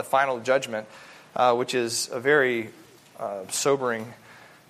the 0.00 0.04
final 0.04 0.40
judgment, 0.40 0.86
uh, 1.36 1.54
which 1.54 1.74
is 1.74 2.08
a 2.10 2.18
very 2.18 2.70
uh, 3.18 3.40
sobering 3.50 4.10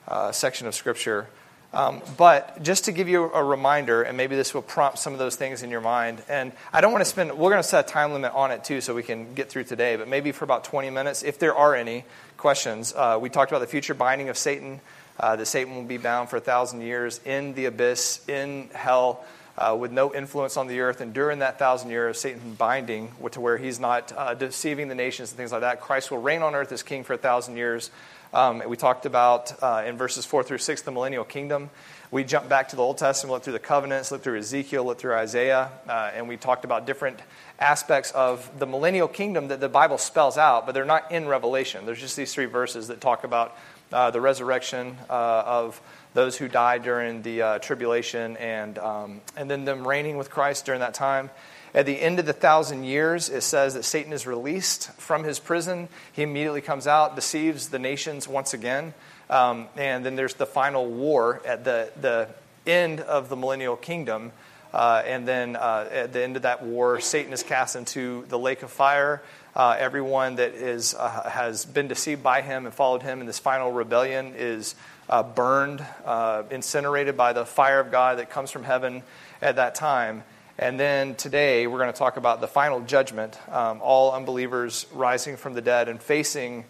uh, 0.08 0.32
section 0.32 0.66
of 0.66 0.74
Scripture. 0.74 1.28
Um, 1.72 2.02
but 2.16 2.60
just 2.64 2.86
to 2.86 2.92
give 2.92 3.08
you 3.08 3.30
a 3.32 3.44
reminder, 3.44 4.02
and 4.02 4.16
maybe 4.16 4.34
this 4.34 4.52
will 4.52 4.62
prompt 4.62 4.98
some 4.98 5.12
of 5.12 5.20
those 5.20 5.36
things 5.36 5.62
in 5.62 5.70
your 5.70 5.80
mind. 5.80 6.20
And 6.28 6.50
I 6.72 6.80
don't 6.80 6.90
want 6.90 7.02
to 7.02 7.08
spend, 7.08 7.30
we're 7.30 7.50
going 7.50 7.62
to 7.62 7.68
set 7.68 7.86
a 7.86 7.88
time 7.88 8.12
limit 8.12 8.32
on 8.34 8.50
it 8.50 8.64
too 8.64 8.80
so 8.80 8.92
we 8.92 9.04
can 9.04 9.34
get 9.34 9.48
through 9.48 9.64
today, 9.64 9.94
but 9.94 10.08
maybe 10.08 10.32
for 10.32 10.44
about 10.44 10.64
20 10.64 10.90
minutes, 10.90 11.22
if 11.22 11.38
there 11.38 11.54
are 11.54 11.76
any 11.76 12.04
questions. 12.36 12.92
Uh, 12.92 13.18
we 13.22 13.30
talked 13.30 13.52
about 13.52 13.60
the 13.60 13.68
future 13.68 13.94
binding 13.94 14.30
of 14.30 14.36
Satan, 14.36 14.80
uh, 15.20 15.36
that 15.36 15.46
Satan 15.46 15.76
will 15.76 15.84
be 15.84 15.98
bound 15.98 16.28
for 16.28 16.38
a 16.38 16.40
thousand 16.40 16.80
years 16.80 17.20
in 17.24 17.54
the 17.54 17.66
abyss, 17.66 18.28
in 18.28 18.68
hell 18.74 19.24
uh, 19.60 19.76
with 19.78 19.92
no 19.92 20.12
influence 20.14 20.56
on 20.56 20.66
the 20.66 20.80
earth. 20.80 21.00
And 21.00 21.12
during 21.12 21.40
that 21.40 21.58
thousand 21.58 21.90
years, 21.90 22.18
Satan 22.18 22.54
binding 22.54 23.12
to 23.30 23.40
where 23.40 23.58
he's 23.58 23.78
not 23.78 24.12
uh, 24.16 24.34
deceiving 24.34 24.88
the 24.88 24.94
nations 24.94 25.30
and 25.30 25.36
things 25.36 25.52
like 25.52 25.60
that, 25.60 25.80
Christ 25.80 26.10
will 26.10 26.18
reign 26.18 26.42
on 26.42 26.54
earth 26.54 26.72
as 26.72 26.82
king 26.82 27.04
for 27.04 27.12
a 27.12 27.18
thousand 27.18 27.56
years. 27.56 27.90
Um, 28.32 28.62
we 28.66 28.76
talked 28.76 29.06
about 29.06 29.52
uh, 29.62 29.82
in 29.84 29.96
verses 29.96 30.24
4 30.24 30.44
through 30.44 30.58
6 30.58 30.82
the 30.82 30.90
millennial 30.90 31.24
kingdom. 31.24 31.68
We 32.12 32.24
jumped 32.24 32.48
back 32.48 32.68
to 32.70 32.76
the 32.76 32.82
Old 32.82 32.98
Testament, 32.98 33.32
looked 33.32 33.44
through 33.44 33.52
the 33.54 33.58
covenants, 33.58 34.10
looked 34.10 34.24
through 34.24 34.38
Ezekiel, 34.38 34.84
looked 34.84 35.00
through 35.00 35.14
Isaiah, 35.14 35.70
uh, 35.88 36.10
and 36.14 36.28
we 36.28 36.36
talked 36.36 36.64
about 36.64 36.86
different 36.86 37.18
aspects 37.58 38.10
of 38.12 38.50
the 38.58 38.66
millennial 38.66 39.08
kingdom 39.08 39.48
that 39.48 39.60
the 39.60 39.68
Bible 39.68 39.98
spells 39.98 40.38
out, 40.38 40.64
but 40.64 40.72
they're 40.72 40.84
not 40.84 41.12
in 41.12 41.28
Revelation. 41.28 41.86
There's 41.86 42.00
just 42.00 42.16
these 42.16 42.32
three 42.32 42.46
verses 42.46 42.88
that 42.88 43.00
talk 43.00 43.24
about 43.24 43.56
uh, 43.92 44.10
the 44.10 44.20
resurrection 44.20 44.96
uh, 45.08 45.42
of 45.44 45.80
those 46.14 46.36
who 46.36 46.48
died 46.48 46.82
during 46.82 47.22
the 47.22 47.42
uh, 47.42 47.58
tribulation, 47.58 48.36
and, 48.36 48.78
um, 48.78 49.20
and 49.36 49.50
then 49.50 49.64
them 49.64 49.86
reigning 49.86 50.16
with 50.16 50.30
Christ 50.30 50.66
during 50.66 50.80
that 50.80 50.94
time. 50.94 51.30
At 51.72 51.86
the 51.86 52.00
end 52.00 52.18
of 52.18 52.26
the 52.26 52.32
thousand 52.32 52.84
years, 52.84 53.28
it 53.28 53.42
says 53.42 53.74
that 53.74 53.84
Satan 53.84 54.12
is 54.12 54.26
released 54.26 54.90
from 54.94 55.22
his 55.22 55.38
prison. 55.38 55.88
He 56.12 56.22
immediately 56.22 56.60
comes 56.60 56.88
out, 56.88 57.14
deceives 57.14 57.68
the 57.68 57.78
nations 57.78 58.26
once 58.26 58.54
again. 58.54 58.92
Um, 59.28 59.68
and 59.76 60.04
then 60.04 60.16
there's 60.16 60.34
the 60.34 60.46
final 60.46 60.86
war 60.86 61.40
at 61.46 61.62
the, 61.64 61.92
the 62.00 62.28
end 62.66 63.00
of 63.00 63.28
the 63.28 63.36
millennial 63.36 63.76
kingdom. 63.76 64.32
Uh, 64.72 65.02
and 65.06 65.26
then 65.26 65.54
uh, 65.54 65.88
at 65.90 66.12
the 66.12 66.22
end 66.22 66.34
of 66.34 66.42
that 66.42 66.64
war, 66.64 67.00
Satan 67.00 67.32
is 67.32 67.44
cast 67.44 67.76
into 67.76 68.24
the 68.28 68.38
lake 68.38 68.62
of 68.62 68.70
fire. 68.72 69.22
Uh, 69.54 69.76
everyone 69.78 70.36
that 70.36 70.54
is, 70.54 70.94
uh, 70.94 71.28
has 71.28 71.64
been 71.64 71.88
deceived 71.88 72.22
by 72.22 72.40
him 72.40 72.66
and 72.66 72.74
followed 72.74 73.02
him 73.02 73.20
in 73.20 73.26
this 73.26 73.38
final 73.38 73.72
rebellion 73.72 74.32
is 74.36 74.74
uh, 75.10 75.24
burned, 75.24 75.84
uh, 76.04 76.44
incinerated 76.50 77.16
by 77.16 77.32
the 77.32 77.44
fire 77.44 77.80
of 77.80 77.90
God 77.90 78.18
that 78.18 78.30
comes 78.30 78.50
from 78.50 78.62
heaven 78.62 79.02
at 79.42 79.56
that 79.56 79.74
time. 79.74 80.22
And 80.56 80.78
then 80.78 81.16
today 81.16 81.66
we're 81.66 81.78
going 81.78 81.92
to 81.92 81.98
talk 81.98 82.16
about 82.16 82.40
the 82.40 82.46
final 82.46 82.80
judgment, 82.80 83.36
um, 83.50 83.80
all 83.82 84.12
unbelievers 84.12 84.86
rising 84.92 85.36
from 85.36 85.54
the 85.54 85.60
dead 85.60 85.88
and 85.88 86.00
facing 86.00 86.64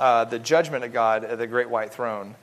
uh, 0.00 0.24
the 0.24 0.38
judgment 0.38 0.84
of 0.84 0.92
God 0.92 1.22
at 1.24 1.38
the 1.38 1.46
great 1.46 1.68
white 1.68 1.92
throne. 1.92 2.34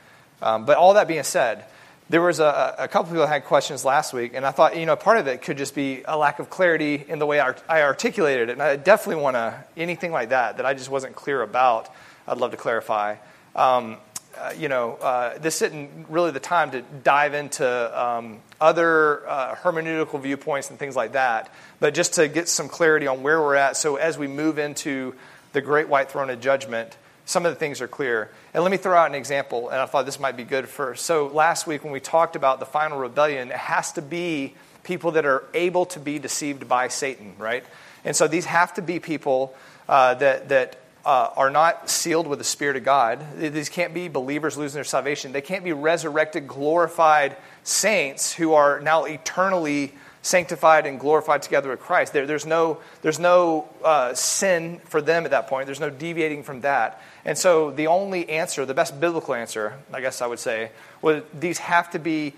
Um, 0.41 0.65
but 0.65 0.77
all 0.77 0.93
that 0.93 1.07
being 1.07 1.23
said, 1.23 1.65
there 2.09 2.21
was 2.21 2.39
a, 2.39 2.75
a 2.77 2.87
couple 2.87 3.11
people 3.11 3.27
had 3.27 3.45
questions 3.45 3.85
last 3.85 4.13
week, 4.13 4.33
and 4.33 4.45
I 4.45 4.51
thought, 4.51 4.75
you 4.77 4.85
know, 4.85 4.95
part 4.95 5.17
of 5.17 5.27
it 5.27 5.41
could 5.41 5.57
just 5.57 5.75
be 5.75 6.03
a 6.05 6.17
lack 6.17 6.39
of 6.39 6.49
clarity 6.49 7.05
in 7.07 7.19
the 7.19 7.25
way 7.25 7.39
I, 7.39 7.53
I 7.67 7.81
articulated 7.83 8.49
it. 8.49 8.53
And 8.53 8.61
I 8.61 8.75
definitely 8.75 9.21
want 9.21 9.35
to, 9.35 9.63
anything 9.77 10.11
like 10.11 10.29
that, 10.29 10.57
that 10.57 10.65
I 10.65 10.73
just 10.73 10.89
wasn't 10.89 11.15
clear 11.15 11.41
about, 11.41 11.89
I'd 12.27 12.37
love 12.37 12.51
to 12.51 12.57
clarify. 12.57 13.15
Um, 13.55 13.97
uh, 14.37 14.53
you 14.57 14.69
know, 14.69 14.93
uh, 14.95 15.37
this 15.39 15.61
isn't 15.61 16.07
really 16.09 16.31
the 16.31 16.39
time 16.39 16.71
to 16.71 16.81
dive 17.03 17.33
into 17.33 17.99
um, 17.99 18.39
other 18.61 19.27
uh, 19.27 19.55
hermeneutical 19.55 20.21
viewpoints 20.21 20.69
and 20.69 20.79
things 20.79 20.95
like 20.95 21.13
that, 21.13 21.53
but 21.79 21.93
just 21.93 22.13
to 22.13 22.27
get 22.27 22.47
some 22.47 22.69
clarity 22.69 23.07
on 23.07 23.23
where 23.23 23.39
we're 23.39 23.55
at. 23.55 23.75
So 23.75 23.95
as 23.95 24.17
we 24.17 24.27
move 24.27 24.59
into 24.59 25.15
the 25.53 25.61
great 25.61 25.89
white 25.89 26.11
throne 26.11 26.29
of 26.29 26.39
judgment, 26.39 26.95
some 27.25 27.45
of 27.45 27.51
the 27.51 27.59
things 27.59 27.81
are 27.81 27.87
clear. 27.87 28.29
And 28.53 28.63
let 28.63 28.71
me 28.71 28.77
throw 28.77 28.97
out 28.97 29.09
an 29.09 29.15
example, 29.15 29.69
and 29.69 29.79
I 29.79 29.85
thought 29.85 30.05
this 30.05 30.19
might 30.19 30.37
be 30.37 30.43
good 30.43 30.67
for. 30.67 30.95
So 30.95 31.27
last 31.27 31.67
week 31.67 31.83
when 31.83 31.93
we 31.93 31.99
talked 31.99 32.35
about 32.35 32.59
the 32.59 32.65
final 32.65 32.97
rebellion, 32.97 33.49
it 33.49 33.57
has 33.57 33.91
to 33.93 34.01
be 34.01 34.55
people 34.83 35.11
that 35.11 35.25
are 35.25 35.43
able 35.53 35.85
to 35.87 35.99
be 35.99 36.17
deceived 36.17 36.67
by 36.67 36.87
Satan, 36.87 37.33
right? 37.37 37.63
And 38.03 38.15
so 38.15 38.27
these 38.27 38.45
have 38.45 38.73
to 38.75 38.81
be 38.81 38.99
people 38.99 39.53
uh, 39.87 40.15
that 40.15 40.49
that 40.49 40.77
uh, 41.05 41.29
are 41.35 41.49
not 41.49 41.89
sealed 41.89 42.27
with 42.27 42.39
the 42.39 42.45
Spirit 42.45 42.75
of 42.75 42.83
God. 42.83 43.25
These 43.37 43.69
can't 43.69 43.93
be 43.93 44.07
believers 44.07 44.57
losing 44.57 44.75
their 44.75 44.83
salvation. 44.83 45.31
They 45.31 45.41
can't 45.41 45.63
be 45.63 45.73
resurrected, 45.73 46.47
glorified 46.47 47.37
saints 47.63 48.33
who 48.33 48.53
are 48.53 48.79
now 48.79 49.05
eternally 49.05 49.93
sanctified 50.21 50.85
and 50.85 50.99
glorified 50.99 51.41
together 51.41 51.69
with 51.69 51.79
Christ. 51.79 52.11
There, 52.13 52.27
there's 52.27 52.45
no, 52.45 52.79
there's 53.01 53.19
no 53.19 53.69
uh, 53.83 54.13
sin 54.13 54.81
for 54.85 55.01
them 55.01 55.25
at 55.25 55.31
that 55.31 55.47
point. 55.47 55.65
There's 55.65 55.79
no 55.79 55.89
deviating 55.89 56.43
from 56.43 56.61
that. 56.61 57.01
And 57.23 57.37
so 57.37 57.71
the 57.71 57.87
only 57.87 58.29
answer, 58.29 58.65
the 58.65 58.73
best 58.73 58.99
biblical 58.99 59.33
answer, 59.33 59.75
I 59.93 60.01
guess 60.01 60.21
I 60.21 60.27
would 60.27 60.39
say, 60.39 60.71
was 61.01 61.23
these 61.33 61.59
have 61.59 61.91
to 61.91 61.99
be 61.99 62.33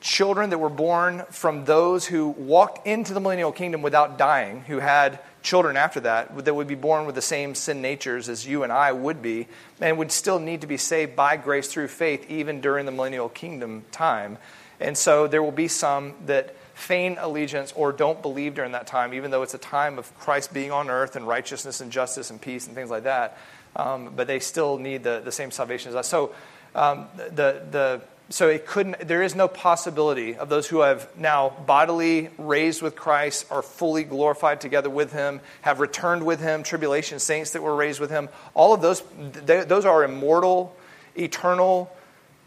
children 0.00 0.50
that 0.50 0.58
were 0.58 0.68
born 0.68 1.24
from 1.30 1.64
those 1.64 2.06
who 2.06 2.28
walked 2.28 2.86
into 2.86 3.14
the 3.14 3.20
millennial 3.20 3.52
kingdom 3.52 3.82
without 3.82 4.18
dying, 4.18 4.62
who 4.62 4.78
had 4.78 5.20
children 5.42 5.76
after 5.76 6.00
that 6.00 6.44
that 6.44 6.54
would 6.54 6.66
be 6.66 6.74
born 6.74 7.06
with 7.06 7.14
the 7.14 7.22
same 7.22 7.54
sin 7.54 7.80
natures 7.80 8.28
as 8.28 8.46
you 8.46 8.62
and 8.62 8.72
I 8.72 8.92
would 8.92 9.22
be, 9.22 9.46
and 9.80 9.96
would 9.98 10.12
still 10.12 10.38
need 10.38 10.60
to 10.62 10.66
be 10.66 10.76
saved 10.76 11.14
by 11.14 11.36
grace 11.36 11.68
through 11.68 11.88
faith 11.88 12.28
even 12.28 12.60
during 12.60 12.84
the 12.84 12.92
millennial 12.92 13.28
kingdom 13.28 13.84
time. 13.92 14.38
And 14.80 14.98
so 14.98 15.26
there 15.26 15.42
will 15.42 15.52
be 15.52 15.68
some 15.68 16.14
that 16.26 16.54
feign 16.74 17.16
allegiance 17.18 17.72
or 17.74 17.92
don't 17.92 18.20
believe 18.20 18.54
during 18.54 18.72
that 18.72 18.86
time, 18.86 19.14
even 19.14 19.30
though 19.30 19.42
it's 19.42 19.54
a 19.54 19.58
time 19.58 19.98
of 19.98 20.14
Christ 20.18 20.52
being 20.52 20.70
on 20.70 20.90
earth 20.90 21.16
and 21.16 21.26
righteousness 21.26 21.80
and 21.80 21.90
justice 21.90 22.30
and 22.30 22.40
peace 22.40 22.66
and 22.66 22.74
things 22.74 22.90
like 22.90 23.04
that. 23.04 23.38
Um, 23.76 24.12
but 24.14 24.26
they 24.26 24.40
still 24.40 24.78
need 24.78 25.02
the, 25.02 25.22
the 25.24 25.32
same 25.32 25.50
salvation 25.50 25.90
as 25.90 25.94
us. 25.94 26.08
So 26.08 26.34
um, 26.74 27.06
the, 27.16 27.62
the 27.70 28.02
so 28.28 28.48
it 28.48 28.66
couldn't 28.66 29.06
there 29.06 29.22
is 29.22 29.34
no 29.34 29.46
possibility 29.46 30.34
of 30.36 30.48
those 30.48 30.66
who 30.66 30.80
have 30.80 31.08
now 31.16 31.50
bodily 31.66 32.30
raised 32.38 32.82
with 32.82 32.96
christ 32.96 33.46
are 33.50 33.62
fully 33.62 34.04
glorified 34.04 34.60
together 34.60 34.90
with 34.90 35.12
him 35.12 35.40
have 35.62 35.80
returned 35.80 36.24
with 36.24 36.40
him 36.40 36.62
tribulation 36.62 37.18
saints 37.18 37.52
that 37.52 37.62
were 37.62 37.76
raised 37.76 38.00
with 38.00 38.10
him 38.10 38.28
all 38.54 38.74
of 38.74 38.82
those 38.82 39.02
they, 39.44 39.64
those 39.64 39.84
are 39.84 40.04
immortal 40.04 40.74
eternal 41.16 41.94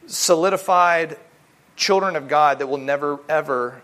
solidified 0.07 1.17
children 1.75 2.15
of 2.15 2.27
god 2.27 2.59
that 2.59 2.67
will 2.67 2.77
never 2.77 3.19
ever 3.29 3.81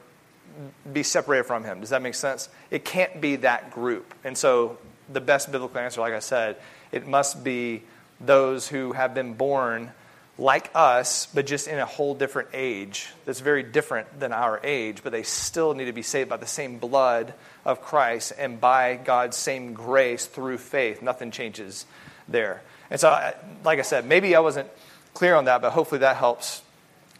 be 0.94 1.03
separated 1.03 1.44
from 1.44 1.66
him. 1.66 1.81
Does 1.81 1.89
that 1.89 2.01
make 2.01 2.16
sense? 2.16 2.47
It 2.72 2.85
can't 2.85 3.19
be 3.19 3.35
that 3.38 3.72
group. 3.72 4.13
And 4.23 4.38
so 4.38 4.78
the 5.11 5.22
best 5.22 5.51
biblical 5.51 5.78
answer 5.78 6.01
like 6.01 6.13
i 6.13 6.19
said 6.19 6.57
it 6.91 7.05
must 7.05 7.44
be 7.44 7.84
those 8.19 8.67
who 8.67 8.91
have 8.94 9.13
been 9.13 9.34
born 9.34 9.91
like 10.38 10.69
us, 10.75 11.28
but 11.34 11.46
just 11.46 11.68
in 11.68 11.79
a 11.79 11.85
whole 11.85 12.13
different 12.13 12.50
age 12.53 13.07
that's 13.23 13.40
very 13.40 13.63
different 13.63 14.19
than 14.19 14.34
our 14.34 14.59
age, 14.63 15.01
but 15.01 15.12
they 15.12 15.23
still 15.23 15.73
need 15.73 15.85
to 15.85 15.94
be 15.94 16.01
saved 16.01 16.29
by 16.29 16.38
the 16.38 16.47
same 16.47 16.78
blood 16.78 17.34
of 17.63 17.81
Christ 17.81 18.34
and 18.38 18.59
by 18.59 18.96
God's 18.97 19.38
same 19.38 19.73
grace 19.73 20.25
through 20.25 20.57
faith. 20.57 21.01
Nothing 21.01 21.31
changes 21.31 21.85
there. 22.28 22.62
And 22.90 23.00
so, 23.00 23.34
like 23.63 23.79
I 23.79 23.84
said, 23.84 24.06
maybe 24.06 24.35
I 24.35 24.41
wasn't 24.41 24.69
clear 25.13 25.35
on 25.35 25.46
that, 25.46 25.62
but 25.62 25.72
hopefully 25.72 26.00
that 26.00 26.18
helps 26.18 26.62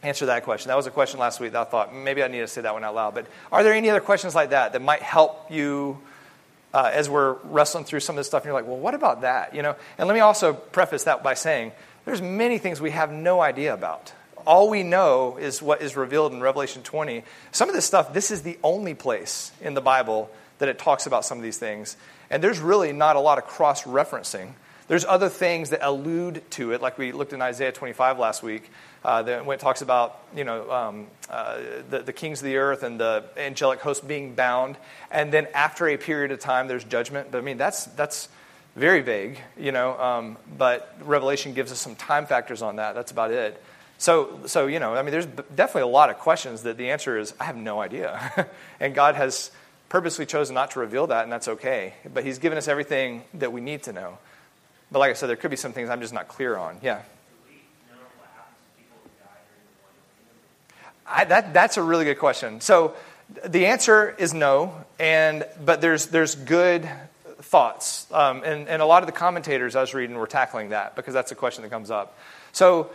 answer 0.02 0.26
that 0.26 0.44
question. 0.44 0.68
That 0.68 0.76
was 0.76 0.86
a 0.86 0.90
question 0.90 1.18
last 1.18 1.40
week 1.40 1.52
that 1.52 1.60
I 1.60 1.64
thought 1.70 1.94
maybe 1.94 2.22
I 2.22 2.28
need 2.28 2.40
to 2.40 2.48
say 2.48 2.60
that 2.60 2.74
one 2.74 2.84
out 2.84 2.94
loud. 2.94 3.14
But 3.14 3.26
are 3.50 3.64
there 3.64 3.72
any 3.72 3.88
other 3.88 4.00
questions 4.00 4.34
like 4.34 4.50
that 4.50 4.74
that 4.74 4.82
might 4.82 5.02
help 5.02 5.50
you? 5.50 5.98
Uh, 6.74 6.90
as 6.92 7.08
we're 7.08 7.34
wrestling 7.44 7.84
through 7.84 8.00
some 8.00 8.16
of 8.16 8.18
this 8.18 8.26
stuff, 8.26 8.42
and 8.42 8.48
you're 8.48 8.52
like, 8.52 8.66
well, 8.66 8.76
what 8.76 8.92
about 8.92 9.22
that? 9.22 9.54
You 9.54 9.62
know, 9.62 9.76
and 9.96 10.06
let 10.06 10.12
me 10.12 10.20
also 10.20 10.52
preface 10.52 11.04
that 11.04 11.22
by 11.22 11.32
saying 11.32 11.72
there's 12.06 12.22
many 12.22 12.56
things 12.56 12.80
we 12.80 12.92
have 12.92 13.12
no 13.12 13.42
idea 13.42 13.74
about. 13.74 14.14
All 14.46 14.70
we 14.70 14.84
know 14.84 15.36
is 15.36 15.60
what 15.60 15.82
is 15.82 15.96
revealed 15.96 16.32
in 16.32 16.40
Revelation 16.40 16.82
20. 16.82 17.24
Some 17.50 17.68
of 17.68 17.74
this 17.74 17.84
stuff, 17.84 18.14
this 18.14 18.30
is 18.30 18.42
the 18.42 18.58
only 18.62 18.94
place 18.94 19.52
in 19.60 19.74
the 19.74 19.80
Bible 19.80 20.30
that 20.58 20.68
it 20.68 20.78
talks 20.78 21.06
about 21.06 21.24
some 21.24 21.36
of 21.36 21.44
these 21.44 21.58
things. 21.58 21.96
And 22.30 22.42
there's 22.42 22.60
really 22.60 22.92
not 22.92 23.16
a 23.16 23.20
lot 23.20 23.38
of 23.38 23.44
cross 23.44 23.82
referencing. 23.82 24.52
There's 24.88 25.04
other 25.04 25.28
things 25.28 25.70
that 25.70 25.80
allude 25.82 26.48
to 26.52 26.72
it, 26.72 26.80
like 26.80 26.96
we 26.96 27.10
looked 27.10 27.32
in 27.32 27.42
Isaiah 27.42 27.72
25 27.72 28.20
last 28.20 28.44
week, 28.44 28.70
uh, 29.04 29.24
when 29.40 29.56
it 29.56 29.60
talks 29.60 29.82
about 29.82 30.20
you 30.34 30.44
know 30.44 30.70
um, 30.70 31.06
uh, 31.28 31.58
the, 31.90 32.00
the 32.00 32.12
kings 32.12 32.40
of 32.40 32.44
the 32.44 32.56
earth 32.56 32.84
and 32.84 33.00
the 33.00 33.24
angelic 33.36 33.80
host 33.80 34.06
being 34.06 34.36
bound, 34.36 34.76
and 35.10 35.32
then 35.32 35.48
after 35.54 35.88
a 35.88 35.96
period 35.96 36.30
of 36.30 36.38
time 36.38 36.68
there's 36.68 36.84
judgment. 36.84 37.32
But 37.32 37.38
I 37.38 37.40
mean 37.40 37.56
that's 37.56 37.86
that's 37.86 38.28
very 38.76 39.00
vague, 39.00 39.40
you 39.58 39.72
know, 39.72 39.98
um, 39.98 40.36
but 40.56 40.94
Revelation 41.02 41.54
gives 41.54 41.72
us 41.72 41.80
some 41.80 41.96
time 41.96 42.26
factors 42.26 42.60
on 42.62 42.76
that. 42.76 42.94
That's 42.94 43.10
about 43.10 43.30
it. 43.30 43.60
So, 43.98 44.40
so, 44.44 44.66
you 44.66 44.78
know, 44.78 44.94
I 44.94 45.00
mean, 45.02 45.12
there's 45.12 45.26
definitely 45.26 45.82
a 45.82 45.86
lot 45.86 46.10
of 46.10 46.18
questions 46.18 46.62
that 46.64 46.76
the 46.76 46.90
answer 46.90 47.18
is, 47.18 47.32
I 47.40 47.44
have 47.44 47.56
no 47.56 47.80
idea. 47.80 48.48
and 48.80 48.94
God 48.94 49.14
has 49.14 49.50
purposely 49.88 50.26
chosen 50.26 50.54
not 50.54 50.72
to 50.72 50.80
reveal 50.80 51.06
that, 51.06 51.22
and 51.22 51.32
that's 51.32 51.48
okay. 51.48 51.94
But 52.12 52.22
He's 52.22 52.38
given 52.38 52.58
us 52.58 52.68
everything 52.68 53.22
that 53.34 53.52
we 53.52 53.62
need 53.62 53.84
to 53.84 53.94
know. 53.94 54.18
But 54.92 54.98
like 54.98 55.10
I 55.10 55.14
said, 55.14 55.28
there 55.28 55.36
could 55.36 55.50
be 55.50 55.56
some 55.56 55.72
things 55.72 55.88
I'm 55.88 56.02
just 56.02 56.12
not 56.12 56.28
clear 56.28 56.56
on. 56.56 56.78
Yeah. 56.82 57.00
I, 61.06 61.24
that, 61.24 61.54
that's 61.54 61.76
a 61.76 61.82
really 61.82 62.04
good 62.04 62.18
question. 62.18 62.60
So 62.60 62.94
the 63.44 63.66
answer 63.66 64.14
is 64.18 64.34
no, 64.34 64.74
and 64.98 65.46
but 65.64 65.80
there's 65.80 66.06
there's 66.06 66.34
good 66.34 66.88
thoughts. 67.38 68.06
Um, 68.12 68.42
and, 68.44 68.68
and 68.68 68.82
a 68.82 68.86
lot 68.86 69.02
of 69.02 69.06
the 69.06 69.12
commentators 69.12 69.76
I 69.76 69.80
was 69.80 69.94
reading 69.94 70.16
were 70.16 70.26
tackling 70.26 70.70
that 70.70 70.96
because 70.96 71.14
that's 71.14 71.32
a 71.32 71.34
question 71.34 71.62
that 71.62 71.70
comes 71.70 71.90
up. 71.90 72.18
So, 72.52 72.90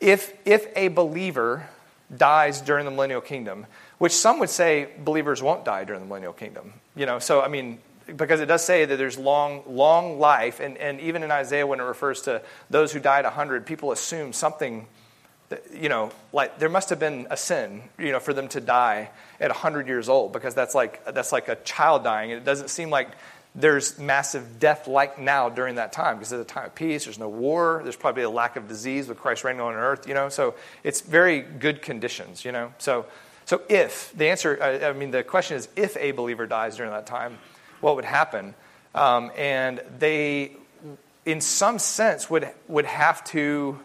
if, 0.00 0.32
if 0.46 0.66
a 0.76 0.88
believer 0.88 1.68
dies 2.16 2.60
during 2.60 2.86
the 2.86 2.90
millennial 2.90 3.20
kingdom, 3.20 3.66
which 3.98 4.12
some 4.12 4.38
would 4.40 4.48
say 4.48 4.88
believers 4.98 5.42
won't 5.42 5.64
die 5.64 5.84
during 5.84 6.00
the 6.00 6.06
millennial 6.06 6.32
kingdom, 6.32 6.72
you 6.96 7.04
know, 7.04 7.18
so 7.18 7.42
I 7.42 7.48
mean, 7.48 7.78
because 8.16 8.40
it 8.40 8.46
does 8.46 8.64
say 8.64 8.84
that 8.84 8.96
there's 8.96 9.18
long, 9.18 9.62
long 9.68 10.18
life, 10.18 10.60
and, 10.60 10.76
and 10.78 11.00
even 11.00 11.22
in 11.22 11.30
Isaiah, 11.30 11.66
when 11.66 11.80
it 11.80 11.84
refers 11.84 12.22
to 12.22 12.42
those 12.70 12.92
who 12.92 13.00
died 13.00 13.24
100, 13.24 13.66
people 13.66 13.92
assume 13.92 14.32
something 14.32 14.86
that, 15.50 15.64
you 15.74 15.88
know, 15.88 16.10
like 16.32 16.58
there 16.58 16.68
must 16.68 16.90
have 16.90 16.98
been 16.98 17.26
a 17.30 17.36
sin, 17.36 17.82
you 17.98 18.12
know, 18.12 18.20
for 18.20 18.32
them 18.32 18.48
to 18.48 18.60
die 18.60 19.10
at 19.40 19.50
100 19.50 19.86
years 19.86 20.08
old 20.08 20.32
because 20.32 20.54
that's 20.54 20.74
like 20.74 21.04
that's 21.12 21.32
like 21.32 21.48
a 21.48 21.56
child 21.56 22.04
dying. 22.04 22.32
And 22.32 22.40
it 22.40 22.44
doesn't 22.44 22.68
seem 22.68 22.88
like 22.88 23.08
there's 23.54 23.98
massive 23.98 24.60
death 24.60 24.86
like 24.86 25.18
now 25.18 25.48
during 25.48 25.74
that 25.74 25.92
time 25.92 26.16
because 26.16 26.32
it's 26.32 26.50
a 26.50 26.54
time 26.54 26.66
of 26.66 26.74
peace. 26.74 27.04
There's 27.04 27.18
no 27.18 27.28
war. 27.28 27.80
There's 27.82 27.96
probably 27.96 28.22
a 28.22 28.30
lack 28.30 28.56
of 28.56 28.68
disease 28.68 29.08
with 29.08 29.18
Christ 29.18 29.42
reigning 29.42 29.60
on 29.60 29.74
earth. 29.74 30.06
You 30.06 30.14
know, 30.14 30.28
so 30.28 30.54
it's 30.84 31.00
very 31.00 31.40
good 31.40 31.82
conditions. 31.82 32.44
You 32.44 32.52
know, 32.52 32.72
so 32.78 33.06
so 33.46 33.62
if 33.68 34.12
the 34.16 34.28
answer, 34.28 34.62
I 34.62 34.92
mean, 34.92 35.10
the 35.10 35.24
question 35.24 35.56
is 35.56 35.68
if 35.74 35.96
a 35.96 36.12
believer 36.12 36.46
dies 36.46 36.76
during 36.76 36.92
that 36.92 37.06
time, 37.06 37.38
what 37.80 37.96
would 37.96 38.04
happen? 38.04 38.54
Um, 38.94 39.32
and 39.36 39.82
they, 39.98 40.52
in 41.24 41.40
some 41.40 41.80
sense, 41.80 42.30
would 42.30 42.48
would 42.68 42.86
have 42.86 43.24
to 43.24 43.80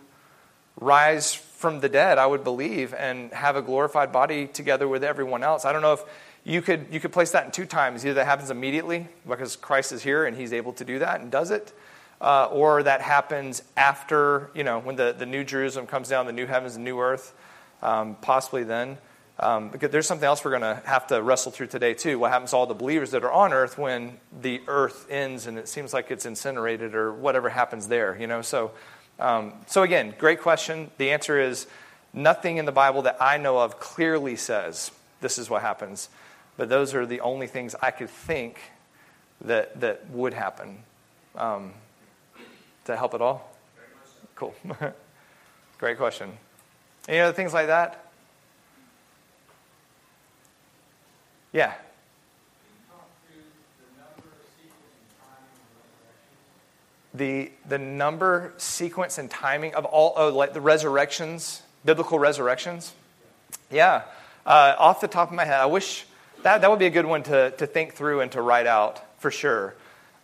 rise 0.80 1.34
from 1.34 1.80
the 1.80 1.90
dead, 1.90 2.20
I 2.20 2.28
would 2.28 2.44
believe, 2.44 2.94
and 2.94 3.32
have 3.32 3.56
a 3.56 3.62
glorified 3.64 4.12
body 4.12 4.46
together 4.46 4.88
with 4.88 5.04
everyone 5.04 5.44
else. 5.44 5.66
I 5.66 5.74
don't 5.74 5.82
know 5.82 5.94
if 5.94 6.04
you 6.46 6.62
could, 6.62 6.88
you 6.92 7.02
could 7.02 7.12
place 7.12 7.32
that 7.32 7.46
in 7.46 7.52
two 7.52 7.66
times. 7.66 8.06
Either 8.06 8.14
that 8.14 8.26
happens 8.26 8.50
immediately 8.50 9.10
because 9.28 9.58
Christ 9.58 9.92
is 9.92 10.02
here 10.04 10.26
and 10.26 10.38
he's 10.38 10.54
able 10.54 10.72
to 10.74 10.86
do 10.86 11.00
that 11.00 11.20
and 11.20 11.30
does 11.30 11.52
it, 11.52 11.74
uh, 12.22 12.46
or 12.46 12.84
that 12.84 13.02
happens 13.02 13.62
after, 13.76 14.50
you 14.56 14.64
know, 14.64 14.80
when 14.80 14.96
the, 14.96 15.14
the 15.18 15.26
new 15.26 15.44
Jerusalem 15.44 15.88
comes 15.88 16.08
down, 16.08 16.26
the 16.26 16.32
new 16.32 16.46
heavens 16.46 16.76
and 16.76 16.86
new 16.86 17.00
earth, 17.00 17.34
um, 17.82 18.16
possibly 18.22 18.64
then. 18.64 18.98
Um, 19.38 19.68
because 19.68 19.90
there's 19.90 20.08
something 20.08 20.26
else 20.26 20.46
we're 20.46 20.58
going 20.58 20.62
to 20.62 20.82
have 20.86 21.08
to 21.08 21.22
wrestle 21.22 21.52
through 21.52 21.68
today, 21.68 21.94
too. 21.94 22.18
What 22.18 22.32
happens 22.32 22.52
to 22.52 22.56
all 22.56 22.68
the 22.68 22.74
believers 22.74 23.12
that 23.12 23.26
are 23.26 23.32
on 23.32 23.52
earth 23.52 23.78
when 23.78 24.18
the 24.42 24.62
earth 24.68 25.08
ends 25.10 25.46
and 25.46 25.58
it 25.58 25.68
seems 25.68 25.94
like 25.94 26.10
it's 26.10 26.26
incinerated 26.26 26.96
or 26.96 27.12
whatever 27.12 27.50
happens 27.50 27.90
there, 27.90 28.18
you 28.18 28.28
know? 28.28 28.42
So 28.42 28.72
um, 29.20 29.54
so, 29.68 29.84
again, 29.84 30.14
great 30.18 30.42
question. 30.42 30.92
The 30.98 31.12
answer 31.12 31.40
is 31.40 31.68
nothing 32.14 32.58
in 32.58 32.66
the 32.66 32.72
Bible 32.72 33.04
that 33.04 33.18
I 33.22 33.38
know 33.38 33.60
of 33.60 33.80
clearly 33.80 34.36
says 34.36 34.92
this 35.22 35.38
is 35.38 35.50
what 35.50 35.62
happens. 35.62 36.10
But 36.58 36.70
those 36.70 36.94
are 36.94 37.06
the 37.06 37.22
only 37.22 37.48
things 37.48 37.76
I 37.82 37.92
could 37.92 38.10
think 38.10 38.60
that, 39.42 39.80
that 39.82 40.10
would 40.10 40.34
happen. 40.34 40.78
Um, 41.36 41.74
help 42.88 43.14
at 43.14 43.22
all? 43.22 43.52
Cool. 44.36 44.56
Great 45.78 45.98
question. 45.98 46.32
Any 47.08 47.20
other 47.20 47.34
things 47.34 47.54
like 47.54 47.68
that? 47.68 48.06
Yeah. 51.52 51.74
the, 57.18 57.52
the 57.68 57.78
number, 57.78 58.54
sequence, 58.58 59.18
and 59.18 59.30
timing 59.30 59.74
of 59.74 59.86
all 59.86 60.14
oh, 60.18 60.30
like 60.30 60.54
the 60.54 60.62
resurrections, 60.62 61.62
biblical 61.84 62.20
resurrections? 62.20 62.94
Yeah. 63.72 64.04
Uh, 64.46 64.76
off 64.78 65.02
the 65.02 65.08
top 65.08 65.30
of 65.30 65.36
my 65.36 65.46
head, 65.46 65.60
I 65.60 65.66
wish 65.66 66.06
that, 66.46 66.62
that 66.62 66.70
would 66.70 66.78
be 66.78 66.86
a 66.86 66.92
good 66.92 67.08
one 67.08 67.24
to, 67.24 67.50
to 67.58 67.66
think 67.66 67.96
through 67.96 68.22
and 68.22 68.32
to 68.34 68.40
write 68.40 68.68
out 68.68 69.02
for 69.20 69.32
sure. 69.32 69.74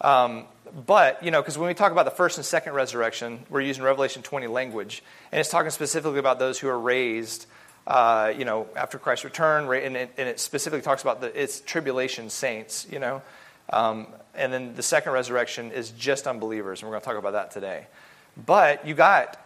Um, 0.02 0.46
but, 0.86 1.24
you 1.24 1.32
know, 1.32 1.42
because 1.42 1.58
when 1.58 1.68
we 1.68 1.74
talk 1.74 1.92
about 1.92 2.06
the 2.06 2.12
first 2.12 2.38
and 2.38 2.46
second 2.46 2.74
resurrection, 2.74 3.44
we're 3.50 3.62
using 3.62 3.84
Revelation 3.84 4.22
20 4.22 4.46
language, 4.46 5.02
and 5.32 5.40
it's 5.40 5.50
talking 5.50 5.72
specifically 5.72 6.20
about 6.20 6.38
those 6.38 6.60
who 6.60 6.70
are 6.70 6.80
raised, 6.80 7.48
uh, 7.88 8.32
you 8.38 8.46
know, 8.46 8.68
after 8.76 9.00
Christ's 9.00 9.26
return, 9.26 9.64
and 9.84 9.98
it, 9.98 10.14
and 10.16 10.30
it 10.30 10.40
specifically 10.40 10.84
talks 10.84 11.02
about 11.02 11.22
the, 11.22 11.42
its 11.42 11.60
tribulation 11.60 12.30
saints, 12.30 12.86
you 12.92 13.00
know. 13.00 13.24
Um, 13.72 14.06
and 14.36 14.54
then 14.54 14.76
the 14.76 14.84
second 14.84 15.14
resurrection 15.14 15.72
is 15.72 15.90
just 15.90 16.28
unbelievers, 16.28 16.84
and 16.84 16.88
we're 16.88 16.94
going 16.94 17.02
to 17.02 17.06
talk 17.08 17.18
about 17.18 17.34
that 17.34 17.50
today. 17.50 17.88
But 18.38 18.86
you 18.86 18.94
got 18.94 19.44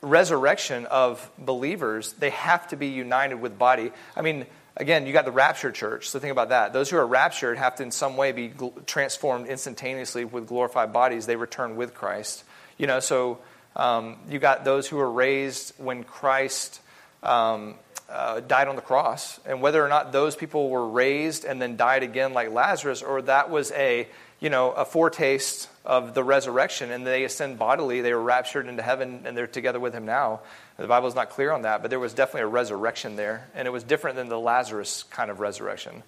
resurrection 0.00 0.86
of 0.86 1.30
believers, 1.38 2.14
they 2.14 2.30
have 2.30 2.68
to 2.68 2.76
be 2.76 2.86
united 2.86 3.34
with 3.34 3.58
body. 3.58 3.92
I 4.16 4.22
mean, 4.22 4.46
again, 4.78 5.06
you 5.06 5.12
got 5.12 5.24
the 5.24 5.32
rapture 5.32 5.70
church, 5.70 6.08
so 6.08 6.18
think 6.18 6.32
about 6.32 6.50
that. 6.50 6.72
Those 6.72 6.88
who 6.88 6.96
are 6.96 7.06
raptured 7.06 7.58
have 7.58 7.76
to, 7.76 7.82
in 7.82 7.90
some 7.90 8.16
way, 8.16 8.32
be 8.32 8.52
transformed 8.86 9.46
instantaneously 9.46 10.24
with 10.24 10.46
glorified 10.46 10.92
bodies. 10.92 11.26
They 11.26 11.36
return 11.36 11.76
with 11.76 11.94
Christ. 11.94 12.44
You 12.78 12.86
know, 12.86 13.00
so 13.00 13.38
um, 13.76 14.16
you 14.28 14.38
got 14.38 14.64
those 14.64 14.88
who 14.88 14.96
were 14.96 15.10
raised 15.10 15.74
when 15.78 16.04
Christ 16.04 16.80
um, 17.22 17.74
uh, 18.08 18.40
died 18.40 18.68
on 18.68 18.76
the 18.76 18.82
cross, 18.82 19.38
and 19.44 19.60
whether 19.60 19.84
or 19.84 19.88
not 19.88 20.12
those 20.12 20.36
people 20.36 20.70
were 20.70 20.88
raised 20.88 21.44
and 21.44 21.60
then 21.60 21.76
died 21.76 22.02
again 22.02 22.32
like 22.32 22.50
Lazarus, 22.50 23.02
or 23.02 23.22
that 23.22 23.50
was 23.50 23.72
a 23.72 24.08
you 24.40 24.50
know 24.50 24.72
a 24.72 24.84
foretaste 24.84 25.68
of 25.84 26.14
the 26.14 26.22
resurrection, 26.22 26.90
and 26.90 27.06
they 27.06 27.24
ascend 27.24 27.58
bodily, 27.58 28.00
they 28.00 28.12
were 28.12 28.22
raptured 28.22 28.66
into 28.66 28.82
heaven, 28.82 29.22
and 29.24 29.36
they're 29.36 29.46
together 29.46 29.80
with 29.80 29.94
him 29.94 30.04
now. 30.04 30.40
The 30.76 30.86
Bible 30.86 31.08
is 31.08 31.14
not 31.14 31.30
clear 31.30 31.50
on 31.50 31.62
that, 31.62 31.82
but 31.82 31.90
there 31.90 31.98
was 31.98 32.12
definitely 32.12 32.42
a 32.42 32.48
resurrection 32.48 33.16
there, 33.16 33.48
and 33.54 33.66
it 33.66 33.70
was 33.70 33.82
different 33.82 34.16
than 34.16 34.28
the 34.28 34.38
Lazarus 34.38 35.04
kind 35.04 35.30
of 35.30 35.40
resurrection. 35.40 36.02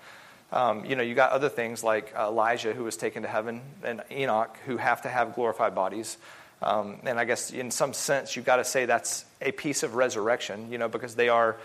Um, 0.53 0.85
you 0.85 0.97
know, 0.97 1.03
you 1.03 1.15
got 1.15 1.31
other 1.31 1.49
things 1.49 1.85
like 1.85 2.13
Elijah, 2.19 2.73
who 2.73 2.85
was 2.85 2.97
taken 2.97 3.23
to 3.23 3.29
heaven, 3.29 3.63
and 3.85 4.03
Enoch, 4.11 4.57
who 4.67 4.77
have 4.77 5.03
to 5.03 5.09
have 5.09 5.35
glorified 5.35 5.75
bodies. 5.75 6.19
Um, 6.63 6.99
and 7.05 7.19
I 7.19 7.25
guess 7.25 7.51
in 7.51 7.71
some 7.71 7.93
sense, 7.93 8.37
you've 8.37 8.45
got 8.45 8.57
to 8.57 8.65
say 8.65 8.85
that's 8.85 9.25
a 9.41 9.53
piece 9.53 9.83
of 9.83 9.95
resurrection, 9.95 10.71
you 10.71 10.79
know, 10.79 10.89
because 10.89 11.15
they 11.15 11.29
are 11.29 11.57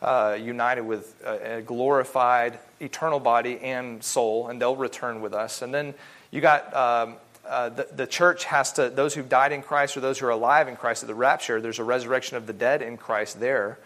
uh, 0.00 0.36
united 0.40 0.82
with 0.82 1.14
a, 1.24 1.56
a, 1.56 1.62
glorified 1.62 2.58
eternal 2.80 3.18
body 3.18 3.58
and 3.60 4.04
soul, 4.04 4.48
and 4.48 4.60
they'll 4.60 4.76
return 4.76 5.22
with 5.22 5.32
us. 5.32 5.62
And 5.62 5.72
then 5.72 5.94
you 6.34 6.40
got 6.40 6.74
um, 6.74 7.14
uh, 7.46 7.68
the, 7.68 7.86
the 7.94 8.06
church 8.08 8.44
has 8.44 8.72
to, 8.72 8.90
those 8.90 9.14
who've 9.14 9.28
died 9.28 9.52
in 9.52 9.62
Christ 9.62 9.96
or 9.96 10.00
those 10.00 10.18
who 10.18 10.26
are 10.26 10.30
alive 10.30 10.66
in 10.66 10.74
Christ 10.74 11.04
at 11.04 11.06
the 11.06 11.14
rapture, 11.14 11.60
there's 11.60 11.78
a 11.78 11.84
resurrection 11.84 12.36
of 12.36 12.48
the 12.48 12.52
dead 12.52 12.82
in 12.82 12.96
Christ 12.96 13.38
there. 13.38 13.78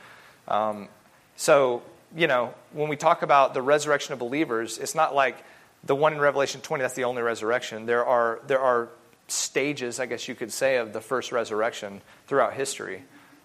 Um, 0.49 0.89
so, 1.37 1.83
you 2.17 2.27
know, 2.27 2.55
when 2.73 2.89
we 2.89 2.97
talk 2.97 3.21
about 3.21 3.53
the 3.53 3.61
resurrection 3.61 4.15
of 4.15 4.19
believers, 4.19 4.79
it's 4.79 4.95
not 4.95 5.15
like 5.15 5.37
the 5.85 5.95
one 5.95 6.15
in 6.15 6.21
Revelation 6.21 6.63
20, 6.63 6.81
that's 6.81 6.95
the 6.95 7.05
only 7.05 7.21
resurrection. 7.21 7.85
There 7.85 8.07
are, 8.07 8.41
there 8.47 8.61
are 8.61 8.89
stages, 9.27 10.01
I 10.01 10.07
guess 10.07 10.27
you 10.27 10.35
could 10.35 10.51
say, 10.51 10.79
of 10.79 10.95
the 10.95 11.03
first 11.03 11.33
resurrection 11.33 12.01
throughout 12.29 12.55
history. 12.55 13.03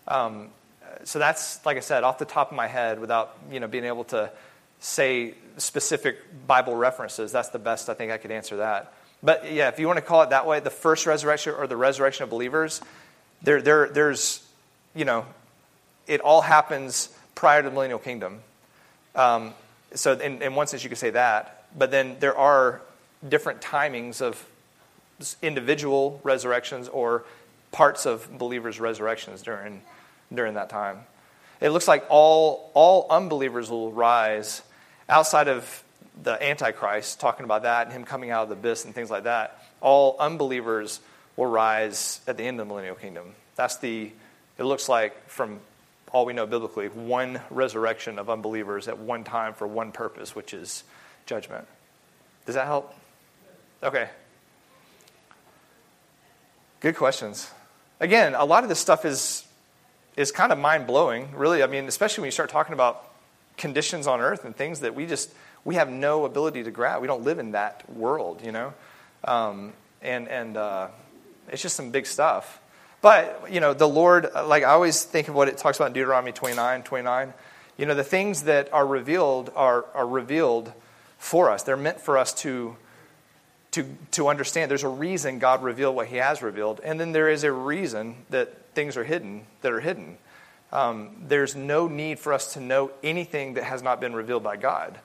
Um, 0.08 0.48
so 1.04 1.20
that's, 1.20 1.66
like 1.66 1.76
I 1.76 1.82
said, 1.82 2.06
off 2.06 2.20
the 2.20 2.26
top 2.26 2.52
of 2.52 2.56
my 2.56 2.68
head 2.68 3.02
without 3.02 3.38
you 3.52 3.60
know, 3.60 3.68
being 3.68 3.84
able 3.84 4.06
to 4.06 4.32
say 4.84 5.34
specific 5.58 6.18
Bible 6.46 6.76
references. 6.76 7.32
That's 7.32 7.50
the 7.50 7.60
best 7.60 7.90
I 7.90 7.94
think 7.94 8.12
I 8.12 8.18
could 8.18 8.32
answer 8.32 8.58
that. 8.58 8.94
But 9.24 9.52
yeah, 9.52 9.70
if 9.70 9.80
you 9.80 9.88
want 9.88 9.98
to 9.98 10.02
call 10.02 10.22
it 10.24 10.32
that 10.32 10.46
way, 10.46 10.60
the 10.60 10.70
first 10.70 11.06
resurrection 11.06 11.56
or 11.58 11.68
the 11.68 11.78
resurrection 11.78 12.24
of 12.26 12.30
believers, 12.30 12.82
there, 13.42 13.62
there, 13.62 13.88
there's, 13.88 14.46
you 14.94 15.06
know, 15.06 15.26
it 16.06 16.20
all 16.20 16.42
happens 16.42 17.10
prior 17.34 17.62
to 17.62 17.70
the 17.70 17.74
millennial 17.74 18.00
kingdom. 18.00 18.42
Um, 19.16 19.54
so, 19.96 20.14
in, 20.14 20.42
in 20.42 20.56
one 20.56 20.68
sense, 20.68 20.84
you 20.84 20.90
could 20.90 20.98
say 20.98 21.12
that. 21.12 21.66
But 21.78 21.92
then 21.92 22.18
there 22.20 22.38
are 22.38 22.82
different 23.28 23.62
timings 23.62 24.22
of 24.22 24.46
individual 25.42 26.20
resurrections 26.24 26.90
or 26.90 27.24
parts 27.72 28.06
of 28.06 28.38
believers' 28.38 28.80
resurrections 28.80 29.42
during 29.42 29.82
during 30.34 30.56
that 30.56 30.70
time. 30.70 31.00
It 31.62 31.70
looks 31.70 31.88
like 31.88 32.06
all, 32.10 32.72
all 32.74 33.08
unbelievers 33.10 33.70
will 33.70 33.92
rise 33.92 34.62
outside 35.10 35.48
of 35.48 35.84
the 36.22 36.42
Antichrist, 36.44 37.20
talking 37.20 37.44
about 37.44 37.64
that, 37.64 37.88
and 37.88 37.94
him 37.94 38.04
coming 38.04 38.32
out 38.32 38.44
of 38.44 38.50
the 38.50 38.56
abyss 38.56 38.86
and 38.86 38.94
things 38.94 39.10
like 39.10 39.24
that. 39.24 39.64
All 39.82 40.16
unbelievers 40.20 41.00
will 41.36 41.48
rise 41.48 42.22
at 42.28 42.38
the 42.38 42.44
end 42.44 42.60
of 42.60 42.68
the 42.68 42.70
millennial 42.70 42.96
kingdom. 42.96 43.34
That's 43.56 43.78
the, 43.78 44.12
it 44.58 44.64
looks 44.64 44.88
like, 44.88 45.28
from 45.28 45.60
all 46.12 46.26
we 46.26 46.34
know 46.34 46.46
biblically, 46.46 46.88
one 46.88 47.42
resurrection 47.50 48.20
of 48.20 48.30
unbelievers 48.30 48.88
at 48.88 49.00
one 49.00 49.24
time 49.24 49.54
for 49.54 49.68
one 49.68 49.92
purpose, 49.92 50.36
which 50.36 50.54
is 50.54 50.84
judgment. 51.26 51.68
Does 52.46 52.56
that 52.56 52.66
help? 52.66 52.94
Okay. 53.82 54.10
Good 56.82 56.96
questions. 56.96 57.50
Again, 58.00 58.36
a 58.36 58.46
lot 58.46 58.64
of 58.64 58.70
this 58.70 58.80
stuff 58.80 59.06
is 59.06 59.46
is 60.16 60.32
kind 60.32 60.52
of 60.52 60.60
mind 60.60 60.86
blowing, 60.86 61.30
really. 61.36 61.64
I 61.64 61.68
mean, 61.68 61.88
especially 61.88 62.22
when 62.22 62.28
you 62.28 62.32
start 62.32 62.50
talking 62.50 62.74
about 62.74 63.13
conditions 63.58 64.08
on 64.08 64.22
earth 64.22 64.46
and 64.46 64.56
things 64.56 64.82
that 64.82 64.96
we 64.96 65.06
just 65.06 65.30
we 65.66 65.76
have 65.76 65.90
no 65.90 66.26
ability 66.26 66.64
to 66.64 66.72
grab. 66.72 67.02
We 67.02 67.08
don't 67.08 67.24
live 67.24 67.40
in 67.40 67.52
that 67.52 67.90
world, 67.90 68.42
you 68.44 68.52
know, 68.52 68.74
um, 69.24 69.74
and 70.02 70.28
and 70.28 70.58
uh, 70.58 70.88
it's 71.50 71.62
just 71.62 71.76
some 71.76 71.92
big 71.92 72.06
stuff. 72.06 72.60
But 73.02 73.48
you 73.52 73.60
know, 73.60 73.74
the 73.74 73.88
Lord, 73.88 74.30
like 74.34 74.64
I 74.64 74.72
always 74.72 75.04
think 75.04 75.28
of 75.28 75.36
what 75.36 75.48
it 75.48 75.58
talks 75.58 75.78
about 75.78 75.88
in 75.88 75.94
Deuteronomy 75.94 76.32
29, 76.32 76.84
29. 76.84 77.34
You 77.78 77.86
know, 77.86 77.96
the 77.96 78.04
things 78.04 78.44
that 78.44 78.72
are 78.72 78.86
revealed 78.86 79.52
are 79.56 79.86
are 79.94 80.08
revealed 80.08 80.72
for 81.18 81.50
us. 81.50 81.64
They're 81.64 81.78
meant 81.78 82.00
for 82.00 82.18
us 82.18 82.34
to 82.36 82.76
to, 83.74 83.86
to 84.12 84.28
understand 84.28 84.70
there's 84.70 84.84
a 84.84 84.88
reason 84.88 85.40
God 85.40 85.64
revealed 85.64 85.96
what 85.96 86.08
he 86.08 86.18
has 86.18 86.42
revealed, 86.44 86.80
and 86.84 87.00
then 87.00 87.12
there 87.12 87.28
is 87.28 87.44
a 87.44 87.52
reason 87.52 88.16
that 88.30 88.68
things 88.76 88.96
are 88.96 89.04
hidden 89.04 89.46
that 89.62 89.72
are 89.72 89.80
hidden. 89.80 90.18
Um, 90.74 91.12
there's 91.28 91.56
no 91.56 91.88
need 91.88 92.18
for 92.18 92.34
us 92.34 92.54
to 92.54 92.60
know 92.60 92.92
anything 93.04 93.54
that 93.54 93.64
has 93.64 93.84
not 93.84 94.02
been 94.02 94.16
revealed 94.16 94.44
by 94.44 94.58
God. 94.58 95.00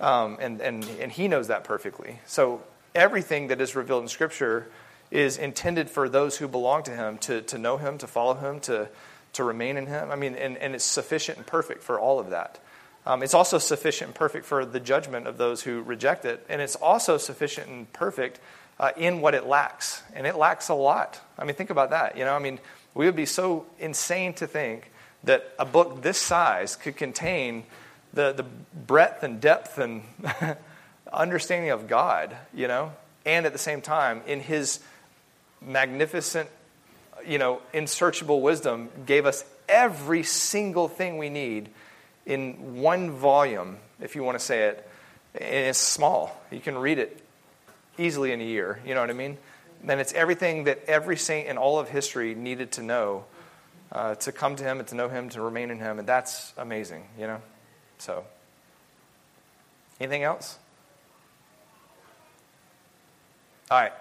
Um, 0.00 0.38
and, 0.40 0.62
and, 0.62 0.82
and 0.98 1.12
he 1.12 1.28
knows 1.28 1.48
that 1.48 1.62
perfectly. 1.64 2.20
So 2.26 2.62
everything 2.94 3.48
that 3.48 3.60
is 3.60 3.76
revealed 3.76 4.02
in 4.02 4.08
Scripture 4.08 4.70
is 5.10 5.36
intended 5.36 5.90
for 5.90 6.08
those 6.08 6.38
who 6.38 6.48
belong 6.48 6.84
to 6.84 6.90
him 6.90 7.18
to, 7.18 7.42
to 7.42 7.58
know 7.58 7.76
him, 7.76 7.98
to 7.98 8.06
follow 8.06 8.32
him, 8.32 8.60
to, 8.60 8.88
to 9.34 9.44
remain 9.44 9.76
in 9.76 9.86
him. 9.86 10.10
I 10.10 10.16
mean, 10.16 10.36
and, 10.36 10.56
and 10.56 10.74
it's 10.74 10.84
sufficient 10.84 11.36
and 11.36 11.46
perfect 11.46 11.82
for 11.82 12.00
all 12.00 12.18
of 12.18 12.30
that. 12.30 12.58
Um, 13.04 13.22
it's 13.22 13.34
also 13.34 13.58
sufficient 13.58 14.08
and 14.08 14.14
perfect 14.14 14.46
for 14.46 14.64
the 14.64 14.80
judgment 14.80 15.26
of 15.26 15.36
those 15.36 15.62
who 15.62 15.82
reject 15.82 16.24
it. 16.24 16.46
And 16.48 16.62
it's 16.62 16.76
also 16.76 17.18
sufficient 17.18 17.68
and 17.68 17.92
perfect 17.92 18.40
uh, 18.78 18.92
in 18.96 19.20
what 19.20 19.34
it 19.34 19.46
lacks. 19.46 20.02
And 20.14 20.26
it 20.26 20.36
lacks 20.36 20.70
a 20.70 20.74
lot. 20.74 21.20
I 21.38 21.44
mean, 21.44 21.56
think 21.56 21.68
about 21.68 21.90
that. 21.90 22.16
You 22.16 22.24
know, 22.24 22.34
I 22.34 22.38
mean, 22.38 22.58
we 22.94 23.04
would 23.04 23.16
be 23.16 23.26
so 23.26 23.66
insane 23.78 24.32
to 24.34 24.46
think 24.46 24.89
that 25.24 25.52
a 25.58 25.64
book 25.64 26.02
this 26.02 26.18
size 26.18 26.76
could 26.76 26.96
contain 26.96 27.64
the, 28.12 28.32
the 28.32 28.42
breadth 28.42 29.22
and 29.22 29.40
depth 29.40 29.78
and 29.78 30.02
understanding 31.12 31.70
of 31.70 31.88
God, 31.88 32.36
you 32.54 32.68
know, 32.68 32.92
and 33.26 33.46
at 33.46 33.52
the 33.52 33.58
same 33.58 33.80
time, 33.80 34.22
in 34.26 34.40
his 34.40 34.80
magnificent, 35.60 36.48
you 37.26 37.38
know, 37.38 37.60
unsearchable 37.74 38.40
wisdom, 38.40 38.88
gave 39.06 39.26
us 39.26 39.44
every 39.68 40.22
single 40.22 40.88
thing 40.88 41.18
we 41.18 41.28
need 41.28 41.68
in 42.26 42.80
one 42.80 43.10
volume, 43.10 43.76
if 44.00 44.14
you 44.14 44.22
want 44.22 44.38
to 44.38 44.44
say 44.44 44.68
it. 44.68 44.88
And 45.34 45.66
it's 45.66 45.78
small. 45.78 46.40
You 46.50 46.60
can 46.60 46.76
read 46.76 46.98
it 46.98 47.20
easily 47.98 48.32
in 48.32 48.40
a 48.40 48.44
year. 48.44 48.80
You 48.84 48.94
know 48.94 49.00
what 49.00 49.10
I 49.10 49.14
mean? 49.14 49.38
And 49.86 50.00
it's 50.00 50.12
everything 50.12 50.64
that 50.64 50.84
every 50.86 51.16
saint 51.16 51.48
in 51.48 51.56
all 51.56 51.78
of 51.78 51.88
history 51.88 52.34
needed 52.34 52.72
to 52.72 52.82
know 52.82 53.24
uh, 53.92 54.14
to 54.16 54.32
come 54.32 54.56
to 54.56 54.64
him 54.64 54.78
and 54.78 54.88
to 54.88 54.94
know 54.94 55.08
him, 55.08 55.28
to 55.30 55.40
remain 55.40 55.70
in 55.70 55.78
him. 55.78 55.98
And 55.98 56.08
that's 56.08 56.52
amazing, 56.56 57.04
you 57.18 57.26
know? 57.26 57.40
So, 57.98 58.24
anything 60.00 60.22
else? 60.22 60.58
All 63.70 63.80
right. 63.80 63.92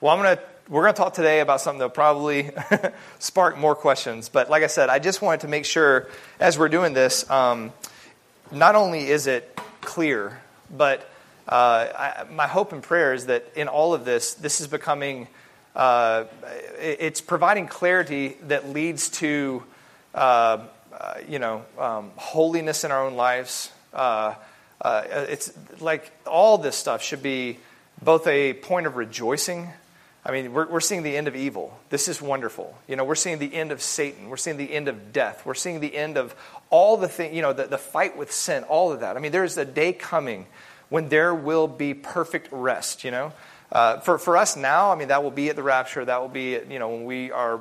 Well, 0.00 0.12
I'm 0.12 0.22
going 0.22 0.36
to 0.36 0.42
we're 0.68 0.82
going 0.82 0.94
to 0.94 0.98
talk 0.98 1.14
today 1.14 1.40
about 1.40 1.60
something 1.60 1.80
that'll 1.80 1.90
probably 1.90 2.50
spark 3.18 3.58
more 3.58 3.74
questions. 3.74 4.28
But 4.28 4.48
like 4.48 4.62
I 4.62 4.68
said, 4.68 4.88
I 4.88 5.00
just 5.00 5.20
wanted 5.20 5.40
to 5.40 5.48
make 5.48 5.64
sure 5.64 6.08
as 6.40 6.58
we're 6.58 6.68
doing 6.68 6.94
this, 6.94 7.28
um, 7.30 7.72
not 8.50 8.74
only 8.74 9.08
is 9.08 9.26
it 9.26 9.58
clear, 9.80 10.40
but 10.74 11.00
uh, 11.48 11.88
I, 11.94 12.24
my 12.30 12.46
hope 12.46 12.72
and 12.72 12.82
prayer 12.82 13.12
is 13.12 13.26
that 13.26 13.44
in 13.56 13.68
all 13.68 13.92
of 13.92 14.04
this, 14.04 14.34
this 14.34 14.60
is 14.60 14.68
becoming, 14.68 15.28
uh, 15.74 16.24
it's 16.78 17.20
providing 17.20 17.66
clarity 17.66 18.36
that 18.48 18.68
leads 18.68 19.08
to, 19.08 19.62
uh, 20.14 20.58
uh 20.92 21.14
you 21.28 21.38
know, 21.38 21.64
um, 21.78 22.10
holiness 22.16 22.84
in 22.84 22.90
our 22.90 23.06
own 23.06 23.14
lives. 23.14 23.70
Uh, 23.92 24.34
uh, 24.80 25.04
it's 25.08 25.52
like 25.80 26.10
all 26.26 26.58
this 26.58 26.76
stuff 26.76 27.02
should 27.02 27.22
be 27.22 27.58
both 28.02 28.26
a 28.26 28.52
point 28.52 28.86
of 28.86 28.96
rejoicing. 28.96 29.68
I 30.24 30.30
mean, 30.30 30.52
we're, 30.52 30.68
we're 30.68 30.80
seeing 30.80 31.02
the 31.02 31.16
end 31.16 31.26
of 31.28 31.34
evil. 31.34 31.76
This 31.90 32.08
is 32.08 32.20
wonderful. 32.20 32.76
You 32.86 32.96
know, 32.96 33.04
we're 33.04 33.14
seeing 33.14 33.38
the 33.38 33.52
end 33.52 33.72
of 33.72 33.82
Satan. 33.82 34.28
We're 34.28 34.36
seeing 34.36 34.56
the 34.56 34.72
end 34.72 34.88
of 34.88 35.12
death. 35.12 35.44
We're 35.44 35.54
seeing 35.54 35.80
the 35.80 35.94
end 35.94 36.16
of 36.16 36.34
all 36.70 36.96
the 36.96 37.08
things, 37.08 37.34
you 37.34 37.42
know, 37.42 37.52
the, 37.52 37.66
the 37.66 37.78
fight 37.78 38.16
with 38.16 38.32
sin, 38.32 38.64
all 38.64 38.92
of 38.92 39.00
that. 39.00 39.16
I 39.16 39.20
mean, 39.20 39.32
there's 39.32 39.56
a 39.56 39.64
day 39.64 39.92
coming 39.92 40.46
when 40.90 41.08
there 41.08 41.34
will 41.34 41.66
be 41.66 41.94
perfect 41.94 42.48
rest, 42.52 43.02
you 43.02 43.10
know. 43.10 43.32
Uh, 43.72 43.98
for, 44.00 44.18
for 44.18 44.36
us 44.36 44.54
now, 44.54 44.92
I 44.92 44.96
mean, 44.96 45.08
that 45.08 45.22
will 45.22 45.30
be 45.30 45.48
at 45.48 45.56
the 45.56 45.62
rapture. 45.62 46.04
That 46.04 46.20
will 46.20 46.28
be, 46.28 46.58
you 46.68 46.78
know, 46.78 46.90
when 46.90 47.04
we 47.04 47.32
are 47.32 47.58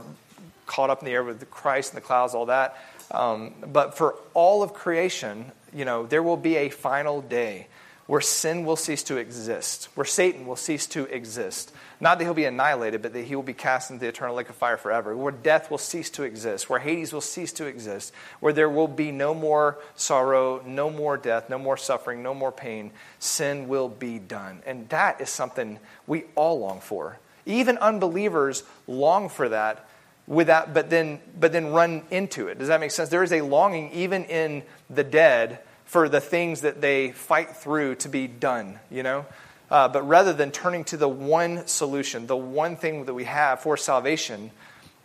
caught 0.67 0.89
up 0.89 0.99
in 0.99 1.05
the 1.05 1.11
air 1.11 1.23
with 1.23 1.49
Christ 1.49 1.93
and 1.93 1.97
the 1.97 2.05
clouds, 2.05 2.35
all 2.35 2.47
that. 2.47 2.77
Um, 3.09 3.53
but 3.65 3.97
for 3.97 4.15
all 4.33 4.61
of 4.61 4.73
creation, 4.73 5.51
you 5.73 5.85
know, 5.85 6.05
there 6.05 6.21
will 6.21 6.37
be 6.37 6.57
a 6.57 6.69
final 6.69 7.21
day 7.21 7.67
where 8.07 8.21
sin 8.21 8.65
will 8.65 8.75
cease 8.75 9.03
to 9.03 9.15
exist, 9.15 9.87
where 9.95 10.05
Satan 10.05 10.45
will 10.45 10.57
cease 10.57 10.85
to 10.87 11.05
exist. 11.05 11.71
Not 12.01 12.17
that 12.17 12.25
he'll 12.25 12.33
be 12.33 12.45
annihilated, 12.45 13.03
but 13.03 13.13
that 13.13 13.25
he 13.25 13.35
will 13.35 13.43
be 13.43 13.53
cast 13.53 13.91
into 13.91 14.01
the 14.01 14.07
eternal 14.07 14.35
lake 14.35 14.49
of 14.49 14.55
fire 14.55 14.75
forever, 14.75 15.15
where 15.15 15.31
death 15.31 15.69
will 15.69 15.77
cease 15.77 16.09
to 16.11 16.23
exist, 16.23 16.67
where 16.67 16.79
Hades 16.79 17.13
will 17.13 17.21
cease 17.21 17.53
to 17.53 17.67
exist, 17.67 18.11
where 18.39 18.51
there 18.51 18.69
will 18.69 18.87
be 18.87 19.11
no 19.11 19.35
more 19.35 19.77
sorrow, 19.95 20.63
no 20.65 20.89
more 20.89 21.15
death, 21.15 21.47
no 21.47 21.59
more 21.59 21.77
suffering, 21.77 22.23
no 22.23 22.33
more 22.33 22.51
pain. 22.51 22.91
Sin 23.19 23.67
will 23.67 23.87
be 23.87 24.17
done. 24.17 24.63
And 24.65 24.89
that 24.89 25.21
is 25.21 25.29
something 25.29 25.79
we 26.07 26.23
all 26.33 26.59
long 26.59 26.81
for. 26.81 27.19
Even 27.45 27.77
unbelievers 27.77 28.63
long 28.87 29.29
for 29.29 29.49
that 29.49 29.87
without 30.25 30.73
but 30.73 30.89
then 30.89 31.19
but 31.39 31.51
then 31.51 31.71
run 31.71 32.03
into 32.09 32.47
it. 32.47 32.57
Does 32.57 32.67
that 32.69 32.79
make 32.79 32.91
sense? 32.91 33.09
There 33.09 33.23
is 33.23 33.31
a 33.31 33.41
longing 33.41 33.91
even 33.91 34.25
in 34.25 34.63
the 34.89 35.03
dead 35.03 35.59
for 35.85 36.07
the 36.07 36.21
things 36.21 36.61
that 36.61 36.81
they 36.81 37.11
fight 37.11 37.55
through 37.57 37.95
to 37.95 38.09
be 38.09 38.25
done, 38.25 38.79
you 38.89 39.03
know? 39.03 39.25
Uh, 39.71 39.87
but 39.87 40.05
rather 40.05 40.33
than 40.33 40.51
turning 40.51 40.83
to 40.83 40.97
the 40.97 41.07
one 41.07 41.65
solution, 41.65 42.27
the 42.27 42.35
one 42.35 42.75
thing 42.75 43.05
that 43.05 43.13
we 43.13 43.23
have 43.23 43.61
for 43.61 43.77
salvation, 43.77 44.51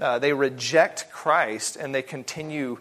uh, 0.01 0.19
they 0.19 0.33
reject 0.33 1.07
Christ 1.13 1.77
and 1.77 1.95
they 1.95 2.03
continue 2.03 2.79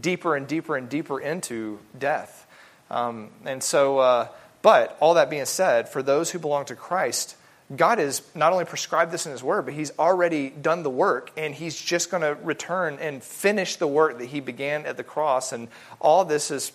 deeper 0.00 0.36
and 0.36 0.46
deeper 0.46 0.76
and 0.76 0.86
deeper 0.88 1.18
into 1.18 1.78
death. 1.98 2.46
Um, 2.90 3.30
and 3.46 3.62
so, 3.62 3.98
uh, 3.98 4.28
but 4.60 4.96
all 5.00 5.14
that 5.14 5.30
being 5.30 5.46
said, 5.46 5.88
for 5.88 6.02
those 6.02 6.30
who 6.30 6.38
belong 6.38 6.66
to 6.66 6.76
Christ, 6.76 7.36
God 7.74 7.98
has 7.98 8.22
not 8.34 8.52
only 8.52 8.66
prescribed 8.66 9.10
this 9.10 9.24
in 9.24 9.32
His 9.32 9.42
Word, 9.42 9.64
but 9.64 9.72
He's 9.72 9.90
already 9.98 10.50
done 10.50 10.82
the 10.82 10.90
work, 10.90 11.32
and 11.38 11.54
He's 11.54 11.80
just 11.80 12.10
going 12.10 12.22
to 12.22 12.34
return 12.44 12.98
and 13.00 13.22
finish 13.22 13.76
the 13.76 13.86
work 13.86 14.18
that 14.18 14.26
He 14.26 14.40
began 14.40 14.84
at 14.84 14.98
the 14.98 15.04
cross. 15.04 15.52
And 15.52 15.68
all 16.00 16.26
this 16.26 16.50
is 16.50 16.72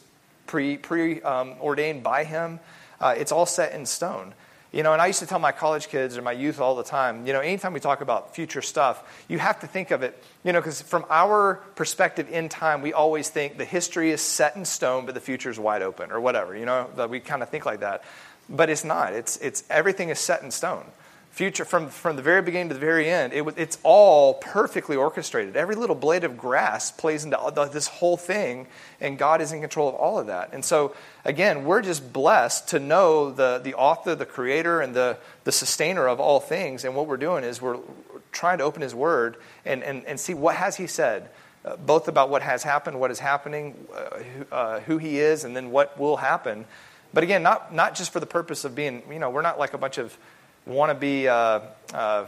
pre, 0.50 0.78
pre 0.78 1.22
um, 1.22 1.56
ordained 1.62 2.02
by 2.02 2.24
him. 2.24 2.60
Uh, 3.00 3.16
it's 3.18 3.32
all 3.32 3.46
set 3.46 3.74
in 3.74 3.86
stone. 3.86 4.34
You 4.72 4.84
know, 4.84 4.94
and 4.94 5.02
I 5.02 5.08
used 5.08 5.20
to 5.20 5.26
tell 5.26 5.40
my 5.40 5.52
college 5.52 5.88
kids 5.88 6.16
or 6.16 6.22
my 6.22 6.32
youth 6.32 6.60
all 6.60 6.76
the 6.76 6.84
time, 6.84 7.26
you 7.26 7.34
know, 7.34 7.40
anytime 7.40 7.74
we 7.74 7.80
talk 7.80 8.02
about 8.02 8.36
future 8.36 8.62
stuff, 8.62 9.24
you 9.28 9.40
have 9.40 9.60
to 9.62 9.68
think 9.68 9.90
of 9.90 10.04
it, 10.04 10.24
you 10.44 10.54
know, 10.54 10.60
because 10.60 10.80
from 10.80 11.06
our 11.10 11.56
perspective 11.76 12.30
in 12.30 12.50
time, 12.50 12.84
we 12.84 12.94
always 12.94 13.30
think 13.30 13.58
the 13.58 13.66
history 13.66 14.12
is 14.12 14.22
set 14.22 14.56
in 14.56 14.66
stone, 14.66 15.08
but 15.08 15.16
the 15.16 15.22
future 15.22 15.50
is 15.50 15.58
wide 15.58 15.82
open 15.82 16.12
or 16.12 16.20
whatever, 16.20 16.56
you 16.56 16.66
know, 16.66 16.88
we 17.10 17.20
kind 17.20 17.42
of 17.42 17.50
think 17.50 17.66
like 17.66 17.80
that. 17.80 18.04
But 18.48 18.70
it's 18.70 18.84
not. 18.84 19.14
It's, 19.14 19.38
it's, 19.38 19.64
everything 19.72 20.10
is 20.10 20.20
set 20.20 20.44
in 20.44 20.52
stone 20.52 20.86
future 21.30 21.64
from, 21.64 21.90
from 21.90 22.16
the 22.16 22.22
very 22.22 22.42
beginning 22.42 22.70
to 22.70 22.74
the 22.74 22.80
very 22.80 23.10
end 23.10 23.34
it, 23.34 23.46
it's 23.56 23.78
all 23.84 24.34
perfectly 24.36 24.96
orchestrated. 24.96 25.56
Every 25.56 25.76
little 25.76 25.96
blade 25.96 26.24
of 26.24 26.38
grass 26.38 26.92
plays 26.92 27.24
into 27.24 27.38
this 27.72 27.88
whole 27.88 28.18
thing 28.18 28.68
and 29.00 29.18
god 29.18 29.42
is 29.42 29.52
in 29.52 29.62
control 29.62 29.88
of 29.88 29.96
all 29.96 30.20
of 30.20 30.28
that. 30.28 30.50
And 30.54 30.66
so 30.66 30.96
again 31.24 31.66
we're 31.66 31.82
just 31.82 32.12
blessed 32.12 32.70
to 32.70 32.80
know 32.80 33.32
the, 33.32 33.62
the 33.64 33.76
author 33.76 34.16
the 34.16 34.26
creator 34.26 34.82
and 34.82 34.94
the, 34.94 35.18
the 35.44 35.52
sustainer 35.52 36.08
of 36.08 36.20
all 36.20 36.40
things. 36.40 36.84
And 36.84 36.96
what 36.96 37.08
we're 37.08 37.18
doing 37.18 37.44
is 37.44 37.62
we're 37.62 37.80
trying 38.32 38.58
to 38.58 38.64
open 38.64 38.82
his 38.82 38.96
word 38.96 39.38
and, 39.66 39.84
and, 39.84 40.06
and 40.06 40.20
see 40.20 40.34
what 40.34 40.56
has 40.56 40.76
he 40.76 40.88
said 40.88 41.30
uh, 41.64 41.76
both 41.76 42.08
about 42.08 42.30
what 42.30 42.42
has 42.42 42.64
happened 42.64 43.00
what 43.00 43.12
is 43.12 43.20
happening 43.20 43.76
uh, 43.94 44.18
who, 44.18 44.46
uh, 44.52 44.80
who 44.82 44.98
he 44.98 45.20
is 45.20 45.44
and 45.44 45.56
then 45.56 45.72
what 45.72 45.98
will 46.00 46.18
happen. 46.18 46.66
But 47.14 47.24
again 47.24 47.44
not, 47.44 47.74
not 47.74 47.96
just 47.96 48.12
for 48.12 48.20
the 48.20 48.26
purpose 48.26 48.66
of 48.66 48.76
being 48.76 49.04
you 49.12 49.20
know 49.20 49.30
we're 49.30 49.42
not 49.42 49.60
like 49.60 49.74
a 49.74 49.78
bunch 49.78 49.98
of 49.98 50.18
want 50.70 50.92
to 50.92 50.96
be 50.96 51.28
uh, 51.28 51.62
uh, 51.94 52.26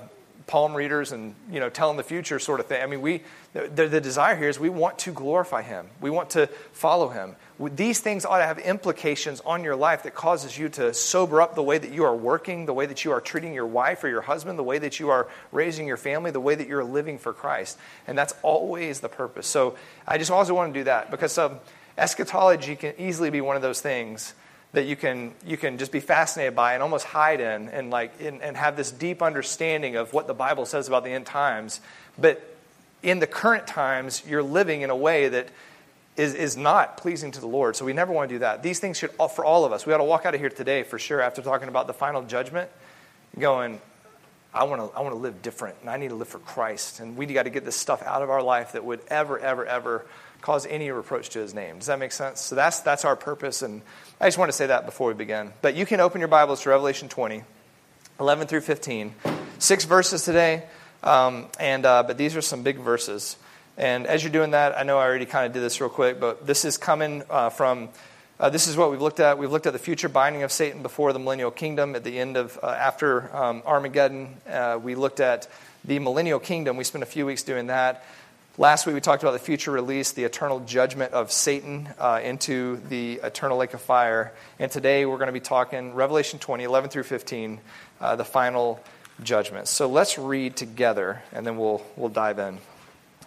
palm 0.47 0.75
readers 0.75 1.13
and 1.13 1.33
you 1.49 1.59
know 1.59 1.69
tell 1.69 1.87
them 1.87 1.97
the 1.97 2.03
future 2.03 2.39
sort 2.39 2.59
of 2.59 2.65
thing. 2.65 2.81
I 2.81 2.85
mean, 2.85 3.01
we 3.01 3.21
the, 3.53 3.87
the, 3.87 4.01
desire 4.01 4.35
here 4.35 4.49
is 4.49 4.59
we 4.59 4.69
want 4.69 4.99
to 4.99 5.11
glorify 5.11 5.61
Him. 5.61 5.87
We 5.99 6.09
want 6.09 6.31
to 6.31 6.47
follow 6.73 7.09
Him. 7.09 7.35
These 7.59 7.99
things 7.99 8.25
ought 8.25 8.39
to 8.39 8.45
have 8.45 8.59
implications 8.59 9.41
on 9.41 9.63
your 9.63 9.75
life 9.75 10.03
that 10.03 10.15
causes 10.15 10.57
you 10.57 10.69
to 10.69 10.93
sober 10.93 11.41
up 11.41 11.55
the 11.55 11.63
way 11.63 11.77
that 11.77 11.91
you 11.91 12.03
are 12.03 12.15
working, 12.15 12.65
the 12.65 12.73
way 12.73 12.85
that 12.85 13.05
you 13.05 13.11
are 13.11 13.21
treating 13.21 13.53
your 13.53 13.67
wife 13.67 14.03
or 14.03 14.09
your 14.09 14.21
husband, 14.21 14.57
the 14.57 14.63
way 14.63 14.79
that 14.79 14.99
you 14.99 15.09
are 15.09 15.27
raising 15.51 15.85
your 15.85 15.97
family, 15.97 16.31
the 16.31 16.39
way 16.39 16.55
that 16.55 16.67
you're 16.67 16.83
living 16.83 17.17
for 17.17 17.33
Christ. 17.33 17.77
And 18.07 18.17
that's 18.17 18.33
always 18.41 18.99
the 18.99 19.09
purpose. 19.09 19.47
So 19.47 19.75
I 20.07 20.17
just 20.17 20.31
always 20.31 20.51
want 20.51 20.73
to 20.73 20.79
do 20.79 20.83
that 20.85 21.11
because 21.11 21.37
um, 21.37 21.59
eschatology 21.97 22.75
can 22.75 22.93
easily 22.97 23.29
be 23.29 23.41
one 23.41 23.55
of 23.55 23.61
those 23.61 23.81
things 23.81 24.33
that 24.73 24.85
you 24.85 24.95
can 24.95 25.33
you 25.45 25.57
can 25.57 25.77
just 25.77 25.91
be 25.91 25.99
fascinated 25.99 26.55
by 26.55 26.73
and 26.73 26.83
almost 26.83 27.05
hide 27.05 27.41
in 27.41 27.69
and 27.69 27.89
like 27.89 28.19
in, 28.21 28.41
and 28.41 28.55
have 28.55 28.77
this 28.77 28.91
deep 28.91 29.21
understanding 29.21 29.95
of 29.95 30.13
what 30.13 30.27
the 30.27 30.33
Bible 30.33 30.65
says 30.65 30.87
about 30.87 31.03
the 31.03 31.11
end 31.11 31.25
times. 31.25 31.81
But 32.17 32.55
in 33.03 33.19
the 33.19 33.27
current 33.27 33.67
times, 33.67 34.23
you're 34.27 34.43
living 34.43 34.81
in 34.81 34.89
a 34.89 34.95
way 34.95 35.29
that 35.29 35.49
is, 36.15 36.35
is 36.35 36.57
not 36.57 36.97
pleasing 36.97 37.31
to 37.31 37.39
the 37.41 37.47
Lord. 37.47 37.75
So 37.75 37.85
we 37.85 37.93
never 37.93 38.13
want 38.13 38.29
to 38.29 38.35
do 38.35 38.39
that. 38.39 38.63
These 38.63 38.79
things 38.79 38.97
should 38.97 39.11
uh, 39.19 39.27
for 39.27 39.43
all 39.43 39.65
of 39.65 39.71
us. 39.71 39.85
We 39.85 39.93
ought 39.93 39.97
to 39.97 40.03
walk 40.03 40.25
out 40.25 40.35
of 40.35 40.39
here 40.39 40.49
today 40.49 40.83
for 40.83 40.99
sure 40.99 41.21
after 41.21 41.41
talking 41.41 41.67
about 41.67 41.87
the 41.87 41.93
final 41.93 42.21
judgment, 42.23 42.69
going, 43.37 43.81
I 44.53 44.65
want 44.65 44.81
to 44.81 44.97
I 44.97 45.01
want 45.01 45.15
to 45.15 45.19
live 45.19 45.41
different 45.41 45.77
and 45.81 45.89
I 45.89 45.97
need 45.97 46.09
to 46.09 46.15
live 46.15 46.27
for 46.27 46.39
Christ. 46.39 46.99
And 46.99 47.17
we 47.17 47.25
got 47.25 47.43
to 47.43 47.49
get 47.49 47.65
this 47.65 47.77
stuff 47.77 48.03
out 48.03 48.21
of 48.21 48.29
our 48.29 48.43
life 48.43 48.73
that 48.73 48.83
would 48.83 49.01
ever, 49.07 49.39
ever, 49.39 49.65
ever 49.65 50.05
cause 50.41 50.65
any 50.65 50.91
reproach 50.91 51.29
to 51.29 51.39
his 51.39 51.53
name. 51.53 51.77
Does 51.77 51.87
that 51.87 51.99
make 51.99 52.11
sense? 52.11 52.41
So 52.41 52.55
that's 52.55 52.79
that's 52.79 53.05
our 53.05 53.15
purpose 53.15 53.61
and 53.61 53.81
I 54.19 54.27
just 54.27 54.37
want 54.37 54.49
to 54.49 54.57
say 54.57 54.67
that 54.67 54.85
before 54.85 55.07
we 55.07 55.13
begin. 55.13 55.51
But 55.61 55.75
you 55.75 55.85
can 55.85 55.99
open 55.99 56.19
your 56.19 56.27
Bibles 56.27 56.61
to 56.63 56.69
Revelation 56.69 57.09
20. 57.09 57.43
11 58.21 58.47
through 58.47 58.61
15. 58.61 59.15
Six 59.57 59.85
verses 59.85 60.23
today, 60.23 60.63
um, 61.03 61.47
and, 61.59 61.85
uh, 61.85 62.03
but 62.03 62.17
these 62.17 62.35
are 62.35 62.41
some 62.41 62.61
big 62.61 62.77
verses. 62.77 63.35
And 63.77 64.05
as 64.05 64.23
you're 64.23 64.31
doing 64.31 64.51
that, 64.51 64.77
I 64.77 64.83
know 64.83 64.99
I 64.99 65.05
already 65.05 65.25
kind 65.25 65.47
of 65.47 65.53
did 65.53 65.61
this 65.61 65.81
real 65.81 65.89
quick, 65.89 66.19
but 66.19 66.45
this 66.45 66.63
is 66.63 66.77
coming 66.77 67.23
uh, 67.29 67.49
from, 67.49 67.89
uh, 68.39 68.49
this 68.49 68.67
is 68.67 68.77
what 68.77 68.91
we've 68.91 69.01
looked 69.01 69.19
at. 69.19 69.39
We've 69.39 69.51
looked 69.51 69.65
at 69.65 69.73
the 69.73 69.79
future 69.79 70.07
binding 70.07 70.43
of 70.43 70.51
Satan 70.51 70.83
before 70.83 71.13
the 71.13 71.19
millennial 71.19 71.51
kingdom 71.51 71.95
at 71.95 72.03
the 72.03 72.19
end 72.19 72.37
of, 72.37 72.59
uh, 72.61 72.67
after 72.67 73.35
um, 73.35 73.63
Armageddon. 73.65 74.35
Uh, 74.47 74.79
we 74.81 74.93
looked 74.93 75.19
at 75.19 75.47
the 75.83 75.97
millennial 75.97 76.39
kingdom. 76.39 76.77
We 76.77 76.83
spent 76.83 77.03
a 77.03 77.07
few 77.07 77.25
weeks 77.25 77.41
doing 77.41 77.67
that. 77.67 78.05
Last 78.57 78.85
week 78.85 78.95
we 78.95 78.99
talked 78.99 79.23
about 79.23 79.31
the 79.31 79.39
future 79.39 79.71
release, 79.71 80.11
the 80.11 80.25
eternal 80.25 80.59
judgment 80.59 81.13
of 81.13 81.31
Satan 81.31 81.87
uh, 81.97 82.19
into 82.21 82.81
the 82.89 83.21
eternal 83.23 83.57
lake 83.57 83.73
of 83.73 83.79
fire. 83.79 84.33
And 84.59 84.69
today 84.69 85.05
we're 85.05 85.15
going 85.15 85.27
to 85.27 85.33
be 85.33 85.39
talking 85.39 85.93
Revelation 85.93 86.37
20, 86.37 86.65
11 86.65 86.89
through 86.89 87.03
15, 87.03 87.61
uh, 88.01 88.17
the 88.17 88.25
final 88.25 88.83
judgment. 89.23 89.69
So 89.69 89.87
let's 89.87 90.17
read 90.17 90.57
together 90.57 91.23
and 91.31 91.47
then 91.47 91.55
we'll, 91.55 91.81
we'll 91.95 92.09
dive 92.09 92.39
in. 92.39 92.57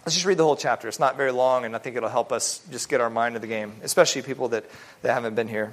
Let's 0.05 0.15
just 0.15 0.27
read 0.27 0.37
the 0.37 0.45
whole 0.45 0.57
chapter. 0.57 0.89
It's 0.89 1.01
not 1.01 1.17
very 1.17 1.33
long, 1.33 1.65
and 1.65 1.75
I 1.75 1.79
think 1.79 1.97
it'll 1.97 2.11
help 2.11 2.31
us 2.31 2.61
just 2.71 2.91
get 2.91 3.01
our 3.01 3.09
mind 3.09 3.37
to 3.37 3.39
the 3.39 3.47
game, 3.47 3.73
especially 3.83 4.21
people 4.21 4.49
that, 4.49 4.67
that 5.01 5.15
haven't 5.15 5.37
been 5.37 5.49
here. 5.49 5.73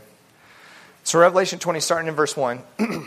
So, 1.03 1.19
Revelation 1.19 1.59
20, 1.59 1.81
starting 1.81 2.07
in 2.07 2.13
verse 2.15 2.37
1, 2.37 2.61
it 2.79 3.03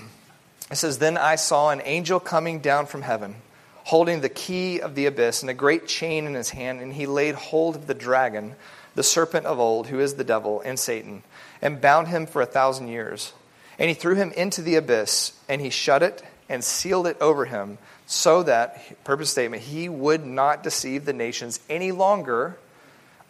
says, 0.73 0.99
Then 0.99 1.17
I 1.17 1.37
saw 1.37 1.71
an 1.71 1.81
angel 1.87 2.21
coming 2.21 2.59
down 2.59 2.85
from 2.85 3.01
heaven 3.01 3.37
holding 3.85 4.21
the 4.21 4.29
key 4.29 4.81
of 4.81 4.95
the 4.95 5.07
abyss 5.07 5.43
and 5.43 5.51
a 5.51 5.55
great 5.55 5.87
chain 5.87 6.27
in 6.27 6.35
his 6.35 6.51
hand, 6.51 6.81
and 6.81 6.93
he 6.95 7.07
laid 7.07 7.35
hold 7.35 7.77
of 7.77 7.87
the 7.87 7.95
dragon, 7.95 8.57
the 8.95 9.03
serpent 9.03 9.47
of 9.47 9.59
old, 9.59 9.87
who 9.87 10.01
is 10.01 10.15
the 10.15 10.25
devil 10.25 10.61
and 10.65 10.79
Satan, 10.79 11.23
and 11.63 11.81
bound 11.81 12.09
him 12.09 12.27
for 12.27 12.43
a 12.43 12.47
thousand 12.47 12.89
years. 12.89 13.33
And 13.79 13.89
he 13.89 13.95
threw 13.95 14.15
him 14.15 14.33
into 14.33 14.63
the 14.63 14.77
abyss, 14.77 15.33
and 15.49 15.61
he 15.61 15.71
shut 15.71 16.03
it 16.03 16.23
and 16.49 16.65
sealed 16.65 17.07
it 17.07 17.17
over 17.21 17.45
him, 17.45 17.79
so 18.07 18.43
that, 18.43 19.05
purpose 19.05 19.31
statement, 19.31 19.63
he 19.63 19.89
would 19.89 20.25
not 20.25 20.63
deceive 20.63 21.05
the 21.05 21.13
nations 21.13 21.61
any 21.69 21.93
longer 21.93 22.59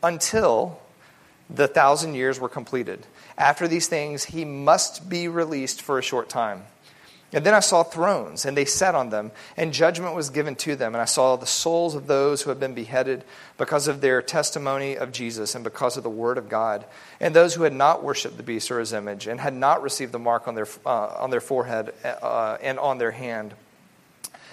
until 0.03 0.81
the 1.51 1.69
thousand 1.69 2.15
years 2.15 2.39
were 2.39 2.49
completed. 2.49 3.07
After 3.37 3.67
these 3.67 3.89
things, 3.89 4.25
he 4.25 4.45
must 4.45 5.09
be 5.09 5.29
released 5.29 5.83
for 5.83 5.99
a 5.99 6.03
short 6.03 6.29
time. 6.29 6.63
And 7.35 7.45
then 7.45 7.53
I 7.53 7.59
saw 7.59 7.83
thrones, 7.83 8.45
and 8.45 8.57
they 8.57 8.65
sat 8.65 8.95
on 8.95 9.11
them, 9.11 9.33
and 9.57 9.73
judgment 9.73 10.15
was 10.15 10.31
given 10.31 10.55
to 10.55 10.77
them. 10.77 10.95
And 10.95 11.03
I 11.03 11.05
saw 11.05 11.35
the 11.35 11.47
souls 11.47 11.97
of 11.97 12.07
those 12.07 12.43
who 12.43 12.51
had 12.51 12.61
been 12.61 12.75
beheaded 12.75 13.25
because 13.59 13.89
of 13.89 14.01
their 14.01 14.23
testimony 14.23 14.97
of 14.97 15.11
Jesus 15.11 15.57
and 15.57 15.65
because 15.65 15.97
of 15.97 16.05
the 16.05 16.09
word 16.11 16.39
of 16.39 16.49
God, 16.49 16.85
and 17.19 17.35
those 17.35 17.55
who 17.55 17.65
had 17.65 17.73
not 17.73 18.05
worshipped 18.05 18.37
the 18.37 18.45
beast 18.45 18.71
or 18.71 18.79
his 18.79 18.93
image, 18.93 19.27
and 19.27 19.41
had 19.41 19.53
not 19.53 19.83
received 19.83 20.13
the 20.13 20.19
mark 20.21 20.47
on 20.47 20.55
their, 20.55 20.69
uh, 20.87 21.17
on 21.19 21.31
their 21.31 21.41
forehead 21.41 21.93
uh, 22.05 22.57
and 22.63 22.79
on 22.79 22.99
their 22.99 23.11
hand. 23.11 23.55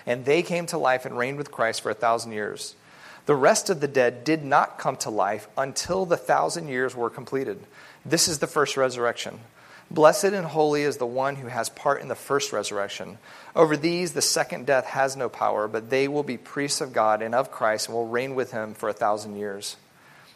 And 0.08 0.26
they 0.26 0.42
came 0.42 0.66
to 0.66 0.80
life 0.80 1.06
and 1.06 1.16
reigned 1.16 1.38
with 1.38 1.52
Christ 1.52 1.82
for 1.82 1.92
a 1.92 1.94
thousand 1.94 2.32
years. 2.32 2.74
The 3.28 3.36
rest 3.36 3.70
of 3.70 3.80
the 3.80 3.88
dead 3.88 4.24
did 4.24 4.44
not 4.44 4.80
come 4.80 4.96
to 4.98 5.12
life 5.12 5.48
until 5.56 6.08
the 6.08 6.18
thousand 6.18 6.68
years 6.68 6.96
were 6.96 7.12
completed. 7.12 7.60
This 8.04 8.28
is 8.28 8.40
the 8.40 8.48
first 8.48 8.76
resurrection. 8.76 9.40
Blessed 9.92 10.24
and 10.24 10.46
holy 10.46 10.84
is 10.84 10.96
the 10.96 11.06
one 11.06 11.36
who 11.36 11.48
has 11.48 11.68
part 11.68 12.02
in 12.02 12.08
the 12.08 12.16
first 12.16 12.54
resurrection. 12.54 13.18
Over 13.54 13.76
these, 13.76 14.14
the 14.14 14.22
second 14.22 14.66
death 14.66 14.86
has 14.86 15.18
no 15.18 15.28
power, 15.28 15.68
but 15.68 15.90
they 15.90 16.08
will 16.08 16.24
be 16.24 16.38
priests 16.38 16.80
of 16.80 16.94
God 16.94 17.22
and 17.22 17.36
of 17.36 17.52
Christ 17.52 17.90
and 17.90 17.98
will 17.98 18.08
reign 18.08 18.34
with 18.34 18.54
him 18.54 18.74
for 18.74 18.88
a 18.88 18.94
thousand 18.94 19.36
years. 19.36 19.76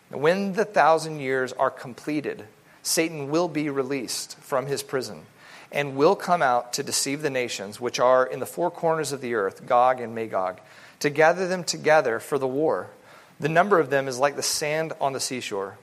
When 0.09 0.51
the 0.53 0.65
thousand 0.65 1.21
years 1.21 1.53
are 1.53 1.71
completed, 1.71 2.43
Satan 2.83 3.29
will 3.29 3.47
be 3.47 3.69
released 3.69 4.37
from 4.39 4.65
his 4.65 4.83
prison 4.83 5.21
and 5.71 5.95
will 5.95 6.17
come 6.17 6.41
out 6.41 6.73
to 6.73 6.83
deceive 6.83 7.21
the 7.21 7.29
nations 7.29 7.79
which 7.79 7.97
are 7.97 8.25
in 8.25 8.41
the 8.41 8.45
four 8.45 8.69
corners 8.69 9.13
of 9.13 9.21
the 9.21 9.35
earth, 9.35 9.65
Gog 9.65 10.01
and 10.01 10.13
Magog, 10.13 10.59
to 10.99 11.09
gather 11.09 11.47
them 11.47 11.63
together 11.63 12.19
for 12.19 12.37
the 12.37 12.45
war. 12.45 12.89
The 13.39 13.47
number 13.47 13.79
of 13.79 13.89
them 13.89 14.09
is 14.09 14.19
like 14.19 14.35
the 14.35 14.43
sand 14.43 14.91
on 14.99 15.13
the 15.13 15.21
seashore. 15.21 15.77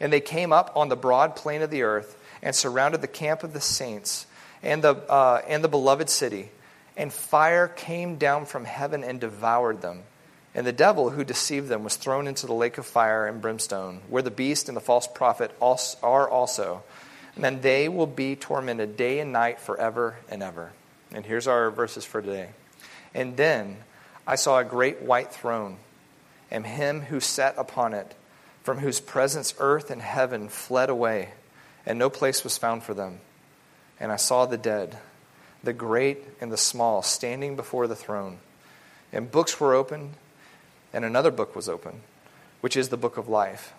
And 0.00 0.10
they 0.10 0.20
came 0.22 0.50
up 0.50 0.72
on 0.74 0.88
the 0.88 0.96
broad 0.96 1.36
plain 1.36 1.60
of 1.60 1.70
the 1.70 1.82
earth 1.82 2.14
and 2.42 2.54
surrounded 2.54 3.00
the 3.00 3.08
camp 3.08 3.42
of 3.42 3.52
the 3.52 3.60
saints 3.60 4.26
and 4.62 4.82
the, 4.82 4.94
uh, 4.94 5.42
and 5.46 5.62
the 5.62 5.68
beloved 5.68 6.10
city. 6.10 6.50
And 6.96 7.12
fire 7.12 7.68
came 7.68 8.16
down 8.16 8.46
from 8.46 8.64
heaven 8.64 9.04
and 9.04 9.20
devoured 9.20 9.82
them. 9.82 10.02
And 10.54 10.66
the 10.66 10.72
devil 10.72 11.10
who 11.10 11.24
deceived 11.24 11.68
them 11.68 11.84
was 11.84 11.96
thrown 11.96 12.26
into 12.26 12.46
the 12.46 12.54
lake 12.54 12.78
of 12.78 12.86
fire 12.86 13.26
and 13.26 13.40
brimstone, 13.40 14.00
where 14.08 14.22
the 14.22 14.30
beast 14.30 14.68
and 14.68 14.76
the 14.76 14.80
false 14.80 15.06
prophet 15.06 15.54
are 15.60 16.28
also. 16.28 16.82
And 17.36 17.44
then 17.44 17.60
they 17.60 17.88
will 17.88 18.06
be 18.06 18.34
tormented 18.34 18.96
day 18.96 19.20
and 19.20 19.32
night 19.32 19.60
forever 19.60 20.16
and 20.28 20.42
ever. 20.42 20.72
And 21.12 21.24
here's 21.24 21.46
our 21.46 21.70
verses 21.70 22.04
for 22.04 22.20
today. 22.20 22.50
And 23.14 23.36
then 23.36 23.76
I 24.26 24.34
saw 24.34 24.58
a 24.58 24.64
great 24.64 25.02
white 25.02 25.32
throne, 25.32 25.76
and 26.50 26.66
him 26.66 27.02
who 27.02 27.20
sat 27.20 27.54
upon 27.56 27.94
it, 27.94 28.14
from 28.62 28.78
whose 28.78 29.00
presence 29.00 29.54
earth 29.58 29.90
and 29.90 30.02
heaven 30.02 30.48
fled 30.48 30.90
away 30.90 31.30
and 31.88 31.98
no 31.98 32.10
place 32.10 32.44
was 32.44 32.58
found 32.58 32.82
for 32.82 32.92
them. 32.92 33.18
And 33.98 34.12
I 34.12 34.16
saw 34.16 34.44
the 34.44 34.58
dead, 34.58 34.98
the 35.64 35.72
great 35.72 36.18
and 36.38 36.52
the 36.52 36.58
small, 36.58 37.02
standing 37.02 37.56
before 37.56 37.86
the 37.86 37.96
throne. 37.96 38.38
And 39.10 39.30
books 39.30 39.58
were 39.58 39.74
opened, 39.74 40.12
and 40.92 41.02
another 41.02 41.30
book 41.30 41.56
was 41.56 41.66
opened, 41.66 42.02
which 42.60 42.76
is 42.76 42.90
the 42.90 42.98
book 42.98 43.16
of 43.16 43.26
life. 43.26 43.72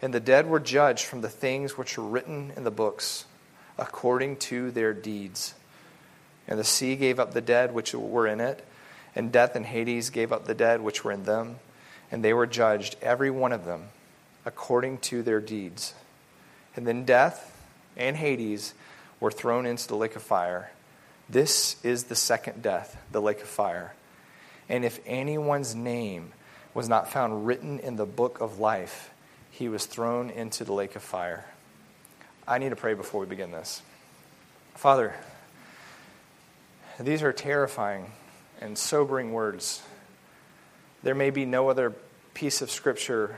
And 0.00 0.14
the 0.14 0.20
dead 0.20 0.48
were 0.48 0.60
judged 0.60 1.04
from 1.04 1.20
the 1.20 1.28
things 1.28 1.76
which 1.76 1.98
were 1.98 2.04
written 2.04 2.52
in 2.56 2.62
the 2.62 2.70
books, 2.70 3.24
according 3.76 4.36
to 4.36 4.70
their 4.70 4.94
deeds. 4.94 5.54
And 6.46 6.60
the 6.60 6.64
sea 6.64 6.94
gave 6.94 7.18
up 7.18 7.34
the 7.34 7.40
dead 7.40 7.74
which 7.74 7.92
were 7.92 8.28
in 8.28 8.40
it, 8.40 8.64
and 9.16 9.32
death 9.32 9.56
and 9.56 9.66
Hades 9.66 10.10
gave 10.10 10.32
up 10.32 10.44
the 10.44 10.54
dead 10.54 10.80
which 10.80 11.02
were 11.02 11.10
in 11.10 11.24
them, 11.24 11.56
and 12.12 12.22
they 12.22 12.32
were 12.32 12.46
judged, 12.46 12.94
every 13.02 13.32
one 13.32 13.50
of 13.50 13.64
them, 13.64 13.88
according 14.44 14.98
to 14.98 15.24
their 15.24 15.40
deeds. 15.40 15.92
And 16.76 16.86
then 16.86 17.04
death 17.04 17.52
and 17.96 18.16
Hades 18.16 18.74
were 19.18 19.30
thrown 19.30 19.66
into 19.66 19.88
the 19.88 19.96
lake 19.96 20.14
of 20.14 20.22
fire. 20.22 20.70
This 21.28 21.82
is 21.82 22.04
the 22.04 22.14
second 22.14 22.62
death, 22.62 23.02
the 23.10 23.20
lake 23.20 23.40
of 23.40 23.48
fire. 23.48 23.94
And 24.68 24.84
if 24.84 25.00
anyone's 25.06 25.74
name 25.74 26.32
was 26.74 26.88
not 26.88 27.10
found 27.10 27.46
written 27.46 27.78
in 27.78 27.96
the 27.96 28.06
book 28.06 28.40
of 28.40 28.58
life, 28.58 29.10
he 29.50 29.68
was 29.68 29.86
thrown 29.86 30.28
into 30.28 30.64
the 30.64 30.74
lake 30.74 30.94
of 30.96 31.02
fire. 31.02 31.46
I 32.46 32.58
need 32.58 32.68
to 32.68 32.76
pray 32.76 32.94
before 32.94 33.20
we 33.20 33.26
begin 33.26 33.50
this. 33.50 33.82
Father, 34.74 35.14
these 37.00 37.22
are 37.22 37.32
terrifying 37.32 38.12
and 38.60 38.76
sobering 38.76 39.32
words. 39.32 39.82
There 41.02 41.14
may 41.14 41.30
be 41.30 41.44
no 41.46 41.70
other 41.70 41.94
piece 42.34 42.60
of 42.60 42.70
scripture 42.70 43.36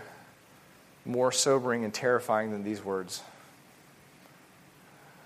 more 1.09 1.33
sobering 1.33 1.85
and 1.85 1.93
terrifying 1.93 2.53
than 2.53 2.63
these 2.63 2.85
words. 2.85 3.23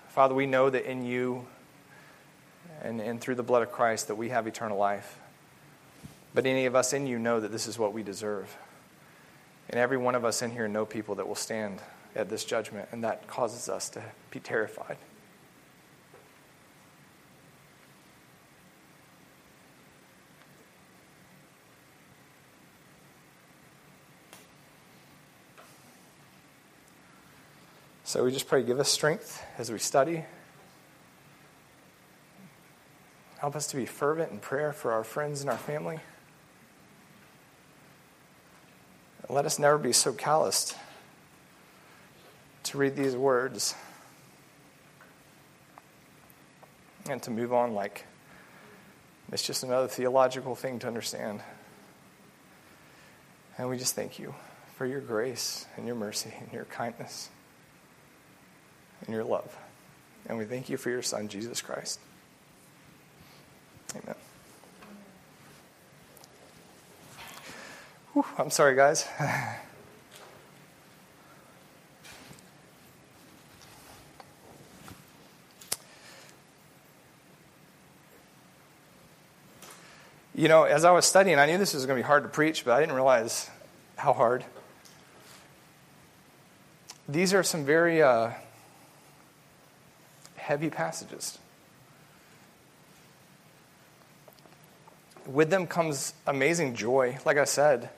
Father, 0.09 0.33
we 0.33 0.45
know 0.45 0.69
that 0.69 0.89
in 0.89 1.05
you 1.05 1.45
and, 2.81 3.01
and 3.01 3.19
through 3.19 3.35
the 3.35 3.43
blood 3.43 3.63
of 3.63 3.71
Christ 3.71 4.07
that 4.07 4.15
we 4.15 4.29
have 4.29 4.47
eternal 4.47 4.77
life. 4.77 5.19
But 6.33 6.45
any 6.45 6.65
of 6.65 6.75
us 6.75 6.93
in 6.93 7.05
you 7.05 7.19
know 7.19 7.39
that 7.39 7.51
this 7.51 7.67
is 7.67 7.77
what 7.77 7.93
we 7.93 8.01
deserve. 8.01 8.55
And 9.69 9.79
every 9.79 9.97
one 9.97 10.15
of 10.15 10.25
us 10.25 10.41
in 10.41 10.51
here 10.51 10.67
know 10.67 10.85
people 10.85 11.15
that 11.15 11.27
will 11.27 11.35
stand 11.35 11.79
at 12.15 12.29
this 12.29 12.45
judgment, 12.45 12.89
and 12.91 13.03
that 13.03 13.27
causes 13.27 13.69
us 13.69 13.89
to 13.89 14.03
be 14.31 14.39
terrified. 14.39 14.97
So 28.13 28.23
we 28.23 28.31
just 28.31 28.47
pray, 28.47 28.61
give 28.61 28.79
us 28.79 28.89
strength 28.89 29.43
as 29.57 29.71
we 29.71 29.79
study. 29.79 30.23
Help 33.39 33.55
us 33.55 33.65
to 33.65 33.75
be 33.75 33.87
fervent 33.87 34.31
in 34.31 34.37
prayer 34.37 34.71
for 34.71 34.91
our 34.91 35.03
friends 35.03 35.41
and 35.41 35.49
our 35.49 35.57
family. 35.57 35.99
Let 39.29 39.47
us 39.47 39.57
never 39.57 39.79
be 39.79 39.93
so 39.93 40.13
calloused 40.13 40.77
to 42.65 42.77
read 42.77 42.95
these 42.95 43.15
words 43.15 43.73
and 47.09 47.19
to 47.23 47.31
move 47.31 47.51
on 47.51 47.73
like 47.73 48.05
it's 49.31 49.41
just 49.41 49.63
another 49.63 49.87
theological 49.87 50.53
thing 50.53 50.77
to 50.77 50.87
understand. 50.87 51.41
And 53.57 53.69
we 53.69 53.79
just 53.79 53.95
thank 53.95 54.19
you 54.19 54.35
for 54.75 54.85
your 54.85 55.01
grace 55.01 55.65
and 55.77 55.87
your 55.87 55.95
mercy 55.95 56.31
and 56.39 56.53
your 56.53 56.65
kindness 56.65 57.29
and 59.05 59.13
your 59.13 59.23
love. 59.23 59.55
And 60.27 60.37
we 60.37 60.45
thank 60.45 60.69
you 60.69 60.77
for 60.77 60.89
your 60.89 61.01
Son, 61.01 61.27
Jesus 61.27 61.61
Christ. 61.61 61.99
Amen. 63.95 64.15
Whew, 68.13 68.25
I'm 68.37 68.49
sorry, 68.49 68.75
guys. 68.75 69.05
You 80.35 80.47
know, 80.47 80.63
as 80.63 80.83
I 80.83 80.89
was 80.89 81.05
studying, 81.05 81.37
I 81.37 81.45
knew 81.45 81.59
this 81.59 81.75
was 81.75 81.85
going 81.85 81.95
to 81.95 82.03
be 82.03 82.07
hard 82.07 82.23
to 82.23 82.29
preach, 82.29 82.65
but 82.65 82.73
I 82.73 82.79
didn't 82.79 82.95
realize 82.95 83.51
how 83.97 84.13
hard. 84.13 84.43
These 87.07 87.35
are 87.35 87.43
some 87.43 87.65
very 87.65 88.01
uh, 88.01 88.31
heavy 90.43 90.69
passages. 90.69 91.39
With 95.25 95.49
them 95.49 95.67
comes 95.67 96.13
amazing 96.27 96.75
joy. 96.75 97.17
Like 97.25 97.37
I 97.37 97.45
said, 97.45 97.89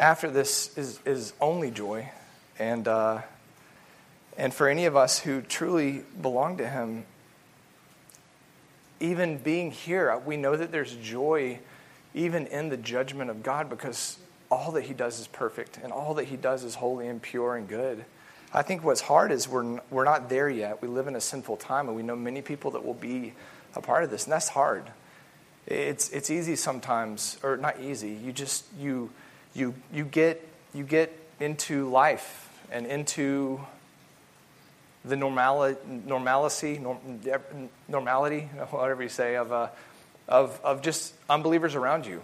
after 0.00 0.28
this 0.28 0.76
is, 0.76 0.98
is 1.06 1.32
only 1.40 1.70
joy. 1.70 2.10
And, 2.58 2.88
uh, 2.88 3.22
and 4.36 4.52
for 4.52 4.68
any 4.68 4.86
of 4.86 4.96
us 4.96 5.20
who 5.20 5.42
truly 5.42 6.02
belong 6.20 6.56
to 6.56 6.68
Him, 6.68 7.04
even 8.98 9.38
being 9.38 9.70
here, 9.70 10.18
we 10.26 10.36
know 10.36 10.56
that 10.56 10.72
there's 10.72 10.96
joy 10.96 11.60
even 12.14 12.46
in 12.48 12.68
the 12.68 12.76
judgment 12.76 13.30
of 13.30 13.44
God 13.44 13.70
because 13.70 14.18
all 14.50 14.72
that 14.72 14.82
He 14.82 14.92
does 14.92 15.20
is 15.20 15.28
perfect 15.28 15.78
and 15.80 15.92
all 15.92 16.14
that 16.14 16.24
He 16.24 16.36
does 16.36 16.64
is 16.64 16.74
holy 16.74 17.06
and 17.06 17.22
pure 17.22 17.54
and 17.54 17.68
good. 17.68 18.04
I 18.52 18.62
think 18.62 18.82
what's 18.82 19.00
hard 19.00 19.30
is 19.30 19.48
we're, 19.48 19.80
we're 19.90 20.04
not 20.04 20.28
there 20.28 20.48
yet. 20.48 20.82
We 20.82 20.88
live 20.88 21.06
in 21.06 21.14
a 21.14 21.20
sinful 21.20 21.56
time 21.58 21.86
and 21.86 21.96
we 21.96 22.02
know 22.02 22.16
many 22.16 22.42
people 22.42 22.72
that 22.72 22.84
will 22.84 22.94
be 22.94 23.32
a 23.76 23.80
part 23.80 24.02
of 24.02 24.10
this, 24.10 24.24
and 24.24 24.32
that's 24.32 24.48
hard. 24.48 24.90
It's, 25.66 26.08
it's 26.10 26.30
easy 26.30 26.56
sometimes, 26.56 27.38
or 27.42 27.56
not 27.56 27.80
easy. 27.80 28.10
You 28.10 28.32
just, 28.32 28.64
you, 28.78 29.10
you, 29.54 29.74
you, 29.92 30.04
get, 30.04 30.46
you 30.74 30.82
get 30.82 31.16
into 31.38 31.88
life 31.88 32.50
and 32.72 32.86
into 32.86 33.60
the 35.04 35.14
normali- 35.14 35.76
normalcy, 36.04 36.78
norm, 36.78 36.98
normality, 37.88 38.40
whatever 38.70 39.02
you 39.02 39.08
say, 39.08 39.36
of, 39.36 39.52
uh, 39.52 39.68
of, 40.28 40.60
of 40.64 40.82
just 40.82 41.14
unbelievers 41.28 41.76
around 41.76 42.06
you. 42.06 42.20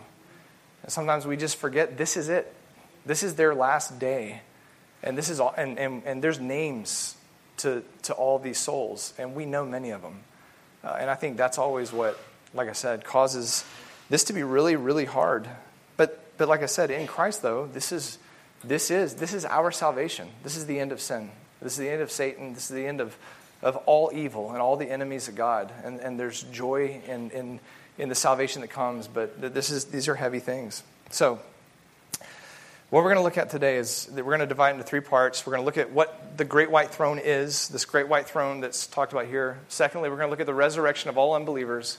And 0.82 0.90
sometimes 0.92 1.26
we 1.26 1.36
just 1.36 1.56
forget 1.56 1.96
this 1.96 2.16
is 2.16 2.28
it. 2.28 2.52
This 3.04 3.22
is 3.22 3.36
their 3.36 3.54
last 3.54 3.98
day. 4.00 4.40
And, 5.02 5.16
this 5.16 5.28
is 5.28 5.40
all, 5.40 5.54
and, 5.56 5.78
and, 5.78 6.02
and 6.04 6.22
there's 6.22 6.40
names 6.40 7.16
to, 7.58 7.82
to 8.02 8.12
all 8.12 8.38
these 8.38 8.58
souls, 8.58 9.14
and 9.18 9.34
we 9.34 9.46
know 9.46 9.64
many 9.64 9.90
of 9.90 10.02
them. 10.02 10.20
Uh, 10.84 10.96
and 11.00 11.10
I 11.10 11.14
think 11.14 11.36
that's 11.36 11.58
always 11.58 11.92
what, 11.92 12.18
like 12.54 12.68
I 12.68 12.72
said, 12.72 13.04
causes 13.04 13.64
this 14.08 14.24
to 14.24 14.32
be 14.32 14.42
really, 14.42 14.76
really 14.76 15.04
hard. 15.04 15.48
But, 15.96 16.36
but 16.38 16.48
like 16.48 16.62
I 16.62 16.66
said, 16.66 16.90
in 16.90 17.06
Christ, 17.06 17.42
though, 17.42 17.66
this 17.66 17.92
is, 17.92 18.18
this 18.62 18.90
is, 18.90 19.14
this 19.14 19.32
is 19.32 19.44
our 19.44 19.70
salvation. 19.70 20.28
This 20.42 20.56
is 20.56 20.66
the 20.66 20.78
end 20.78 20.92
of 20.92 21.00
sin. 21.00 21.30
This 21.60 21.72
is 21.72 21.78
the 21.78 21.88
end 21.88 22.02
of 22.02 22.10
Satan. 22.10 22.54
This 22.54 22.70
is 22.70 22.76
the 22.76 22.86
end 22.86 23.00
of, 23.00 23.16
of 23.62 23.76
all 23.86 24.10
evil 24.14 24.50
and 24.50 24.58
all 24.58 24.76
the 24.76 24.90
enemies 24.90 25.28
of 25.28 25.34
God. 25.34 25.72
And, 25.84 26.00
and 26.00 26.20
there's 26.20 26.42
joy 26.44 27.00
in, 27.06 27.30
in, 27.30 27.60
in 27.98 28.08
the 28.08 28.14
salvation 28.14 28.60
that 28.62 28.68
comes, 28.68 29.08
but 29.08 29.40
this 29.54 29.70
is, 29.70 29.86
these 29.86 30.08
are 30.08 30.14
heavy 30.14 30.40
things. 30.40 30.82
So, 31.10 31.40
what 32.90 33.02
we're 33.02 33.10
going 33.10 33.16
to 33.16 33.22
look 33.22 33.36
at 33.36 33.50
today 33.50 33.78
is 33.78 34.06
that 34.06 34.24
we're 34.24 34.30
going 34.30 34.40
to 34.40 34.46
divide 34.46 34.70
into 34.70 34.84
three 34.84 35.00
parts. 35.00 35.44
We're 35.44 35.54
going 35.54 35.62
to 35.62 35.66
look 35.66 35.76
at 35.76 35.90
what 35.90 36.36
the 36.36 36.44
great 36.44 36.70
white 36.70 36.90
throne 36.90 37.18
is, 37.18 37.68
this 37.68 37.84
great 37.84 38.06
white 38.06 38.28
throne 38.28 38.60
that's 38.60 38.86
talked 38.86 39.12
about 39.12 39.26
here. 39.26 39.58
Secondly, 39.68 40.08
we're 40.08 40.16
going 40.16 40.28
to 40.28 40.30
look 40.30 40.40
at 40.40 40.46
the 40.46 40.54
resurrection 40.54 41.10
of 41.10 41.18
all 41.18 41.34
unbelievers. 41.34 41.98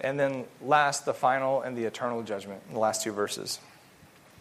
And 0.00 0.18
then 0.18 0.44
last, 0.62 1.04
the 1.04 1.14
final 1.14 1.62
and 1.62 1.76
the 1.76 1.84
eternal 1.84 2.22
judgment 2.22 2.62
in 2.68 2.74
the 2.74 2.80
last 2.80 3.02
two 3.02 3.12
verses. 3.12 3.58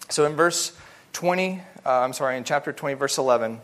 So 0.10 0.26
in 0.26 0.36
verse 0.36 0.78
20, 1.14 1.62
uh, 1.86 1.90
I'm 1.90 2.14
sorry, 2.14 2.38
in 2.38 2.44
chapter 2.44 2.72
20, 2.72 2.94
verse 2.94 3.18
11, 3.18 3.60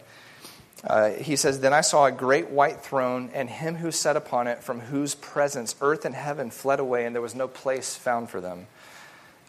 uh, 0.83 1.11
he 1.11 1.35
says, 1.35 1.59
Then 1.59 1.73
I 1.73 1.81
saw 1.81 2.05
a 2.05 2.11
great 2.11 2.49
white 2.49 2.81
throne, 2.81 3.29
and 3.35 3.47
him 3.49 3.75
who 3.75 3.91
sat 3.91 4.15
upon 4.15 4.47
it, 4.47 4.63
from 4.63 4.79
whose 4.79 5.13
presence 5.13 5.75
earth 5.79 6.05
and 6.05 6.15
heaven 6.15 6.49
fled 6.49 6.79
away, 6.79 7.05
and 7.05 7.13
there 7.13 7.21
was 7.21 7.35
no 7.35 7.47
place 7.47 7.95
found 7.95 8.31
for 8.31 8.41
them. 8.41 8.65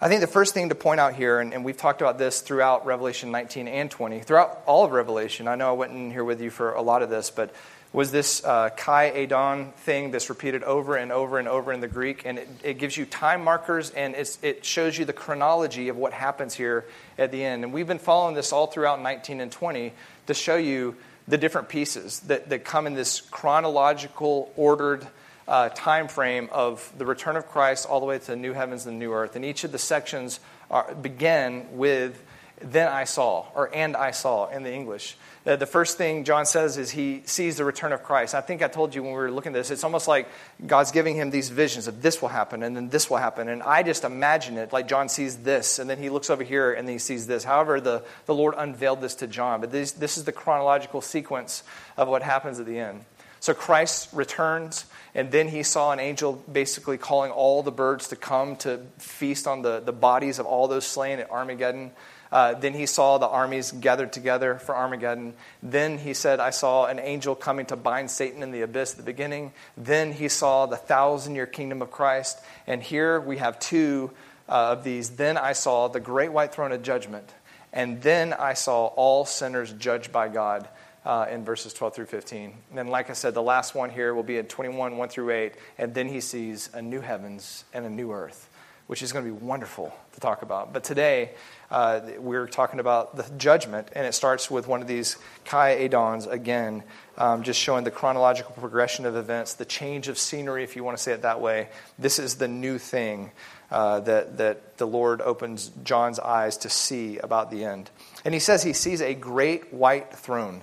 I 0.03 0.09
think 0.09 0.23
the 0.23 0.27
first 0.27 0.55
thing 0.55 0.71
to 0.71 0.75
point 0.75 0.99
out 0.99 1.13
here, 1.13 1.41
and, 1.41 1.53
and, 1.53 1.63
we've 1.63 1.77
talked 1.77 2.01
about 2.01 2.17
this 2.17 2.41
throughout 2.41 2.87
Revelation 2.87 3.31
19 3.31 3.69
and 3.69 3.91
20, 3.91 4.21
throughout 4.21 4.63
all 4.65 4.87
of 4.87 4.93
Revelation, 4.93 5.47
I 5.47 5.57
know 5.57 5.69
I 5.69 5.73
went 5.73 5.93
in 5.93 6.11
here 6.11 6.25
with 6.25 6.41
you 6.41 6.49
for 6.49 6.73
a 6.73 6.81
lot 6.81 7.03
of 7.03 7.11
this, 7.11 7.29
but 7.29 7.55
was 7.93 8.11
this 8.11 8.43
uh, 8.43 8.71
Kai 8.71 9.11
Eidon 9.11 9.73
thing 9.73 10.11
that's 10.11 10.31
repeated 10.31 10.63
over 10.63 10.97
and 10.97 11.13
over 11.13 11.39
and 11.39 11.47
over 11.47 11.71
in 11.71 11.81
the 11.81 11.89
Greek, 11.89 12.23
and 12.25 12.39
it, 12.39 12.49
it 12.63 12.79
gives 12.79 12.97
you 12.97 13.05
time 13.05 13.45
markers 13.45 13.91
and 13.91 14.15
it 14.15 14.65
shows 14.65 14.97
you 14.97 15.05
the 15.05 15.13
chronology 15.13 15.91
of 15.91 15.99
what 15.99 16.15
happens 16.15 16.55
here 16.55 16.87
at 17.19 17.31
the 17.31 17.45
end. 17.45 17.63
And 17.63 17.71
we've 17.71 17.87
been 17.87 17.99
following 17.99 18.35
this 18.35 18.55
all 18.55 18.69
throughout 18.69 19.03
19 19.03 19.43
and 19.43 19.53
20 19.53 19.93
to 20.29 20.33
show 20.35 20.57
you 20.57 20.97
the 21.29 21.37
different 21.37 21.69
pieces 21.69 22.21
that, 22.21 22.49
that 22.49 22.65
come 22.65 22.87
in 22.87 22.95
this 22.95 23.21
chronological, 23.21 24.51
ordered 24.57 25.07
uh, 25.51 25.69
time 25.71 26.09
frame 26.09 26.49
of 26.53 26.91
the 26.97 27.05
return 27.05 27.37
of 27.37 27.47
Christ 27.47 27.87
all 27.87 28.01
the 28.01 28.07
way 28.07 28.19
to 28.19 28.27
the 28.27 28.37
new 28.37 28.55
heavens 28.55 28.87
and 28.87 28.99
new 28.99 29.13
earth. 29.13 29.37
And 29.37 29.45
each 29.45 29.65
of 29.65 29.73
the 29.73 29.79
sections 29.79 30.41
are, 30.71 30.95
begin 30.95 31.67
with 31.73 32.25
then 32.63 32.89
I 32.89 33.05
saw, 33.05 33.47
or 33.55 33.75
and 33.75 33.97
I 33.97 34.11
saw 34.11 34.49
in 34.51 34.63
the 34.63 34.73
English. 34.73 35.17
The, 35.45 35.57
the 35.57 35.67
first 35.67 35.97
thing 35.97 36.25
John 36.25 36.45
says 36.45 36.77
is 36.77 36.91
he 36.91 37.23
sees 37.25 37.57
the 37.57 37.65
return 37.65 37.93
of 37.93 38.03
Christ. 38.03 38.35
I 38.35 38.43
think 38.43 38.63
I 38.63 38.69
told 38.69 38.95
you 38.95 39.03
when 39.03 39.13
we 39.13 39.19
were 39.19 39.31
looking 39.31 39.53
at 39.53 39.55
this, 39.55 39.71
it's 39.71 39.83
almost 39.83 40.07
like 40.07 40.29
God's 40.67 40.93
giving 40.93 41.17
him 41.17 41.31
these 41.31 41.49
visions 41.49 41.89
of 41.89 42.03
this 42.03 42.21
will 42.21 42.29
happen 42.29 42.63
and 42.63 42.77
then 42.77 42.91
this 42.91 43.09
will 43.09 43.17
happen. 43.17 43.49
And 43.49 43.63
I 43.63 43.83
just 43.83 44.05
imagine 44.05 44.59
it 44.59 44.75
like 44.75 44.87
John 44.87 45.09
sees 45.09 45.39
this 45.39 45.79
and 45.79 45.89
then 45.89 45.97
he 45.97 46.11
looks 46.11 46.29
over 46.29 46.45
here 46.45 46.75
and 46.75 46.87
then 46.87 46.95
he 46.95 46.99
sees 46.99 47.27
this. 47.27 47.45
However, 47.45 47.81
the, 47.81 48.05
the 48.27 48.35
Lord 48.35 48.55
unveiled 48.59 49.01
this 49.01 49.15
to 49.17 49.27
John. 49.27 49.63
But 49.63 49.73
this, 49.73 49.93
this 49.93 50.19
is 50.19 50.25
the 50.25 50.33
chronological 50.33 51.01
sequence 51.01 51.63
of 51.97 52.09
what 52.09 52.23
happens 52.23 52.61
at 52.61 52.67
the 52.67 52.79
end. 52.79 53.07
So 53.41 53.55
Christ 53.55 54.11
returns, 54.13 54.85
and 55.15 55.33
then 55.33 55.49
he 55.49 55.63
saw 55.63 55.93
an 55.93 55.99
angel 55.99 56.35
basically 56.51 56.99
calling 56.99 57.31
all 57.31 57.63
the 57.63 57.73
birds 57.73 58.09
to 58.09 58.17
come 58.17 58.57
to 58.57 58.81
feast 58.99 59.47
on 59.47 59.63
the, 59.63 59.81
the 59.81 59.93
bodies 59.93 60.39
of 60.39 60.47
all 60.47 60.69
those 60.69 60.87
slain 60.87 61.19
at 61.19 61.31
Armageddon. 61.31 61.93
Uh, 62.31 62.55
then 62.55 62.75
he 62.75 62.87
saw 62.87 63.19
the 63.19 63.27
armies 63.27 63.73
gathered 63.73 64.13
together 64.13 64.57
for 64.57 64.77
Armageddon. 64.77 65.35
Then 65.63 65.99
he 65.99 66.15
said, 66.15 66.39
I 66.39 66.51
saw 66.51 66.87
an 66.87 67.01
angel 67.01 67.35
coming 67.35 67.67
to 67.67 67.77
bind 67.77 68.11
Satan 68.11 68.43
in 68.43 68.53
the 68.53 68.61
abyss 68.61 68.93
at 68.93 68.99
the 68.99 69.03
beginning. 69.03 69.53
Then 69.77 70.13
he 70.13 70.29
saw 70.29 70.67
the 70.67 70.77
thousand 70.77 71.35
year 71.35 71.47
kingdom 71.47 71.83
of 71.83 71.91
Christ. 71.91 72.39
And 72.67 72.83
here 72.83 73.19
we 73.19 73.39
have 73.39 73.59
two 73.59 74.13
uh, 74.49 74.73
of 74.73 74.85
these. 74.85 75.11
Then 75.11 75.37
I 75.37 75.55
saw 75.55 75.89
the 75.89 75.99
great 75.99 76.31
white 76.31 76.53
throne 76.53 76.73
of 76.73 76.83
judgment. 76.83 77.35
And 77.73 78.01
then 78.03 78.33
I 78.33 78.55
saw 78.55 78.87
all 78.87 79.25
sinners 79.25 79.73
judged 79.73 80.13
by 80.13 80.29
God. 80.29 80.69
Uh, 81.03 81.27
in 81.31 81.47
verses 81.47 81.73
12 81.73 81.95
through 81.95 82.05
15. 82.05 82.53
And 82.69 82.79
then, 82.79 82.89
like 82.89 83.09
I 83.09 83.15
said, 83.15 83.33
the 83.33 83.41
last 83.41 83.75
one 83.75 83.89
here 83.89 84.13
will 84.13 84.23
be 84.23 84.37
in 84.37 84.45
21, 84.45 84.99
1 84.99 85.09
through 85.09 85.31
8. 85.31 85.55
And 85.79 85.95
then 85.95 86.09
he 86.09 86.21
sees 86.21 86.69
a 86.75 86.83
new 86.83 87.01
heavens 87.01 87.65
and 87.73 87.87
a 87.87 87.89
new 87.89 88.13
earth, 88.13 88.51
which 88.87 89.03
is 89.03 89.11
going 89.11 89.25
to 89.25 89.31
be 89.33 89.47
wonderful 89.47 89.95
to 90.13 90.21
talk 90.21 90.43
about. 90.43 90.75
But 90.75 90.85
today, 90.85 91.31
uh, 91.71 92.01
we're 92.19 92.47
talking 92.47 92.81
about 92.81 93.17
the 93.17 93.25
judgment, 93.39 93.89
and 93.95 94.07
it 94.07 94.13
starts 94.13 94.51
with 94.51 94.67
one 94.67 94.83
of 94.83 94.89
these 94.89 95.17
Kai 95.45 95.85
Eidons 95.85 96.27
again, 96.27 96.83
um, 97.17 97.45
just 97.45 97.61
showing 97.61 97.85
the 97.85 97.91
chronological 97.91 98.53
progression 98.59 99.07
of 99.07 99.15
events, 99.15 99.55
the 99.55 99.65
change 99.65 100.09
of 100.09 100.19
scenery, 100.19 100.65
if 100.65 100.75
you 100.75 100.83
want 100.83 100.97
to 100.97 101.03
say 101.03 101.13
it 101.13 101.23
that 101.23 101.41
way. 101.41 101.69
This 101.99 102.19
is 102.19 102.37
the 102.37 102.49
new 102.49 102.77
thing 102.77 103.31
uh, 103.71 104.01
that, 104.01 104.39
that 104.39 104.79
the 104.79 104.87
Lord 104.87 105.21
opens 105.21 105.71
John's 105.85 106.19
eyes 106.19 106.57
to 106.59 106.71
see 106.71 107.19
about 107.19 107.51
the 107.51 107.65
end. 107.65 107.89
And 108.25 108.35
he 108.35 108.41
says 108.41 108.63
he 108.63 108.73
sees 108.73 109.01
a 109.01 109.15
great 109.15 109.73
white 109.73 110.13
throne. 110.13 110.63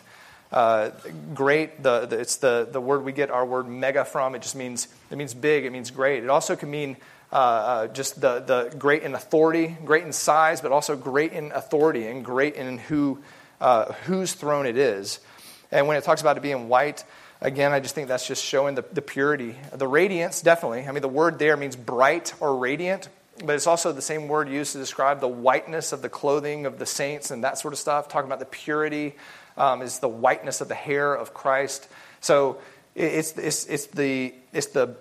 Uh, 0.51 0.91
great, 1.33 1.83
the, 1.83 2.05
the, 2.05 2.19
it's 2.19 2.37
the, 2.37 2.67
the 2.71 2.79
word 2.79 3.03
we 3.03 3.11
get 3.11 3.29
our 3.29 3.45
word 3.45 3.67
mega 3.67 4.05
from. 4.05 4.33
It 4.33 4.41
just 4.41 4.55
means, 4.55 4.87
it 5.11 5.17
means 5.17 5.33
big, 5.33 5.65
it 5.65 5.71
means 5.71 5.91
great. 5.91 6.23
It 6.23 6.29
also 6.29 6.55
can 6.55 6.71
mean 6.71 6.97
uh, 7.31 7.35
uh, 7.35 7.87
just 7.87 8.21
the, 8.21 8.39
the 8.39 8.75
great 8.77 9.03
in 9.03 9.13
authority, 9.13 9.75
great 9.83 10.05
in 10.05 10.13
size, 10.13 10.61
but 10.61 10.71
also 10.71 10.95
great 10.95 11.33
in 11.33 11.51
authority 11.51 12.07
and 12.07 12.23
great 12.23 12.55
in 12.55 12.77
who, 12.77 13.19
uh, 13.59 13.91
whose 14.05 14.33
throne 14.33 14.65
it 14.65 14.77
is. 14.77 15.19
And 15.69 15.87
when 15.87 15.97
it 15.97 16.05
talks 16.05 16.21
about 16.21 16.37
it 16.37 16.43
being 16.43 16.69
white, 16.69 17.03
again, 17.41 17.73
I 17.73 17.81
just 17.81 17.93
think 17.93 18.07
that's 18.07 18.25
just 18.25 18.41
showing 18.41 18.75
the, 18.75 18.85
the 18.93 19.01
purity. 19.01 19.55
The 19.73 19.87
radiance, 19.87 20.41
definitely. 20.41 20.87
I 20.87 20.91
mean, 20.93 21.01
the 21.01 21.09
word 21.09 21.39
there 21.39 21.57
means 21.57 21.75
bright 21.75 22.33
or 22.39 22.55
radiant, 22.55 23.09
but 23.43 23.55
it's 23.55 23.67
also 23.67 23.91
the 23.91 24.01
same 24.01 24.29
word 24.29 24.47
used 24.47 24.71
to 24.71 24.77
describe 24.77 25.19
the 25.19 25.27
whiteness 25.27 25.91
of 25.91 26.01
the 26.01 26.09
clothing 26.09 26.65
of 26.65 26.79
the 26.79 26.85
saints 26.85 27.31
and 27.31 27.43
that 27.43 27.57
sort 27.57 27.73
of 27.73 27.79
stuff. 27.79 28.07
Talking 28.07 28.29
about 28.29 28.39
the 28.39 28.45
purity 28.45 29.15
um, 29.57 29.81
is 29.81 29.99
the 29.99 30.07
whiteness 30.07 30.61
of 30.61 30.67
the 30.67 30.75
hair 30.75 31.13
of 31.13 31.33
Christ. 31.33 31.87
So 32.21 32.59
it's, 32.95 33.37
it's, 33.37 33.65
it's, 33.65 33.87
the, 33.87 34.33
it's 34.53 34.67
the 34.67 34.95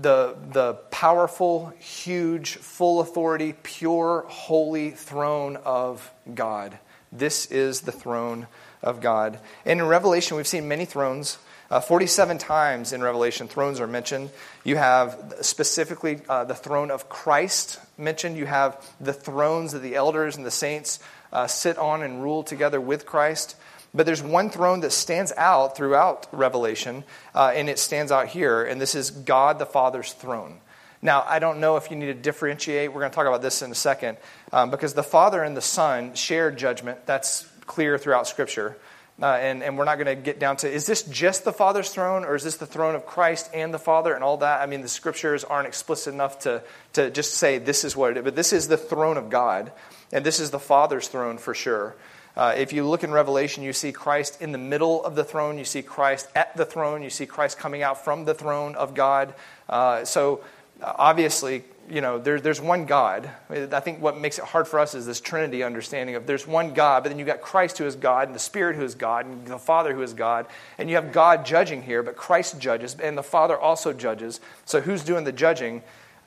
the, 0.00 0.36
the 0.52 0.74
powerful, 0.90 1.72
huge, 1.78 2.56
full 2.56 3.00
authority, 3.00 3.54
pure, 3.62 4.24
holy 4.28 4.90
throne 4.90 5.56
of 5.64 6.12
God. 6.34 6.78
This 7.10 7.46
is 7.46 7.80
the 7.82 7.92
throne 7.92 8.46
of 8.82 9.00
God. 9.00 9.38
And 9.64 9.80
in 9.80 9.86
Revelation, 9.86 10.36
we've 10.36 10.46
seen 10.46 10.68
many 10.68 10.84
thrones. 10.84 11.38
Uh, 11.70 11.80
47 11.80 12.38
times 12.38 12.92
in 12.92 13.02
Revelation, 13.02 13.48
thrones 13.48 13.80
are 13.80 13.86
mentioned. 13.86 14.30
You 14.64 14.76
have 14.76 15.34
specifically 15.40 16.20
uh, 16.28 16.44
the 16.44 16.54
throne 16.54 16.90
of 16.90 17.08
Christ 17.08 17.80
mentioned. 17.98 18.36
You 18.36 18.46
have 18.46 18.84
the 19.00 19.12
thrones 19.12 19.72
that 19.72 19.80
the 19.80 19.96
elders 19.96 20.36
and 20.36 20.44
the 20.44 20.50
saints 20.50 21.00
uh, 21.32 21.46
sit 21.46 21.78
on 21.78 22.02
and 22.02 22.22
rule 22.22 22.44
together 22.44 22.80
with 22.80 23.06
Christ. 23.06 23.56
But 23.96 24.04
there's 24.04 24.22
one 24.22 24.50
throne 24.50 24.80
that 24.80 24.92
stands 24.92 25.32
out 25.38 25.74
throughout 25.74 26.26
Revelation, 26.30 27.02
uh, 27.34 27.52
and 27.54 27.70
it 27.70 27.78
stands 27.78 28.12
out 28.12 28.28
here, 28.28 28.62
and 28.62 28.78
this 28.78 28.94
is 28.94 29.10
God 29.10 29.58
the 29.58 29.64
Father's 29.64 30.12
throne. 30.12 30.60
Now, 31.00 31.24
I 31.26 31.38
don't 31.38 31.60
know 31.60 31.76
if 31.76 31.90
you 31.90 31.96
need 31.96 32.06
to 32.06 32.14
differentiate. 32.14 32.92
We're 32.92 33.00
going 33.00 33.10
to 33.10 33.14
talk 33.14 33.26
about 33.26 33.40
this 33.40 33.62
in 33.62 33.70
a 33.70 33.74
second. 33.74 34.18
Um, 34.52 34.70
because 34.70 34.92
the 34.92 35.02
Father 35.02 35.42
and 35.42 35.56
the 35.56 35.62
Son 35.62 36.14
shared 36.14 36.58
judgment. 36.58 37.06
That's 37.06 37.48
clear 37.66 37.96
throughout 37.96 38.26
Scripture. 38.26 38.76
Uh, 39.20 39.26
and, 39.26 39.62
and 39.62 39.78
we're 39.78 39.86
not 39.86 39.96
going 39.96 40.14
to 40.14 40.14
get 40.14 40.38
down 40.38 40.58
to 40.58 40.70
is 40.70 40.84
this 40.84 41.02
just 41.04 41.44
the 41.44 41.52
Father's 41.52 41.88
throne 41.88 42.26
or 42.26 42.34
is 42.34 42.44
this 42.44 42.58
the 42.58 42.66
throne 42.66 42.94
of 42.94 43.06
Christ 43.06 43.48
and 43.54 43.72
the 43.72 43.78
Father 43.78 44.12
and 44.12 44.22
all 44.22 44.36
that? 44.38 44.60
I 44.60 44.66
mean, 44.66 44.82
the 44.82 44.88
scriptures 44.88 45.42
aren't 45.42 45.66
explicit 45.66 46.12
enough 46.12 46.40
to, 46.40 46.62
to 46.92 47.10
just 47.10 47.34
say 47.34 47.56
this 47.56 47.82
is 47.82 47.96
what 47.96 48.10
it 48.10 48.18
is, 48.18 48.24
but 48.24 48.36
this 48.36 48.52
is 48.52 48.68
the 48.68 48.76
throne 48.76 49.16
of 49.16 49.30
God, 49.30 49.72
and 50.12 50.24
this 50.24 50.38
is 50.38 50.50
the 50.50 50.58
Father's 50.58 51.08
throne 51.08 51.38
for 51.38 51.54
sure. 51.54 51.96
Uh, 52.36 52.54
if 52.56 52.72
you 52.72 52.86
look 52.86 53.02
in 53.02 53.10
Revelation, 53.10 53.62
you 53.62 53.72
see 53.72 53.92
Christ 53.92 54.42
in 54.42 54.52
the 54.52 54.58
middle 54.58 55.02
of 55.04 55.14
the 55.14 55.24
throne. 55.24 55.56
You 55.58 55.64
see 55.64 55.82
Christ 55.82 56.28
at 56.34 56.54
the 56.56 56.66
throne. 56.66 57.02
You 57.02 57.08
see 57.08 57.24
Christ 57.24 57.58
coming 57.58 57.82
out 57.82 58.04
from 58.04 58.26
the 58.26 58.34
throne 58.34 58.74
of 58.74 58.94
God. 58.94 59.34
Uh, 59.68 60.04
so, 60.04 60.42
uh, 60.82 60.92
obviously, 60.96 61.64
you 61.88 62.00
know, 62.00 62.18
there, 62.18 62.38
there's 62.38 62.60
one 62.60 62.84
God. 62.84 63.30
I 63.48 63.80
think 63.80 64.02
what 64.02 64.18
makes 64.18 64.38
it 64.38 64.44
hard 64.44 64.68
for 64.68 64.78
us 64.78 64.94
is 64.94 65.06
this 65.06 65.20
Trinity 65.20 65.62
understanding 65.62 66.14
of 66.14 66.26
there's 66.26 66.46
one 66.46 66.74
God, 66.74 67.02
but 67.02 67.08
then 67.08 67.18
you've 67.18 67.28
got 67.28 67.40
Christ 67.40 67.78
who 67.78 67.86
is 67.86 67.96
God, 67.96 68.28
and 68.28 68.34
the 68.34 68.40
Spirit 68.40 68.76
who 68.76 68.82
is 68.82 68.94
God, 68.94 69.24
and 69.24 69.46
the 69.46 69.58
Father 69.58 69.94
who 69.94 70.02
is 70.02 70.12
God. 70.12 70.46
And 70.78 70.90
you 70.90 70.96
have 70.96 71.12
God 71.12 71.46
judging 71.46 71.82
here, 71.82 72.02
but 72.02 72.16
Christ 72.16 72.60
judges, 72.60 72.96
and 73.02 73.16
the 73.16 73.22
Father 73.22 73.58
also 73.58 73.92
judges. 73.92 74.40
So 74.64 74.80
who's 74.80 75.04
doing 75.04 75.24
the 75.24 75.32
judging? 75.32 75.82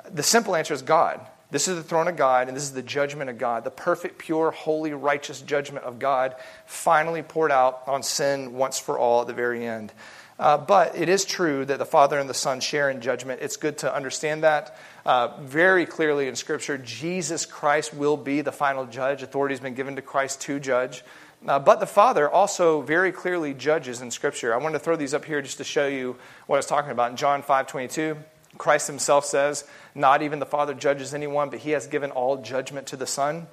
The 0.10 0.24
simple 0.24 0.56
answer 0.56 0.74
is 0.74 0.82
God. 0.82 1.20
This 1.52 1.68
is 1.68 1.76
the 1.76 1.84
throne 1.84 2.08
of 2.08 2.16
God, 2.16 2.48
and 2.48 2.56
this 2.56 2.64
is 2.64 2.74
the 2.74 2.84
judgment 2.84 3.30
of 3.30 3.40
God, 3.40 3.64
the 3.64 3.72
perfect, 3.72 4.20
pure, 4.20 4.52
holy, 4.52 4.94
righteous 4.94 5.42
judgment 5.42 5.84
of 5.84 5.98
God, 5.98 6.36
finally 6.66 7.24
poured 7.24 7.52
out 7.52 7.82
on 7.88 8.04
sin 8.04 8.54
once 8.54 8.78
for 8.78 9.00
all 9.00 9.22
at 9.22 9.28
the 9.28 9.34
very 9.34 9.66
end. 9.66 9.92
Uh, 10.38 10.58
but 10.58 10.96
it 10.96 11.10
is 11.10 11.26
true 11.26 11.66
that 11.66 11.80
the 11.80 11.86
Father 11.86 12.18
and 12.18 12.30
the 12.30 12.34
Son 12.34 12.62
share 12.62 12.90
in 12.90 13.02
judgment. 13.02 13.42
It's 13.42 13.58
good 13.58 13.80
to 13.80 13.94
understand 13.94 14.44
that. 14.44 14.78
Uh, 15.06 15.42
very 15.42 15.86
clearly 15.86 16.28
in 16.28 16.36
Scripture, 16.36 16.78
Jesus 16.78 17.46
Christ 17.46 17.94
will 17.94 18.16
be 18.16 18.42
the 18.42 18.52
final 18.52 18.86
judge. 18.86 19.22
Authority 19.22 19.54
has 19.54 19.60
been 19.60 19.74
given 19.74 19.98
to 19.98 20.02
Christ 20.02 20.40
to 20.42 20.60
judge. 20.60 21.04
Uh, 21.46 21.58
but 21.60 21.80
the 21.80 21.88
Father 21.88 22.30
also 22.30 22.82
very 22.82 23.12
clearly 23.12 23.54
judges 23.54 24.02
in 24.02 24.12
Scripture. 24.12 24.54
I 24.54 24.58
want 24.58 24.76
to 24.76 24.80
throw 24.80 24.96
these 24.96 25.14
up 25.14 25.26
here 25.26 25.42
just 25.42 25.58
to 25.58 25.64
show 25.64 25.88
you 25.88 26.16
what 26.48 26.56
I 26.58 26.60
was 26.60 26.66
talking 26.68 26.92
about. 26.92 27.12
In 27.12 27.18
John 27.18 27.42
5 27.42 27.68
22, 27.68 28.16
Christ 28.60 28.88
himself 28.88 29.26
says, 29.26 29.64
Not 29.96 30.22
even 30.22 30.38
the 30.38 30.46
Father 30.46 30.76
judges 30.76 31.16
anyone, 31.16 31.50
but 31.50 31.60
he 31.60 31.72
has 31.72 31.88
given 31.88 32.12
all 32.12 32.38
judgment 32.44 32.88
to 32.88 32.96
the 32.96 33.08
Son. 33.08 33.48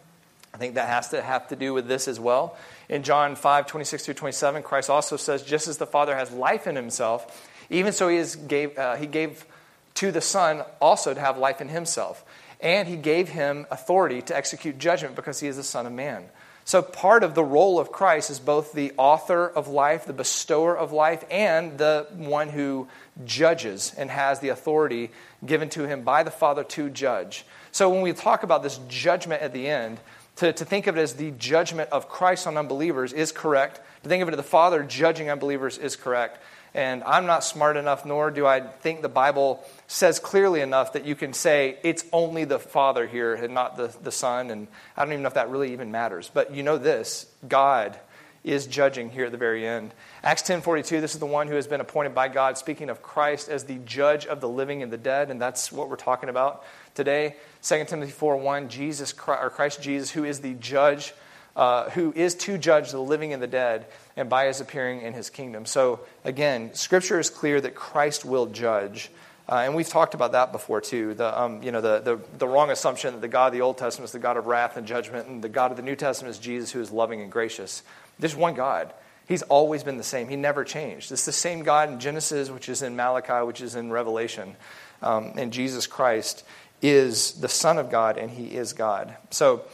I 0.53 0.59
think 0.59 0.75
that 0.75 0.89
has 0.89 1.09
to 1.11 1.23
have 1.23 1.49
to 1.49 1.57
do 1.57 1.73
with 1.73 1.87
this 1.87 2.09
as 2.09 2.21
well. 2.21 2.57
In 2.89 3.03
John 3.03 3.37
5, 3.37 3.67
26 3.67 4.05
through 4.05 4.15
27, 4.15 4.63
Christ 4.63 4.91
also 4.91 5.17
says, 5.17 5.43
just 5.43 5.69
as 5.69 5.79
the 5.79 5.87
Father 5.87 6.15
has 6.15 6.33
life 6.33 6.67
in 6.67 6.77
himself, 6.77 7.51
even 7.71 7.93
so 7.93 8.09
he, 8.09 8.17
is 8.17 8.37
gave, 8.37 8.77
uh, 8.79 8.97
he 8.97 9.07
gave 9.07 9.47
to 9.95 10.11
the 10.11 10.21
Son 10.21 10.63
also 10.81 11.15
to 11.15 11.21
have 11.21 11.39
life 11.39 11.61
in 11.61 11.69
himself. 11.69 12.25
And 12.61 12.89
he 12.89 12.97
gave 12.97 13.29
him 13.29 13.67
authority 13.71 14.23
to 14.23 14.37
execute 14.37 14.79
judgment 14.79 15.15
because 15.15 15.41
he 15.41 15.47
is 15.47 15.57
the 15.57 15.63
Son 15.63 15.87
of 15.87 15.93
Man. 15.93 16.25
So, 16.67 16.83
part 16.83 17.23
of 17.23 17.37
the 17.37 17.45
role 17.45 17.79
of 17.79 17.93
Christ 17.93 18.29
is 18.29 18.41
both 18.41 18.73
the 18.73 18.93
author 18.97 19.47
of 19.47 19.69
life, 19.69 20.05
the 20.05 20.13
bestower 20.13 20.77
of 20.77 20.91
life, 20.91 21.23
and 21.31 21.79
the 21.79 22.09
one 22.17 22.49
who 22.49 22.89
judges 23.25 23.95
and 23.97 24.11
has 24.11 24.41
the 24.41 24.49
authority 24.49 25.13
given 25.45 25.69
to 25.71 25.87
him 25.87 26.03
by 26.03 26.25
the 26.25 26.33
Father 26.33 26.65
to 26.65 26.91
judge. 26.91 27.47
So, 27.71 27.89
when 27.89 28.03
we 28.03 28.13
talk 28.13 28.43
about 28.43 28.65
this 28.65 28.81
judgment 28.89 29.43
at 29.43 29.53
the 29.53 29.69
end, 29.69 30.01
to, 30.37 30.53
to 30.53 30.65
think 30.65 30.89
of 30.89 30.99
it 30.99 31.01
as 31.01 31.15
the 31.15 31.31
judgment 31.31 31.91
of 31.91 32.09
Christ 32.09 32.49
on 32.49 32.57
unbelievers 32.57 33.13
is 33.13 33.31
correct. 33.31 33.81
To 34.03 34.09
think 34.09 34.23
of 34.23 34.29
it 34.29 34.33
as 34.33 34.37
the 34.37 34.43
Father 34.43 34.83
judging 34.83 35.31
unbelievers 35.31 35.79
is 35.79 35.95
correct. 35.95 36.43
And 36.77 37.03
I'm 37.05 37.25
not 37.25 37.43
smart 37.43 37.79
enough, 37.79 38.05
nor 38.05 38.31
do 38.31 38.47
I 38.47 38.61
think 38.61 39.01
the 39.01 39.09
Bible 39.09 39.65
says 39.87 40.19
clearly 40.19 40.61
enough 40.61 40.93
that 40.93 41.07
you 41.07 41.15
can 41.15 41.33
say 41.33 41.79
it's 41.83 42.05
only 42.13 42.45
the 42.45 42.59
Father 42.59 43.07
here 43.07 43.35
and 43.35 43.55
not 43.55 43.79
the, 43.79 43.97
the 44.03 44.13
Son. 44.13 44.51
And 44.51 44.69
I 44.95 45.03
don't 45.03 45.13
even 45.15 45.23
know 45.23 45.29
if 45.29 45.35
that 45.35 45.49
really 45.49 45.73
even 45.73 45.91
matters. 45.91 46.31
But 46.33 46.55
you 46.55 46.63
know 46.63 46.77
this 46.77 47.33
God 47.49 47.99
is 48.45 48.67
judging 48.67 49.09
here 49.09 49.25
at 49.25 49.33
the 49.33 49.39
very 49.39 49.67
end. 49.67 49.95
Acts 50.23 50.43
10:42 50.43 51.01
this 51.01 51.15
is 51.15 51.19
the 51.19 51.25
one 51.25 51.49
who 51.49 51.55
has 51.55 51.67
been 51.67 51.81
appointed 51.81 52.15
by 52.15 52.29
God 52.29 52.59
speaking 52.59 52.91
of 52.91 53.03
Christ 53.03 53.49
as 53.49 53.65
the 53.65 53.79
judge 53.79 54.27
of 54.27 54.43
the 54.43 54.49
living 54.49 54.83
and 54.83 54.93
the 54.93 54.99
dead 54.99 55.31
and 55.31 55.41
that's 55.41 55.73
what 55.73 55.89
we're 55.89 55.97
talking 55.97 56.29
about 56.29 56.63
today. 56.95 57.37
2 57.63 57.87
Timothy 57.87 58.13
4:1 58.13 58.69
Jesus 58.69 59.15
Christ, 59.15 59.43
or 59.43 59.49
Christ 59.49 59.81
Jesus 59.81 60.11
who 60.11 60.25
is 60.25 60.41
the 60.41 60.53
judge 60.53 61.15
uh, 61.57 61.89
who 61.91 62.13
is 62.15 62.35
to 62.35 62.59
judge 62.59 62.91
the 62.91 63.01
living 63.01 63.33
and 63.33 63.43
the 63.43 63.47
dead 63.47 63.87
and 64.17 64.29
by 64.29 64.47
his 64.47 64.61
appearing 64.61 65.03
in 65.03 65.13
his 65.13 65.31
kingdom. 65.31 65.67
So 65.67 66.01
again, 66.25 66.75
scripture 66.75 67.21
is 67.21 67.31
clear 67.31 67.61
that 67.61 67.75
Christ 67.75 68.25
will 68.25 68.47
judge. 68.47 69.11
Uh, 69.49 69.57
and 69.65 69.77
we've 69.77 69.89
talked 69.89 70.15
about 70.15 70.33
that 70.33 70.51
before 70.51 70.81
too. 70.81 71.15
The, 71.15 71.41
um, 71.41 71.63
you 71.63 71.71
know, 71.71 71.81
the, 71.81 72.01
the, 72.01 72.21
the, 72.39 72.49
wrong 72.49 72.71
assumption 72.71 73.15
that 73.15 73.21
the 73.21 73.29
God 73.29 73.49
of 73.49 73.53
the 73.53 73.61
Old 73.61 73.79
Testament 73.79 74.09
is 74.09 74.13
the 74.13 74.19
God 74.19 74.37
of 74.37 74.47
wrath 74.47 74.77
and 74.77 74.87
judgment, 74.87 75.29
and 75.29 75.43
the 75.43 75.49
God 75.49 75.71
of 75.71 75.77
the 75.77 75.85
New 75.85 75.95
Testament 75.95 76.35
is 76.35 76.39
Jesus 76.39 76.73
who 76.73 76.81
is 76.81 76.91
loving 76.91 77.21
and 77.21 77.31
gracious. 77.31 77.85
There's 78.19 78.35
one 78.35 78.55
God. 78.55 78.93
He's 79.29 79.43
always 79.43 79.85
been 79.85 79.99
the 79.99 80.05
same. 80.05 80.29
He 80.29 80.37
never 80.37 80.65
changed. 80.65 81.13
It's 81.13 81.25
the 81.25 81.33
same 81.33 81.63
God 81.63 81.91
in 81.91 82.01
Genesis, 82.01 82.51
which 82.51 82.69
is 82.69 82.83
in 82.83 82.97
Malachi, 82.97 83.45
which 83.45 83.61
is 83.61 83.75
in 83.75 83.91
Revelation. 83.91 84.57
Um, 85.03 85.33
and 85.37 85.53
Jesus 85.53 85.87
Christ 85.87 86.45
is 86.83 87.33
the 87.33 87.49
Son 87.49 87.79
of 87.79 87.91
God, 87.91 88.19
and 88.19 88.31
He 88.31 88.47
is 88.47 88.73
God. 88.73 89.17
So 89.31 89.65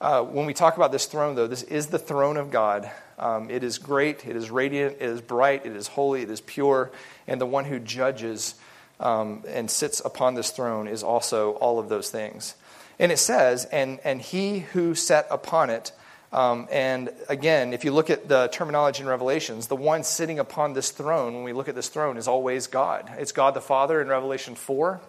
uh, 0.00 0.22
when 0.22 0.46
we 0.46 0.54
talk 0.54 0.76
about 0.76 0.92
this 0.92 1.06
throne, 1.06 1.34
though, 1.34 1.46
this 1.46 1.62
is 1.62 1.88
the 1.88 1.98
throne 1.98 2.36
of 2.36 2.50
God. 2.50 2.90
Um, 3.18 3.50
it 3.50 3.62
is 3.62 3.78
great, 3.78 4.26
it 4.26 4.36
is 4.36 4.50
radiant, 4.50 4.96
it 5.00 5.08
is 5.08 5.20
bright, 5.20 5.66
it 5.66 5.76
is 5.76 5.86
holy, 5.86 6.22
it 6.22 6.30
is 6.30 6.40
pure, 6.40 6.90
and 7.26 7.40
the 7.40 7.46
one 7.46 7.64
who 7.64 7.78
judges 7.78 8.54
um, 9.00 9.44
and 9.46 9.70
sits 9.70 10.00
upon 10.04 10.34
this 10.34 10.50
throne 10.50 10.88
is 10.88 11.02
also 11.02 11.52
all 11.52 11.78
of 11.78 11.88
those 11.88 12.10
things. 12.10 12.54
And 12.98 13.10
it 13.12 13.18
says, 13.18 13.64
and, 13.66 14.00
and 14.04 14.20
he 14.20 14.60
who 14.60 14.94
sat 14.94 15.26
upon 15.30 15.70
it 15.70 15.92
um, 16.34 16.66
and 16.72 17.10
again, 17.28 17.72
if 17.72 17.84
you 17.84 17.92
look 17.92 18.10
at 18.10 18.26
the 18.26 18.48
terminology 18.48 19.04
in 19.04 19.08
Revelations, 19.08 19.68
the 19.68 19.76
one 19.76 20.02
sitting 20.02 20.40
upon 20.40 20.72
this 20.72 20.90
throne, 20.90 21.32
when 21.32 21.44
we 21.44 21.52
look 21.52 21.68
at 21.68 21.76
this 21.76 21.88
throne, 21.88 22.16
is 22.16 22.26
always 22.26 22.66
God. 22.66 23.08
It's 23.18 23.30
God 23.30 23.54
the 23.54 23.60
Father 23.60 24.02
in 24.02 24.08
Revelation 24.08 24.56
4. 24.56 25.00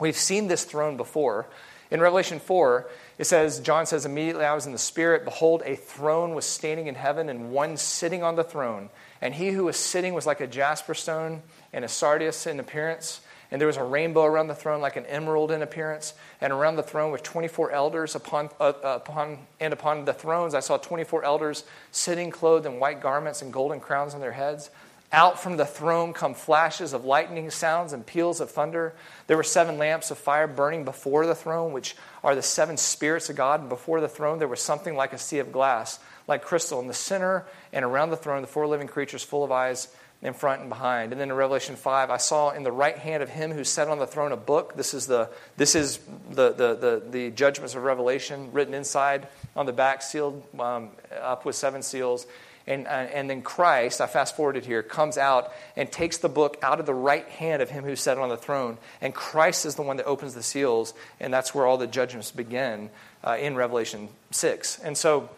We've 0.00 0.16
seen 0.16 0.48
this 0.48 0.64
throne 0.64 0.96
before. 0.96 1.46
In 1.90 2.00
Revelation 2.00 2.40
4, 2.40 2.88
it 3.18 3.24
says, 3.24 3.60
John 3.60 3.86
says, 3.86 4.06
Immediately 4.06 4.44
I 4.44 4.54
was 4.54 4.66
in 4.66 4.72
the 4.72 4.78
Spirit. 4.78 5.24
Behold, 5.24 5.62
a 5.64 5.76
throne 5.76 6.34
was 6.34 6.44
standing 6.44 6.86
in 6.88 6.94
heaven, 6.94 7.28
and 7.28 7.52
one 7.52 7.76
sitting 7.76 8.22
on 8.22 8.34
the 8.34 8.42
throne. 8.42 8.90
And 9.20 9.34
he 9.34 9.50
who 9.50 9.64
was 9.64 9.76
sitting 9.76 10.14
was 10.14 10.26
like 10.26 10.40
a 10.40 10.46
jasper 10.46 10.94
stone 10.94 11.42
and 11.72 11.84
a 11.84 11.88
sardius 11.88 12.46
in 12.46 12.58
appearance. 12.58 13.20
And 13.50 13.60
there 13.60 13.68
was 13.68 13.76
a 13.76 13.84
rainbow 13.84 14.24
around 14.24 14.48
the 14.48 14.54
throne, 14.54 14.80
like 14.80 14.96
an 14.96 15.06
emerald 15.06 15.52
in 15.52 15.62
appearance. 15.62 16.14
And 16.40 16.52
around 16.52 16.76
the 16.76 16.82
throne 16.82 17.12
were 17.12 17.18
24 17.18 17.70
elders. 17.70 18.16
Upon, 18.16 18.50
uh, 18.58 18.72
upon, 18.82 19.46
and 19.60 19.72
upon 19.72 20.06
the 20.06 20.12
thrones, 20.12 20.54
I 20.54 20.60
saw 20.60 20.76
24 20.76 21.24
elders 21.24 21.64
sitting 21.92 22.30
clothed 22.30 22.66
in 22.66 22.80
white 22.80 23.00
garments 23.00 23.42
and 23.42 23.52
golden 23.52 23.78
crowns 23.78 24.14
on 24.14 24.20
their 24.20 24.32
heads. 24.32 24.70
Out 25.14 25.38
from 25.38 25.56
the 25.56 25.64
throne 25.64 26.12
come 26.12 26.34
flashes 26.34 26.92
of 26.92 27.04
lightning 27.04 27.48
sounds 27.48 27.92
and 27.92 28.04
peals 28.04 28.40
of 28.40 28.50
thunder. 28.50 28.94
There 29.28 29.36
were 29.36 29.44
seven 29.44 29.78
lamps 29.78 30.10
of 30.10 30.18
fire 30.18 30.48
burning 30.48 30.84
before 30.84 31.24
the 31.24 31.36
throne, 31.36 31.72
which 31.72 31.94
are 32.24 32.34
the 32.34 32.42
seven 32.42 32.76
spirits 32.76 33.30
of 33.30 33.36
God. 33.36 33.60
And 33.60 33.68
before 33.68 34.00
the 34.00 34.08
throne, 34.08 34.40
there 34.40 34.48
was 34.48 34.60
something 34.60 34.96
like 34.96 35.12
a 35.12 35.18
sea 35.18 35.38
of 35.38 35.52
glass, 35.52 36.00
like 36.26 36.42
crystal. 36.42 36.80
In 36.80 36.88
the 36.88 36.94
center 36.94 37.46
and 37.72 37.84
around 37.84 38.10
the 38.10 38.16
throne, 38.16 38.42
the 38.42 38.48
four 38.48 38.66
living 38.66 38.88
creatures 38.88 39.22
full 39.22 39.44
of 39.44 39.52
eyes 39.52 39.86
in 40.20 40.34
front 40.34 40.62
and 40.62 40.68
behind. 40.68 41.12
And 41.12 41.20
then 41.20 41.30
in 41.30 41.36
Revelation 41.36 41.76
5, 41.76 42.10
I 42.10 42.16
saw 42.16 42.50
in 42.50 42.64
the 42.64 42.72
right 42.72 42.98
hand 42.98 43.22
of 43.22 43.28
him 43.28 43.52
who 43.52 43.62
sat 43.62 43.86
on 43.86 44.00
the 44.00 44.08
throne 44.08 44.32
a 44.32 44.36
book. 44.36 44.74
This 44.74 44.94
is 44.94 45.06
the, 45.06 45.30
this 45.56 45.76
is 45.76 46.00
the, 46.30 46.50
the, 46.50 46.74
the, 46.74 47.02
the 47.08 47.30
judgments 47.30 47.76
of 47.76 47.84
Revelation 47.84 48.50
written 48.50 48.74
inside 48.74 49.28
on 49.54 49.66
the 49.66 49.72
back, 49.72 50.02
sealed 50.02 50.42
um, 50.58 50.90
up 51.20 51.44
with 51.44 51.54
seven 51.54 51.82
seals. 51.82 52.26
And, 52.66 52.86
uh, 52.86 52.90
and 52.90 53.28
then 53.28 53.42
Christ, 53.42 54.00
I 54.00 54.06
fast 54.06 54.36
forwarded 54.36 54.64
here, 54.64 54.82
comes 54.82 55.18
out 55.18 55.52
and 55.76 55.90
takes 55.90 56.18
the 56.18 56.30
book 56.30 56.56
out 56.62 56.80
of 56.80 56.86
the 56.86 56.94
right 56.94 57.28
hand 57.28 57.60
of 57.60 57.68
him 57.68 57.84
who 57.84 57.94
sat 57.94 58.16
on 58.16 58.30
the 58.30 58.38
throne. 58.38 58.78
And 59.02 59.14
Christ 59.14 59.66
is 59.66 59.74
the 59.74 59.82
one 59.82 59.98
that 59.98 60.06
opens 60.06 60.34
the 60.34 60.42
seals, 60.42 60.94
and 61.20 61.32
that's 61.32 61.54
where 61.54 61.66
all 61.66 61.76
the 61.76 61.86
judgments 61.86 62.30
begin 62.30 62.88
uh, 63.22 63.36
in 63.38 63.54
Revelation 63.54 64.08
6. 64.30 64.78
And 64.80 64.96
so, 64.96 65.28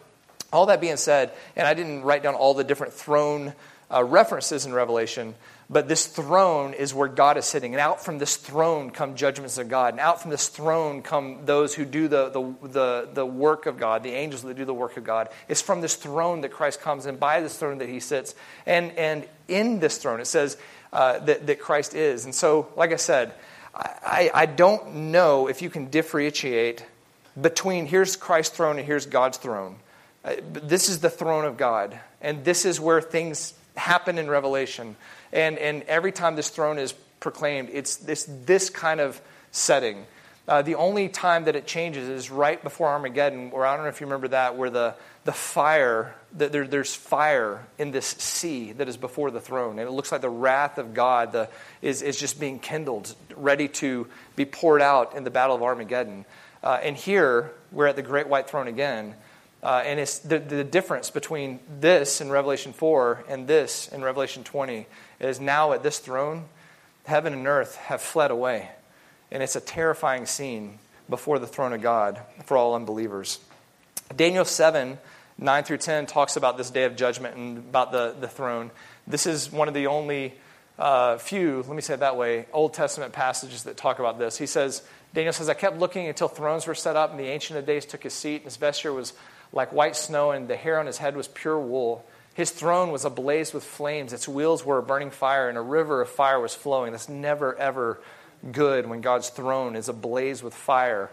all 0.53 0.67
that 0.67 0.79
being 0.79 0.95
said, 0.95 1.33
and 1.57 1.67
I 1.67 1.73
didn't 1.73 2.03
write 2.03 2.23
down 2.23 2.33
all 2.33 2.53
the 2.53 2.63
different 2.63 2.93
throne 2.93 3.53
uh, 3.93 4.03
references 4.03 4.65
in 4.65 4.73
Revelation, 4.73 5.35
but 5.69 5.89
this 5.89 6.05
throne 6.05 6.73
is 6.73 6.93
where 6.93 7.09
God 7.09 7.35
is 7.37 7.45
sitting. 7.45 7.73
And 7.73 7.81
out 7.81 8.03
from 8.03 8.19
this 8.19 8.37
throne 8.37 8.89
come 8.89 9.15
judgments 9.15 9.57
of 9.57 9.67
God. 9.67 9.93
And 9.93 9.99
out 9.99 10.21
from 10.21 10.31
this 10.31 10.47
throne 10.47 11.01
come 11.01 11.45
those 11.45 11.75
who 11.75 11.83
do 11.83 12.07
the, 12.07 12.29
the, 12.29 12.67
the, 12.67 13.09
the, 13.13 13.25
work 13.25 13.65
of 13.65 13.77
God, 13.77 14.01
the 14.03 14.13
angels 14.13 14.43
that 14.43 14.55
do 14.55 14.63
the 14.63 14.73
work 14.73 14.95
of 14.95 15.03
God. 15.03 15.27
It's 15.49 15.61
from 15.61 15.81
this 15.81 15.95
throne 15.95 16.41
that 16.41 16.51
Christ 16.51 16.79
comes, 16.79 17.05
and 17.05 17.19
by 17.19 17.41
this 17.41 17.57
throne 17.57 17.79
that 17.79 17.89
he 17.89 17.99
sits. 17.99 18.33
And, 18.65 18.91
and 18.93 19.27
in 19.49 19.79
this 19.79 19.97
throne, 19.97 20.21
it 20.21 20.27
says 20.27 20.57
uh, 20.93 21.19
that, 21.19 21.47
that 21.47 21.59
Christ 21.59 21.93
is. 21.93 22.23
And 22.23 22.33
so, 22.33 22.69
like 22.77 22.93
I 22.93 22.97
said, 22.97 23.33
I, 23.75 24.31
I 24.33 24.45
don't 24.45 25.11
know 25.11 25.47
if 25.47 25.61
you 25.61 25.69
can 25.69 25.89
differentiate 25.89 26.83
between 27.39 27.85
here's 27.85 28.15
Christ's 28.15 28.55
throne 28.55 28.77
and 28.77 28.87
here's 28.87 29.05
God's 29.05 29.37
throne. 29.37 29.75
Uh, 30.23 30.35
this 30.51 30.87
is 30.87 30.99
the 30.99 31.09
throne 31.09 31.43
of 31.43 31.57
God. 31.57 31.99
And 32.21 32.45
this 32.45 32.65
is 32.65 32.79
where 32.79 33.01
things 33.01 33.53
happen 33.75 34.17
in 34.17 34.29
Revelation. 34.29 34.95
And, 35.33 35.57
and 35.57 35.83
every 35.83 36.11
time 36.11 36.35
this 36.35 36.49
throne 36.49 36.77
is 36.77 36.93
proclaimed, 37.19 37.69
it's 37.71 37.97
this, 37.97 38.27
this 38.45 38.69
kind 38.69 38.99
of 38.99 39.21
setting. 39.51 40.05
Uh, 40.47 40.61
the 40.61 40.75
only 40.75 41.09
time 41.09 41.43
that 41.45 41.57
it 41.57 41.67
changes 41.67 42.07
is 42.07 42.31
right 42.31 42.63
before 42.63 42.87
Armageddon, 42.87 43.51
where 43.51 43.65
I 43.65 43.75
don't 43.75 43.83
know 43.83 43.89
if 43.89 43.99
you 43.99 44.07
remember 44.07 44.29
that, 44.29 44.55
where 44.55 44.69
the, 44.69 44.95
the 45.25 45.33
fire, 45.33 46.15
the, 46.31 46.47
there, 46.47 46.65
there's 46.65 46.95
fire 46.95 47.67
in 47.77 47.91
this 47.91 48.05
sea 48.05 48.71
that 48.73 48.87
is 48.87 48.95
before 48.95 49.29
the 49.29 49.41
throne. 49.41 49.77
And 49.77 49.89
it 49.89 49.91
looks 49.91 50.09
like 50.09 50.21
the 50.21 50.29
wrath 50.29 50.77
of 50.77 50.93
God 50.93 51.33
the, 51.33 51.49
is, 51.81 52.01
is 52.01 52.17
just 52.17 52.39
being 52.39 52.59
kindled, 52.59 53.13
ready 53.35 53.67
to 53.67 54.07
be 54.37 54.45
poured 54.45 54.81
out 54.81 55.15
in 55.15 55.25
the 55.25 55.29
battle 55.29 55.55
of 55.55 55.63
Armageddon. 55.63 56.23
Uh, 56.63 56.79
and 56.81 56.95
here, 56.95 57.51
we're 57.73 57.87
at 57.87 57.97
the 57.97 58.01
great 58.01 58.29
white 58.29 58.49
throne 58.49 58.69
again. 58.69 59.15
Uh, 59.61 59.81
and 59.85 59.99
it's 59.99 60.19
the, 60.19 60.39
the 60.39 60.63
difference 60.63 61.09
between 61.09 61.59
this 61.81 62.21
in 62.21 62.29
Revelation 62.29 62.71
4 62.71 63.25
and 63.27 63.47
this 63.47 63.89
in 63.89 64.01
Revelation 64.01 64.45
20 64.45 64.87
is 65.19 65.39
now 65.39 65.73
at 65.73 65.83
this 65.83 65.99
throne, 65.99 66.45
heaven 67.05 67.33
and 67.33 67.47
earth 67.47 67.75
have 67.75 68.01
fled 68.01 68.31
away. 68.31 68.69
And 69.31 69.43
it's 69.43 69.55
a 69.55 69.61
terrifying 69.61 70.25
scene 70.25 70.79
before 71.09 71.39
the 71.39 71.47
throne 71.47 71.73
of 71.73 71.81
God 71.81 72.19
for 72.45 72.57
all 72.57 72.75
unbelievers. 72.75 73.39
Daniel 74.15 74.45
7, 74.45 74.97
9 75.37 75.63
through 75.63 75.77
10 75.77 76.05
talks 76.05 76.37
about 76.37 76.57
this 76.57 76.69
day 76.69 76.83
of 76.83 76.95
judgment 76.95 77.35
and 77.35 77.57
about 77.57 77.91
the, 77.91 78.15
the 78.19 78.27
throne. 78.27 78.71
This 79.05 79.25
is 79.25 79.51
one 79.51 79.67
of 79.67 79.73
the 79.73 79.87
only 79.87 80.33
uh, 80.79 81.17
few, 81.17 81.63
let 81.67 81.75
me 81.75 81.81
say 81.81 81.95
it 81.95 82.01
that 82.01 82.17
way, 82.17 82.45
Old 82.53 82.73
Testament 82.73 83.13
passages 83.13 83.63
that 83.63 83.77
talk 83.77 83.99
about 83.99 84.19
this. 84.19 84.37
He 84.37 84.45
says, 84.45 84.83
Daniel 85.13 85.33
says, 85.33 85.49
I 85.49 85.53
kept 85.53 85.79
looking 85.79 86.07
until 86.07 86.27
thrones 86.27 86.67
were 86.67 86.75
set 86.75 86.95
up, 86.95 87.11
and 87.11 87.19
the 87.19 87.25
Ancient 87.25 87.57
of 87.57 87.65
Days 87.65 87.85
took 87.85 88.03
his 88.03 88.13
seat, 88.13 88.37
and 88.37 88.45
his 88.45 88.57
vesture 88.57 88.93
was 88.93 89.13
like 89.53 89.73
white 89.73 89.95
snow, 89.95 90.31
and 90.31 90.47
the 90.47 90.55
hair 90.55 90.79
on 90.79 90.85
his 90.85 90.97
head 90.97 91.15
was 91.15 91.27
pure 91.27 91.59
wool. 91.59 92.05
His 92.37 92.51
throne 92.51 92.91
was 92.91 93.03
ablaze 93.03 93.51
with 93.51 93.63
flames, 93.63 94.13
its 94.13 94.27
wheels 94.27 94.63
were 94.63 94.77
a 94.77 94.83
burning 94.83 95.09
fire, 95.09 95.49
and 95.49 95.57
a 95.57 95.61
river 95.61 96.01
of 96.01 96.09
fire 96.09 96.39
was 96.39 96.53
flowing. 96.53 96.91
That's 96.91 97.09
never, 97.09 97.57
ever 97.57 97.99
good 98.51 98.87
when 98.87 99.01
God's 99.01 99.29
throne 99.29 99.75
is 99.75 99.89
ablaze 99.89 100.43
with 100.43 100.53
fire. 100.53 101.09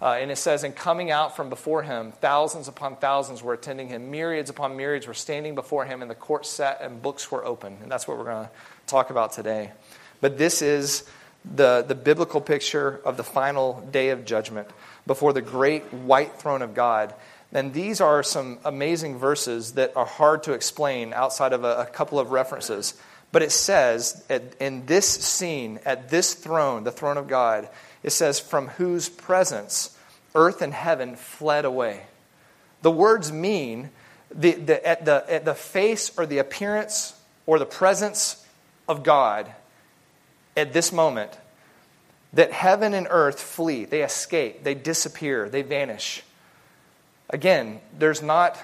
Uh, 0.00 0.12
and 0.12 0.30
it 0.30 0.36
says, 0.36 0.64
And 0.64 0.74
coming 0.74 1.10
out 1.10 1.36
from 1.36 1.50
before 1.50 1.82
him, 1.82 2.12
thousands 2.12 2.68
upon 2.68 2.96
thousands 2.96 3.42
were 3.42 3.52
attending 3.52 3.88
him. 3.88 4.10
Myriads 4.10 4.48
upon 4.48 4.74
myriads 4.74 5.06
were 5.06 5.12
standing 5.12 5.54
before 5.54 5.84
him, 5.84 6.00
and 6.00 6.10
the 6.10 6.14
court 6.14 6.46
sat 6.46 6.80
and 6.80 7.02
books 7.02 7.30
were 7.30 7.44
open. 7.44 7.76
And 7.82 7.92
that's 7.92 8.08
what 8.08 8.16
we're 8.16 8.24
going 8.24 8.46
to 8.46 8.50
talk 8.86 9.10
about 9.10 9.34
today. 9.34 9.72
But 10.22 10.38
this 10.38 10.62
is 10.62 11.04
the, 11.44 11.84
the 11.86 11.94
biblical 11.94 12.40
picture 12.40 12.98
of 13.04 13.18
the 13.18 13.24
final 13.24 13.86
day 13.92 14.08
of 14.08 14.24
judgment 14.24 14.68
before 15.06 15.34
the 15.34 15.42
great 15.42 15.92
white 15.92 16.36
throne 16.36 16.62
of 16.62 16.72
God. 16.72 17.12
And 17.52 17.72
these 17.72 18.00
are 18.00 18.22
some 18.22 18.58
amazing 18.64 19.18
verses 19.18 19.72
that 19.72 19.96
are 19.96 20.06
hard 20.06 20.44
to 20.44 20.52
explain 20.52 21.12
outside 21.12 21.52
of 21.52 21.64
a, 21.64 21.82
a 21.82 21.86
couple 21.86 22.18
of 22.18 22.30
references. 22.30 22.94
But 23.30 23.42
it 23.42 23.52
says 23.52 24.24
in 24.58 24.86
this 24.86 25.06
scene, 25.06 25.80
at 25.84 26.08
this 26.08 26.34
throne, 26.34 26.84
the 26.84 26.92
throne 26.92 27.16
of 27.16 27.28
God, 27.28 27.68
it 28.02 28.10
says, 28.10 28.40
from 28.40 28.68
whose 28.68 29.08
presence 29.08 29.96
earth 30.34 30.62
and 30.62 30.72
heaven 30.72 31.16
fled 31.16 31.64
away. 31.64 32.02
The 32.82 32.90
words 32.90 33.30
mean 33.30 33.90
the, 34.34 34.52
the, 34.52 34.86
at, 34.86 35.04
the, 35.04 35.24
at 35.28 35.44
the 35.44 35.54
face 35.54 36.16
or 36.18 36.26
the 36.26 36.38
appearance 36.38 37.18
or 37.46 37.58
the 37.58 37.66
presence 37.66 38.46
of 38.88 39.02
God 39.02 39.52
at 40.56 40.72
this 40.72 40.92
moment, 40.92 41.38
that 42.32 42.52
heaven 42.52 42.94
and 42.94 43.06
earth 43.10 43.40
flee, 43.40 43.84
they 43.84 44.02
escape, 44.02 44.64
they 44.64 44.74
disappear, 44.74 45.48
they 45.48 45.62
vanish. 45.62 46.22
Again, 47.32 47.80
there's 47.98 48.22
not, 48.22 48.58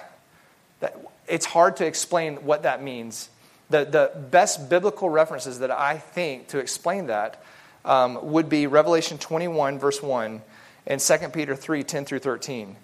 it's 1.27 1.47
hard 1.47 1.77
to 1.79 1.87
explain 1.87 2.37
what 2.45 2.63
that 2.63 2.83
means 2.83 3.31
the, 3.71 3.85
the 3.85 4.19
best 4.31 4.71
biblical 4.71 5.11
references 5.11 5.59
that 5.59 5.71
I 5.71 5.99
think 5.99 6.49
to 6.49 6.59
explain 6.59 7.07
that 7.07 7.43
um, 7.85 8.33
would 8.33 8.49
be 8.49 8.67
Revelation 8.67 9.19
21, 9.19 9.79
verse 9.79 10.03
1, 10.03 10.43
and 10.87 11.01
2 11.01 11.19
Peter 11.33 11.55
3, 11.55 11.83
10 11.83 12.05
through 12.05 12.19
13. 12.21 12.77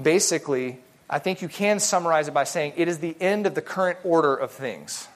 Basically, 0.00 0.78
I 1.08 1.18
think 1.18 1.42
you 1.42 1.48
can 1.48 1.78
summarize 1.78 2.28
it 2.28 2.34
by 2.34 2.44
saying 2.44 2.74
it 2.76 2.88
is 2.88 2.98
the 2.98 3.16
end 3.20 3.46
of 3.46 3.54
the 3.54 3.62
current 3.62 3.98
order 4.04 4.34
of 4.34 4.50
things. 4.50 5.06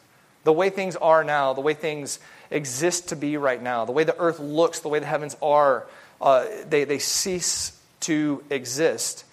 The 0.45 0.53
way 0.53 0.71
things 0.71 0.95
are 0.97 1.25
now, 1.25 1.55
the 1.55 1.61
way 1.61 1.75
things 1.75 2.21
exist 2.51 3.09
to 3.09 3.17
be 3.17 3.37
right 3.37 3.61
now, 3.61 3.85
the 3.85 3.93
way 3.93 4.05
the 4.05 4.17
earth 4.19 4.39
looks, 4.39 4.81
the 4.81 4.89
way 4.89 5.01
the 5.01 5.07
heavens 5.07 5.37
are, 5.43 5.87
uh, 6.21 6.45
they, 6.69 6.85
they 6.85 7.01
cease 7.01 7.79
to 8.01 8.45
exist. 8.49 9.25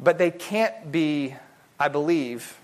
But 0.00 0.18
they 0.18 0.30
can't 0.30 0.90
be, 0.90 1.34
I 1.78 1.88
believe, 1.88 2.56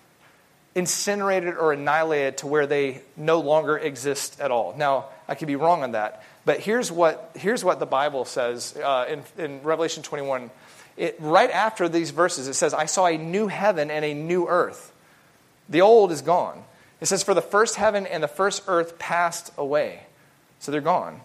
incinerated 0.75 1.57
or 1.57 1.73
annihilated 1.73 2.39
to 2.39 2.47
where 2.47 2.67
they 2.67 3.03
no 3.17 3.41
longer 3.41 3.77
exist 3.77 4.41
at 4.41 4.51
all. 4.51 4.75
Now, 4.77 5.07
I 5.29 5.35
could 5.35 5.49
be 5.49 5.57
wrong 5.57 5.83
on 5.83 5.93
that, 5.93 6.23
but 6.45 6.61
here's 6.61 6.91
what, 6.91 7.31
here's 7.35 7.65
what 7.65 7.79
the 7.79 7.87
Bible 7.87 8.25
says 8.25 8.77
uh, 8.77 9.07
in, 9.09 9.23
in 9.43 9.63
Revelation 9.63 10.03
21. 10.03 10.51
It, 10.97 11.17
right 11.19 11.51
after 11.51 11.89
these 11.89 12.11
verses, 12.11 12.49
it 12.49 12.55
says, 12.55 12.75
I 12.75 12.87
saw 12.87 13.07
a 13.07 13.17
new 13.17 13.49
heaven 13.49 13.91
and 13.91 14.05
a 14.05 14.15
new 14.15 14.47
earth. 14.47 14.93
The 15.69 15.81
old 15.81 16.13
is 16.13 16.23
gone. 16.23 16.63
It 17.01 17.07
says, 17.07 17.23
For 17.23 17.35
the 17.35 17.43
first 17.43 17.77
heaven 17.77 18.07
and 18.07 18.23
the 18.23 18.29
first 18.29 18.65
earth 18.67 18.99
passed 18.99 19.53
away. 19.57 20.03
So 20.59 20.73
they're 20.73 20.81
gone. 20.81 21.21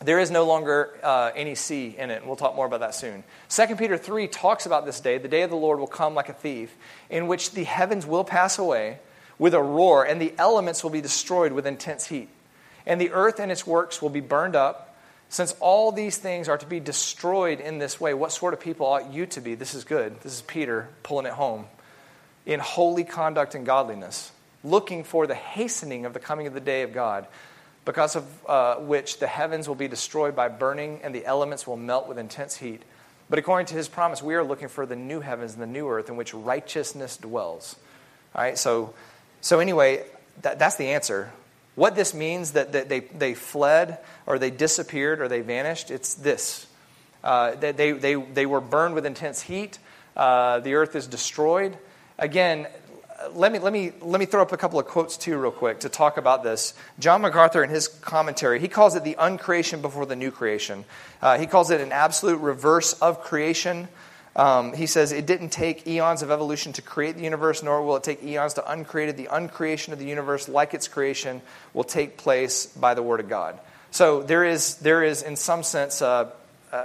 There 0.00 0.20
is 0.20 0.30
no 0.30 0.44
longer 0.44 0.96
uh, 1.02 1.32
any 1.34 1.56
sea 1.56 1.96
in 1.98 2.10
it, 2.10 2.18
and 2.18 2.26
we'll 2.26 2.36
talk 2.36 2.54
more 2.54 2.66
about 2.66 2.80
that 2.80 2.94
soon. 2.94 3.24
2 3.48 3.74
Peter 3.76 3.98
3 3.98 4.28
talks 4.28 4.64
about 4.64 4.86
this 4.86 5.00
day. 5.00 5.18
The 5.18 5.28
day 5.28 5.42
of 5.42 5.50
the 5.50 5.56
Lord 5.56 5.80
will 5.80 5.88
come 5.88 6.14
like 6.14 6.28
a 6.28 6.32
thief, 6.32 6.74
in 7.10 7.26
which 7.26 7.50
the 7.50 7.64
heavens 7.64 8.06
will 8.06 8.22
pass 8.22 8.58
away 8.58 8.98
with 9.38 9.54
a 9.54 9.62
roar, 9.62 10.04
and 10.04 10.20
the 10.20 10.34
elements 10.38 10.84
will 10.84 10.90
be 10.90 11.00
destroyed 11.00 11.52
with 11.52 11.66
intense 11.66 12.06
heat. 12.06 12.28
And 12.86 13.00
the 13.00 13.10
earth 13.10 13.40
and 13.40 13.50
its 13.50 13.66
works 13.66 14.00
will 14.00 14.08
be 14.08 14.20
burned 14.20 14.54
up. 14.54 14.96
Since 15.30 15.54
all 15.60 15.90
these 15.90 16.16
things 16.16 16.48
are 16.48 16.56
to 16.56 16.66
be 16.66 16.80
destroyed 16.80 17.60
in 17.60 17.78
this 17.78 18.00
way, 18.00 18.14
what 18.14 18.32
sort 18.32 18.54
of 18.54 18.60
people 18.60 18.86
ought 18.86 19.12
you 19.12 19.26
to 19.26 19.40
be? 19.40 19.56
This 19.56 19.74
is 19.74 19.84
good. 19.84 20.20
This 20.20 20.32
is 20.32 20.42
Peter 20.42 20.88
pulling 21.02 21.26
it 21.26 21.32
home. 21.32 21.66
In 22.46 22.60
holy 22.60 23.04
conduct 23.04 23.54
and 23.54 23.66
godliness, 23.66 24.32
looking 24.64 25.04
for 25.04 25.26
the 25.26 25.34
hastening 25.34 26.06
of 26.06 26.14
the 26.14 26.20
coming 26.20 26.46
of 26.46 26.54
the 26.54 26.60
day 26.60 26.82
of 26.82 26.92
God 26.94 27.26
because 27.88 28.16
of 28.16 28.46
uh, 28.46 28.74
which 28.74 29.18
the 29.18 29.26
heavens 29.26 29.66
will 29.66 29.74
be 29.74 29.88
destroyed 29.88 30.36
by 30.36 30.46
burning 30.46 31.00
and 31.02 31.14
the 31.14 31.24
elements 31.24 31.66
will 31.66 31.78
melt 31.78 32.06
with 32.06 32.18
intense 32.18 32.54
heat. 32.54 32.82
But 33.30 33.38
according 33.38 33.64
to 33.68 33.74
his 33.74 33.88
promise, 33.88 34.22
we 34.22 34.34
are 34.34 34.44
looking 34.44 34.68
for 34.68 34.84
the 34.84 34.94
new 34.94 35.20
heavens 35.20 35.54
and 35.54 35.62
the 35.62 35.66
new 35.66 35.88
earth 35.88 36.10
in 36.10 36.16
which 36.16 36.34
righteousness 36.34 37.16
dwells. 37.16 37.76
All 38.34 38.42
right, 38.42 38.58
so, 38.58 38.92
so 39.40 39.58
anyway, 39.60 40.04
that, 40.42 40.58
that's 40.58 40.76
the 40.76 40.88
answer. 40.88 41.32
What 41.76 41.96
this 41.96 42.12
means 42.12 42.52
that, 42.52 42.72
that 42.72 42.90
they, 42.90 43.00
they 43.00 43.32
fled 43.32 44.00
or 44.26 44.38
they 44.38 44.50
disappeared 44.50 45.22
or 45.22 45.28
they 45.28 45.40
vanished, 45.40 45.90
it's 45.90 46.12
this. 46.12 46.66
Uh, 47.24 47.54
they, 47.54 47.92
they, 47.92 48.14
they 48.16 48.44
were 48.44 48.60
burned 48.60 48.96
with 48.96 49.06
intense 49.06 49.40
heat. 49.40 49.78
Uh, 50.14 50.60
the 50.60 50.74
earth 50.74 50.94
is 50.94 51.06
destroyed. 51.06 51.74
Again, 52.18 52.66
let 53.32 53.52
me, 53.52 53.58
let, 53.58 53.72
me, 53.72 53.92
let 54.00 54.20
me 54.20 54.26
throw 54.26 54.42
up 54.42 54.52
a 54.52 54.56
couple 54.56 54.78
of 54.78 54.86
quotes 54.86 55.16
too, 55.16 55.36
real 55.38 55.50
quick, 55.50 55.80
to 55.80 55.88
talk 55.88 56.16
about 56.16 56.42
this. 56.42 56.74
John 56.98 57.22
MacArthur, 57.22 57.64
in 57.64 57.70
his 57.70 57.88
commentary, 57.88 58.60
he 58.60 58.68
calls 58.68 58.94
it 58.94 59.04
the 59.04 59.16
uncreation 59.18 59.82
before 59.82 60.06
the 60.06 60.16
new 60.16 60.30
creation. 60.30 60.84
Uh, 61.20 61.38
he 61.38 61.46
calls 61.46 61.70
it 61.70 61.80
an 61.80 61.92
absolute 61.92 62.38
reverse 62.38 62.92
of 62.94 63.22
creation. 63.22 63.88
Um, 64.36 64.72
he 64.72 64.86
says 64.86 65.10
it 65.10 65.26
didn't 65.26 65.48
take 65.50 65.86
eons 65.86 66.22
of 66.22 66.30
evolution 66.30 66.72
to 66.74 66.82
create 66.82 67.16
the 67.16 67.24
universe, 67.24 67.62
nor 67.62 67.82
will 67.82 67.96
it 67.96 68.04
take 68.04 68.22
eons 68.22 68.54
to 68.54 68.70
uncreate 68.70 69.08
it. 69.08 69.16
The 69.16 69.28
uncreation 69.32 69.92
of 69.92 69.98
the 69.98 70.06
universe, 70.06 70.48
like 70.48 70.74
its 70.74 70.86
creation, 70.86 71.42
will 71.74 71.84
take 71.84 72.18
place 72.18 72.66
by 72.66 72.94
the 72.94 73.02
Word 73.02 73.18
of 73.18 73.28
God. 73.28 73.58
So 73.90 74.22
there 74.22 74.44
is, 74.44 74.76
there 74.76 75.02
is 75.02 75.22
in 75.22 75.34
some 75.34 75.64
sense, 75.64 76.02
uh, 76.02 76.30
uh, 76.70 76.84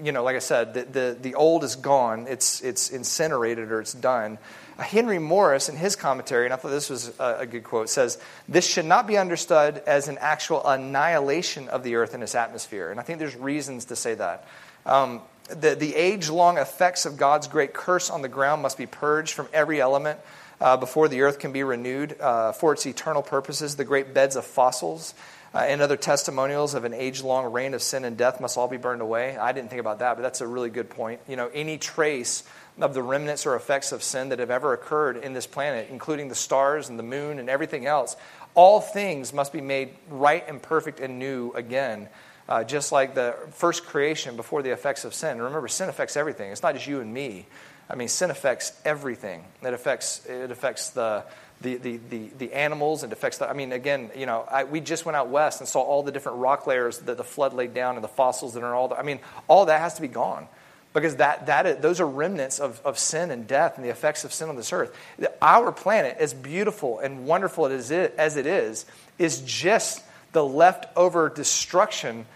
you 0.00 0.12
know, 0.12 0.22
like 0.22 0.36
I 0.36 0.40
said, 0.40 0.74
the, 0.74 0.82
the, 0.84 1.18
the 1.20 1.34
old 1.34 1.64
is 1.64 1.74
gone, 1.74 2.26
it's, 2.28 2.60
it's 2.60 2.90
incinerated 2.90 3.72
or 3.72 3.80
it's 3.80 3.94
done. 3.94 4.38
Henry 4.78 5.18
Morris, 5.18 5.68
in 5.68 5.76
his 5.76 5.96
commentary, 5.96 6.44
and 6.44 6.52
I 6.54 6.56
thought 6.56 6.70
this 6.70 6.90
was 6.90 7.12
a, 7.18 7.38
a 7.40 7.46
good 7.46 7.64
quote, 7.64 7.88
says, 7.88 8.18
This 8.48 8.66
should 8.66 8.84
not 8.84 9.06
be 9.06 9.16
understood 9.18 9.82
as 9.86 10.08
an 10.08 10.18
actual 10.18 10.66
annihilation 10.66 11.68
of 11.68 11.82
the 11.82 11.96
earth 11.96 12.14
and 12.14 12.22
its 12.22 12.34
atmosphere. 12.34 12.90
And 12.90 12.98
I 12.98 13.02
think 13.02 13.18
there's 13.18 13.36
reasons 13.36 13.86
to 13.86 13.96
say 13.96 14.14
that. 14.14 14.46
Um, 14.86 15.20
the, 15.48 15.74
the 15.74 15.94
age 15.94 16.30
long 16.30 16.58
effects 16.58 17.04
of 17.04 17.16
God's 17.16 17.48
great 17.48 17.74
curse 17.74 18.10
on 18.10 18.22
the 18.22 18.28
ground 18.28 18.62
must 18.62 18.78
be 18.78 18.86
purged 18.86 19.34
from 19.34 19.48
every 19.52 19.80
element 19.80 20.18
uh, 20.60 20.76
before 20.76 21.08
the 21.08 21.22
earth 21.22 21.38
can 21.38 21.52
be 21.52 21.62
renewed 21.62 22.18
uh, 22.20 22.52
for 22.52 22.72
its 22.72 22.86
eternal 22.86 23.22
purposes. 23.22 23.76
The 23.76 23.84
great 23.84 24.14
beds 24.14 24.36
of 24.36 24.46
fossils 24.46 25.14
uh, 25.54 25.58
and 25.58 25.82
other 25.82 25.96
testimonials 25.96 26.74
of 26.74 26.84
an 26.84 26.94
age 26.94 27.22
long 27.22 27.52
reign 27.52 27.74
of 27.74 27.82
sin 27.82 28.04
and 28.04 28.16
death 28.16 28.40
must 28.40 28.56
all 28.56 28.68
be 28.68 28.76
burned 28.76 29.02
away. 29.02 29.36
I 29.36 29.52
didn't 29.52 29.70
think 29.70 29.80
about 29.80 29.98
that, 29.98 30.16
but 30.16 30.22
that's 30.22 30.40
a 30.40 30.46
really 30.46 30.70
good 30.70 30.88
point. 30.88 31.20
You 31.28 31.36
know, 31.36 31.50
any 31.52 31.78
trace 31.78 32.44
of 32.80 32.94
the 32.94 33.02
remnants 33.02 33.46
or 33.46 33.54
effects 33.54 33.92
of 33.92 34.02
sin 34.02 34.30
that 34.30 34.38
have 34.38 34.50
ever 34.50 34.72
occurred 34.72 35.16
in 35.18 35.32
this 35.32 35.46
planet, 35.46 35.88
including 35.90 36.28
the 36.28 36.34
stars 36.34 36.88
and 36.88 36.98
the 36.98 37.02
moon 37.02 37.38
and 37.38 37.50
everything 37.50 37.86
else. 37.86 38.16
All 38.54 38.80
things 38.80 39.32
must 39.32 39.52
be 39.52 39.60
made 39.60 39.90
right 40.08 40.44
and 40.48 40.60
perfect 40.60 41.00
and 41.00 41.18
new 41.18 41.52
again 41.52 42.08
uh, 42.48 42.64
just 42.64 42.92
like 42.92 43.14
the 43.14 43.34
first 43.52 43.84
creation 43.84 44.36
before 44.36 44.62
the 44.62 44.70
effects 44.70 45.04
of 45.04 45.14
sin. 45.14 45.40
Remember, 45.40 45.68
sin 45.68 45.88
affects 45.88 46.16
everything. 46.16 46.50
It's 46.50 46.62
not 46.62 46.74
just 46.74 46.86
you 46.86 47.00
and 47.00 47.12
me. 47.12 47.46
I 47.88 47.94
mean, 47.94 48.08
sin 48.08 48.30
affects 48.30 48.72
everything. 48.84 49.44
It 49.62 49.74
affects, 49.74 50.24
it 50.26 50.50
affects 50.50 50.90
the, 50.90 51.24
the, 51.60 51.76
the, 51.76 52.00
the, 52.10 52.28
the 52.38 52.52
animals. 52.52 53.04
It 53.04 53.12
affects 53.12 53.38
the, 53.38 53.48
I 53.48 53.52
mean, 53.52 53.72
again, 53.72 54.10
you 54.16 54.26
know, 54.26 54.46
I, 54.50 54.64
we 54.64 54.80
just 54.80 55.04
went 55.04 55.16
out 55.16 55.28
west 55.28 55.60
and 55.60 55.68
saw 55.68 55.80
all 55.80 56.02
the 56.02 56.12
different 56.12 56.38
rock 56.38 56.66
layers 56.66 56.98
that 57.00 57.16
the 57.16 57.24
flood 57.24 57.52
laid 57.54 57.74
down 57.74 57.96
and 57.96 58.04
the 58.04 58.08
fossils 58.08 58.54
that 58.54 58.62
are 58.62 58.74
all, 58.74 58.88
the, 58.88 58.98
I 58.98 59.02
mean, 59.02 59.20
all 59.48 59.66
that 59.66 59.80
has 59.80 59.94
to 59.94 60.02
be 60.02 60.08
gone 60.08 60.48
because 60.92 61.16
that, 61.16 61.46
that 61.46 61.82
those 61.82 62.00
are 62.00 62.06
remnants 62.06 62.60
of, 62.60 62.80
of 62.84 62.98
sin 62.98 63.30
and 63.30 63.46
death 63.46 63.76
and 63.76 63.84
the 63.84 63.90
effects 63.90 64.24
of 64.24 64.32
sin 64.32 64.48
on 64.48 64.56
this 64.56 64.72
earth. 64.72 64.96
Our 65.40 65.72
planet, 65.72 66.16
as 66.18 66.34
beautiful 66.34 66.98
and 66.98 67.26
wonderful 67.26 67.66
as 67.66 67.90
it, 67.90 68.14
as 68.18 68.36
it 68.36 68.46
is, 68.46 68.84
is 69.18 69.40
just 69.42 70.02
the 70.32 70.44
leftover 70.44 71.28
destruction 71.28 72.26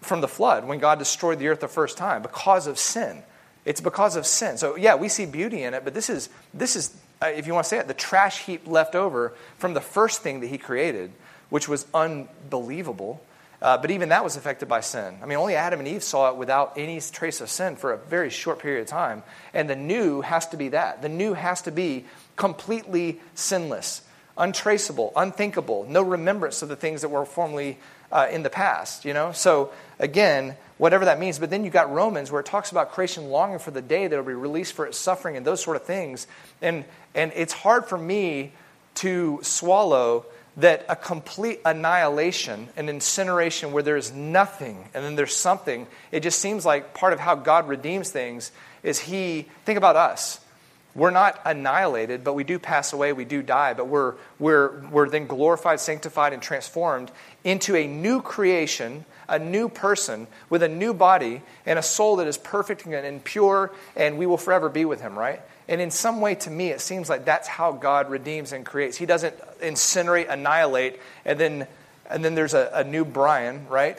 from 0.00 0.20
the 0.20 0.28
flood 0.28 0.66
when 0.66 0.78
God 0.78 0.98
destroyed 0.98 1.38
the 1.38 1.48
earth 1.48 1.60
the 1.60 1.68
first 1.68 1.96
time 1.96 2.22
because 2.22 2.66
of 2.66 2.78
sin. 2.78 3.22
It's 3.64 3.80
because 3.80 4.16
of 4.16 4.26
sin. 4.26 4.58
So, 4.58 4.76
yeah, 4.76 4.94
we 4.96 5.08
see 5.08 5.24
beauty 5.24 5.62
in 5.62 5.72
it, 5.72 5.84
but 5.84 5.94
this 5.94 6.10
is, 6.10 6.28
this 6.52 6.76
is 6.76 6.94
uh, 7.22 7.28
if 7.28 7.46
you 7.46 7.54
want 7.54 7.64
to 7.64 7.68
say 7.68 7.78
it, 7.78 7.88
the 7.88 7.94
trash 7.94 8.40
heap 8.40 8.66
left 8.66 8.94
over 8.94 9.32
from 9.58 9.74
the 9.74 9.80
first 9.80 10.22
thing 10.22 10.40
that 10.40 10.48
He 10.48 10.58
created, 10.58 11.12
which 11.48 11.68
was 11.68 11.86
unbelievable. 11.94 13.24
Uh, 13.64 13.78
but 13.78 13.90
even 13.90 14.10
that 14.10 14.22
was 14.22 14.36
affected 14.36 14.68
by 14.68 14.80
sin. 14.80 15.16
I 15.22 15.26
mean, 15.26 15.38
only 15.38 15.54
Adam 15.54 15.78
and 15.78 15.88
Eve 15.88 16.02
saw 16.02 16.28
it 16.28 16.36
without 16.36 16.74
any 16.76 17.00
trace 17.00 17.40
of 17.40 17.48
sin 17.48 17.76
for 17.76 17.94
a 17.94 17.96
very 17.96 18.28
short 18.28 18.58
period 18.58 18.82
of 18.82 18.88
time. 18.88 19.22
And 19.54 19.70
the 19.70 19.74
new 19.74 20.20
has 20.20 20.46
to 20.48 20.58
be 20.58 20.68
that. 20.68 21.00
The 21.00 21.08
new 21.08 21.32
has 21.32 21.62
to 21.62 21.70
be 21.70 22.04
completely 22.36 23.22
sinless, 23.34 24.02
untraceable, 24.36 25.14
unthinkable, 25.16 25.86
no 25.88 26.02
remembrance 26.02 26.60
of 26.60 26.68
the 26.68 26.76
things 26.76 27.00
that 27.00 27.08
were 27.08 27.24
formerly 27.24 27.78
uh, 28.12 28.28
in 28.30 28.42
the 28.42 28.50
past, 28.50 29.06
you 29.06 29.14
know? 29.14 29.32
So, 29.32 29.72
again, 29.98 30.56
whatever 30.76 31.06
that 31.06 31.18
means. 31.18 31.38
But 31.38 31.48
then 31.48 31.64
you 31.64 31.70
got 31.70 31.90
Romans 31.90 32.30
where 32.30 32.40
it 32.40 32.46
talks 32.46 32.70
about 32.70 32.92
creation 32.92 33.30
longing 33.30 33.60
for 33.60 33.70
the 33.70 33.80
day 33.80 34.08
that 34.08 34.14
will 34.14 34.26
be 34.26 34.34
released 34.34 34.74
for 34.74 34.86
its 34.86 34.98
suffering 34.98 35.38
and 35.38 35.46
those 35.46 35.64
sort 35.64 35.78
of 35.78 35.84
things. 35.84 36.26
And, 36.60 36.84
and 37.14 37.32
it's 37.34 37.54
hard 37.54 37.86
for 37.86 37.96
me 37.96 38.52
to 38.96 39.40
swallow 39.42 40.26
that 40.56 40.86
a 40.88 40.94
complete 40.94 41.60
annihilation, 41.64 42.68
an 42.76 42.88
incineration 42.88 43.72
where 43.72 43.82
there's 43.82 44.12
nothing 44.12 44.88
and 44.94 45.04
then 45.04 45.16
there's 45.16 45.34
something, 45.34 45.86
it 46.12 46.20
just 46.20 46.38
seems 46.38 46.64
like 46.64 46.94
part 46.94 47.12
of 47.12 47.20
how 47.20 47.34
God 47.34 47.68
redeems 47.68 48.10
things 48.10 48.52
is 48.82 49.00
He, 49.00 49.46
think 49.64 49.78
about 49.78 49.96
us. 49.96 50.40
We're 50.94 51.10
not 51.10 51.40
annihilated, 51.44 52.22
but 52.22 52.34
we 52.34 52.44
do 52.44 52.60
pass 52.60 52.92
away, 52.92 53.12
we 53.12 53.24
do 53.24 53.42
die, 53.42 53.74
but 53.74 53.88
we're, 53.88 54.14
we're, 54.38 54.86
we're 54.90 55.08
then 55.08 55.26
glorified, 55.26 55.80
sanctified, 55.80 56.32
and 56.32 56.40
transformed 56.40 57.10
into 57.42 57.74
a 57.74 57.88
new 57.88 58.22
creation, 58.22 59.04
a 59.28 59.40
new 59.40 59.68
person 59.68 60.28
with 60.50 60.62
a 60.62 60.68
new 60.68 60.94
body 60.94 61.42
and 61.66 61.80
a 61.80 61.82
soul 61.82 62.16
that 62.16 62.28
is 62.28 62.38
perfect 62.38 62.86
and 62.86 63.24
pure, 63.24 63.72
and 63.96 64.18
we 64.18 64.26
will 64.26 64.38
forever 64.38 64.68
be 64.68 64.84
with 64.84 65.00
Him, 65.00 65.18
right? 65.18 65.40
And 65.68 65.80
in 65.80 65.90
some 65.90 66.20
way, 66.20 66.34
to 66.36 66.50
me, 66.50 66.68
it 66.68 66.80
seems 66.80 67.08
like 67.08 67.24
that's 67.24 67.48
how 67.48 67.72
God 67.72 68.10
redeems 68.10 68.52
and 68.52 68.66
creates. 68.66 68.96
He 68.96 69.06
doesn't 69.06 69.34
incinerate, 69.60 70.28
annihilate, 70.28 71.00
and 71.24 71.40
then, 71.40 71.66
and 72.08 72.24
then 72.24 72.34
there's 72.34 72.54
a, 72.54 72.70
a 72.74 72.84
new 72.84 73.04
Brian, 73.04 73.66
right? 73.68 73.98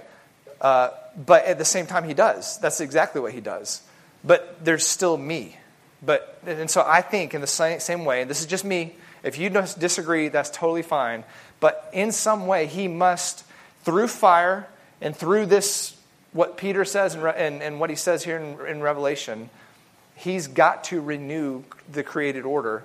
Uh, 0.62 0.92
but 1.18 1.46
at 1.46 1.58
the 1.58 1.66
same 1.66 1.88
time, 1.88 2.04
He 2.04 2.14
does. 2.14 2.60
That's 2.60 2.82
exactly 2.82 3.20
what 3.20 3.34
He 3.34 3.42
does. 3.42 3.82
But 4.24 4.64
there's 4.64 4.86
still 4.86 5.18
me. 5.18 5.58
But, 6.04 6.40
and 6.46 6.70
so 6.70 6.84
I 6.86 7.02
think 7.02 7.34
in 7.34 7.42
the 7.42 7.48
same, 7.48 7.80
same 7.80 8.06
way, 8.06 8.22
and 8.22 8.30
this 8.30 8.42
is 8.42 8.46
just 8.46 8.64
me, 8.64 8.96
if 9.24 9.40
you 9.40 9.50
disagree, 9.50 10.28
that's 10.28 10.52
totally 10.52 10.84
fine. 10.84 11.24
But 11.60 11.90
in 11.94 12.12
some 12.12 12.46
way, 12.46 12.68
He 12.68 12.88
must, 12.88 13.44
through 13.84 14.08
fire 14.08 14.68
and 15.02 15.16
through 15.16 15.48
this, 15.48 15.98
what 16.32 16.58
Peter 16.58 16.86
says 16.86 17.16
and, 17.16 17.26
and, 17.26 17.64
and 17.64 17.80
what 17.80 17.90
he 17.90 17.96
says 17.96 18.24
here 18.24 18.38
in, 18.38 18.68
in 18.68 18.82
Revelation, 18.82 19.50
he's 20.16 20.48
got 20.48 20.86
to 20.86 21.02
renew 21.02 21.64
the 21.92 22.04
created 22.04 22.46
order 22.46 22.84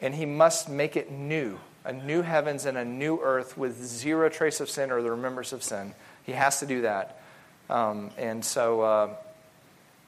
and 0.00 0.14
he 0.14 0.26
must 0.26 0.68
make 0.68 0.96
it 0.96 1.10
new 1.10 1.58
a 1.86 1.92
new 1.92 2.20
heavens 2.20 2.66
and 2.66 2.76
a 2.76 2.84
new 2.84 3.20
earth 3.22 3.56
with 3.56 3.82
zero 3.82 4.28
trace 4.28 4.60
of 4.60 4.68
sin 4.68 4.90
or 4.90 5.02
the 5.02 5.10
remembrance 5.10 5.52
of 5.52 5.62
sin. 5.62 5.94
He 6.24 6.32
has 6.32 6.58
to 6.58 6.66
do 6.66 6.82
that. 6.82 7.22
Um, 7.70 8.10
and 8.18 8.44
so 8.44 8.80
uh, 8.80 9.14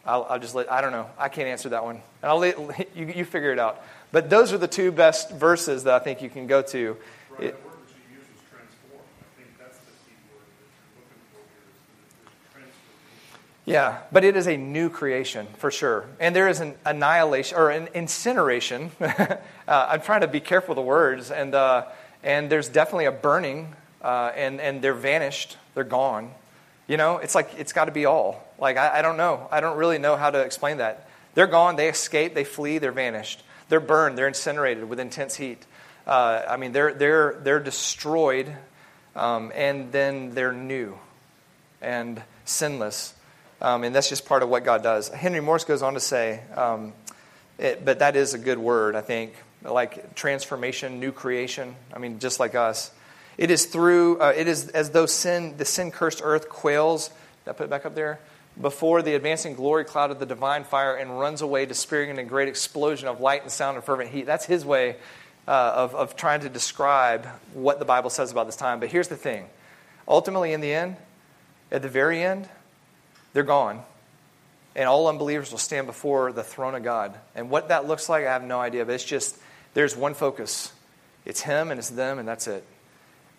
I'll, 0.05 0.27
I'll, 0.29 0.39
just 0.41 0.57
let, 0.57 0.71
I 0.71 0.81
don't 0.81 0.91
know. 0.91 1.09
I 1.17 1.29
can't 1.29 1.47
answer 1.47 1.69
that 1.69 1.85
one. 1.85 1.97
And 1.97 2.31
I'll 2.31 2.39
let 2.39 2.59
you, 2.97 3.07
you 3.07 3.25
figure 3.25 3.53
it 3.53 3.61
out. 3.61 3.81
But 4.11 4.29
those 4.29 4.53
are 4.53 4.59
the 4.59 4.69
two 4.69 4.91
best 4.91 5.31
verses 5.31 5.85
that 5.85 5.95
I 5.95 5.99
think 6.01 6.21
you 6.21 6.29
can 6.29 6.49
go 6.49 6.63
to. 6.63 6.97
Right, 7.31 7.45
it, 7.49 7.63
Yeah, 13.69 13.99
but 14.11 14.25
it 14.25 14.35
is 14.35 14.47
a 14.47 14.57
new 14.57 14.89
creation 14.89 15.47
for 15.59 15.71
sure. 15.71 16.07
And 16.19 16.35
there 16.35 16.49
is 16.49 16.61
an 16.61 16.75
annihilation 16.87 17.59
or 17.59 17.69
an 17.69 17.89
incineration. 17.89 18.91
uh, 19.01 19.37
I'm 19.69 20.01
trying 20.01 20.23
to 20.23 20.27
be 20.27 20.41
careful 20.41 20.75
with 20.75 20.77
the 20.77 20.89
words. 20.89 21.31
And, 21.31 21.55
uh, 21.55 21.85
and 22.23 22.49
there's 22.49 22.71
definitely 22.71 23.05
a 23.05 23.13
burning, 23.13 23.75
uh, 24.01 24.33
and, 24.35 24.59
and 24.59 24.81
they're 24.81 24.95
vanished, 24.95 25.59
they're 25.75 25.85
gone. 25.85 26.31
You 26.87 26.97
know, 26.97 27.19
it's 27.19 27.35
like 27.35 27.51
it's 27.59 27.75
got 27.75 27.85
to 27.85 27.93
be 27.93 28.07
all. 28.07 28.43
Like, 28.59 28.79
I, 28.79 29.01
I 29.01 29.03
don't 29.03 29.19
know. 29.19 29.47
I 29.53 29.61
don't 29.61 29.77
really 29.77 29.99
know 29.99 30.17
how 30.17 30.31
to 30.31 30.41
explain 30.41 30.79
that. 30.79 31.07
They're 31.35 31.47
gone, 31.47 31.77
they 31.77 31.91
escape, 31.91 32.35
they 32.35 32.45
flee, 32.45 32.79
they're 32.79 32.91
vanished. 32.91 33.43
They're 33.69 33.81
burned, 33.81 34.17
they're 34.17 34.29
incinerated 34.29 34.89
with 34.89 34.99
intense 34.99 35.37
heat. 35.37 35.67
Uh, 36.07 36.43
I 36.49 36.57
mean, 36.57 36.73
they're, 36.73 36.95
they're, 36.95 37.39
they're 37.45 37.61
destroyed, 37.61 38.51
um, 39.15 39.53
and 39.55 39.93
then 39.93 40.35
they're 40.35 40.55
new 40.55 40.99
and 41.83 42.23
sinless. 42.47 43.13
Um, 43.61 43.85
and 43.85 43.95
that's 43.95 44.09
just 44.09 44.25
part 44.25 44.43
of 44.43 44.49
what 44.49 44.65
God 44.65 44.83
does. 44.83 45.09
Henry 45.09 45.41
Morris 45.41 45.65
goes 45.65 45.83
on 45.83 45.95
to 45.95 46.01
say, 46.01 46.41
um, 46.55 46.93
it, 47.59 47.85
but 47.85 47.99
that 47.99 48.15
is 48.15 48.35
a 48.35 48.39
good 48.39 48.59
word, 48.59 48.95
I 48.95 49.01
think, 49.01 49.35
like 49.63 50.15
transformation, 50.15 51.01
new 51.01 51.11
creation. 51.11 51.75
I 51.93 51.99
mean, 51.99 52.21
just 52.21 52.39
like 52.39 52.55
us. 52.55 52.93
It 53.37 53.51
is 53.51 53.67
through, 53.67 54.21
uh, 54.21 54.33
it 54.37 54.47
is 54.49 54.69
as 54.69 54.91
though 54.91 55.07
sin, 55.07 55.57
the 55.57 55.65
sin 55.65 55.91
cursed 55.91 56.21
earth 56.23 56.49
quails. 56.49 57.11
I 57.47 57.53
put 57.53 57.65
it 57.65 57.71
back 57.71 57.87
up 57.87 57.95
there? 57.95 58.21
Before 58.61 59.03
the 59.03 59.15
advancing 59.15 59.55
glory 59.55 59.85
cloud 59.85 60.11
of 60.11 60.19
the 60.19 60.27
divine 60.27 60.65
fire 60.65 60.95
and 60.95 61.19
runs 61.19 61.41
away, 61.43 61.65
despairing 61.65 62.11
in 62.11 62.19
a 62.19 62.25
great 62.25 62.49
explosion 62.49 63.09
of 63.09 63.21
light 63.21 63.43
and 63.43 63.51
sound 63.51 63.77
and 63.77 63.85
fervent 63.85 64.11
heat. 64.11 64.27
That's 64.27 64.45
his 64.45 64.65
way 64.65 64.97
uh, 65.47 65.73
of, 65.77 65.95
of 65.95 66.17
trying 66.17 66.41
to 66.41 66.49
describe 66.49 67.27
what 67.55 67.79
the 67.79 67.85
Bible 67.85 68.11
says 68.11 68.31
about 68.33 68.47
this 68.47 68.57
time. 68.57 68.81
But 68.81 68.91
here's 68.91 69.09
the 69.09 69.17
thing 69.17 69.47
ultimately, 70.07 70.53
in 70.53 70.61
the 70.61 70.73
end, 70.73 70.97
at 71.71 71.83
the 71.83 71.89
very 71.89 72.23
end, 72.23 72.49
they're 73.39 73.45
gone. 73.45 73.85
And 74.75 74.89
all 74.89 75.07
unbelievers 75.07 75.53
will 75.53 75.59
stand 75.59 75.87
before 75.87 76.33
the 76.33 76.43
throne 76.43 76.75
of 76.75 76.83
God. 76.83 77.17
And 77.37 77.51
what 77.51 77.69
that 77.69 77.87
looks 77.87 78.09
like, 78.09 78.27
I 78.27 78.33
have 78.33 78.43
no 78.43 78.59
idea. 78.59 78.85
But 78.85 78.97
it's 78.97 79.05
just, 79.05 79.39
there's 79.75 79.97
one 79.97 80.15
focus 80.15 80.73
it's 81.25 81.41
Him 81.41 81.71
and 81.71 81.79
it's 81.79 81.91
them, 81.91 82.19
and 82.19 82.27
that's 82.27 82.49
it. 82.49 82.65